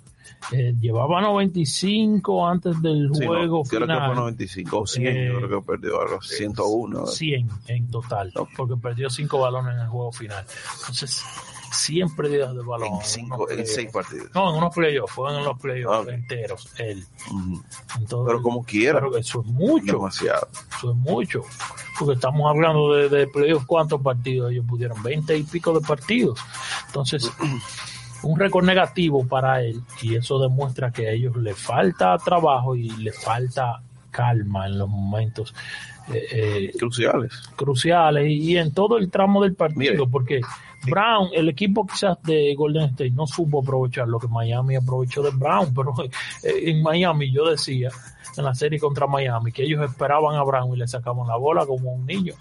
Eh, 0.52 0.76
llevaba 0.80 1.22
95 1.22 2.48
antes 2.48 2.80
del 2.82 3.10
Sí, 3.14 3.20
no, 3.22 3.26
juego 3.28 3.64
creo 3.64 3.80
que 3.82 3.86
final. 3.88 4.08
fue 4.08 4.16
95 4.16 4.80
o 4.80 4.86
100, 4.88 5.08
Eh, 5.08 5.30
yo 5.34 5.48
creo 5.48 5.62
que 5.62 5.66
perdió 5.66 6.02
algo, 6.02 6.22
101. 6.22 7.08
100 7.08 7.50
en 7.68 7.90
total, 7.90 8.32
porque 8.56 8.76
perdió 8.78 9.10
5 9.10 9.40
balones 9.40 9.74
en 9.74 9.80
el 9.82 9.88
juego 9.88 10.12
final. 10.12 10.46
Entonces, 10.82 11.24
100 11.72 12.16
pérdidas 12.16 12.56
de 12.56 12.62
balón. 12.62 12.94
En, 12.94 13.02
cinco, 13.04 13.50
en 13.50 13.66
seis 13.66 13.92
partidos. 13.92 14.30
No, 14.34 14.52
en 14.52 14.58
unos 14.58 14.74
playoffs, 14.74 15.12
fueron 15.14 15.40
en 15.40 15.46
los 15.46 15.60
playoffs 15.60 16.08
Ok. 16.08 16.10
enteros, 16.14 16.70
él. 16.78 17.04
Ujú. 17.32 17.64
Entonces, 18.00 18.28
Pero 18.28 18.42
como 18.42 18.64
quiera, 18.64 19.00
pero 19.00 19.18
eso 19.18 19.42
es 19.42 19.48
mucho. 19.48 19.94
demasiado. 19.94 20.48
Eso 20.78 20.92
es 20.92 20.96
mucho. 20.98 21.42
Porque 22.00 22.14
estamos 22.14 22.50
hablando 22.50 22.94
de, 22.94 23.10
de 23.10 23.28
playoffs, 23.28 23.66
¿cuántos 23.66 24.00
partidos 24.02 24.52
ellos 24.52 24.66
pudieron? 24.68 25.02
20 25.04 25.36
y 25.38 25.44
pico 25.44 25.78
de 25.78 25.86
partidos. 25.86 26.40
Entonces, 26.88 27.30
un 28.26 28.40
récord 28.40 28.66
negativo 28.66 29.26
para 29.28 29.62
él 29.62 29.82
y 30.02 30.16
eso 30.16 30.40
demuestra 30.40 30.92
que 30.92 31.08
a 31.08 31.12
ellos 31.12 31.36
le 31.38 31.54
falta 31.54 32.18
trabajo 32.18 32.76
y 32.76 32.90
le 32.98 33.12
falta 33.12 33.82
calma 34.12 34.66
en 34.68 34.80
los 34.80 34.90
momentos 34.90 35.54
eh, 36.14 36.26
eh, 36.32 36.72
Cruciales. 36.78 37.32
cruciales 37.56 38.28
y, 38.28 38.52
y 38.54 38.58
en 38.58 38.72
todo 38.74 38.98
el 38.98 39.10
tramo 39.10 39.42
del 39.44 39.56
partido, 39.56 39.94
Mire. 39.94 40.08
porque 40.12 40.42
Brown, 40.86 41.30
el 41.34 41.50
equipo 41.50 41.86
quizás 41.88 42.22
de 42.24 42.54
Golden 42.56 42.84
State 42.90 43.10
no 43.12 43.26
supo 43.26 43.62
aprovechar 43.62 44.08
lo 44.08 44.20
que 44.20 44.28
Miami 44.28 44.76
aprovechó 44.76 45.24
de 45.24 45.32
Brown, 45.32 45.74
pero 45.74 45.94
eh, 46.44 46.70
en 46.70 46.84
Miami 46.84 47.32
yo 47.32 47.50
decía 47.50 47.90
en 48.38 48.46
la 48.46 48.56
serie 48.56 48.80
contra 48.80 49.08
Miami 49.08 49.52
que 49.52 49.64
ellos 49.64 49.84
esperaban 49.90 50.36
a 50.36 50.44
Brown 50.44 50.74
y 50.74 50.78
le 50.78 50.88
sacaban 50.88 51.28
la 51.28 51.36
bola 51.38 51.66
como 51.66 51.94
un 51.94 52.06
niño. 52.06 52.34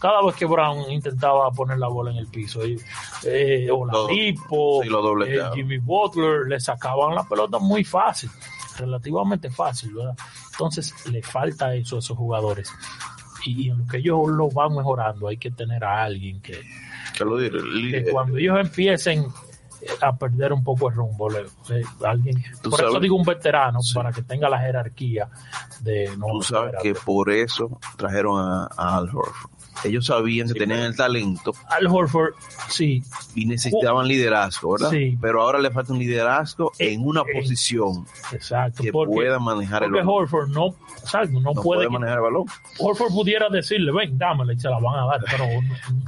Cada 0.00 0.22
vez 0.24 0.34
que 0.36 0.44
Brown 0.46 0.90
intentaba 0.90 1.50
poner 1.50 1.78
la 1.78 1.88
bola 1.88 2.10
en 2.10 2.18
el 2.18 2.26
piso, 2.26 2.66
y, 2.66 2.78
eh, 3.24 3.68
o 3.70 3.86
la 3.86 3.92
Lo- 3.92 4.08
Lipo, 4.08 4.80
sí, 4.82 4.88
eh, 5.26 5.40
Jimmy 5.54 5.78
Butler, 5.78 6.46
le 6.46 6.60
sacaban 6.60 7.14
la 7.14 7.24
pelota 7.24 7.58
muy 7.58 7.82
fácil, 7.84 8.30
relativamente 8.78 9.50
fácil, 9.50 9.94
¿verdad? 9.94 10.14
Entonces 10.52 10.94
le 11.10 11.22
falta 11.22 11.74
eso 11.74 11.96
a 11.96 11.98
esos 12.00 12.16
jugadores. 12.16 12.70
Y 13.44 13.70
en 13.70 13.78
lo 13.78 13.86
que 13.86 13.98
ellos 13.98 14.28
lo 14.28 14.50
van 14.50 14.74
mejorando, 14.74 15.28
hay 15.28 15.36
que 15.38 15.50
tener 15.50 15.82
a 15.84 16.04
alguien 16.04 16.40
que, 16.42 16.60
Que 17.16 17.24
lo 17.24 17.36
diré. 17.38 18.04
que 18.04 18.10
cuando 18.10 18.36
ellos 18.38 18.58
empiecen 18.60 19.26
a 20.00 20.16
perder 20.16 20.52
un 20.52 20.62
poco 20.64 20.88
el 20.88 20.94
rumbo, 20.96 21.28
le- 21.30 21.46
alguien, 22.06 22.42
por 22.62 22.80
eso 22.80 23.00
digo 23.00 23.16
un 23.16 23.24
veterano, 23.24 23.80
Sí. 23.80 23.94
para 23.94 24.12
que 24.12 24.22
tenga 24.22 24.48
la 24.48 24.58
jerarquía 24.58 25.28
de 25.80 26.16
no 26.16 26.26
Tú 26.32 26.42
sabes 26.42 26.74
que 26.82 26.94
por 26.94 27.30
eso 27.30 27.78
trajeron 27.96 28.40
a, 28.40 28.68
a 28.76 28.96
Al 28.96 29.04
Horford. 29.08 29.50
Ellos 29.84 30.06
sabían 30.06 30.48
Sí, 30.48 30.54
tenían 30.54 30.80
el 30.80 30.96
talento 30.96 31.52
Al 31.68 31.86
Horford, 31.86 32.34
sí, 32.68 33.02
y 33.34 33.46
necesitaban 33.46 34.08
liderazgo, 34.08 34.72
¿verdad? 34.72 34.90
Sí. 34.90 35.18
Pero 35.20 35.42
ahora 35.42 35.58
le 35.58 35.70
falta 35.70 35.92
un 35.92 35.98
liderazgo 35.98 36.72
Eh, 36.78 36.92
en 36.94 37.06
una 37.06 37.20
eh, 37.22 37.40
posición 37.40 38.06
exacto. 38.32 38.82
que 38.82 38.90
porque 38.92 39.14
pueda 39.14 39.38
manejar 39.38 39.82
el 39.82 39.90
porque 39.90 40.04
balón. 40.04 40.22
Horford 40.22 40.48
no, 40.48 40.74
exacto, 40.98 41.32
no, 41.40 41.52
No 41.52 41.62
puede, 41.62 41.80
puede 41.86 41.90
manejar 41.90 42.16
el 42.18 42.22
balón. 42.22 42.44
Horford 42.78 43.12
pudiera 43.12 43.48
decirle, 43.50 43.92
ven, 43.92 44.16
dámela 44.18 44.52
y 44.52 44.58
se 44.58 44.68
la 44.68 44.78
van 44.78 44.94
a 44.98 45.06
dar, 45.06 45.20
pero 45.30 45.44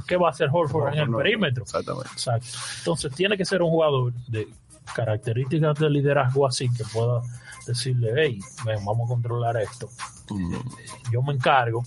¿qué 0.07 0.17
va 0.17 0.27
a 0.27 0.31
hacer 0.31 0.49
Horford 0.51 0.93
en 0.93 0.99
el 1.01 1.11
No, 1.11 1.17
perímetro? 1.19 1.63
Exactamente. 1.63 2.09
Exacto. 2.11 2.47
Entonces 2.79 3.13
tiene 3.13 3.37
que 3.37 3.45
ser 3.45 3.61
un 3.61 3.69
jugador 3.69 4.13
de 4.27 4.47
características 4.95 5.77
de 5.79 5.89
liderazgo 5.89 6.47
así 6.47 6.67
que 6.73 6.83
pueda 6.91 7.21
decirle, 7.67 8.11
hey, 8.17 8.39
ven, 8.65 8.83
vamos 8.83 9.05
a 9.07 9.13
controlar 9.13 9.57
esto. 9.57 9.87
Mm. 10.31 10.55
Yo 11.11 11.21
me 11.21 11.33
encargo, 11.33 11.83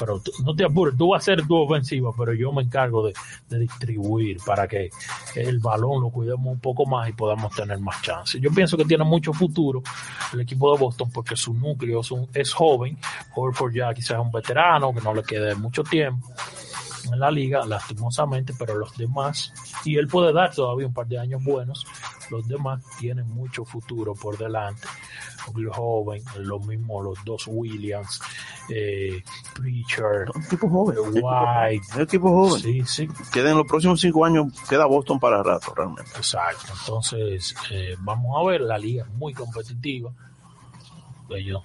pero 0.00 0.18
tú- 0.20 0.32
no 0.42 0.56
te 0.56 0.64
apures, 0.64 0.96
tú 0.96 1.08
vas 1.10 1.20
a 1.20 1.32
hacer 1.32 1.46
tu 1.46 1.54
ofensiva, 1.54 2.10
pero 2.16 2.32
yo 2.32 2.50
me 2.52 2.62
encargo 2.62 3.06
de, 3.06 3.12
distribuir 3.60 4.38
para 4.46 4.66
que 4.66 4.88
el 5.36 5.58
balón 5.58 6.00
lo 6.02 6.08
cuidemos 6.10 6.46
un 6.46 6.58
poco 6.60 6.86
más 6.86 7.08
y 7.08 7.12
podamos 7.12 7.54
tener 7.54 7.78
más 7.78 8.00
chances. 8.02 8.40
Yo 8.40 8.50
pienso 8.50 8.76
que 8.76 8.84
tiene 8.86 9.04
mucho 9.04 9.32
futuro 9.34 9.82
el 10.32 10.40
equipo 10.40 10.74
de 10.74 10.80
Boston 10.80 11.10
porque 11.12 11.36
su 11.36 11.52
núcleo 11.52 12.00
es, 12.00 12.10
un- 12.10 12.28
es 12.32 12.52
joven, 12.54 12.96
Horford 13.34 13.74
ya 13.74 13.92
quizás 13.92 14.12
es 14.12 14.18
un 14.18 14.32
veterano 14.32 14.94
que 14.94 15.00
no 15.02 15.12
le 15.14 15.22
quede 15.22 15.54
mucho 15.54 15.82
tiempo 15.84 16.26
en 17.12 17.18
la 17.18 17.30
liga, 17.30 17.64
lastimosamente, 17.66 18.52
pero 18.58 18.76
los 18.76 18.96
demás, 18.96 19.52
y 19.84 19.96
él 19.96 20.06
puede 20.06 20.32
dar 20.32 20.54
todavía 20.54 20.86
un 20.86 20.92
par 20.94 21.06
de 21.06 21.18
años 21.18 21.42
buenos, 21.42 21.86
los 22.30 22.46
demás 22.46 22.82
tienen 22.98 23.28
mucho 23.28 23.64
futuro 23.64 24.14
por 24.14 24.36
delante. 24.38 24.86
El 25.56 25.68
joven, 25.70 26.22
lo 26.38 26.58
mismo 26.60 27.02
los 27.02 27.18
dos 27.24 27.44
Williams, 27.46 28.20
eh, 28.68 29.22
Preacher, 29.54 30.26
Un 30.34 30.48
tipo 30.48 30.68
joven. 30.68 30.96
White. 30.98 31.86
un 32.00 32.06
tipo 32.06 32.28
joven. 32.28 32.60
Sí, 32.62 32.82
sí, 32.86 33.08
Queda 33.32 33.50
en 33.50 33.58
los 33.58 33.66
próximos 33.66 34.00
cinco 34.00 34.24
años, 34.24 34.46
queda 34.68 34.86
Boston 34.86 35.18
para 35.18 35.42
rato 35.42 35.72
realmente. 35.74 36.10
exacto. 36.16 36.72
Entonces, 36.80 37.54
eh, 37.70 37.96
vamos 38.00 38.36
a 38.40 38.48
ver, 38.50 38.60
la 38.62 38.78
liga 38.78 39.04
es 39.04 39.10
muy 39.14 39.32
competitiva. 39.34 40.12
Ellos 41.30 41.62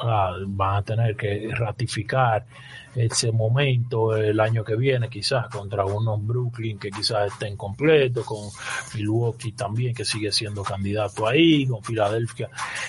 ah, 0.00 0.36
van 0.46 0.76
a 0.76 0.82
tener 0.82 1.16
que 1.16 1.50
ratificar 1.52 2.46
ese 2.94 3.32
momento 3.32 4.16
el 4.16 4.38
año 4.38 4.64
que 4.64 4.76
viene, 4.76 5.08
quizás 5.08 5.48
contra 5.48 5.84
unos 5.84 6.24
Brooklyn 6.24 6.78
que 6.78 6.90
quizás 6.90 7.32
estén 7.32 7.56
completos, 7.56 8.24
con 8.24 8.48
Milwaukee 8.94 9.52
también 9.52 9.94
que 9.94 10.04
sigue 10.04 10.30
siendo 10.30 10.62
candidato 10.62 11.26
ahí, 11.26 11.66
con 11.66 11.82
Filadelfia 11.82 12.48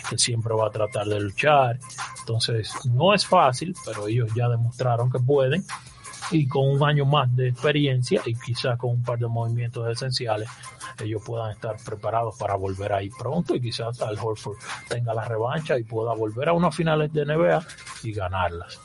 que 0.10 0.18
siempre 0.18 0.54
va 0.54 0.68
a 0.68 0.72
tratar 0.72 1.08
de 1.08 1.20
luchar. 1.20 1.80
Entonces, 2.20 2.72
no 2.86 3.14
es 3.14 3.26
fácil, 3.26 3.76
pero 3.86 4.08
ellos 4.08 4.32
ya 4.36 4.48
demostraron 4.48 5.12
que 5.12 5.20
pueden 5.20 5.64
y 6.32 6.48
con 6.48 6.68
un 6.70 6.84
año 6.84 7.06
más 7.06 7.34
de 7.36 7.50
experiencia 7.50 8.22
y 8.26 8.34
quizás 8.36 8.78
con 8.78 8.92
un 8.92 9.04
par 9.04 9.20
de 9.20 9.28
movimientos 9.28 9.90
esenciales, 9.90 10.50
ellos 11.04 11.22
puedan 11.26 11.52
estar 11.52 11.76
preparados 11.86 12.38
para 12.38 12.56
volver 12.56 12.94
ahí 12.94 13.10
pronto 13.10 13.56
y 13.56 13.62
quizás 13.62 14.02
Al 14.02 14.18
Horford 14.18 14.58
tenga 14.88 15.14
la 15.14 15.26
revancha 15.26 15.78
y 15.78 15.84
pueda 15.84 16.14
volver 16.14 16.50
a 16.50 16.54
unas 16.54 16.76
finales 16.76 17.12
de 17.14 17.26
NBA 17.26 17.66
y 18.04 18.14
ganarlas. 18.14 18.80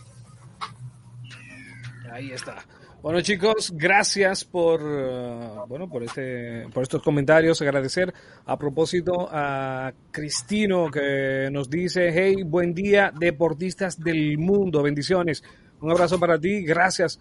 Ahí 2.13 2.33
está. 2.33 2.57
Bueno 3.03 3.23
chicos, 3.23 3.73
gracias 3.75 4.45
por 4.45 4.83
eh, 4.85 5.49
bueno 5.67 5.89
por 5.89 6.03
este 6.03 6.69
por 6.73 6.83
estos 6.83 7.03
comentarios. 7.03 7.63
Agradecer 7.63 8.13
a 8.45 8.59
propósito 8.59 9.27
a 9.33 9.95
Cristino 10.11 10.91
que 10.91 11.49
nos 11.51 11.71
dice 11.71 12.11
hey 12.13 12.43
buen 12.45 12.75
día 12.75 13.11
deportistas 13.19 13.99
del 13.99 14.37
mundo 14.37 14.83
bendiciones. 14.83 15.43
Un 15.81 15.91
abrazo 15.91 16.19
para 16.19 16.39
ti. 16.39 16.63
Gracias 16.63 17.19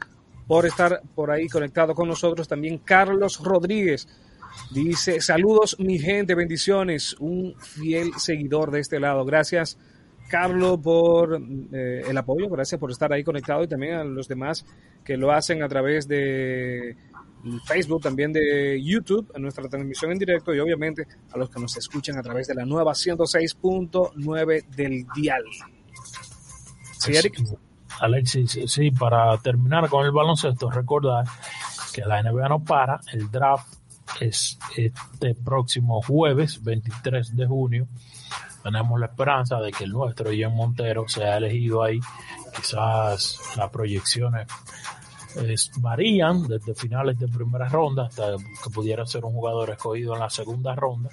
por 0.47 0.65
estar 0.65 1.01
por 1.15 1.31
ahí 1.31 1.47
conectado 1.47 1.93
con 1.93 2.07
nosotros. 2.07 2.47
También 2.47 2.79
Carlos 2.79 3.39
Rodríguez 3.43 4.07
dice 4.71 5.21
saludos 5.21 5.77
mi 5.79 5.99
gente 5.99 6.35
bendiciones. 6.35 7.15
Un 7.19 7.55
fiel 7.59 8.11
seguidor 8.17 8.71
de 8.71 8.79
este 8.79 8.99
lado. 8.99 9.25
Gracias. 9.25 9.77
Carlos, 10.29 10.79
por 10.83 11.41
eh, 11.73 12.03
el 12.07 12.17
apoyo, 12.17 12.49
gracias 12.49 12.79
por 12.79 12.91
estar 12.91 13.11
ahí 13.11 13.23
conectado 13.23 13.63
y 13.63 13.67
también 13.67 13.95
a 13.95 14.03
los 14.03 14.27
demás 14.27 14.63
que 15.03 15.17
lo 15.17 15.31
hacen 15.31 15.63
a 15.63 15.67
través 15.67 16.07
de 16.07 16.95
Facebook, 17.65 18.01
también 18.01 18.31
de 18.31 18.79
YouTube, 18.81 19.31
a 19.33 19.39
nuestra 19.39 19.67
transmisión 19.67 20.11
en 20.11 20.19
directo 20.19 20.53
y 20.53 20.59
obviamente 20.59 21.07
a 21.31 21.37
los 21.37 21.49
que 21.49 21.59
nos 21.59 21.75
escuchan 21.77 22.17
a 22.17 22.21
través 22.21 22.47
de 22.47 22.55
la 22.55 22.65
nueva 22.65 22.91
106.9 22.91 24.65
del 24.67 25.05
dial. 25.15 25.43
¿Sí, 26.99 27.15
Eric? 27.15 27.41
Alexis, 27.99 28.59
sí, 28.67 28.91
para 28.91 29.37
terminar 29.37 29.89
con 29.89 30.05
el 30.05 30.11
baloncesto, 30.11 30.69
recordar 30.69 31.25
que 31.93 32.01
la 32.05 32.21
NBA 32.21 32.49
no 32.49 32.63
para, 32.63 32.99
el 33.11 33.29
draft 33.29 33.73
es 34.19 34.57
este 34.75 35.35
próximo 35.35 36.01
jueves 36.01 36.63
23 36.63 37.35
de 37.35 37.47
junio. 37.47 37.87
Tenemos 38.63 38.99
la 38.99 39.07
esperanza 39.07 39.59
de 39.59 39.71
que 39.71 39.85
el 39.85 39.91
nuestro, 39.91 40.31
Ian 40.31 40.55
Montero, 40.55 41.07
sea 41.07 41.37
elegido 41.37 41.83
ahí. 41.83 41.99
Quizás 42.55 43.39
las 43.55 43.69
proyecciones 43.69 44.47
varían 45.77 46.47
desde 46.47 46.73
finales 46.73 47.17
de 47.19 47.27
primera 47.27 47.69
ronda 47.69 48.07
hasta 48.07 48.35
que 48.37 48.69
pudiera 48.69 49.05
ser 49.05 49.23
un 49.25 49.33
jugador 49.33 49.69
escogido 49.69 50.13
en 50.13 50.19
la 50.19 50.29
segunda 50.29 50.75
ronda. 50.75 51.09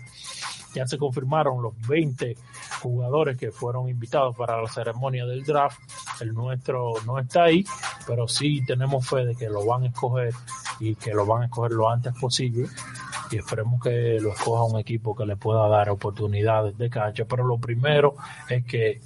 Ya 0.76 0.86
se 0.86 0.98
confirmaron 0.98 1.62
los 1.62 1.72
20 1.88 2.36
jugadores 2.82 3.38
que 3.38 3.50
fueron 3.50 3.88
invitados 3.88 4.36
para 4.36 4.60
la 4.60 4.68
ceremonia 4.68 5.24
del 5.24 5.42
draft. 5.42 5.80
El 6.20 6.34
nuestro 6.34 6.92
no 7.06 7.18
está 7.18 7.44
ahí, 7.44 7.64
pero 8.06 8.28
sí 8.28 8.62
tenemos 8.66 9.08
fe 9.08 9.24
de 9.24 9.34
que 9.34 9.48
lo 9.48 9.64
van 9.64 9.84
a 9.84 9.86
escoger 9.86 10.34
y 10.78 10.94
que 10.94 11.14
lo 11.14 11.24
van 11.24 11.42
a 11.42 11.44
escoger 11.46 11.72
lo 11.72 11.88
antes 11.88 12.12
posible. 12.20 12.68
Y 13.30 13.38
esperemos 13.38 13.82
que 13.82 14.18
lo 14.20 14.32
escoja 14.32 14.64
un 14.64 14.78
equipo 14.78 15.16
que 15.16 15.24
le 15.24 15.36
pueda 15.36 15.66
dar 15.66 15.88
oportunidades 15.88 16.76
de 16.76 16.90
cancha. 16.90 17.24
Pero 17.24 17.44
lo 17.44 17.56
primero 17.56 18.14
es 18.50 18.62
que 18.66 19.00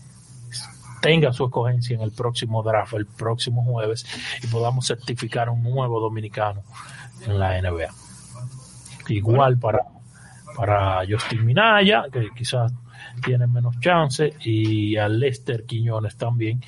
tenga 1.01 1.33
su 1.33 1.45
escogencia 1.45 1.95
en 1.95 2.03
el 2.03 2.11
próximo 2.11 2.65
draft, 2.65 2.95
el 2.95 3.07
próximo 3.07 3.65
jueves, 3.65 4.05
y 4.43 4.49
podamos 4.49 4.89
certificar 4.89 5.49
un 5.49 5.63
nuevo 5.63 6.01
dominicano 6.01 6.65
en 7.25 7.39
la 7.39 7.63
NBA. 7.63 7.95
Igual 9.09 9.57
para, 9.57 9.87
para 10.57 11.03
Justin 11.09 11.45
Minaya, 11.45 12.05
que 12.13 12.29
quizás 12.37 12.73
tiene 13.25 13.47
menos 13.47 13.79
chance, 13.81 14.35
y 14.41 14.97
a 14.97 15.09
Lester 15.09 15.65
Quiñones 15.65 16.17
también, 16.17 16.61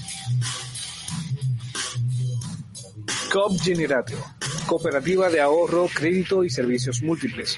COP 3.32 3.60
Generatio, 3.60 4.18
Cooperativa 4.68 5.30
de 5.30 5.42
Ahorro, 5.42 5.90
Crédito 5.92 6.44
y 6.44 6.52
Servicios 6.52 7.02
Múltiples 7.02 7.58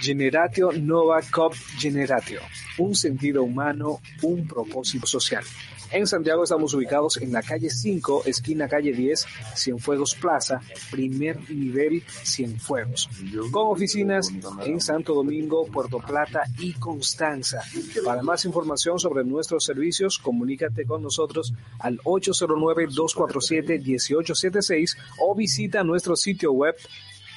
Generatio 0.00 0.72
Nova 0.72 1.20
Cop 1.30 1.54
Generatio, 1.78 2.40
un 2.78 2.94
sentido 2.94 3.42
humano, 3.42 4.00
un 4.22 4.46
propósito 4.46 5.06
social. 5.06 5.44
En 5.92 6.06
Santiago 6.06 6.44
estamos 6.44 6.72
ubicados 6.72 7.16
en 7.16 7.32
la 7.32 7.42
calle 7.42 7.68
5, 7.68 8.22
esquina 8.24 8.68
calle 8.68 8.92
10, 8.92 9.26
Cienfuegos 9.56 10.14
Plaza, 10.14 10.60
primer 10.90 11.50
nivel 11.50 12.04
Cienfuegos, 12.06 13.08
con 13.50 13.72
oficinas 13.72 14.32
en 14.64 14.80
Santo 14.80 15.14
Domingo, 15.14 15.66
Puerto 15.66 15.98
Plata 15.98 16.44
y 16.60 16.74
Constanza. 16.74 17.60
Para 18.04 18.22
más 18.22 18.44
información 18.44 19.00
sobre 19.00 19.24
nuestros 19.24 19.64
servicios, 19.64 20.18
comunícate 20.18 20.86
con 20.86 21.02
nosotros 21.02 21.52
al 21.80 21.98
809-247-1876 21.98 24.96
o 25.20 25.34
visita 25.34 25.82
nuestro 25.82 26.14
sitio 26.14 26.52
web 26.52 26.76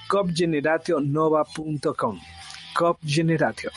copgenerationova.com. 0.07 2.19
Cop 2.73 2.97
Generatio. 3.05 3.71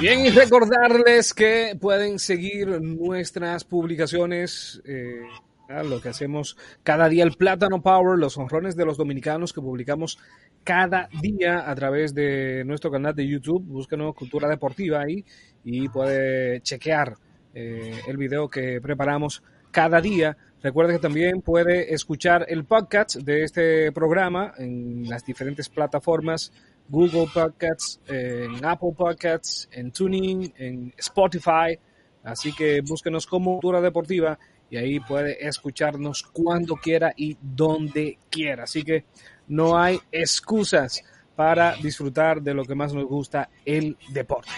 Bien, 0.02 0.26
y 0.26 0.30
recordarles 0.30 1.34
que 1.34 1.78
pueden 1.80 2.20
seguir 2.20 2.82
nuestras 2.82 3.66
publicaciones, 3.66 4.82
eh, 4.86 5.24
lo 5.70 6.02
que 6.02 6.10
hacemos 6.10 6.58
cada 6.84 7.08
día, 7.10 7.24
el 7.24 7.34
Plátano 7.34 7.82
Power, 7.82 8.18
los 8.18 8.38
honrones 8.38 8.76
de 8.76 8.86
los 8.86 8.98
dominicanos 8.98 9.54
que 9.54 9.62
publicamos 9.62 10.18
cada 10.64 11.10
día 11.22 11.70
a 11.70 11.76
través 11.76 12.16
de 12.16 12.64
nuestro 12.66 12.90
canal 12.90 13.14
de 13.14 13.28
YouTube. 13.28 13.64
Búsquenos 13.64 14.16
Cultura 14.16 14.50
Deportiva 14.50 15.02
ahí 15.02 15.24
y 15.64 15.88
puede 15.88 16.62
chequear 16.62 17.14
eh, 17.54 18.00
el 18.08 18.18
video 18.18 18.50
que 18.50 18.82
preparamos 18.82 19.44
cada 19.70 20.02
día. 20.02 20.36
Recuerde 20.64 20.94
que 20.94 21.00
también 21.00 21.42
puede 21.42 21.94
escuchar 21.94 22.48
el 22.50 22.66
podcast 22.66 23.18
de 23.18 23.44
este 23.44 23.92
programa 23.92 24.54
en 24.58 25.08
las 25.08 25.24
diferentes 25.24 25.70
plataformas, 25.70 26.52
Google 26.90 27.28
Podcasts, 27.32 28.02
en 28.08 28.66
Apple 28.66 28.94
Podcasts, 28.98 29.70
en 29.72 29.92
Tuning, 29.92 30.52
en 30.58 30.94
Spotify. 30.98 31.78
Así 32.24 32.54
que 32.54 32.82
búsquenos 32.82 33.28
como 33.28 33.54
Cultura 33.54 33.82
Deportiva 33.82 34.38
y 34.70 34.78
ahí 34.78 35.00
puede 35.00 35.46
escucharnos 35.46 36.24
cuando 36.24 36.76
quiera 36.76 37.14
y 37.16 37.38
donde 37.42 38.20
quiera. 38.30 38.64
Así 38.64 38.84
que 38.84 39.06
no 39.48 39.78
hay 39.78 40.00
excusas 40.12 41.04
para 41.36 41.76
disfrutar 41.76 42.42
de 42.42 42.54
lo 42.54 42.66
que 42.66 42.76
más 42.76 42.94
nos 42.94 43.06
gusta, 43.06 43.50
el 43.66 43.98
deporte. 44.10 44.52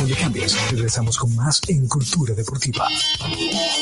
No 0.00 0.06
le 0.06 0.14
regresamos 0.70 1.18
con 1.18 1.36
más 1.36 1.60
en 1.68 1.86
Cultura 1.88 2.32
Deportiva. 2.34 2.88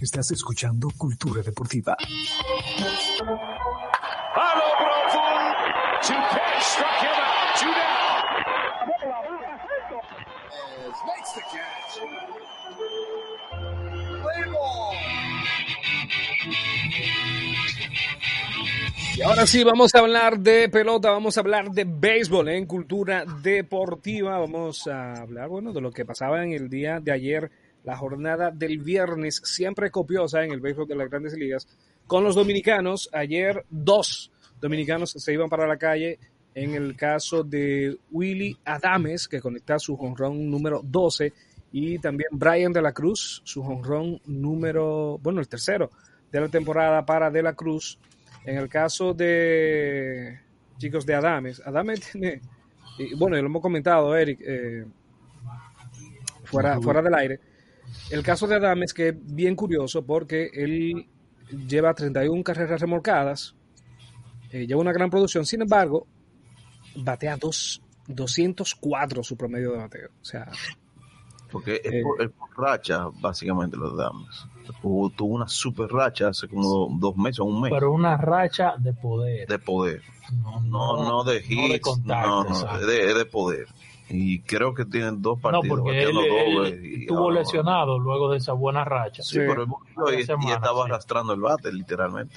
Estás 0.00 0.30
escuchando 0.30 0.88
Cultura 0.96 1.42
Deportiva. 1.42 1.96
A 4.34 4.54
Y 19.18 19.22
ahora 19.22 19.48
sí, 19.48 19.64
vamos 19.64 19.92
a 19.96 19.98
hablar 19.98 20.38
de 20.38 20.68
pelota, 20.68 21.10
vamos 21.10 21.36
a 21.36 21.40
hablar 21.40 21.72
de 21.72 21.84
béisbol 21.84 22.50
en 22.50 22.66
cultura 22.66 23.24
deportiva. 23.42 24.38
Vamos 24.38 24.86
a 24.86 25.14
hablar, 25.14 25.48
bueno, 25.48 25.72
de 25.72 25.80
lo 25.80 25.90
que 25.90 26.04
pasaba 26.04 26.44
en 26.44 26.52
el 26.52 26.68
día 26.68 27.00
de 27.00 27.10
ayer, 27.10 27.50
la 27.82 27.96
jornada 27.96 28.52
del 28.52 28.78
viernes, 28.78 29.42
siempre 29.42 29.90
copiosa 29.90 30.44
en 30.44 30.52
el 30.52 30.60
béisbol 30.60 30.86
de 30.86 30.94
las 30.94 31.10
grandes 31.10 31.34
ligas, 31.34 31.66
con 32.06 32.22
los 32.22 32.36
dominicanos. 32.36 33.10
Ayer, 33.12 33.64
dos 33.68 34.30
dominicanos 34.60 35.10
se 35.10 35.32
iban 35.32 35.48
para 35.48 35.66
la 35.66 35.78
calle. 35.78 36.20
En 36.54 36.74
el 36.74 36.94
caso 36.94 37.42
de 37.42 37.98
Willy 38.12 38.56
Adames, 38.64 39.26
que 39.26 39.40
conecta 39.40 39.80
su 39.80 39.96
jonrón 39.96 40.48
número 40.48 40.80
12, 40.84 41.32
y 41.72 41.98
también 41.98 42.28
Brian 42.30 42.72
de 42.72 42.82
la 42.82 42.92
Cruz, 42.92 43.42
su 43.42 43.64
jonrón 43.64 44.20
número, 44.26 45.18
bueno, 45.20 45.40
el 45.40 45.48
tercero 45.48 45.90
de 46.30 46.40
la 46.40 46.48
temporada 46.48 47.04
para 47.04 47.32
de 47.32 47.42
la 47.42 47.54
Cruz. 47.54 47.98
En 48.48 48.56
el 48.56 48.66
caso 48.66 49.12
de 49.12 50.40
chicos 50.78 51.04
de 51.04 51.14
Adames, 51.14 51.60
Adames 51.66 52.00
tiene, 52.12 52.40
y 52.98 53.14
bueno, 53.14 53.36
lo 53.36 53.44
hemos 53.44 53.60
comentado, 53.60 54.16
Eric, 54.16 54.40
eh, 54.40 54.86
fuera, 56.44 56.80
fuera 56.80 57.02
del 57.02 57.14
aire. 57.14 57.40
El 58.10 58.22
caso 58.22 58.46
de 58.46 58.56
Adames 58.56 58.94
que 58.94 59.08
es 59.08 59.14
bien 59.34 59.54
curioso 59.54 60.02
porque 60.02 60.48
él 60.54 61.06
lleva 61.68 61.92
31 61.92 62.42
carreras 62.42 62.80
remolcadas, 62.80 63.54
eh, 64.50 64.66
lleva 64.66 64.80
una 64.80 64.94
gran 64.94 65.10
producción, 65.10 65.44
sin 65.44 65.60
embargo, 65.60 66.06
batea 66.96 67.36
dos, 67.36 67.82
204 68.06 69.22
su 69.24 69.36
promedio 69.36 69.72
de 69.72 69.78
bateo. 69.78 70.08
O 70.22 70.24
sea, 70.24 70.50
Porque 71.52 71.82
es 71.84 71.92
Eh. 71.92 72.02
por, 72.02 72.22
es 72.22 72.30
por 72.30 72.48
racha, 72.58 73.08
básicamente, 73.20 73.76
los 73.76 73.94
damas. 73.94 74.48
Tuvo, 74.82 75.10
tuvo 75.10 75.34
una 75.34 75.48
super 75.48 75.88
racha 75.90 76.28
hace 76.28 76.48
como 76.48 76.62
do- 76.62 76.88
dos 76.98 77.16
meses 77.16 77.40
o 77.40 77.44
un 77.44 77.60
mes 77.60 77.70
Pero 77.72 77.92
una 77.92 78.16
racha 78.16 78.74
de 78.78 78.92
poder. 78.92 79.48
de 79.48 79.58
poder. 79.58 80.02
no, 80.44 80.60
No, 80.62 81.04
no 81.04 81.24
de 81.24 81.38
hits, 81.38 81.86
no, 81.86 81.92
contacto. 81.92 82.44
no, 82.44 82.86
de, 82.86 83.14
de 83.14 83.24
poder. 83.24 83.66
Y 84.10 84.40
creo 84.40 84.72
que 84.74 84.84
tienen 84.86 85.20
dos 85.20 85.36
No, 85.36 85.42
partidos 85.42 85.80
porque 85.80 86.02
él, 86.02 86.16
él 86.16 86.84
y 86.84 87.00
estuvo 87.02 87.30
lesionado 87.30 87.98
luego 87.98 88.30
de 88.30 88.38
esa 88.38 88.54
buena 88.54 88.82
racha. 88.84 89.22
Sí, 89.22 89.34
Sí. 89.34 89.40
pero 89.46 89.66
y, 90.18 90.22
semana, 90.24 90.54
estaba 90.54 90.84
sí. 90.84 90.90
arrastrando 90.90 91.32
el 91.34 91.40
bate, 91.40 91.70
literalmente. 91.72 92.34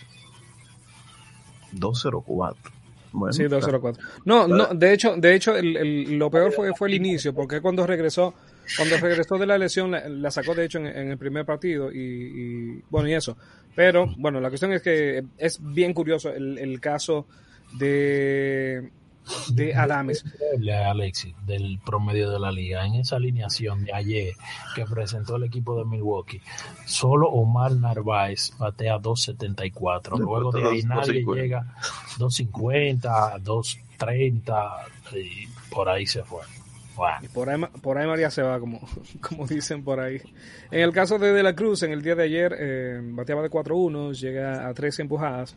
204. 1.72 2.72
Bueno, 3.14 3.34
Sí, 3.34 3.44
204. 3.44 4.02
No, 4.26 4.48
no, 4.48 4.68
de 4.68 4.94
hecho, 4.94 5.16
de 5.18 5.36
hecho 5.36 5.56
el, 5.56 5.76
el- 5.78 6.18
lo 6.18 6.30
peor 6.30 6.52
fue, 6.52 6.74
fue 6.74 6.88
el 6.90 6.95
inicio, 6.95 7.34
porque 7.34 7.62
cuando 7.62 7.86
regresó, 7.86 8.34
cuando 8.78 8.98
regresó 8.98 9.38
de 9.38 9.46
la 9.46 9.58
lesión, 9.58 9.92
la, 9.92 10.08
la 10.08 10.32
sacó 10.32 10.54
de 10.56 10.66
hecho 10.66 10.80
en, 10.80 10.88
en 10.88 11.12
el 11.12 11.18
primer 11.18 11.46
partido 11.46 11.92
y, 11.92 11.98
y, 12.00 12.82
bueno, 12.90 13.08
y 13.10 13.14
eso. 13.14 13.38
Pero 13.76 14.08
bueno, 14.18 14.40
la 14.42 14.50
cuestión 14.50 14.74
es 14.74 14.82
que 14.82 15.24
es 15.38 15.60
bien 15.62 15.94
curioso 15.94 16.30
el, 16.34 16.58
el 16.58 16.80
caso 16.82 17.26
de, 17.78 18.90
de 19.54 19.74
Adames. 19.76 20.26
Increíble, 20.26 20.76
Alexis, 20.76 21.34
del 21.46 21.80
promedio 21.86 22.30
de 22.32 22.40
la 22.40 22.52
liga. 22.52 22.86
En 22.86 22.96
esa 22.96 23.16
alineación 23.16 23.86
de 23.86 23.94
ayer 23.94 24.34
que 24.76 24.86
presentó 24.86 25.38
el 25.38 25.44
equipo 25.44 25.78
de 25.78 25.86
Milwaukee, 25.86 26.42
solo 26.86 27.30
Omar 27.30 27.72
Narváez 27.74 28.52
batea 28.58 28.98
2.74. 28.98 30.16
Sí, 30.18 30.22
Luego 30.22 30.52
de 30.52 30.62
dos- 30.62 30.72
ahí 30.74 30.82
nadie 30.84 31.24
2.50. 31.26 31.36
llega 31.42 31.76
2.50, 32.18 33.42
2.30 33.44 34.72
y 35.16 35.48
por 35.74 35.88
ahí 35.90 36.06
se 36.06 36.24
fue. 36.24 36.42
Bueno, 37.02 37.18
Y 37.23 37.28
por 37.30 37.49
ahí, 37.49 37.57
ma- 37.57 37.72
por 37.72 37.98
ahí 37.98 38.06
María 38.07 38.30
se 38.30 38.44
va, 38.44 38.60
como, 38.60 38.80
como 39.28 39.48
dicen 39.48 39.84
por 39.84 39.99
ahí. 39.99 40.22
En 40.69 40.82
el 40.82 40.91
caso 40.91 41.18
de 41.18 41.32
De 41.34 41.41
la 41.41 41.56
Cruz, 41.56 41.82
en 41.84 41.91
el 41.91 42.02
día 42.03 42.14
de 42.15 42.23
ayer, 42.26 42.56
eh, 42.60 42.99
bateaba 43.02 43.41
de 43.41 43.49
4-1, 43.49 44.14
llega 44.14 44.68
a 44.68 44.73
13 44.73 45.02
empujadas. 45.02 45.56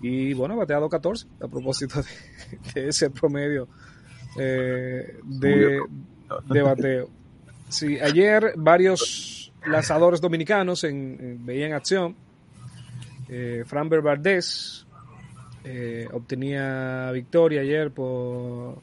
Y 0.00 0.32
bueno, 0.32 0.56
batea 0.56 0.78
2-14, 0.80 1.26
a 1.42 1.48
propósito 1.48 2.00
de, 2.02 2.08
de 2.80 2.88
ese 2.88 3.10
promedio 3.10 3.68
eh, 4.38 5.18
de, 5.24 5.80
de 6.46 6.62
bateo. 6.62 7.10
Sí, 7.68 7.98
ayer 8.00 8.54
varios 8.56 9.52
lanzadores 9.66 10.20
dominicanos 10.22 10.84
en, 10.84 11.18
en- 11.20 11.44
veían 11.44 11.72
acción. 11.74 12.16
Eh, 13.28 13.62
Framber 13.66 14.00
Valdez 14.00 14.86
eh, 15.64 16.08
obtenía 16.12 17.10
victoria 17.12 17.60
ayer 17.60 17.90
por, 17.90 18.80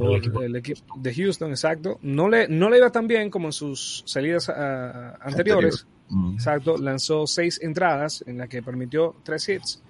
El 0.00 0.16
equipo. 0.16 0.42
el 0.42 0.56
equipo 0.56 0.94
de 0.96 1.14
Houston, 1.14 1.50
exacto. 1.50 1.98
No 2.02 2.28
le, 2.28 2.48
no 2.48 2.70
le 2.70 2.78
iba 2.78 2.90
tan 2.90 3.06
bien 3.06 3.30
como 3.30 3.48
en 3.48 3.52
sus 3.52 4.02
salidas 4.06 4.48
ah, 4.48 5.18
anteriores. 5.20 5.86
Mm. 6.08 6.34
Exacto, 6.34 6.76
lanzó 6.76 7.26
seis 7.26 7.60
entradas 7.62 8.24
en 8.26 8.38
las 8.38 8.48
que 8.48 8.62
permitió 8.62 9.16
tres 9.22 9.48
hits, 9.48 9.82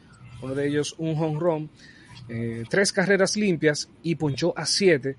uno 0.42 0.54
de 0.54 0.68
ellos 0.68 0.94
un 0.98 1.20
home 1.20 1.40
run, 1.40 1.70
eh, 2.28 2.64
tres 2.68 2.92
carreras 2.92 3.36
limpias 3.36 3.88
y 4.02 4.14
ponchó 4.14 4.56
a 4.56 4.66
siete. 4.66 5.16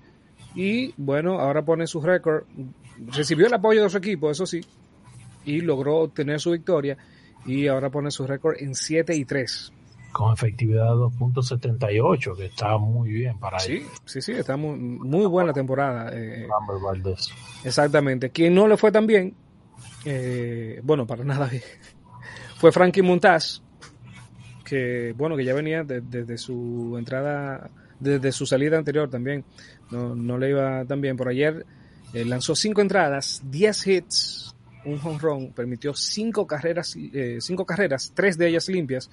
Y 0.54 0.94
bueno, 0.96 1.38
ahora 1.38 1.64
pone 1.64 1.86
su 1.86 2.00
récord. 2.00 2.44
Recibió 3.08 3.46
el 3.46 3.54
apoyo 3.54 3.82
de 3.82 3.90
su 3.90 3.98
equipo, 3.98 4.30
eso 4.30 4.46
sí, 4.46 4.60
y 5.44 5.60
logró 5.60 5.98
obtener 5.98 6.40
su 6.40 6.50
victoria. 6.50 6.96
Y 7.44 7.68
ahora 7.68 7.90
pone 7.90 8.10
su 8.10 8.26
récord 8.26 8.56
en 8.58 8.74
7 8.74 9.14
y 9.14 9.24
3. 9.24 9.72
Con 10.16 10.32
efectividad 10.32 10.86
de 10.86 10.92
2.78, 10.96 12.36
que 12.36 12.46
está 12.46 12.78
muy 12.78 13.10
bien 13.10 13.38
para 13.38 13.58
Sí, 13.58 13.72
él. 13.74 13.82
sí, 14.06 14.22
sí, 14.22 14.32
está 14.32 14.56
muy, 14.56 14.76
muy 14.78 15.26
buena 15.26 15.52
temporada. 15.52 16.10
eh, 16.14 16.46
Valdez. 16.82 17.28
Exactamente. 17.64 18.30
Quien 18.30 18.54
no 18.54 18.66
le 18.66 18.78
fue 18.78 18.90
tan 18.90 19.06
bien, 19.06 19.34
eh, 20.06 20.80
bueno, 20.82 21.06
para 21.06 21.22
nada 21.24 21.46
bien, 21.48 21.62
fue 22.56 22.72
Frankie 22.72 23.02
Montaz, 23.02 23.60
que 24.64 25.12
bueno, 25.16 25.36
que 25.36 25.44
ya 25.44 25.52
venía 25.54 25.84
de- 25.84 26.00
desde 26.00 26.38
su 26.38 26.96
entrada, 26.98 27.70
desde 28.00 28.32
su 28.32 28.46
salida 28.46 28.78
anterior 28.78 29.10
también, 29.10 29.44
no, 29.90 30.14
no 30.14 30.38
le 30.38 30.48
iba 30.50 30.84
tan 30.86 31.00
bien. 31.02 31.16
Por 31.18 31.28
ayer 31.28 31.66
eh, 32.14 32.24
lanzó 32.24 32.54
cinco 32.56 32.80
entradas, 32.80 33.42
10 33.44 33.86
hits, 33.86 34.56
un 34.86 34.98
home 35.02 35.18
run, 35.20 35.52
permitió 35.52 35.92
cinco 35.94 36.46
carreras, 36.46 36.96
eh, 36.96 37.36
cinco 37.40 37.66
carreras, 37.66 38.12
tres 38.14 38.38
de 38.38 38.48
ellas 38.48 38.66
limpias, 38.68 39.10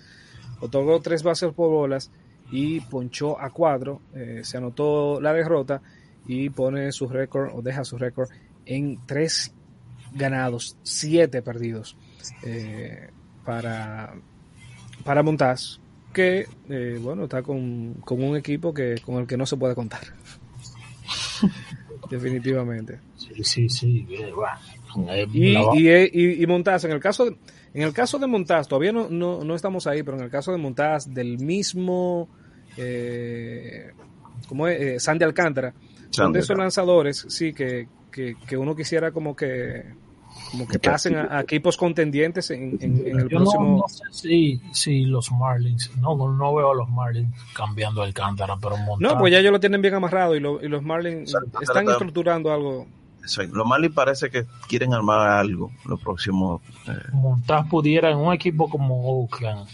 otorgó 0.60 1.00
tres 1.02 1.24
bases 1.24 1.52
por 1.54 1.70
bolas 1.70 2.12
y 2.52 2.82
ponchó 2.82 3.40
a 3.40 3.50
cuatro, 3.50 4.02
eh, 4.14 4.42
se 4.44 4.58
anotó 4.58 5.20
la 5.20 5.34
derrota 5.34 5.82
y 6.28 6.50
pone 6.50 6.92
su 6.92 7.08
récord 7.08 7.52
o 7.54 7.62
deja 7.62 7.84
su 7.84 7.98
récord 7.98 8.30
en 8.66 9.00
tres 9.06 9.54
ganados, 10.14 10.78
siete 10.84 11.42
perdidos 11.42 11.98
eh, 12.44 13.10
para, 13.44 14.14
para 15.04 15.24
Montaz, 15.24 15.80
que 16.14 16.46
eh, 16.70 17.00
bueno, 17.02 17.24
está 17.24 17.42
con, 17.42 17.96
con 18.06 18.24
un 18.24 18.38
equipo 18.38 18.74
que 18.74 18.96
con 19.04 19.16
el 19.16 19.28
que 19.28 19.38
no 19.38 19.46
se 19.46 19.58
puede 19.58 19.76
contar. 19.76 20.02
Definitivamente. 22.10 23.00
Sí, 23.18 23.44
sí, 23.44 23.70
sí. 23.70 24.08
bueno, 24.36 25.16
y, 25.34 25.58
y, 25.88 26.44
y 26.44 26.48
Montaz, 26.48 26.84
en 26.86 26.92
el 26.92 27.00
caso 27.00 27.26
de, 27.26 27.36
en 27.74 27.82
el 27.84 27.94
caso 27.94 28.20
de 28.20 28.28
Montaz, 28.28 28.68
todavía 28.68 28.92
no, 28.92 29.08
no, 29.10 29.44
no 29.44 29.56
estamos 29.56 29.88
ahí, 29.88 30.04
pero 30.04 30.18
en 30.18 30.24
el 30.24 30.30
caso 30.30 30.52
de 30.52 30.58
Montaz, 30.58 31.12
del 31.14 31.38
mismo 31.40 32.28
eh, 32.78 33.92
como 34.48 34.68
es, 34.68 34.82
Eh, 34.82 35.00
Sandy 35.00 35.24
Alcántara, 35.26 35.74
son 36.10 36.32
de 36.34 36.40
esos 36.40 36.52
Alcántara. 36.52 36.64
lanzadores, 36.66 37.26
sí, 37.30 37.54
que, 37.54 37.88
que, 38.12 38.36
que 38.48 38.58
uno 38.58 38.76
quisiera 38.76 39.12
como 39.12 39.36
que 39.36 39.84
como 40.52 40.68
que 40.68 40.80
pasen 40.80 41.16
a, 41.16 41.38
a 41.38 41.42
equipos 41.42 41.78
contendientes 41.78 42.50
en, 42.50 42.76
en- 42.82 43.08
en 43.08 43.20
el 43.20 43.30
Yo 43.30 43.38
no, 43.38 43.46
próximo. 43.46 43.78
no 43.78 43.88
sé 43.88 44.04
si, 44.12 44.62
si 44.72 45.02
los 45.06 45.32
Marlins, 45.32 45.92
no, 45.98 46.16
no, 46.18 46.34
no 46.36 46.56
veo 46.56 46.72
a 46.72 46.76
los 46.76 46.90
Marlins 46.90 47.36
cambiando 47.56 48.02
Alcántara, 48.02 48.56
pero 48.60 48.76
montar, 48.78 49.12
No, 49.14 49.18
pues 49.20 49.32
ya 49.32 49.38
ellos 49.40 49.52
lo 49.52 49.60
tienen 49.60 49.82
bien 49.84 49.94
amarrado 49.94 50.36
y, 50.36 50.40
lo- 50.40 50.60
y 50.64 50.68
los 50.68 50.82
Marlins 50.82 51.36
están 51.62 51.88
estructurando 51.90 52.52
algo. 52.52 52.88
Lo 53.52 53.66
Marlins 53.66 53.94
parece 53.94 54.30
que 54.30 54.46
quieren 54.68 54.94
armar 54.94 55.28
algo 55.28 55.72
los 55.86 56.00
próximos. 56.02 56.62
Eh, 56.88 56.92
montar 57.14 57.68
pudiera 57.70 58.12
en 58.12 58.18
un 58.18 58.34
equipo 58.34 58.70
como 58.70 59.02
Oakland, 59.22 59.68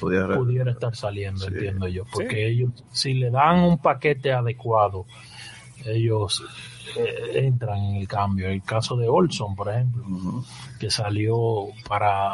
pudiera 0.00 0.70
estar 0.72 0.94
saliendo, 0.96 1.40
Sí. 1.40 1.46
entiendo 1.48 1.86
yo, 1.88 2.04
porque 2.12 2.34
Sí. 2.36 2.40
ellos, 2.42 2.70
si 2.92 3.14
le 3.14 3.30
dan 3.30 3.60
un 3.60 3.78
paquete 3.78 4.32
adecuado, 4.32 5.06
ellos 5.84 6.42
eh, 6.96 7.44
entran 7.46 7.78
en 7.78 7.96
el 7.96 8.08
cambio. 8.08 8.48
El 8.48 8.62
caso 8.62 8.96
de 8.96 9.08
Olson, 9.08 9.54
por 9.54 9.68
ejemplo, 9.70 10.04
que 10.80 10.90
salió 10.90 11.66
para, 11.88 12.32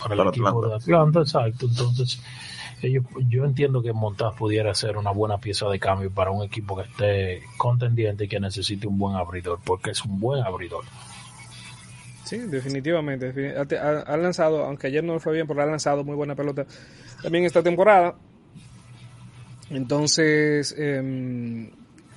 para 0.00 0.14
el 0.14 0.18
Para 0.18 0.30
equipo 0.30 0.48
Atlanta. 0.48 0.68
de 0.68 0.74
Atlanta, 0.76 1.20
exacto. 1.20 1.66
Entonces, 1.66 2.20
ellos, 2.82 3.04
yo 3.28 3.44
entiendo 3.44 3.82
que 3.82 3.92
Montaz 3.92 4.34
pudiera 4.36 4.74
ser 4.74 4.96
una 4.96 5.10
buena 5.10 5.38
pieza 5.38 5.68
de 5.68 5.78
cambio 5.78 6.10
para 6.10 6.30
un 6.30 6.44
equipo 6.44 6.76
que 6.76 6.82
esté 6.82 7.42
contendiente 7.56 8.24
y 8.24 8.28
que 8.28 8.38
necesite 8.40 8.86
un 8.86 8.98
buen 8.98 9.16
abridor, 9.16 9.58
porque 9.64 9.90
es 9.90 10.04
un 10.04 10.18
buen 10.20 10.42
abridor. 10.44 10.84
Sí, 12.24 12.36
definitivamente. 12.38 13.32
defini- 13.34 14.04
Ha, 14.06 14.16
lanzado, 14.16 14.64
aunque 14.64 14.88
ayer 14.88 15.02
no 15.02 15.18
fue 15.18 15.32
bien, 15.34 15.46
pero 15.46 15.62
ha 15.62 15.66
lanzado 15.66 16.04
muy 16.04 16.14
buena 16.14 16.34
pelota 16.34 16.66
también 17.22 17.44
esta 17.44 17.62
temporada. 17.62 18.14
Entonces, 19.70 20.74
em, 20.78 21.70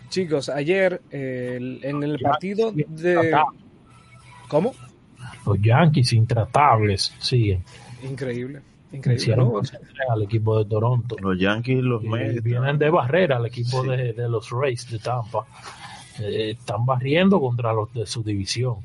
chicos, 0.09 0.49
ayer 0.49 1.01
eh, 1.11 1.79
en 1.81 2.03
el 2.03 2.19
partido 2.19 2.71
de... 2.71 3.33
¿Cómo? 4.47 4.73
Los 5.45 5.61
Yankees 5.61 6.13
intratables 6.13 7.13
siguen. 7.19 7.63
Increíble, 8.03 8.61
increíble. 8.91 9.21
Hicieron 9.21 9.47
¿no? 9.49 9.61
11-3 9.61 9.79
al 10.09 10.21
equipo 10.23 10.57
de 10.63 10.69
Toronto. 10.69 11.15
Los 11.21 11.39
Yankees 11.39 11.81
los 11.83 12.03
Mets. 12.03 12.41
vienen 12.43 12.77
de 12.77 12.89
barrera 12.89 13.37
al 13.37 13.45
equipo 13.45 13.83
Sí. 13.83 13.89
de, 13.89 14.13
de 14.13 14.29
los 14.29 14.49
Rays 14.49 14.89
de 14.89 14.99
Tampa. 14.99 15.45
Eh, 16.19 16.51
están 16.59 16.85
barriendo 16.85 17.39
contra 17.39 17.73
los 17.73 17.91
de 17.93 18.05
su 18.05 18.21
división. 18.23 18.75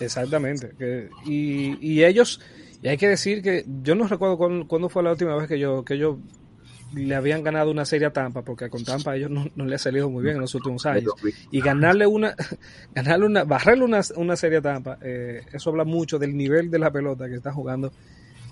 Exactamente. 0.00 0.72
que- 0.78 1.08
y, 1.24 1.78
y 1.80 2.04
ellos, 2.04 2.40
y 2.82 2.88
hay 2.88 2.96
que 2.96 3.08
decir 3.08 3.42
que 3.42 3.64
yo 3.82 3.94
no 3.94 4.06
recuerdo 4.06 4.36
cuándo, 4.36 4.66
cuándo 4.68 4.88
fue 4.88 5.02
la 5.02 5.12
última 5.12 5.34
vez 5.36 5.48
que 5.48 5.58
yo 5.58 5.84
que 5.84 5.94
ellos 5.94 6.16
le 6.94 7.14
habían 7.14 7.42
ganado 7.42 7.70
una 7.70 7.84
serie 7.84 8.06
a 8.06 8.12
Tampa, 8.12 8.42
porque 8.42 8.70
con 8.70 8.84
Tampa 8.84 9.12
a 9.12 9.16
ellos 9.16 9.30
no, 9.30 9.46
no 9.56 9.64
le 9.64 9.74
ha 9.74 9.78
salido 9.78 10.08
muy 10.08 10.22
bien 10.22 10.36
en 10.36 10.40
los 10.42 10.54
últimos 10.54 10.86
años. 10.86 11.12
Y 11.50 11.60
ganarle 11.60 12.06
una, 12.06 12.34
ganarle 12.94 13.26
una, 13.26 13.44
barrerle 13.44 13.84
una, 13.84 14.00
una 14.16 14.36
serie 14.36 14.58
a 14.58 14.62
Tampa, 14.62 14.98
eh, 15.02 15.42
eso 15.52 15.70
habla 15.70 15.84
mucho 15.84 16.18
del 16.18 16.36
nivel 16.36 16.70
de 16.70 16.78
la 16.78 16.90
pelota 16.92 17.28
que 17.28 17.34
está 17.36 17.52
jugando 17.52 17.92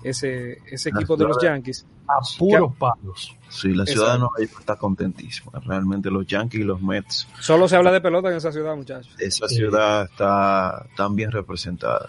ese, 0.09 0.59
ese 0.69 0.91
La 0.91 0.99
equipo 0.99 1.15
de 1.17 1.25
los 1.25 1.37
Yankees. 1.41 1.85
A 2.07 2.19
puros 2.37 2.75
palos. 2.77 3.35
Sí, 3.49 3.73
la 3.73 3.85
ciudad 3.85 4.13
de. 4.13 4.19
Nueva 4.19 4.33
York 4.39 4.55
está 4.59 4.75
contentísima. 4.75 5.51
Realmente 5.65 6.11
los 6.11 6.27
Yankees 6.27 6.61
y 6.61 6.63
los 6.63 6.81
Mets, 6.81 7.27
Solo 7.39 7.67
se 7.67 7.75
habla 7.75 7.91
de 7.91 8.01
pelota 8.01 8.29
en 8.29 8.37
esa 8.37 8.51
ciudad, 8.51 8.75
muchachos. 8.75 9.13
esa 9.19 9.47
Sí. 9.47 9.55
ciudad 9.55 10.05
está 10.05 10.85
tan 10.95 11.15
bien 11.15 11.31
representada. 11.31 12.07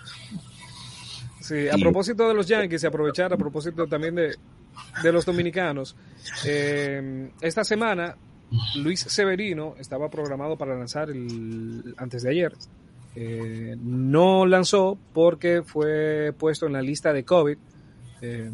Sí, 1.40 1.68
a 1.68 1.76
Y- 1.76 1.80
propósito 1.80 2.26
de 2.28 2.34
los 2.34 2.46
Yankees 2.46 2.82
y 2.82 2.86
aprovechar 2.86 3.32
a 3.32 3.36
propósito 3.36 3.86
también 3.86 4.14
de, 4.16 4.36
de 5.02 5.12
los 5.12 5.24
dominicanos, 5.24 5.96
eh, 6.44 7.30
esta 7.40 7.62
semana 7.64 8.16
Luis 8.76 9.00
Severino 9.00 9.74
estaba 9.78 10.08
programado 10.10 10.56
para 10.56 10.76
lanzar 10.76 11.10
el, 11.10 11.94
antes 11.96 12.22
de 12.22 12.30
ayer. 12.30 12.52
Eh, 13.14 13.76
no 13.78 14.44
lanzó 14.44 14.98
porque 15.14 15.62
fue 15.64 16.34
puesto 16.36 16.66
en 16.66 16.74
la 16.74 16.82
lista 16.82 17.12
de 17.12 17.24
COVID. 17.24 17.56
Eh, 18.22 18.50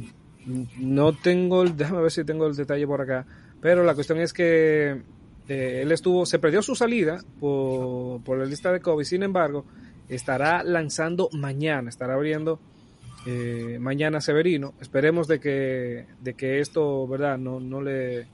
no 0.79 1.13
tengo, 1.13 1.63
el- 1.63 1.77
déjame 1.77 2.03
ver 2.03 2.11
si 2.11 2.25
tengo 2.25 2.47
el 2.47 2.57
detalle 2.57 2.87
por 2.87 3.01
acá, 3.01 3.27
pero 3.61 3.85
la 3.85 3.95
cuestión 3.95 4.19
es 4.19 4.33
que 4.33 5.01
eh, 5.49 5.81
él 5.83 5.93
estuvo, 5.93 6.27
se 6.27 6.39
perdió 6.39 6.63
su 6.63 6.75
salida 6.75 7.23
por, 7.41 8.23
por 8.23 8.39
la 8.39 8.45
lista 8.45 8.73
de 8.73 8.81
COVID, 8.81 9.05
sin 9.05 9.23
embargo, 9.23 9.65
estará 10.09 10.63
lanzando 10.65 11.29
mañana, 11.33 11.89
estará 11.89 12.15
abriendo 12.15 12.61
eh, 13.27 13.79
mañana 13.81 14.21
Severino. 14.21 14.75
Esperemos 14.81 15.29
de 15.29 15.39
que, 15.41 16.07
de 16.21 16.35
que 16.35 16.59
esto, 16.61 17.07
¿verdad? 17.07 17.39
No, 17.39 17.61
no 17.61 17.81
le 17.81 18.27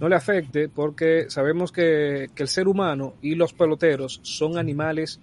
no 0.00 0.08
le 0.08 0.16
afecte 0.16 0.68
porque 0.68 1.26
sabemos 1.28 1.70
que, 1.70 2.28
que 2.34 2.42
el 2.42 2.48
ser 2.48 2.66
humano 2.66 3.14
y 3.22 3.36
los 3.36 3.52
peloteros 3.52 4.18
son 4.24 4.58
animales 4.58 5.20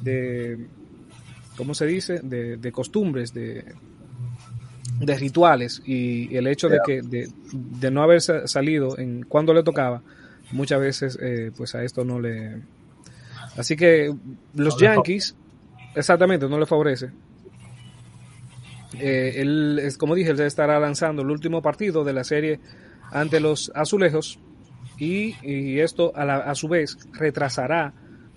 de, 0.00 0.66
¿cómo 1.54 1.74
se 1.74 1.84
dice? 1.84 2.20
De, 2.22 2.56
de 2.56 2.72
costumbres, 2.72 3.34
de, 3.34 3.74
de 5.00 5.16
rituales 5.18 5.82
y 5.84 6.34
el 6.36 6.46
hecho 6.46 6.68
de 6.68 6.78
que 6.86 7.02
de, 7.02 7.28
de 7.52 7.90
no 7.90 8.02
haber 8.02 8.20
sa- 8.22 8.46
salido 8.46 8.98
en 8.98 9.24
cuando 9.24 9.52
le 9.52 9.62
tocaba 9.62 10.02
muchas 10.52 10.80
veces 10.80 11.18
eh, 11.20 11.50
pues 11.56 11.74
a 11.74 11.82
esto 11.84 12.04
no 12.04 12.18
le 12.20 12.62
así 13.56 13.76
que 13.76 14.14
los 14.54 14.74
No 14.74 14.80
Yankees 14.80 15.34
exactamente 15.94 16.48
no 16.48 16.58
le 16.58 16.66
favorece. 16.66 17.10
Eh, 18.98 19.34
él 19.42 19.78
es 19.82 19.98
como 19.98 20.14
dije 20.14 20.30
él 20.30 20.40
estará 20.40 20.78
lanzando 20.80 21.22
el 21.22 21.30
último 21.30 21.60
partido 21.60 22.04
de 22.04 22.12
la 22.12 22.24
serie 22.24 22.60
ante 23.10 23.40
los 23.40 23.70
azulejos 23.74 24.38
y, 24.98 25.34
y 25.42 25.80
esto 25.80 26.12
a, 26.14 26.24
la- 26.24 26.36
a 26.38 26.54
su 26.54 26.68
vez 26.68 26.96
retrasará 27.12 27.92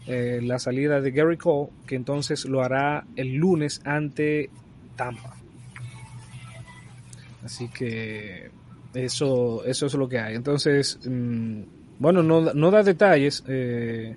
eh, 0.07 0.39
la 0.43 0.59
salida 0.59 0.99
de 0.99 1.11
Gary 1.11 1.37
Cole 1.37 1.69
que 1.85 1.95
entonces 1.95 2.45
lo 2.45 2.61
hará 2.63 3.05
el 3.15 3.35
lunes 3.35 3.79
ante 3.85 4.49
Tampa 4.97 5.37
Así 7.43 7.67
que 7.69 8.51
eso, 8.93 9.63
eso 9.65 9.85
es 9.85 9.93
lo 9.93 10.09
que 10.09 10.19
hay. 10.19 10.35
Entonces, 10.35 10.99
mm, 11.05 11.61
bueno, 11.99 12.21
no, 12.23 12.53
no 12.53 12.71
da 12.71 12.83
detalles. 12.83 13.43
Eh, 13.47 14.15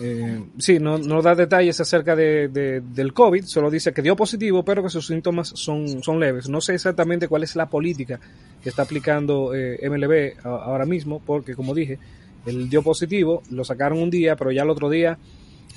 eh, 0.00 0.42
sí, 0.58 0.78
no, 0.78 0.98
no 0.98 1.20
da 1.22 1.34
detalles 1.34 1.80
acerca 1.80 2.16
de, 2.16 2.48
de- 2.48 2.80
del 2.80 3.12
COVID, 3.12 3.44
solo 3.44 3.70
dice 3.70 3.92
que 3.92 4.02
dio 4.02 4.16
positivo, 4.16 4.64
pero 4.64 4.82
que 4.82 4.88
sus 4.88 5.06
síntomas 5.06 5.48
son, 5.54 6.02
son 6.02 6.18
leves. 6.18 6.48
No 6.48 6.60
sé 6.60 6.74
exactamente 6.74 7.28
cuál 7.28 7.42
es 7.44 7.54
la 7.56 7.66
política 7.68 8.18
que 8.62 8.68
está 8.70 8.82
aplicando 8.82 9.54
eh, 9.54 9.78
MLB 9.88 10.44
ahora 10.46 10.86
mismo, 10.86 11.20
porque 11.24 11.54
como 11.54 11.74
dije, 11.74 11.98
él 12.46 12.68
dio 12.68 12.82
positivo, 12.82 13.42
lo 13.50 13.64
sacaron 13.64 13.98
un 13.98 14.10
día, 14.10 14.34
pero 14.36 14.50
ya 14.50 14.62
el 14.62 14.70
otro 14.70 14.88
día 14.88 15.18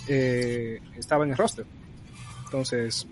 eh, 0.08 0.80
estaba 0.98 1.26
en 1.26 1.32
el 1.32 1.38
roster. 1.38 1.66
Entonces, 2.46 3.08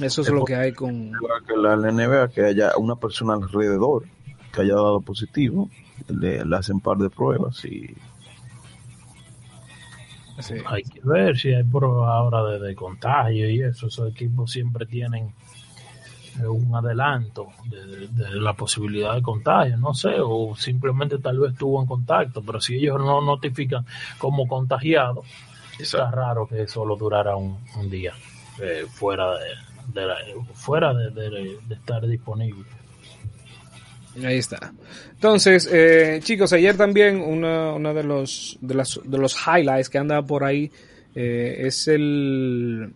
eso 0.00 0.22
es 0.22 0.30
lo 0.30 0.44
que 0.44 0.54
hay 0.54 0.72
con... 0.72 1.12
que 1.46 1.56
la, 1.56 1.76
NBA 1.76 2.28
que 2.28 2.44
haya 2.44 2.76
una 2.76 2.96
persona 2.96 3.34
alrededor 3.34 4.04
que 4.52 4.62
haya 4.62 4.74
dado 4.74 5.00
positivo, 5.00 5.70
le, 6.08 6.44
le 6.44 6.56
hacen 6.56 6.80
par 6.80 6.98
de 6.98 7.10
pruebas 7.10 7.64
y 7.64 7.94
sí. 10.40 10.54
Hay 10.66 10.82
que 10.82 11.00
ver 11.02 11.36
si 11.36 11.52
hay 11.52 11.62
pruebas 11.62 12.08
ahora 12.08 12.44
de, 12.44 12.58
de 12.58 12.74
contagio 12.74 13.48
y 13.48 13.60
eso. 13.62 13.86
Esos 13.86 14.10
equipos 14.10 14.50
siempre 14.50 14.86
tienen 14.86 15.32
eh, 16.40 16.46
un 16.46 16.74
adelanto 16.74 17.48
de, 17.66 18.08
de 18.08 18.40
la 18.40 18.54
posibilidad 18.54 19.14
de 19.14 19.22
contagio, 19.22 19.76
no 19.76 19.94
sé, 19.94 20.16
o 20.18 20.54
simplemente 20.56 21.18
tal 21.18 21.38
vez 21.38 21.52
estuvo 21.52 21.80
en 21.80 21.86
contacto, 21.86 22.42
pero 22.42 22.60
si 22.60 22.76
ellos 22.76 22.98
no 22.98 23.20
notifican 23.20 23.84
como 24.18 24.46
contagiado, 24.46 25.22
está 25.78 26.10
raro 26.10 26.46
que 26.46 26.66
solo 26.66 26.96
durara 26.96 27.36
un, 27.36 27.58
un 27.76 27.90
día 27.90 28.12
eh, 28.60 28.84
fuera 28.88 29.32
de, 29.32 29.69
fuera 30.54 30.94
de, 30.94 31.58
estar 31.70 32.06
disponible. 32.06 32.64
Ahí 34.24 34.38
está. 34.38 34.72
Entonces, 35.12 35.68
eh, 35.72 36.20
chicos, 36.22 36.52
ayer 36.52 36.76
también 36.76 37.20
una 37.20 37.94
de 37.94 38.02
los 38.02 38.58
de, 38.60 38.82
de 39.04 39.18
los 39.18 39.36
highlights 39.46 39.88
que 39.88 39.98
anda 39.98 40.22
por 40.22 40.44
ahí 40.44 40.70
eh, 41.14 41.66
es 41.66 41.88
el, 41.88 42.92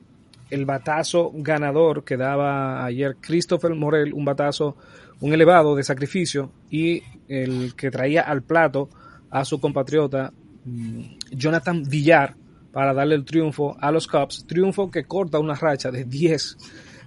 el 0.51 0.65
batazo 0.65 1.33
ganador 1.35 2.05
que 2.05 2.17
daba 2.17 2.85
ayer 2.85 3.17
Christopher 3.21 3.75
Morel, 3.75 4.13
un 4.15 4.25
batazo, 4.25 4.77
un 5.21 5.33
elevado 5.33 5.75
de 5.75 5.83
sacrificio 5.83 6.51
y 6.71 7.03
el 7.29 7.75
que 7.75 7.91
traía 7.91 8.23
al 8.23 8.43
plato 8.43 8.89
a 9.31 9.45
su 9.45 9.61
compatriota 9.61 10.33
mm, 10.65 11.03
Jonathan 11.33 11.83
Villar 11.89 12.37
para 12.75 12.93
darle 12.93 13.15
el 13.15 13.25
triunfo 13.25 13.77
a 13.81 13.91
los 13.91 14.07
Cubs, 14.07 14.45
triunfo 14.47 14.91
que 14.91 15.05
corta 15.05 15.39
una 15.39 15.55
racha 15.55 15.91
de 15.91 16.05
10 16.05 16.59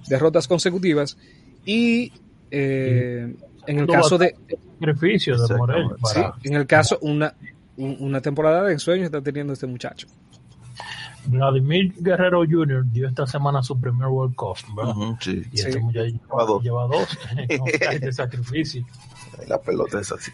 derrotas 0.10 0.48
consecutivas 0.48 1.18
y 1.66 2.12
eh, 2.50 3.36
en 3.68 3.80
el 3.80 3.86
caso 3.88 4.18
de 4.18 4.36
Sacrificio 4.80 5.38
de 5.48 5.56
Morel. 5.58 5.88
Sí, 6.14 6.22
en 6.46 6.54
el 6.56 6.66
caso, 6.66 6.98
una, 7.02 7.36
un- 7.76 7.98
una 8.00 8.22
temporada 8.22 8.64
de 8.64 8.74
ensueño 8.74 9.04
está 9.04 9.22
teniendo 9.22 9.52
este 9.54 9.68
muchacho. 9.68 10.08
Vladimir 11.26 11.94
Guerrero 12.00 12.44
Jr. 12.50 12.86
dio 12.90 13.08
esta 13.10 13.28
semana 13.28 13.62
su 13.62 13.78
primer 13.80 14.08
World 14.08 14.36
Cup, 14.36 14.56
¿verdad? 14.76 14.94
Sí. 15.20 15.44
Y 15.52 15.58
Sí. 15.58 15.68
este 15.68 15.82
muchacho 15.82 16.06
Lleva 16.06 16.46
dos. 16.46 16.64
lleva 16.64 16.88
dos 16.88 17.18
de 18.02 18.12
sacrificio. 18.14 18.86
la 19.48 19.60
pelota 19.60 20.00
es 20.00 20.12
así. 20.14 20.32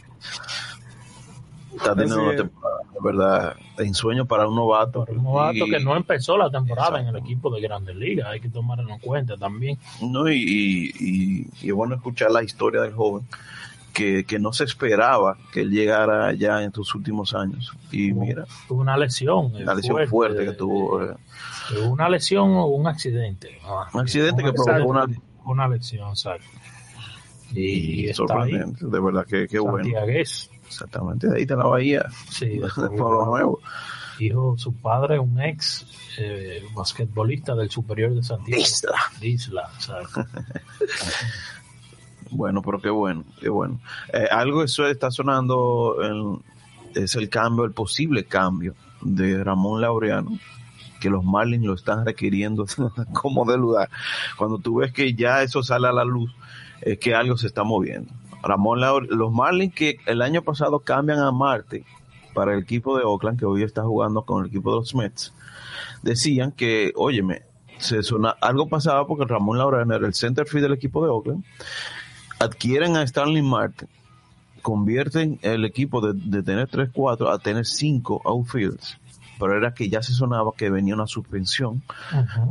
Está 1.76 1.96
teniendo 1.96 2.16
Así 2.16 2.24
una 2.28 2.36
temporada, 2.38 2.80
de 2.94 3.00
verdad, 3.02 3.56
de 3.78 3.86
ensueño 3.86 4.26
para 4.26 4.48
un 4.48 4.56
novato. 4.56 5.06
Un 5.10 5.24
novato 5.24 5.66
Y- 5.66 5.70
que 5.72 5.80
no 5.80 5.96
empezó 5.96 6.38
la 6.38 6.50
temporada 6.50 7.00
en 7.02 7.08
el 7.08 7.16
equipo 7.18 7.54
de 7.54 7.62
Grandes 7.62 7.96
Ligas, 7.96 8.28
hay 8.28 8.40
que 8.40 8.50
tomarlo 8.50 8.88
en 8.92 9.00
cuenta 9.00 9.38
también. 9.38 9.78
No, 10.02 10.30
y, 10.30 10.36
y, 10.36 10.92
y- 11.00 11.48
y 11.62 11.68
es 11.70 11.74
bueno 11.74 11.96
escuchar 11.96 12.32
la 12.32 12.44
historia 12.44 12.82
del 12.82 12.94
joven, 12.94 13.26
que, 13.94 14.24
que 14.24 14.40
no 14.40 14.52
se 14.54 14.64
esperaba 14.64 15.38
que 15.52 15.62
él 15.62 15.70
llegara 15.70 16.34
ya 16.34 16.64
en 16.64 16.74
sus 16.74 16.96
últimos 16.96 17.34
años. 17.36 17.72
Y 17.92 18.12
mira, 18.14 18.46
Tuvo 18.68 18.82
una 18.82 18.98
lesión. 18.98 19.54
eh, 19.56 19.64
la 19.66 19.76
lesión 19.76 20.08
fuerte, 20.08 20.46
que 20.46 20.52
tuvo. 20.54 21.04
eh, 21.04 21.14
eh, 21.76 21.80
Una 21.88 22.10
lesión 22.10 22.52
o 22.56 22.66
un 22.68 22.88
accidente. 22.88 23.60
Ah, 23.64 23.88
Un 23.94 24.02
accidente 24.02 24.42
que 24.44 24.52
provocó 24.54 24.84
una- 24.90 25.06
una 25.46 25.68
lesión, 25.68 26.10
exacto. 26.10 26.46
Y, 27.54 28.06
y 28.06 28.10
está 28.10 28.24
ahí, 28.24 28.28
sorprendente, 28.52 28.86
de 28.88 29.00
verdad 29.00 29.26
que 29.28 29.48
qué 29.48 29.60
bueno. 29.60 29.88
Exactamente, 30.74 31.28
de 31.30 31.36
ahí 31.38 31.42
está 31.44 31.56
la 31.56 31.66
bahía, 31.66 32.06
Sí, 32.30 32.46
de 32.60 32.68
por 32.98 33.12
lo 33.14 33.26
nuevo. 33.26 33.60
Hijo, 34.20 34.56
su 34.58 34.74
padre, 34.76 35.18
un 35.20 35.42
ex 35.42 35.88
eh, 36.20 36.64
basquetbolista 36.76 37.56
del 37.56 37.70
Superior 37.72 38.14
de 38.14 38.22
Santiago. 38.24 38.62
Isla. 38.62 38.96
De 39.20 39.28
Isla, 39.28 39.70
exacto. 39.76 40.26
Bueno, 42.30 42.62
pero 42.64 42.80
qué 42.82 42.90
bueno, 42.90 43.26
qué 43.40 43.50
bueno. 43.50 43.80
Eh, 44.12 44.26
algo 44.32 44.64
eso 44.64 44.88
está 44.88 45.12
sonando 45.12 45.98
en- 46.02 46.42
es 47.04 47.16
el 47.16 47.30
cambio, 47.30 47.64
el 47.66 47.74
posible 47.74 48.24
cambio 48.26 48.74
de 49.02 49.44
Ramón 49.44 49.82
Laureano, 49.82 50.40
que 51.00 51.10
los 51.12 51.24
Marlins 51.24 51.66
lo 51.66 51.74
están 51.76 52.06
requiriendo 52.06 52.66
como 53.14 53.46
de 53.46 53.58
lugar. 53.58 53.90
Cuando 54.38 54.58
tú 54.58 54.78
ves 54.78 54.92
que 54.92 55.14
ya 55.14 55.44
eso 55.44 55.62
sale 55.62 55.88
a 55.88 55.92
la 55.92 56.06
luz, 56.06 56.32
es 56.82 56.98
que 56.98 57.14
algo 57.14 57.38
se 57.38 57.48
está 57.48 57.64
moviendo. 57.64 58.12
Ramón 58.44 58.80
Laure- 58.82 59.08
los 59.10 59.32
Marlins 59.32 59.74
que 59.74 59.98
el 60.06 60.22
año 60.22 60.42
pasado 60.42 60.80
cambian 60.80 61.20
a 61.20 61.32
Marte 61.32 61.86
para 62.34 62.54
el 62.54 62.60
equipo 62.64 62.98
de 62.98 63.04
Oakland, 63.04 63.40
que 63.40 63.46
hoy 63.46 63.64
está 63.64 63.84
jugando 63.84 64.24
con 64.24 64.44
el 64.44 64.50
equipo 64.50 64.72
de 64.72 64.78
los 64.80 64.94
Mets, 64.96 65.34
decían 66.02 66.52
que, 66.52 66.92
óyeme, 66.96 67.44
se 67.78 68.02
sona, 68.04 68.36
algo 68.42 68.68
pasaba 68.70 69.06
porque 69.08 69.26
Ramón 69.26 69.58
Laureano 69.58 69.96
era 69.96 70.08
el 70.08 70.14
center 70.14 70.46
field 70.48 70.64
del 70.64 70.74
equipo 70.74 71.04
de 71.04 71.10
Oakland, 71.12 71.44
adquieren 72.40 72.98
a 72.98 73.04
Stanley 73.04 73.42
Marte, 73.42 73.88
convierten 74.62 75.40
el 75.42 75.66
equipo 75.66 76.02
de, 76.02 76.14
de 76.14 76.44
tener 76.44 76.70
3-4 76.70 77.32
a 77.32 77.40
tener 77.40 77.66
5 77.66 78.22
outfields, 78.26 78.98
pero 79.40 79.58
era 79.58 79.74
que 79.74 79.90
ya 79.90 80.02
se 80.02 80.14
sonaba 80.14 80.52
que 80.58 80.70
venía 80.70 80.96
una 80.96 81.08
suspensión 81.08 81.84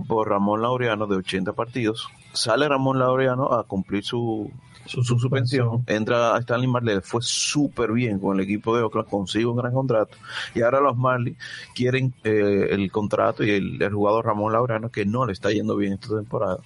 por 0.07 0.29
Ramón 0.29 0.63
Laureano 0.63 1.07
de 1.07 1.17
80 1.17 1.53
partidos. 1.55 2.09
Sale 2.33 2.69
Ramón 2.69 2.99
Laureano 2.99 3.53
a 3.53 3.65
cumplir 3.65 4.05
su, 4.05 4.51
su, 4.87 5.03
su 5.03 5.19
suspensión. 5.19 5.85
Entra 5.87 6.35
a 6.35 6.39
Stanley 6.39 6.69
Marley, 6.69 6.97
le 6.97 7.01
fue 7.01 7.21
súper 7.23 7.93
bien 7.93 8.19
con 8.19 8.39
el 8.39 8.45
equipo 8.45 8.77
de 8.77 8.83
Oakland, 8.83 9.09
consigue 9.09 9.47
un 9.47 9.57
gran 9.57 9.73
contrato. 9.73 10.17
Y 10.55 10.63
ahora 10.63 10.81
los 10.81 10.97
Marley 10.97 11.37
quieren 11.75 12.15
eh, 12.25 12.69
el 12.71 12.91
contrato 12.91 13.45
y 13.45 13.51
el, 13.51 13.83
el 13.83 13.93
jugador 13.93 14.27
Ramón 14.27 14.53
Laureano, 14.53 14.91
que 14.91 15.05
no 15.05 15.27
le 15.27 15.33
está 15.33 15.51
yendo 15.51 15.77
bien 15.77 15.95
esta 15.95 16.17
temporada, 16.17 16.59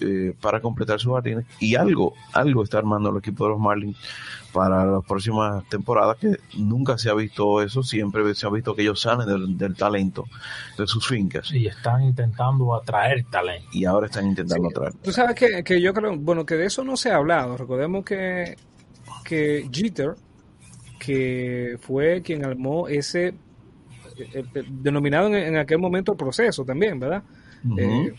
eh, 0.00 0.34
para 0.40 0.60
completar 0.60 1.00
sus 1.00 1.12
jardines. 1.12 1.44
Y 1.60 1.76
algo, 1.76 2.14
algo 2.32 2.62
está 2.62 2.78
armando 2.78 3.10
el 3.10 3.18
equipo 3.18 3.44
de 3.44 3.50
los 3.50 3.60
Marlins 3.60 3.96
para 4.52 4.86
las 4.86 5.04
próximas 5.04 5.68
temporadas, 5.68 6.16
que 6.16 6.38
nunca 6.56 6.96
se 6.96 7.10
ha 7.10 7.14
visto 7.14 7.60
eso, 7.60 7.82
siempre 7.82 8.34
se 8.34 8.46
ha 8.46 8.50
visto 8.50 8.74
que 8.74 8.82
ellos 8.82 9.00
salen 9.00 9.26
del, 9.26 9.58
del 9.58 9.74
talento 9.74 10.26
de 10.78 10.86
sus 10.86 11.06
fincas. 11.06 11.52
Y 11.52 11.66
están 11.66 12.02
intentando 12.02 12.74
atraer 12.74 13.24
talento. 13.30 13.68
Y 13.72 13.84
ahora 13.84 14.06
están 14.06 14.26
intentando 14.26 14.68
traer. 14.68 14.94
Tú 15.02 15.10
sabes 15.10 15.34
que, 15.34 15.64
que 15.64 15.80
yo 15.80 15.92
creo, 15.92 16.16
bueno, 16.16 16.46
que 16.46 16.54
de 16.54 16.66
eso 16.66 16.84
no 16.84 16.96
se 16.96 17.10
ha 17.10 17.16
hablado. 17.16 17.56
Recordemos 17.56 18.04
que, 18.04 18.56
que 19.24 19.68
Jeter, 19.72 20.14
que 21.00 21.76
fue 21.80 22.22
quien 22.22 22.44
armó 22.44 22.86
ese, 22.86 23.28
eh, 23.28 23.34
eh, 24.54 24.64
denominado 24.68 25.26
en, 25.26 25.34
en 25.34 25.56
aquel 25.56 25.78
momento 25.78 26.12
el 26.12 26.18
proceso 26.18 26.64
también, 26.64 27.00
¿verdad? 27.00 27.24
Eh, 27.78 28.14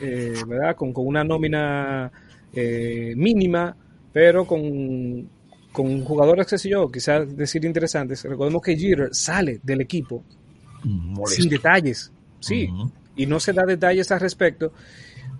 eh, 0.00 0.34
¿verdad? 0.46 0.76
Con, 0.76 0.92
con 0.92 1.06
una 1.06 1.24
nómina 1.24 2.10
eh, 2.52 3.14
mínima, 3.16 3.76
pero 4.12 4.46
con, 4.46 5.28
con 5.72 6.04
jugadores, 6.04 6.46
qué 6.46 6.58
sé 6.58 6.70
yo, 6.70 6.90
quizás 6.90 7.36
decir 7.36 7.64
interesantes. 7.64 8.24
Recordemos 8.24 8.62
que 8.62 8.76
Jeter 8.76 9.08
sale 9.12 9.60
del 9.62 9.82
equipo 9.82 10.24
Molesto. 10.84 11.42
sin 11.42 11.50
detalles, 11.50 12.12
sí, 12.40 12.68
y 13.16 13.26
no 13.26 13.40
se 13.40 13.52
da 13.52 13.64
detalles 13.64 14.10
al 14.10 14.20
respecto. 14.20 14.72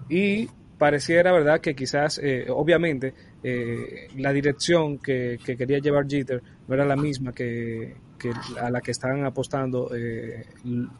Y 0.08 0.48
pareciera, 0.78 1.32
¿verdad?, 1.32 1.60
que 1.60 1.74
quizás, 1.74 2.20
eh, 2.22 2.46
obviamente, 2.48 3.14
eh, 3.42 4.08
la 4.16 4.32
dirección 4.32 4.98
que, 4.98 5.38
que 5.44 5.56
quería 5.56 5.78
llevar 5.78 6.06
Jeter 6.06 6.42
no 6.68 6.74
era 6.74 6.84
la 6.84 6.96
misma 6.96 7.32
que, 7.32 7.94
que 8.16 8.32
a 8.60 8.70
la 8.70 8.80
que 8.80 8.90
están 8.90 9.24
apostando 9.24 9.94
eh, 9.94 10.46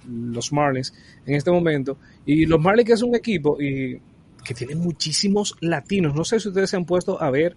los 0.09 0.53
Marlins 0.53 0.95
en 1.25 1.35
este 1.35 1.51
momento. 1.51 1.99
Y 2.25 2.47
los 2.47 2.61
Marlins 2.61 2.87
que 2.87 2.93
es 2.93 3.03
un 3.03 3.15
equipo 3.15 3.61
y 3.61 4.01
que 4.45 4.55
tiene 4.55 4.75
muchísimos 4.75 5.57
latinos. 5.61 6.15
No 6.15 6.25
sé 6.25 6.39
si 6.41 6.49
ustedes 6.49 6.71
se 6.71 6.77
han 6.77 6.85
puesto 6.85 7.21
a 7.21 7.31
ver 7.31 7.57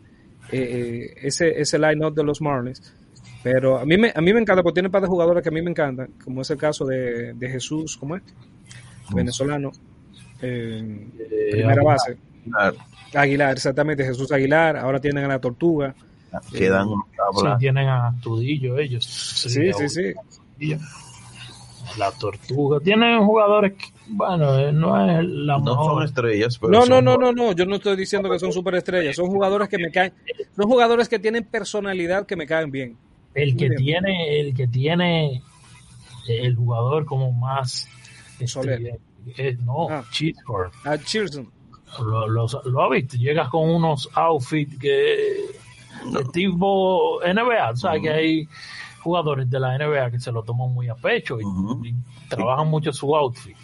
eh, 0.51 1.13
ese, 1.21 1.59
ese 1.61 1.77
line-up 1.77 2.13
de 2.15 2.23
los 2.23 2.41
Marlins. 2.41 2.93
Pero 3.43 3.77
a 3.77 3.85
mí 3.85 3.97
me, 3.97 4.11
a 4.13 4.19
mí 4.21 4.33
me 4.33 4.41
encanta, 4.41 4.61
porque 4.63 4.75
tiene 4.75 4.87
un 4.87 4.91
par 4.91 5.01
de 5.01 5.07
jugadores 5.07 5.41
que 5.43 5.49
a 5.49 5.51
mí 5.51 5.61
me 5.61 5.69
encantan, 5.69 6.11
como 6.23 6.41
es 6.41 6.49
el 6.49 6.57
caso 6.57 6.85
de, 6.85 7.33
de 7.33 7.49
Jesús, 7.49 7.95
¿cómo 7.97 8.17
es? 8.17 8.23
Venezolano, 9.13 9.71
eh, 10.41 11.07
Eh, 11.17 11.47
primera 11.51 11.81
base. 11.83 12.17
Claro, 12.49 12.77
Aguilar, 13.13 13.53
exactamente, 13.53 14.03
Jesús 14.03 14.31
Aguilar, 14.31 14.77
ahora 14.77 14.99
tienen 14.99 15.23
a 15.23 15.27
la 15.27 15.39
Tortuga. 15.39 15.95
Quedan 16.51 16.87
Eh, 16.87 16.91
unos 16.91 17.05
Sí, 17.41 17.47
tienen 17.59 17.87
a 17.87 18.13
Tudillo 18.21 18.77
ellos. 18.77 19.03
Sí, 19.05 19.71
sí, 19.73 19.89
sí. 19.89 20.75
La 21.97 22.11
Tortuga. 22.11 22.79
Tienen 22.79 23.25
jugadores 23.25 23.73
que, 23.73 23.85
bueno, 24.07 24.57
eh, 24.59 24.71
no 24.71 24.95
es 25.19 25.25
la 25.27 25.57
No 25.57 25.65
son 25.65 25.77
mejor. 25.79 26.05
estrellas, 26.05 26.57
pero 26.59 26.71
No, 26.71 26.79
no, 26.81 26.95
son 26.97 27.05
no, 27.05 27.17
no, 27.17 27.31
no, 27.31 27.51
yo 27.53 27.65
no 27.65 27.75
estoy 27.77 27.95
diciendo 27.97 28.29
que 28.29 28.37
son 28.39 28.53
superestrellas, 28.53 29.15
son 29.15 29.27
jugadores 29.27 29.67
que 29.69 29.77
me 29.79 29.89
caen, 29.91 30.13
son 30.55 30.67
jugadores 30.67 31.09
que 31.09 31.17
tienen 31.19 31.43
personalidad 31.45 32.25
que 32.27 32.35
me 32.35 32.45
caen 32.45 32.69
bien. 32.69 32.97
El 33.33 33.55
que 33.57 33.69
bien. 33.69 33.77
tiene, 33.77 34.39
el 34.39 34.53
que 34.53 34.67
tiene 34.67 35.41
el 36.27 36.55
jugador 36.55 37.05
como 37.05 37.31
más 37.31 37.87
Soler. 38.45 38.99
este, 39.35 39.49
eh, 39.49 39.57
no, 39.63 39.87
Ah. 39.89 40.03
Chisholm. 40.11 40.71
A 40.83 40.97
Cheerson, 40.97 41.49
Lo, 41.99 42.27
los- 42.27 42.57
lo 42.65 42.83
ha 42.83 42.89
visto, 42.89 43.17
llegas 43.17 43.49
con 43.49 43.67
unos 43.67 44.07
outfits 44.13 44.77
que 44.77 45.37
de 46.05 46.23
tipo 46.31 47.19
NBA, 47.21 47.75
sabes 47.75 48.01
que 48.01 48.09
hay 48.09 48.47
jugadores 48.99 49.49
de 49.49 49.59
la 49.59 49.77
NBA 49.77 50.11
que 50.11 50.19
se 50.19 50.31
lo 50.31 50.43
toman 50.43 50.71
muy 50.73 50.89
a 50.89 50.95
pecho 50.95 51.39
y, 51.39 51.95
trabajan 52.27 52.67
mucho 52.67 52.93
su 52.93 53.15
outfit. 53.15 53.57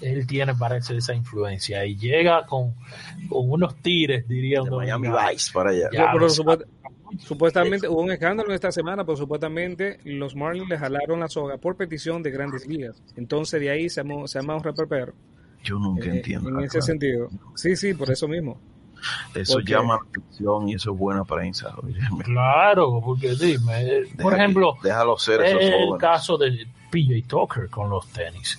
Él 0.00 0.26
tiene, 0.26 0.54
parece, 0.54 0.96
esa 0.96 1.14
influencia 1.14 1.84
y 1.86 1.96
llega 1.96 2.44
con, 2.44 2.74
con 3.28 3.50
unos 3.50 3.76
tires, 3.76 4.28
diría 4.28 4.60
De 4.62 4.70
Miami. 4.70 5.08
Vice 5.08 5.50
para 5.52 5.70
allá. 5.70 5.88
Ya, 5.92 6.10
pero 6.12 6.28
supuestamente 7.18 7.88
hubo 7.88 8.02
un 8.02 8.10
escándalo 8.10 8.52
esta 8.52 8.70
semana, 8.70 9.04
pero 9.04 9.16
supuestamente 9.16 9.98
los 10.04 10.34
Marlins 10.36 10.68
le 10.68 10.78
jalaron 10.78 11.20
la 11.20 11.28
soga 11.28 11.56
por 11.56 11.76
petición 11.76 12.22
de 12.22 12.30
grandes 12.30 12.66
ligas. 12.66 13.02
Entonces 13.16 13.60
de 13.60 13.70
ahí 13.70 13.88
se 13.88 14.00
armó, 14.00 14.28
se 14.28 14.38
arma 14.38 14.56
un 14.56 14.62
reperpero. 14.62 15.14
Yo 15.62 15.78
nunca 15.78 16.06
eh, 16.06 16.16
entiendo. 16.16 16.50
en 16.50 16.60
ese 16.60 16.82
sentido. 16.82 17.28
Sí, 17.54 17.76
sí, 17.76 17.94
por 17.94 18.10
eso 18.10 18.28
mismo. 18.28 18.60
Eso 19.34 19.60
llama 19.60 19.94
la 19.96 20.08
atención 20.08 20.68
y 20.68 20.74
eso 20.74 20.92
es 20.92 20.98
buena 20.98 21.24
prensa. 21.24 21.74
óyeme. 21.82 22.24
Claro, 22.24 23.00
porque 23.04 23.34
dime, 23.34 23.82
eh, 23.82 24.02
por 24.20 24.34
ejemplo, 24.34 24.76
déjalo 24.82 25.18
ser 25.18 25.42
esos 25.42 25.62
el 25.62 25.72
jóvenes. 25.72 26.00
caso 26.00 26.36
de 26.38 26.66
PJ 26.90 27.26
Tucker 27.26 27.68
con 27.68 27.90
los 27.90 28.06
tenis, 28.08 28.58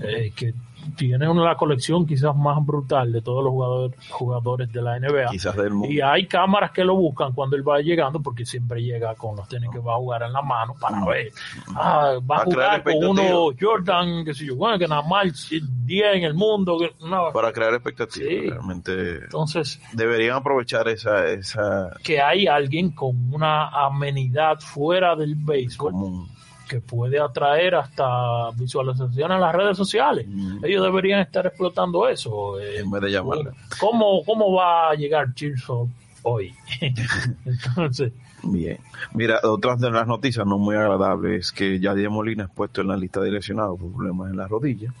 eh, 0.00 0.32
que 0.34 0.54
tiene 0.96 1.28
una 1.28 1.54
colección 1.56 2.06
quizás 2.06 2.34
más 2.36 2.64
brutal 2.64 3.12
de 3.12 3.22
todos 3.22 3.42
los 3.44 3.52
jugadores, 3.52 3.96
jugadores 4.10 4.72
de 4.72 4.82
la 4.82 4.98
NBA. 4.98 5.30
Quizás 5.30 5.56
del 5.56 5.70
mundo. 5.70 5.92
Y 5.92 6.00
hay 6.00 6.26
cámaras 6.26 6.70
que 6.72 6.84
lo 6.84 6.94
buscan 6.96 7.32
cuando 7.32 7.56
él 7.56 7.66
va 7.68 7.80
llegando, 7.80 8.20
porque 8.20 8.44
siempre 8.44 8.82
llega 8.82 9.14
con 9.14 9.36
los 9.36 9.48
tenis 9.48 9.70
que 9.70 9.78
va 9.78 9.94
a 9.94 9.96
jugar 9.96 10.22
en 10.22 10.32
la 10.32 10.42
mano 10.42 10.74
para 10.80 11.04
ver. 11.04 11.32
Ah, 11.74 12.14
va 12.28 12.38
a 12.38 12.44
crear 12.44 12.80
jugar 12.80 12.82
con 12.82 13.04
uno 13.06 13.50
Jordan, 13.58 14.24
que 14.24 14.34
sé 14.34 14.46
yo, 14.46 14.56
bueno, 14.56 14.78
que 14.78 14.86
nada 14.88 15.02
más 15.02 15.48
10 15.50 16.14
en 16.16 16.24
el 16.24 16.34
mundo. 16.34 16.78
que- 16.78 16.92
no. 17.06 17.32
Para 17.32 17.52
crear 17.52 17.74
expectativas. 17.74 18.28
Sí. 18.28 18.48
Realmente 18.50 19.16
Entonces, 19.24 19.80
deberían 19.92 20.36
aprovechar 20.36 20.88
esa, 20.88 21.26
esa 21.28 21.90
que 22.02 22.20
hay 22.20 22.46
alguien 22.46 22.90
con 22.92 23.32
una 23.32 23.68
amenidad 23.68 24.58
fuera 24.60 25.16
del 25.16 25.34
béisbol 25.34 25.92
común. 25.92 26.28
Que 26.70 26.80
puede 26.80 27.18
atraer 27.18 27.74
hasta 27.74 28.50
visualización 28.54 29.32
en 29.32 29.40
las 29.40 29.52
redes 29.52 29.76
sociales. 29.76 30.24
Mm. 30.28 30.64
Ellos 30.64 30.84
deberían 30.84 31.18
estar 31.20 31.44
explotando 31.46 32.08
eso. 32.08 32.60
eh, 32.60 32.78
En 32.78 32.90
vez 32.92 33.02
de 33.02 33.10
llamarla. 33.10 33.52
¿Cómo, 33.80 34.24
cómo 34.24 34.52
va 34.52 34.90
a 34.90 34.94
llegar 34.94 35.34
Chilson 35.34 35.92
hoy? 36.22 36.54
Entonces, 37.44 38.12
Bien. 38.42 38.78
Mira, 39.12 39.40
otra 39.42 39.76
de 39.76 39.90
las 39.90 40.06
noticias 40.06 40.46
no 40.46 40.56
muy 40.58 40.74
agradables 40.76 41.46
es 41.46 41.52
que 41.52 41.78
Yadier 41.80 42.08
Molina 42.08 42.44
es 42.44 42.50
puesto 42.50 42.80
en 42.80 42.88
la 42.88 42.96
lista 42.96 43.20
de 43.20 43.30
lesionados 43.32 43.78
por 43.78 43.92
problemas 43.92 44.30
en 44.30 44.36
la 44.38 44.46
rodilla. 44.48 44.94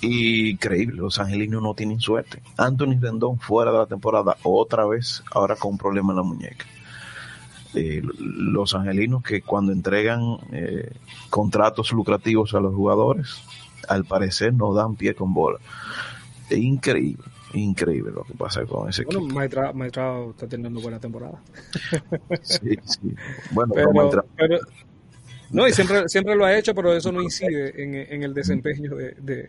Y 0.00 0.50
increíble, 0.50 0.96
los 0.96 1.18
angelinos 1.20 1.62
no 1.62 1.74
tienen 1.74 2.00
suerte. 2.00 2.42
Anthony 2.56 2.98
Rendón 3.00 3.38
fuera 3.38 3.70
de 3.70 3.78
la 3.78 3.86
temporada 3.86 4.36
otra 4.42 4.84
vez, 4.84 5.22
ahora 5.30 5.54
con 5.56 5.72
un 5.72 5.78
problema 5.78 6.12
en 6.12 6.16
la 6.16 6.22
muñeca. 6.22 6.64
Eh, 7.76 8.02
los 8.18 8.74
angelinos 8.74 9.22
que 9.22 9.42
cuando 9.42 9.72
entregan 9.72 10.20
eh, 10.52 10.90
contratos 11.30 11.92
lucrativos 11.92 12.54
a 12.54 12.60
los 12.60 12.74
jugadores, 12.74 13.42
al 13.88 14.04
parecer 14.04 14.52
no 14.54 14.74
dan 14.74 14.96
pie 14.96 15.14
con 15.14 15.32
bola. 15.34 15.58
Es 16.50 16.58
increíble, 16.58 17.22
increíble 17.54 18.10
lo 18.12 18.22
que 18.24 18.34
pasa 18.34 18.64
con 18.64 18.88
ese 18.88 19.04
Bueno, 19.04 19.20
equipo. 19.20 19.34
Maestrao, 19.34 19.74
Maestrao 19.74 20.30
está 20.30 20.46
teniendo 20.48 20.80
buena 20.80 20.98
temporada. 20.98 21.40
Sí, 22.42 22.76
sí. 22.84 23.14
Bueno, 23.52 23.72
Pero, 23.74 23.86
como 23.88 24.02
entra- 24.02 24.24
pero- 24.36 24.58
no, 25.50 25.68
y 25.68 25.72
siempre, 25.72 26.08
siempre 26.08 26.34
lo 26.34 26.44
ha 26.44 26.56
hecho, 26.58 26.74
pero 26.74 26.92
eso 26.92 27.12
no 27.12 27.22
incide 27.22 27.80
en, 27.82 27.94
en 27.94 28.22
el 28.24 28.34
desempeño 28.34 28.94
de, 28.96 29.14
de- 29.20 29.48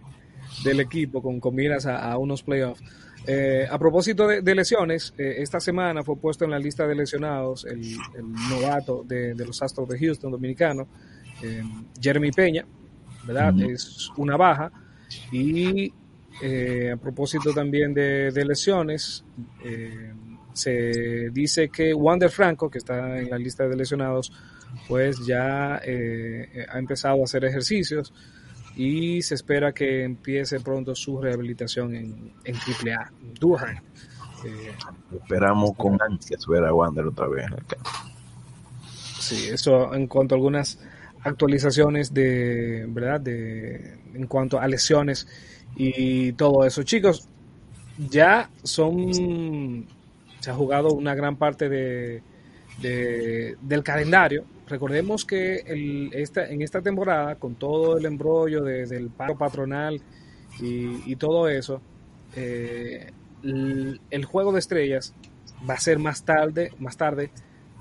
del 0.63 0.79
equipo 0.79 1.21
con, 1.21 1.39
miras 1.55 1.85
a, 1.85 2.11
a 2.11 2.17
unos 2.17 2.43
playoffs. 2.43 2.81
Eh, 3.29 3.67
a 3.69 3.77
propósito 3.77 4.25
de, 4.25 4.41
de 4.41 4.55
lesiones, 4.55 5.13
eh, 5.17 5.35
esta 5.39 5.59
semana 5.59 6.01
fue 6.01 6.15
puesto 6.15 6.45
en 6.45 6.51
la 6.51 6.59
lista 6.59 6.87
de 6.87 6.95
lesionados 6.95 7.65
el, 7.65 7.81
el 7.81 8.31
novato 8.49 9.03
de, 9.05 9.33
de 9.33 9.45
los 9.45 9.61
Astros 9.61 9.89
de 9.89 9.99
Houston 9.99 10.31
dominicano, 10.31 10.87
eh, 11.43 11.61
Jeremy 12.01 12.31
Peña, 12.31 12.65
¿verdad? 13.25 13.53
Es 13.61 14.09
una 14.15 14.37
baja. 14.37 14.71
Y 15.31 15.91
eh, 16.41 16.91
a 16.93 16.97
propósito 16.97 17.53
también 17.53 17.93
de, 17.93 18.31
de 18.31 18.45
lesiones, 18.45 19.25
eh, 19.65 20.13
se 20.53 21.29
dice 21.31 21.67
que 21.67 21.93
Wander 21.93 22.29
Franco, 22.29 22.69
que 22.69 22.77
está 22.77 23.19
en 23.19 23.29
la 23.29 23.37
lista 23.37 23.67
de 23.67 23.75
lesionados, 23.75 24.31
pues 24.87 25.25
ya 25.25 25.75
ha 25.75 26.79
empezado 26.79 27.21
a 27.21 27.23
hacer 27.25 27.43
ejercicios 27.45 28.13
y 28.77 29.21
se 29.23 29.35
espera 29.35 29.73
que 29.73 30.03
empiece 30.03 30.59
pronto 30.59 30.93
su 30.95 31.19
rehabilitación 31.19 31.95
en, 31.95 32.33
en 32.43 32.55
AAA, 32.55 33.11
Durham. 33.39 33.77
Eh, 34.45 34.71
esperamos 35.19 35.71
con 35.75 35.97
ansias 36.01 36.45
ver 36.47 36.63
a 36.63 36.73
Wander 36.73 37.05
otra 37.07 37.27
vez 37.27 37.47
en 37.47 37.53
el 37.53 37.65
campo. 37.65 37.89
Sí, 39.19 39.47
eso 39.49 39.93
en 39.93 40.07
cuanto 40.07 40.35
a 40.35 40.37
algunas 40.37 40.79
actualizaciones 41.23 42.13
de, 42.13 42.85
¿verdad? 42.87 43.19
De, 43.19 43.97
en 44.13 44.27
cuanto 44.27 44.59
a 44.59 44.67
lesiones 44.67 45.27
y 45.75 46.33
todo 46.33 46.63
eso. 46.65 46.83
Chicos, 46.83 47.27
ya 47.97 48.49
son, 48.63 49.87
se 50.39 50.51
ha 50.51 50.53
jugado 50.53 50.89
una 50.93 51.15
gran 51.15 51.35
parte 51.35 51.67
de, 51.67 52.21
de- 52.81 53.57
del 53.59 53.83
calendario. 53.83 54.45
Recordemos 54.67 55.23
que 55.25 55.55
el, 55.65 56.09
esta, 56.13 56.47
en 56.49 56.61
esta 56.61 56.81
temporada, 56.81 57.35
con 57.35 57.55
todo 57.55 57.97
el 57.97 58.05
embrollo 58.05 58.63
de- 58.63 58.85
del 58.85 59.09
paro 59.09 59.37
patronal 59.37 60.01
y, 60.59 61.11
y 61.11 61.15
todo 61.15 61.47
eso, 61.47 61.81
eh, 62.35 63.11
el, 63.43 64.01
el 64.09 64.25
juego 64.25 64.51
de 64.51 64.59
estrellas 64.59 65.13
va 65.67 65.75
a 65.75 65.79
ser 65.79 65.99
más 65.99 66.23
tarde, 66.23 66.71
más 66.79 66.97
tarde 66.97 67.31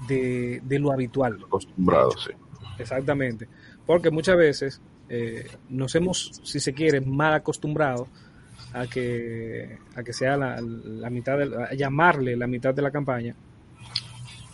de, 0.08 0.60
de 0.64 0.78
lo 0.78 0.92
habitual. 0.92 1.38
Acostumbrado, 1.44 2.12
sí. 2.12 2.30
Exactamente. 2.78 3.48
Porque 3.84 4.10
muchas 4.10 4.36
veces 4.36 4.80
eh, 5.08 5.46
nos 5.68 5.94
hemos, 5.94 6.40
si 6.44 6.60
se 6.60 6.72
quiere, 6.72 7.00
mal 7.00 7.34
acostumbrado 7.34 8.06
a 8.72 8.86
que, 8.86 9.78
a 9.94 10.02
que 10.02 10.12
sea 10.12 10.36
la, 10.36 10.60
la 10.60 11.10
mitad, 11.10 11.38
de, 11.38 11.44
a 11.64 11.74
llamarle 11.74 12.36
la 12.36 12.46
mitad 12.46 12.74
de 12.74 12.82
la 12.82 12.90
campaña, 12.90 13.34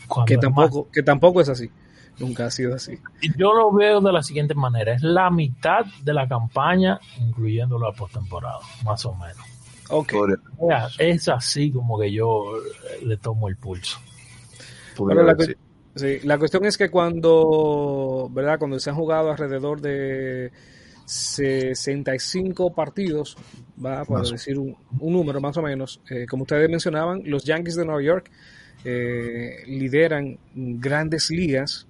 Cuando 0.07 0.27
que 0.29 0.39
tampoco, 0.39 0.89
que 0.91 1.03
tampoco 1.03 1.41
es 1.41 1.49
así. 1.49 1.71
Nunca 2.19 2.47
ha 2.47 2.51
sido 2.51 2.75
así. 2.75 2.99
Yo 3.37 3.53
lo 3.55 3.73
veo 3.73 4.01
de 4.01 4.13
la 4.13 4.23
siguiente 4.23 4.55
manera: 4.55 4.95
es 4.95 5.03
la 5.03 5.31
mitad 5.31 5.85
de 6.05 6.13
la 6.15 6.29
campaña, 6.29 7.01
incluyendo 7.21 7.79
la 7.79 7.93
postemporada, 7.93 8.59
más 8.85 9.05
o 9.07 9.15
menos. 9.15 9.39
Ok. 9.91 10.13
Podría- 10.13 10.39
O 10.59 10.69
sea, 10.69 10.89
es 10.99 11.29
así 11.29 11.71
como 11.73 11.99
que 11.99 12.13
yo 12.13 12.57
eh, 12.57 13.05
le 13.05 13.17
tomo 13.17 13.49
el 13.49 13.57
pulso. 13.57 13.99
Bueno, 14.99 15.23
la, 15.23 15.35
decir. 15.35 15.57
cu- 15.57 15.99
sí, 15.99 16.19
la 16.25 16.39
cuestión 16.39 16.65
es 16.67 16.77
que 16.79 16.91
cuando, 16.91 18.29
¿verdad? 18.31 18.59
Cuando 18.59 18.79
se 18.79 18.91
han 18.91 18.97
jugado 18.97 19.31
alrededor 19.31 19.81
de 19.81 20.53
65 21.07 22.73
partidos, 22.75 23.37
va 23.85 24.03
o- 24.07 24.21
decir 24.31 24.59
un, 24.59 24.77
un 25.01 25.13
número 25.13 25.41
más 25.41 25.57
o 25.57 25.63
menos, 25.63 26.01
eh, 26.11 26.27
como 26.27 26.43
ustedes 26.43 26.69
mencionaban, 26.71 27.23
los 27.25 27.45
Yankees 27.45 27.77
de 27.77 27.85
Nueva 27.85 28.03
York 28.03 28.31
eh, 28.85 29.63
lideran 29.67 30.39
grandes 30.55 31.31
ligas, 31.31 31.87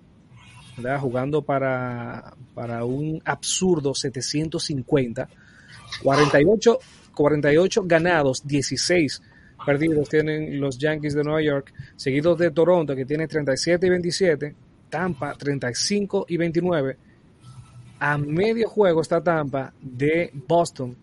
¿verdad? 0.76 1.00
Jugando 1.00 1.42
para, 1.42 2.34
para 2.54 2.84
un 2.84 3.20
absurdo 3.24 3.94
750, 3.94 5.28
48, 6.02 6.78
48 7.14 7.82
ganados, 7.84 8.46
16 8.46 9.22
perdidos 9.64 10.08
tienen 10.08 10.60
los 10.60 10.78
Yankees 10.78 11.14
de 11.14 11.24
Nueva 11.24 11.42
York, 11.42 11.72
seguidos 11.96 12.38
de 12.38 12.50
Toronto 12.50 12.94
que 12.94 13.04
tiene 13.04 13.28
37 13.28 13.86
y 13.86 13.90
27, 13.90 14.54
Tampa 14.88 15.34
35 15.34 16.26
y 16.28 16.36
29. 16.36 16.96
A 18.00 18.18
medio 18.18 18.68
juego 18.68 19.00
está 19.00 19.22
Tampa 19.22 19.72
de 19.80 20.30
Boston 20.32 20.96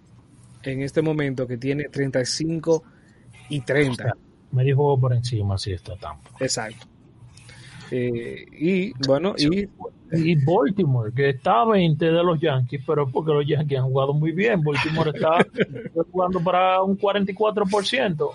en 0.63 0.81
este 0.81 1.01
momento 1.01 1.47
que 1.47 1.57
tiene 1.57 1.85
35 1.85 2.83
y 3.49 3.61
30. 3.61 4.13
Medio 4.51 4.75
juego 4.75 4.99
por 4.99 5.13
encima, 5.13 5.57
sí 5.57 5.71
está 5.71 5.95
Tampa. 5.95 6.31
Exacto. 6.39 6.87
Eh, 7.91 8.45
y 8.51 8.93
bueno, 9.07 9.35
y 9.37 9.67
Y 10.11 10.35
Baltimore, 10.43 11.11
que 11.13 11.29
está 11.29 11.61
a 11.61 11.65
20 11.65 12.03
de 12.03 12.23
los 12.23 12.39
Yankees, 12.39 12.81
pero 12.85 13.07
porque 13.07 13.31
los 13.31 13.45
Yankees 13.45 13.79
han 13.79 13.85
jugado 13.85 14.13
muy 14.13 14.31
bien. 14.31 14.63
Baltimore 14.63 15.11
está 15.13 15.37
jugando 16.11 16.39
para 16.39 16.81
un 16.81 16.97
44%. 16.97 18.29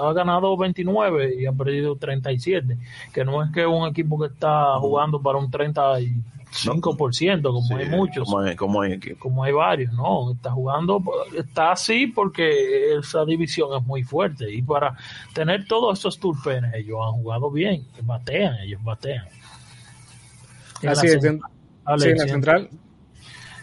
Ha 0.00 0.12
ganado 0.12 0.56
29 0.56 1.34
y 1.40 1.46
ha 1.46 1.52
perdido 1.52 1.96
37. 1.96 2.78
Que 3.12 3.24
no 3.24 3.42
es 3.42 3.50
que 3.50 3.66
un 3.66 3.88
equipo 3.88 4.18
que 4.20 4.32
está 4.32 4.78
jugando 4.78 5.20
para 5.20 5.38
un 5.38 5.50
35%, 6.64 7.42
como 7.42 7.62
Sí, 7.66 7.74
hay 7.74 7.88
muchos. 7.88 8.24
Como 8.24 8.38
hay, 8.40 8.56
como 8.56 8.80
hay 8.82 8.92
equipo. 8.92 9.18
como 9.20 9.44
hay 9.44 9.52
varios, 9.52 9.92
no, 9.92 10.32
está 10.32 10.50
jugando, 10.52 11.02
está 11.36 11.72
así 11.72 12.06
porque 12.06 12.94
esa 12.98 13.24
división 13.24 13.70
es 13.78 13.86
muy 13.86 14.02
fuerte 14.02 14.52
y 14.52 14.62
para 14.62 14.96
tener 15.34 15.66
todos 15.66 15.98
esos 15.98 16.18
turpenes 16.18 16.74
ellos 16.74 16.98
han 17.06 17.12
jugado 17.22 17.50
bien, 17.50 17.86
batean, 18.02 18.56
ellos 18.60 18.82
batean. 18.82 19.26
En 20.82 20.88
así 20.90 21.06
en- 21.08 21.20
central, 21.20 21.50
sí, 21.98 22.08
en 22.08 22.16
la 22.16 22.22
Alex, 22.22 22.30
central. 22.30 22.70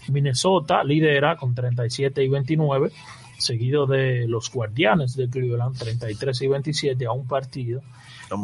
Minnesota 0.09 0.83
lidera 0.83 1.37
con 1.37 1.55
37 1.55 2.23
y 2.23 2.27
29, 2.27 2.91
seguido 3.37 3.85
de 3.87 4.27
los 4.27 4.51
Guardianes 4.51 5.15
de 5.15 5.29
Cleveland 5.29 5.77
33 5.77 6.41
y 6.41 6.47
27 6.47 7.05
a 7.05 7.11
un 7.11 7.27
partido. 7.27 7.81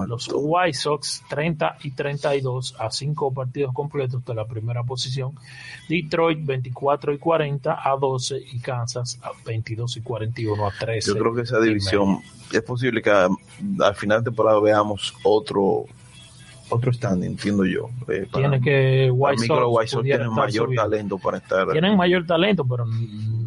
Los. 0.07 0.29
White 0.31 0.77
Sox 0.77 1.23
30 1.29 1.77
y 1.83 1.91
32 1.91 2.75
a 2.77 2.91
5 2.91 3.33
partidos 3.33 3.73
completos 3.73 4.23
de 4.23 4.35
la 4.35 4.45
primera 4.45 4.83
posición. 4.83 5.31
Detroit 5.87 6.45
24 6.45 7.13
y 7.13 7.17
40 7.17 7.89
a 7.89 7.97
12 7.97 8.37
y 8.51 8.59
Kansas 8.59 9.19
a 9.23 9.31
22 9.45 9.97
y 9.97 10.01
41 10.01 10.67
a 10.67 10.71
13. 10.77 11.07
Yo 11.13 11.17
creo 11.17 11.33
que 11.33 11.41
esa 11.41 11.59
división 11.59 12.19
es 12.53 12.61
posible 12.61 13.01
que 13.01 13.09
a- 13.09 13.29
al 13.79 13.95
final 13.95 14.19
de 14.19 14.25
temporada 14.25 14.59
veamos 14.59 15.13
otro 15.23 15.85
otro 16.71 16.93
standing, 16.93 17.31
entiendo 17.31 17.65
yo. 17.65 17.89
Eh, 18.07 18.27
para, 18.31 18.47
Tiene 18.47 18.61
que 18.63 19.09
White 19.11 19.47
Sox 19.47 19.63
White 19.69 19.87
Sox 19.87 20.03
tienen 20.03 20.29
mayor 20.31 20.65
subiendo. 20.65 20.83
talento 20.83 21.17
para 21.17 21.37
estar. 21.39 21.71
Tienen 21.71 21.97
mayor 21.97 22.27
talento, 22.27 22.63
pero 22.63 22.85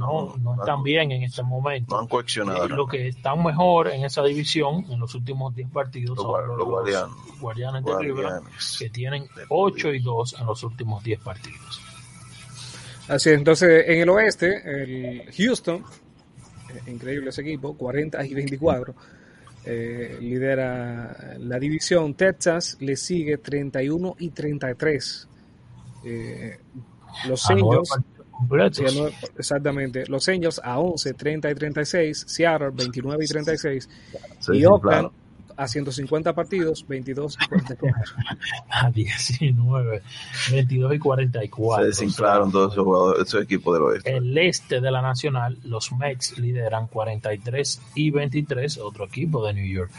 no, 0.03 0.37
no 0.39 0.55
están 0.55 0.83
bien 0.83 1.12
en 1.12 1.23
este 1.23 1.43
momento. 1.43 1.95
no 1.95 2.01
han 2.03 2.09
coaccionado. 2.09 2.66
Eh, 2.66 2.69
lo 2.69 2.87
que 2.87 3.09
están 3.09 3.43
mejor 3.43 3.89
en 3.89 4.05
esa 4.05 4.23
división 4.23 4.85
en 4.91 5.01
los 5.01 5.15
últimos 5.15 5.55
10 5.55 5.70
partidos 5.70 6.16
Los 6.16 6.27
son 6.27 6.49
los, 6.49 6.59
los 6.59 6.66
guardianes. 6.66 7.15
Guardianes 7.41 7.85
de 7.85 7.91
Guardianes. 7.91 8.77
que 8.79 8.91
tienen 8.91 9.27
8 9.49 9.93
y 9.95 10.01
2 10.01 10.37
en 10.41 10.47
los 10.47 10.62
últimos 10.65 11.03
10 11.03 11.20
partidos. 11.20 11.81
Así 13.09 13.31
es, 13.31 13.37
entonces 13.37 13.85
en 13.89 14.01
el 14.01 14.09
oeste, 14.09 14.62
el 14.65 15.33
Houston, 15.37 15.85
eh, 16.73 16.91
increíble 16.91 17.31
ese 17.31 17.43
equipo, 17.43 17.77
40 17.77 18.24
y 18.24 18.35
24, 18.35 18.95
eh, 19.65 20.19
lidera 20.20 21.37
la 21.39 21.59
división. 21.59 22.15
Texas 22.15 22.77
le 22.81 22.97
sigue 22.97 23.39
31 23.39 24.16
y 24.19 24.31
33. 24.31 25.29
Eh, 26.05 26.59
los 27.29 27.49
A 27.49 27.55
nueve 27.55 27.83
Angels, 27.91 28.07
sí, 28.73 28.97
nueve- 28.97 29.14
exactamente, 29.39 30.05
los 30.09 30.28
Angels 30.28 30.60
a 30.62 30.78
11, 30.78 31.14
30 31.14 31.51
y 31.51 31.55
36, 31.55 32.24
Seattle 32.28 32.70
29 32.74 33.24
y 33.24 33.28
36 33.28 33.89
Se 34.40 34.56
y 34.56 34.64
Oakland 34.64 35.10
desinflaron. 35.10 35.12
a 35.56 35.69
150 35.69 36.35
partidos, 36.35 36.86
22 36.89 37.36
y 37.40 37.47
44. 37.48 38.14
a 38.70 38.90
19, 38.90 40.02
22 40.51 40.94
y 40.94 40.98
44. 40.98 41.82
Se 41.85 41.89
desinflaron 41.89 42.51
todos 42.52 42.73
esos 42.73 42.85
jugadores, 42.85 43.27
esos 43.28 43.43
equipos 43.43 43.74
del 43.74 43.82
oeste. 43.82 44.16
El 44.16 44.36
este 44.39 44.81
de 44.81 44.90
la 44.90 45.02
Nacional, 45.02 45.59
los 45.64 45.93
Mets 45.93 46.39
lideran 46.39 46.86
43 46.86 47.81
y 47.94 48.10
23, 48.10 48.78
otro 48.78 49.05
equipo 49.06 49.47
de 49.47 49.55
New 49.55 49.66
York. 49.66 49.90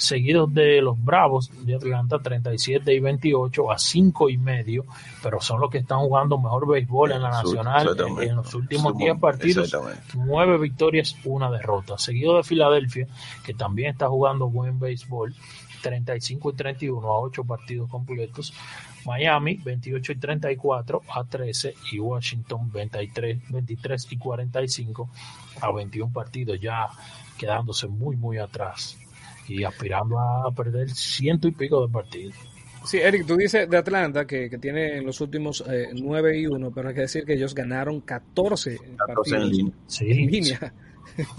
Seguidos 0.00 0.52
de 0.52 0.80
los 0.80 1.02
Bravos 1.02 1.50
de 1.64 1.74
Atlanta 1.74 2.18
37 2.18 2.94
y 2.94 3.00
28 3.00 3.70
a 3.70 3.78
5 3.78 4.30
y 4.30 4.38
medio, 4.38 4.86
pero 5.22 5.40
son 5.40 5.60
los 5.60 5.70
que 5.70 5.78
están 5.78 5.98
jugando 6.00 6.38
mejor 6.38 6.66
béisbol 6.66 7.12
en 7.12 7.22
la 7.22 7.30
nacional 7.30 7.96
en, 8.20 8.36
los 8.36 8.54
últimos 8.54 8.96
10 8.96 9.18
partidos, 9.18 9.76
9 10.14 10.58
victorias, 10.58 11.14
una 11.24 11.50
derrota, 11.50 11.98
seguido 11.98 12.36
de 12.38 12.42
Filadelfia, 12.42 13.06
que 13.44 13.52
también 13.52 13.90
está 13.90 14.08
jugando 14.08 14.48
buen 14.48 14.80
béisbol, 14.80 15.34
35 15.82 16.50
y 16.50 16.54
31 16.54 17.06
a 17.06 17.18
8 17.20 17.44
partidos 17.44 17.90
completos. 17.90 18.54
Miami 19.06 19.56
28 19.56 20.12
y 20.12 20.16
34 20.16 21.02
a 21.08 21.24
13 21.24 21.74
y 21.92 21.98
Washington 21.98 22.70
23, 22.70 23.48
23 23.48 24.12
y 24.12 24.16
45 24.18 25.10
a 25.62 25.72
21 25.72 26.12
partidos 26.12 26.60
ya 26.60 26.86
quedándose 27.38 27.88
muy 27.88 28.16
muy 28.16 28.36
atrás 28.36 28.99
y 29.50 29.64
aspirando 29.64 30.18
a 30.18 30.50
perder 30.54 30.88
ciento 30.90 31.48
y 31.48 31.52
pico 31.52 31.86
de 31.86 31.92
partidos. 31.92 32.34
Sí, 32.86 32.96
Eric, 32.98 33.26
tú 33.26 33.36
dices 33.36 33.68
de 33.68 33.76
Atlanta 33.76 34.26
que, 34.26 34.48
que 34.48 34.56
tiene 34.58 34.96
en 34.98 35.04
los 35.06 35.20
últimos 35.20 35.62
eh, 35.68 35.88
9 35.92 36.38
y 36.38 36.46
1, 36.46 36.70
pero 36.74 36.88
hay 36.88 36.94
que 36.94 37.02
decir 37.02 37.24
que 37.26 37.34
ellos 37.34 37.54
ganaron 37.54 38.00
14, 38.00 38.78
14 38.78 38.96
partidos 39.06 39.42
en 39.42 39.50
línea. 39.50 39.72
Sí, 39.86 40.04
en 40.10 40.30
línea. 40.30 40.74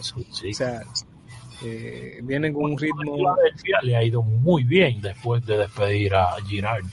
sí, 0.02 0.28
sí. 0.32 0.50
O 0.52 0.54
sea, 0.54 0.82
eh, 1.64 2.20
vienen 2.24 2.54
con 2.54 2.66
un 2.72 2.78
ritmo 2.78 3.18
le 3.84 3.96
ha 3.96 4.04
ido 4.04 4.22
muy 4.22 4.64
bien 4.64 5.02
después 5.02 5.44
de 5.46 5.58
despedir 5.58 6.14
a 6.14 6.36
Girardi. 6.48 6.90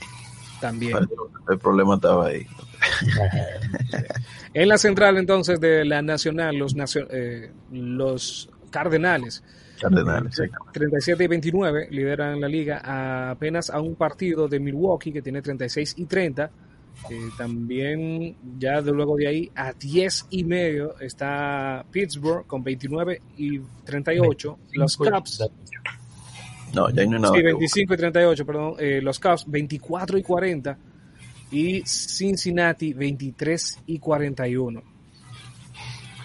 también. 0.59 0.97
El 1.49 1.57
problema 1.59 1.95
estaba 1.95 2.27
ahí. 2.27 2.45
En 4.53 4.67
la 4.67 4.77
central 4.77 5.17
entonces 5.17 5.59
de 5.59 5.85
la 5.85 6.01
Nacional, 6.01 6.55
los, 6.57 6.75
nacio- 6.75 7.07
eh, 7.11 7.51
los 7.71 8.49
Cardenales, 8.71 9.43
Cardenales, 9.79 10.39
exactamente. 10.39 10.79
37 10.79 11.23
y 11.23 11.27
29, 11.27 11.87
lideran 11.91 12.39
la 12.41 12.47
liga 12.47 12.81
a 12.83 13.31
apenas 13.31 13.69
a 13.69 13.79
un 13.81 13.95
partido 13.95 14.47
de 14.47 14.59
Milwaukee 14.59 15.11
que 15.11 15.21
tiene 15.21 15.41
36 15.41 15.95
y 15.97 16.05
30. 16.05 16.51
Eh, 17.09 17.29
también 17.37 18.35
ya 18.57 18.81
de 18.81 18.91
luego 18.91 19.15
de 19.15 19.27
ahí 19.27 19.51
a 19.55 19.71
10 19.71 20.27
y 20.31 20.43
medio 20.43 20.99
está 20.99 21.85
Pittsburgh 21.91 22.45
con 22.45 22.61
29 22.63 23.21
y 23.37 23.59
38. 23.85 24.57
Los 24.73 24.97
Cubs, 24.97 25.49
No, 26.73 26.89
ya 26.89 27.05
no 27.05 27.15
hay 27.15 27.21
nada. 27.21 27.33
sí, 27.33 27.39
que 27.41 27.43
25 27.43 27.93
y 27.93 27.97
38, 27.97 28.45
perdón. 28.45 28.73
eh, 28.79 29.01
los 29.01 29.17
Cubs 29.19 29.45
24 29.47 30.17
y 30.17 30.23
40 30.23 30.77
y 31.51 31.81
Cincinnati 31.85 32.93
23 32.93 33.79
y 33.87 33.99
41. 33.99 34.83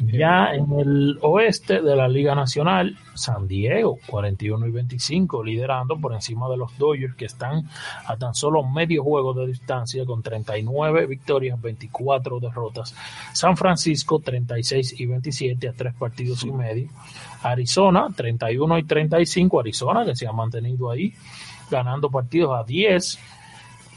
Ya 0.12 0.54
en 0.54 0.72
el 0.78 1.18
oeste 1.22 1.80
de 1.80 1.96
la 1.96 2.08
Liga 2.08 2.34
Nacional, 2.34 2.96
San 3.14 3.46
Diego 3.48 3.98
41 4.06 4.66
y 4.66 4.70
25, 4.70 5.42
liderando 5.42 5.98
por 5.98 6.12
encima 6.12 6.48
de 6.48 6.56
los 6.56 6.76
Dodgers 6.78 7.14
que 7.14 7.24
están 7.26 7.68
a 8.06 8.16
tan 8.16 8.34
solo 8.34 8.62
medio 8.62 9.02
juego 9.02 9.34
de 9.34 9.46
distancia 9.46 10.04
con 10.04 10.22
39 10.22 11.06
victorias, 11.06 11.60
24 11.60 12.40
derrotas. 12.40 12.94
San 13.32 13.56
Francisco 13.56 14.20
36 14.20 15.00
y 15.00 15.06
27 15.06 15.68
a 15.68 15.72
tres 15.72 15.94
partidos 15.94 16.44
y 16.44 16.52
medio. 16.52 16.88
Arizona 17.42 18.08
31 18.14 18.78
y 18.78 18.82
35, 18.84 19.60
Arizona 19.60 20.04
que 20.04 20.16
se 20.16 20.26
ha 20.26 20.32
mantenido 20.32 20.90
ahí 20.90 21.12
ganando 21.70 22.10
partidos 22.10 22.58
a 22.58 22.64
10 22.64 23.18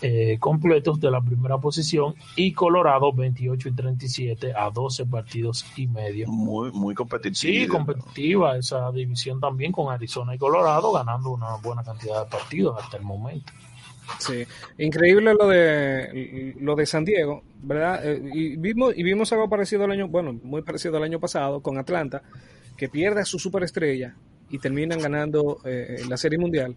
eh, 0.02 0.38
completos 0.40 1.00
de 1.00 1.10
la 1.10 1.22
primera 1.22 1.58
posición 1.58 2.16
y 2.36 2.54
Colorado 2.54 3.12
28 3.14 3.70
y 3.70 3.72
37 3.74 4.54
a 4.56 4.70
12 4.70 5.06
partidos 5.06 5.66
y 5.76 5.88
medio. 5.88 6.28
Muy, 6.28 6.72
muy 6.72 6.94
competitivo. 6.94 7.36
Sí, 7.36 7.68
competitiva 7.68 8.58
esa 8.58 8.92
división 8.92 9.40
también 9.40 9.72
con 9.72 9.92
Arizona 9.92 10.36
y 10.36 10.38
Colorado 10.38 10.92
ganando 10.92 11.32
una 11.32 11.56
buena 11.58 11.84
cantidad 11.84 12.24
de 12.26 12.30
partidos 12.30 12.78
hasta 12.82 12.98
el 12.98 13.04
momento. 13.04 13.52
Sí, 14.20 14.46
increíble 14.78 15.34
lo 15.34 15.48
de 15.48 16.56
lo 16.60 16.76
de 16.76 16.86
San 16.86 17.04
Diego, 17.04 17.44
¿verdad? 17.62 18.02
Eh, 18.04 18.22
y 18.34 18.56
vimos 18.56 18.94
y 18.96 19.04
vimos 19.04 19.32
algo 19.34 19.50
parecido 19.50 19.84
al 19.84 19.92
año, 19.92 20.08
bueno, 20.08 20.34
muy 20.34 20.62
parecido 20.62 20.98
al 20.98 21.04
año 21.04 21.20
pasado 21.20 21.62
con 21.62 21.78
Atlanta, 21.78 22.24
que 22.78 22.88
pierde 22.88 23.22
a 23.22 23.26
su 23.26 23.38
superestrella 23.38 24.16
y 24.50 24.60
terminan 24.60 25.00
ganando 25.00 25.60
eh, 25.66 26.04
la 26.08 26.18
Serie 26.18 26.40
Mundial. 26.40 26.76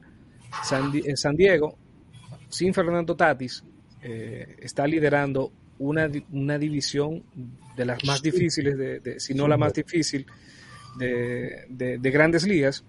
San, 0.65 0.91
eh, 0.95 1.17
San 1.17 1.37
Diego, 1.37 1.77
sin 2.51 2.75
Fernando 2.75 3.17
Tatis, 3.17 3.65
eh, 4.03 4.57
está 4.61 4.87
liderando 4.87 5.53
una, 5.79 6.11
una 6.33 6.59
división 6.59 7.23
de 7.77 7.85
las 7.87 8.05
más 8.05 8.21
difíciles, 8.23 8.77
de, 8.77 9.01
de- 9.01 9.21
si 9.21 9.33
no 9.35 9.49
la 9.49 9.57
más 9.57 9.73
difícil, 9.73 10.27
de, 10.99 11.65
de- 11.69 11.99
de 11.99 12.11
grandes 12.11 12.47
ligas. 12.47 12.85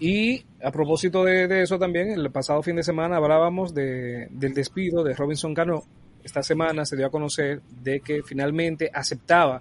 Y 0.00 0.44
a 0.62 0.70
propósito 0.72 1.22
de, 1.24 1.46
de 1.46 1.62
eso 1.62 1.78
también, 1.78 2.10
el 2.10 2.30
pasado 2.30 2.62
fin 2.62 2.76
de 2.76 2.82
semana 2.82 3.16
hablábamos 3.16 3.74
de, 3.74 4.28
del 4.30 4.54
despido 4.54 5.04
de 5.04 5.14
Robinson 5.14 5.54
Cano. 5.54 5.82
Esta 6.24 6.42
semana 6.42 6.84
se 6.84 6.96
dio 6.96 7.06
a 7.06 7.10
conocer 7.10 7.60
de 7.82 8.00
que 8.00 8.22
finalmente 8.22 8.90
aceptaba 8.92 9.60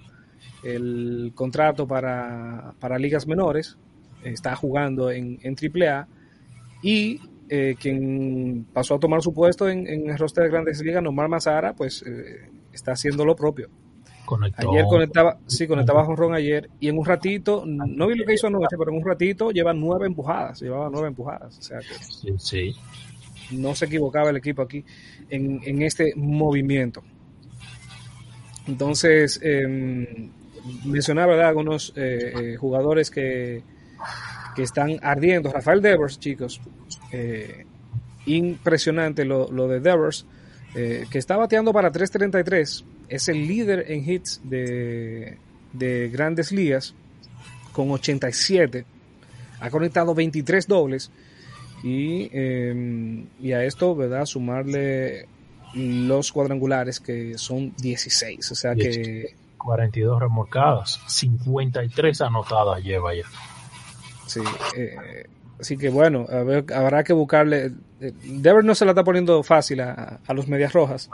el 0.63 1.31
contrato 1.35 1.87
para, 1.87 2.73
para 2.79 2.97
ligas 2.99 3.27
menores, 3.27 3.77
está 4.23 4.55
jugando 4.55 5.09
en, 5.11 5.39
en 5.41 5.55
AAA 5.55 6.07
y 6.83 7.19
eh, 7.53 7.75
quien 7.77 8.65
pasó 8.73 8.95
a 8.95 8.99
tomar 8.99 9.21
su 9.21 9.33
puesto 9.33 9.69
en, 9.69 9.85
en 9.85 10.09
el 10.09 10.17
roster 10.17 10.45
de 10.45 10.49
grandes 10.49 10.81
ligas, 10.81 11.03
Nomar 11.03 11.27
Mazara, 11.27 11.73
pues 11.73 12.01
eh, 12.07 12.49
está 12.73 12.93
haciendo 12.93 13.25
lo 13.25 13.35
propio. 13.35 13.69
Conectó. 14.25 14.71
Ayer 14.71 14.85
conectaba, 14.85 15.37
sí, 15.45 15.67
conectaba 15.67 16.05
con 16.05 16.15
Ron 16.15 16.33
ayer 16.33 16.69
y 16.79 16.87
en 16.87 16.97
un 16.97 17.05
ratito, 17.05 17.63
no 17.65 18.07
vi 18.07 18.15
lo 18.15 18.25
que 18.25 18.35
hizo 18.35 18.47
anoche, 18.47 18.77
pero 18.77 18.91
en 18.91 18.97
un 18.97 19.05
ratito 19.05 19.51
lleva 19.51 19.73
nueve 19.73 20.07
empujadas, 20.07 20.61
llevaba 20.61 20.89
nueve 20.89 21.09
empujadas, 21.09 21.57
o 21.59 21.61
sea 21.61 21.79
que 21.79 21.93
Sí, 22.01 22.33
sí. 22.37 22.75
no 23.51 23.75
se 23.75 23.85
equivocaba 23.85 24.29
el 24.29 24.37
equipo 24.37 24.61
aquí 24.61 24.85
en, 25.29 25.59
en 25.65 25.81
este 25.81 26.13
movimiento. 26.15 27.03
Entonces, 28.67 29.39
eh, 29.43 30.29
mencionaba 30.85 31.33
¿verdad? 31.33 31.49
algunos 31.49 31.91
eh, 31.97 32.33
eh, 32.53 32.55
jugadores 32.55 33.11
que, 33.11 33.63
que 34.55 34.63
están 34.63 34.97
ardiendo. 35.01 35.51
Rafael 35.51 35.81
Devers, 35.81 36.19
chicos, 36.19 36.61
eh, 37.11 37.65
impresionante 38.25 39.25
lo, 39.25 39.51
lo 39.51 39.67
de 39.67 39.79
Devers, 39.79 40.25
eh, 40.75 41.05
que 41.09 41.17
está 41.17 41.37
bateando 41.37 41.73
para 41.73 41.91
3.33, 41.91 42.83
es 43.09 43.27
el 43.27 43.47
líder 43.47 43.91
en 43.91 44.09
hits 44.09 44.41
de, 44.43 45.37
de 45.73 46.09
grandes 46.09 46.51
ligas 46.51 46.95
con 47.73 47.91
87, 47.91 48.85
ha 49.59 49.69
conectado 49.69 50.13
23 50.13 50.67
dobles 50.67 51.11
y, 51.83 52.29
eh, 52.31 53.25
y 53.39 53.51
a 53.53 53.63
esto, 53.63 53.95
¿verdad? 53.95 54.25
Sumarle 54.25 55.27
los 55.73 56.31
cuadrangulares 56.31 56.99
que 56.99 57.37
son 57.37 57.73
16, 57.77 58.51
o 58.51 58.55
sea 58.55 58.75
que 58.75 59.35
42 59.57 60.19
remolcadas, 60.19 60.99
53 61.07 62.21
anotadas 62.21 62.83
lleva 62.83 63.13
ya. 63.15 63.23
Sí, 64.25 64.41
eh, 64.75 65.27
así 65.61 65.77
que 65.77 65.89
bueno, 65.89 66.25
a 66.29 66.43
ver, 66.43 66.65
habrá 66.73 67.03
que 67.03 67.13
buscarle. 67.13 67.71
eh, 68.01 68.11
Devers 68.23 68.65
no 68.65 68.75
se 68.75 68.83
la 68.85 68.91
está 68.91 69.03
poniendo 69.03 69.41
fácil 69.43 69.79
a, 69.81 70.19
a 70.27 70.33
los 70.33 70.47
medias 70.47 70.73
rojas. 70.73 71.09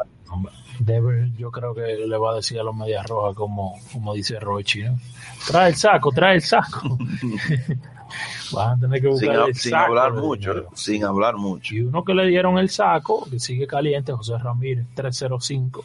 Devers, 0.80 1.36
yo 1.38 1.52
creo 1.52 1.74
que 1.74 1.82
le 1.82 2.18
va 2.18 2.32
a 2.34 2.36
decir 2.36 2.60
a 2.60 2.64
los 2.64 2.76
medias 2.76 3.06
rojas 3.08 3.36
como, 3.36 3.80
como 3.92 4.14
dice 4.14 4.40
Rochi, 4.40 4.84
¿no? 4.84 5.00
Trae 5.48 5.70
el 5.70 5.76
saco, 5.76 6.12
trae 6.12 6.36
el 6.36 6.42
saco. 6.42 6.98
Van 8.54 8.78
a 8.78 8.80
tener 8.80 9.02
que 9.02 9.08
Sin, 9.08 9.12
buscar 9.28 9.36
hab- 9.36 9.48
el 9.50 9.56
sin 9.56 9.72
saco 9.72 9.86
hablar 9.86 10.14
mucho, 10.14 10.54
dinero. 10.54 10.70
sin 10.76 11.04
hablar 11.04 11.36
mucho. 11.36 11.76
Y 11.76 11.82
uno 11.82 12.04
que 12.06 12.14
le 12.14 12.26
dieron 12.28 12.58
el 12.58 12.70
saco, 12.70 13.28
que 13.30 13.40
sigue 13.40 13.68
caliente, 13.68 14.14
José 14.14 14.38
Ramírez, 14.38 14.86
305, 14.96 15.84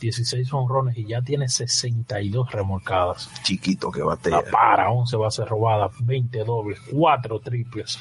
16 0.00 0.52
honrones 0.52 0.96
y 0.98 1.06
ya 1.06 1.22
tiene 1.22 1.48
62 1.48 2.50
remolcadas. 2.52 3.30
Chiquito 3.42 3.90
que 3.90 4.02
batea. 4.02 4.42
La 4.42 4.50
para, 4.50 4.90
11 4.90 5.16
bases 5.16 5.48
robadas, 5.48 5.92
20 6.00 6.38
dobles, 6.44 6.78
4 6.90 7.40
triples, 7.40 7.98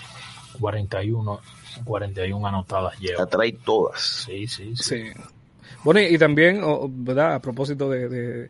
41, 0.60 1.40
41 1.84 2.48
anotadas 2.48 2.94
La 2.96 3.00
lleva. 3.00 3.26
trae 3.26 3.54
todas. 3.54 4.26
Sí, 4.26 4.48
sí, 4.48 4.76
sí. 4.76 4.84
Sí. 4.84 5.04
Bueno, 5.84 6.00
y 6.02 6.18
también, 6.18 6.62
¿verdad? 7.04 7.36
A 7.36 7.40
propósito 7.40 7.90
de, 7.90 8.08
de, 8.10 8.50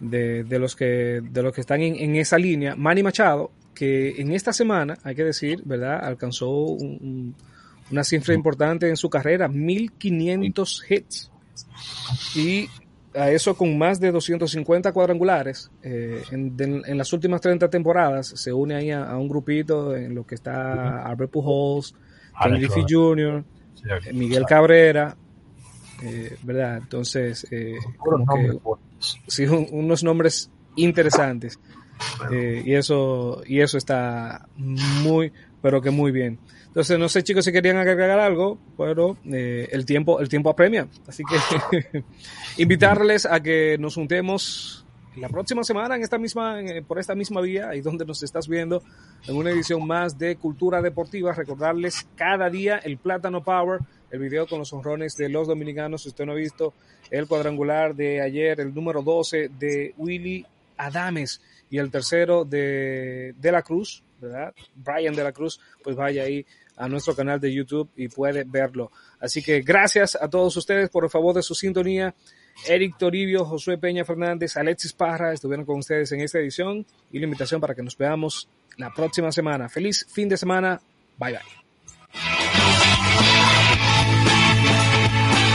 de- 0.00 0.44
de 0.44 0.58
los 0.58 0.76
que 0.76 1.20
de 1.22 1.42
los 1.42 1.52
que 1.54 1.60
están 1.62 1.80
en, 1.80 1.96
en 1.96 2.16
esa 2.16 2.38
línea, 2.38 2.74
Manny 2.76 3.02
Machado, 3.02 3.50
que 3.74 4.20
en 4.20 4.32
esta 4.32 4.52
semana, 4.52 4.98
hay 5.04 5.14
que 5.14 5.24
decir, 5.24 5.62
¿verdad? 5.64 6.04
Alcanzó 6.04 6.48
un- 6.50 6.98
un- 7.00 7.34
una 7.90 8.04
cifra 8.04 8.34
importante 8.34 8.88
en 8.88 8.96
su 8.96 9.10
carrera, 9.10 9.48
1500 9.48 10.84
hits. 10.88 11.30
Y 12.34 12.68
a 13.14 13.30
eso 13.30 13.56
con 13.56 13.76
más 13.76 13.98
de 14.00 14.12
250 14.12 14.92
cuadrangulares. 14.92 15.70
eh, 15.82 16.22
en, 16.30 16.56
de- 16.56 16.82
en 16.86 16.98
las 16.98 17.12
últimas 17.12 17.40
30 17.40 17.68
temporadas 17.68 18.28
se 18.28 18.52
une 18.52 18.74
ahí 18.76 18.90
a, 18.90 19.04
a 19.10 19.16
un 19.18 19.28
grupito 19.28 19.96
en 19.96 20.14
lo 20.14 20.24
que 20.26 20.34
está 20.36 21.04
Albert 21.04 21.30
Pujols, 21.32 21.92
Ken 21.92 22.00
Alex 22.52 22.74
Griffey. 22.74 22.84
Jr., 22.88 23.44
Sí, 23.74 23.82
eh, 24.08 24.12
Miguel 24.12 24.44
Cabrera, 24.46 25.16
eh, 26.02 26.36
¿verdad? 26.42 26.76
Entonces, 26.78 27.46
eh, 27.50 27.76
como 27.98 28.26
que, 28.34 28.58
sí, 29.26 29.44
un- 29.46 29.68
unos 29.72 30.04
nombres 30.04 30.50
interesantes. 30.76 31.58
Y 32.64 32.74
eso 32.74 33.42
y 33.46 33.60
eso 33.60 33.76
está 33.78 34.46
muy 34.56 35.32
pero 35.62 35.82
que 35.82 35.90
muy 35.90 36.10
bien. 36.12 36.38
Entonces, 36.70 36.98
no 37.00 37.08
sé 37.08 37.24
chicos 37.24 37.44
si 37.44 37.50
querían 37.52 37.78
agregar 37.78 38.20
algo, 38.20 38.56
pero 38.78 39.16
eh, 39.24 39.68
el 39.72 39.84
tiempo 39.84 40.20
el 40.20 40.28
tiempo 40.28 40.50
apremia. 40.50 40.86
Así 41.08 41.24
que 41.24 42.04
invitarles 42.58 43.26
a 43.26 43.40
que 43.40 43.76
nos 43.78 43.94
juntemos 43.96 44.84
la 45.16 45.28
próxima 45.28 45.64
semana 45.64 45.96
en 45.96 46.02
esta 46.02 46.16
misma 46.18 46.60
en- 46.60 46.84
por 46.84 46.98
esta 47.00 47.16
misma 47.16 47.40
vía 47.40 47.70
ahí 47.70 47.80
donde 47.80 48.04
nos 48.06 48.22
estás 48.22 48.46
viendo 48.46 48.82
en 49.26 49.36
una 49.36 49.50
edición 49.50 49.84
más 49.86 50.16
de 50.18 50.36
Cultura 50.36 50.80
Deportiva. 50.80 51.32
Recordarles 51.32 52.06
cada 52.16 52.48
día 52.48 52.78
el 52.78 52.98
Plátano 52.98 53.42
Power, 53.42 53.80
el 54.12 54.20
video 54.20 54.46
con 54.46 54.60
los 54.60 54.72
honrones 54.72 55.16
de 55.16 55.28
los 55.28 55.48
dominicanos. 55.48 56.02
Si 56.04 56.08
usted 56.10 56.24
no 56.24 56.32
ha 56.32 56.36
visto 56.36 56.72
el 57.10 57.26
cuadrangular 57.26 57.96
de 57.96 58.20
ayer, 58.20 58.60
el 58.60 58.72
número 58.72 59.02
12 59.02 59.50
de 59.58 59.92
Willy 59.98 60.46
Adames 60.76 61.40
y 61.68 61.78
el 61.78 61.90
tercero 61.90 62.44
de, 62.44 63.34
de 63.40 63.52
la 63.52 63.62
Cruz, 63.62 64.04
¿verdad? 64.20 64.54
Brian 64.74 65.14
de 65.14 65.24
la 65.24 65.32
Cruz, 65.32 65.60
pues 65.82 65.96
vaya 65.96 66.22
ahí 66.22 66.44
a 66.76 66.88
nuestro 66.88 67.14
canal 67.14 67.40
de 67.40 67.52
YouTube 67.52 67.90
y 67.96 68.08
puede 68.08 68.44
verlo. 68.44 68.90
Así 69.18 69.42
que 69.42 69.60
gracias 69.60 70.16
a 70.20 70.28
todos 70.28 70.56
ustedes 70.56 70.88
por 70.88 71.04
el 71.04 71.10
favor 71.10 71.34
de 71.34 71.42
su 71.42 71.54
sintonía. 71.54 72.14
Eric 72.66 72.98
Toribio, 72.98 73.44
Josué 73.44 73.78
Peña 73.78 74.04
Fernández, 74.04 74.56
Alexis 74.56 74.92
Parra 74.92 75.32
estuvieron 75.32 75.64
con 75.64 75.78
ustedes 75.78 76.10
en 76.12 76.20
esta 76.20 76.38
edición 76.38 76.84
y 77.10 77.18
la 77.18 77.24
invitación 77.24 77.60
para 77.60 77.74
que 77.74 77.82
nos 77.82 77.96
veamos 77.96 78.48
la 78.76 78.92
próxima 78.92 79.32
semana. 79.32 79.68
Feliz 79.68 80.06
fin 80.08 80.28
de 80.28 80.36
semana. 80.36 80.80
Bye 81.18 81.32
bye. 81.32 81.40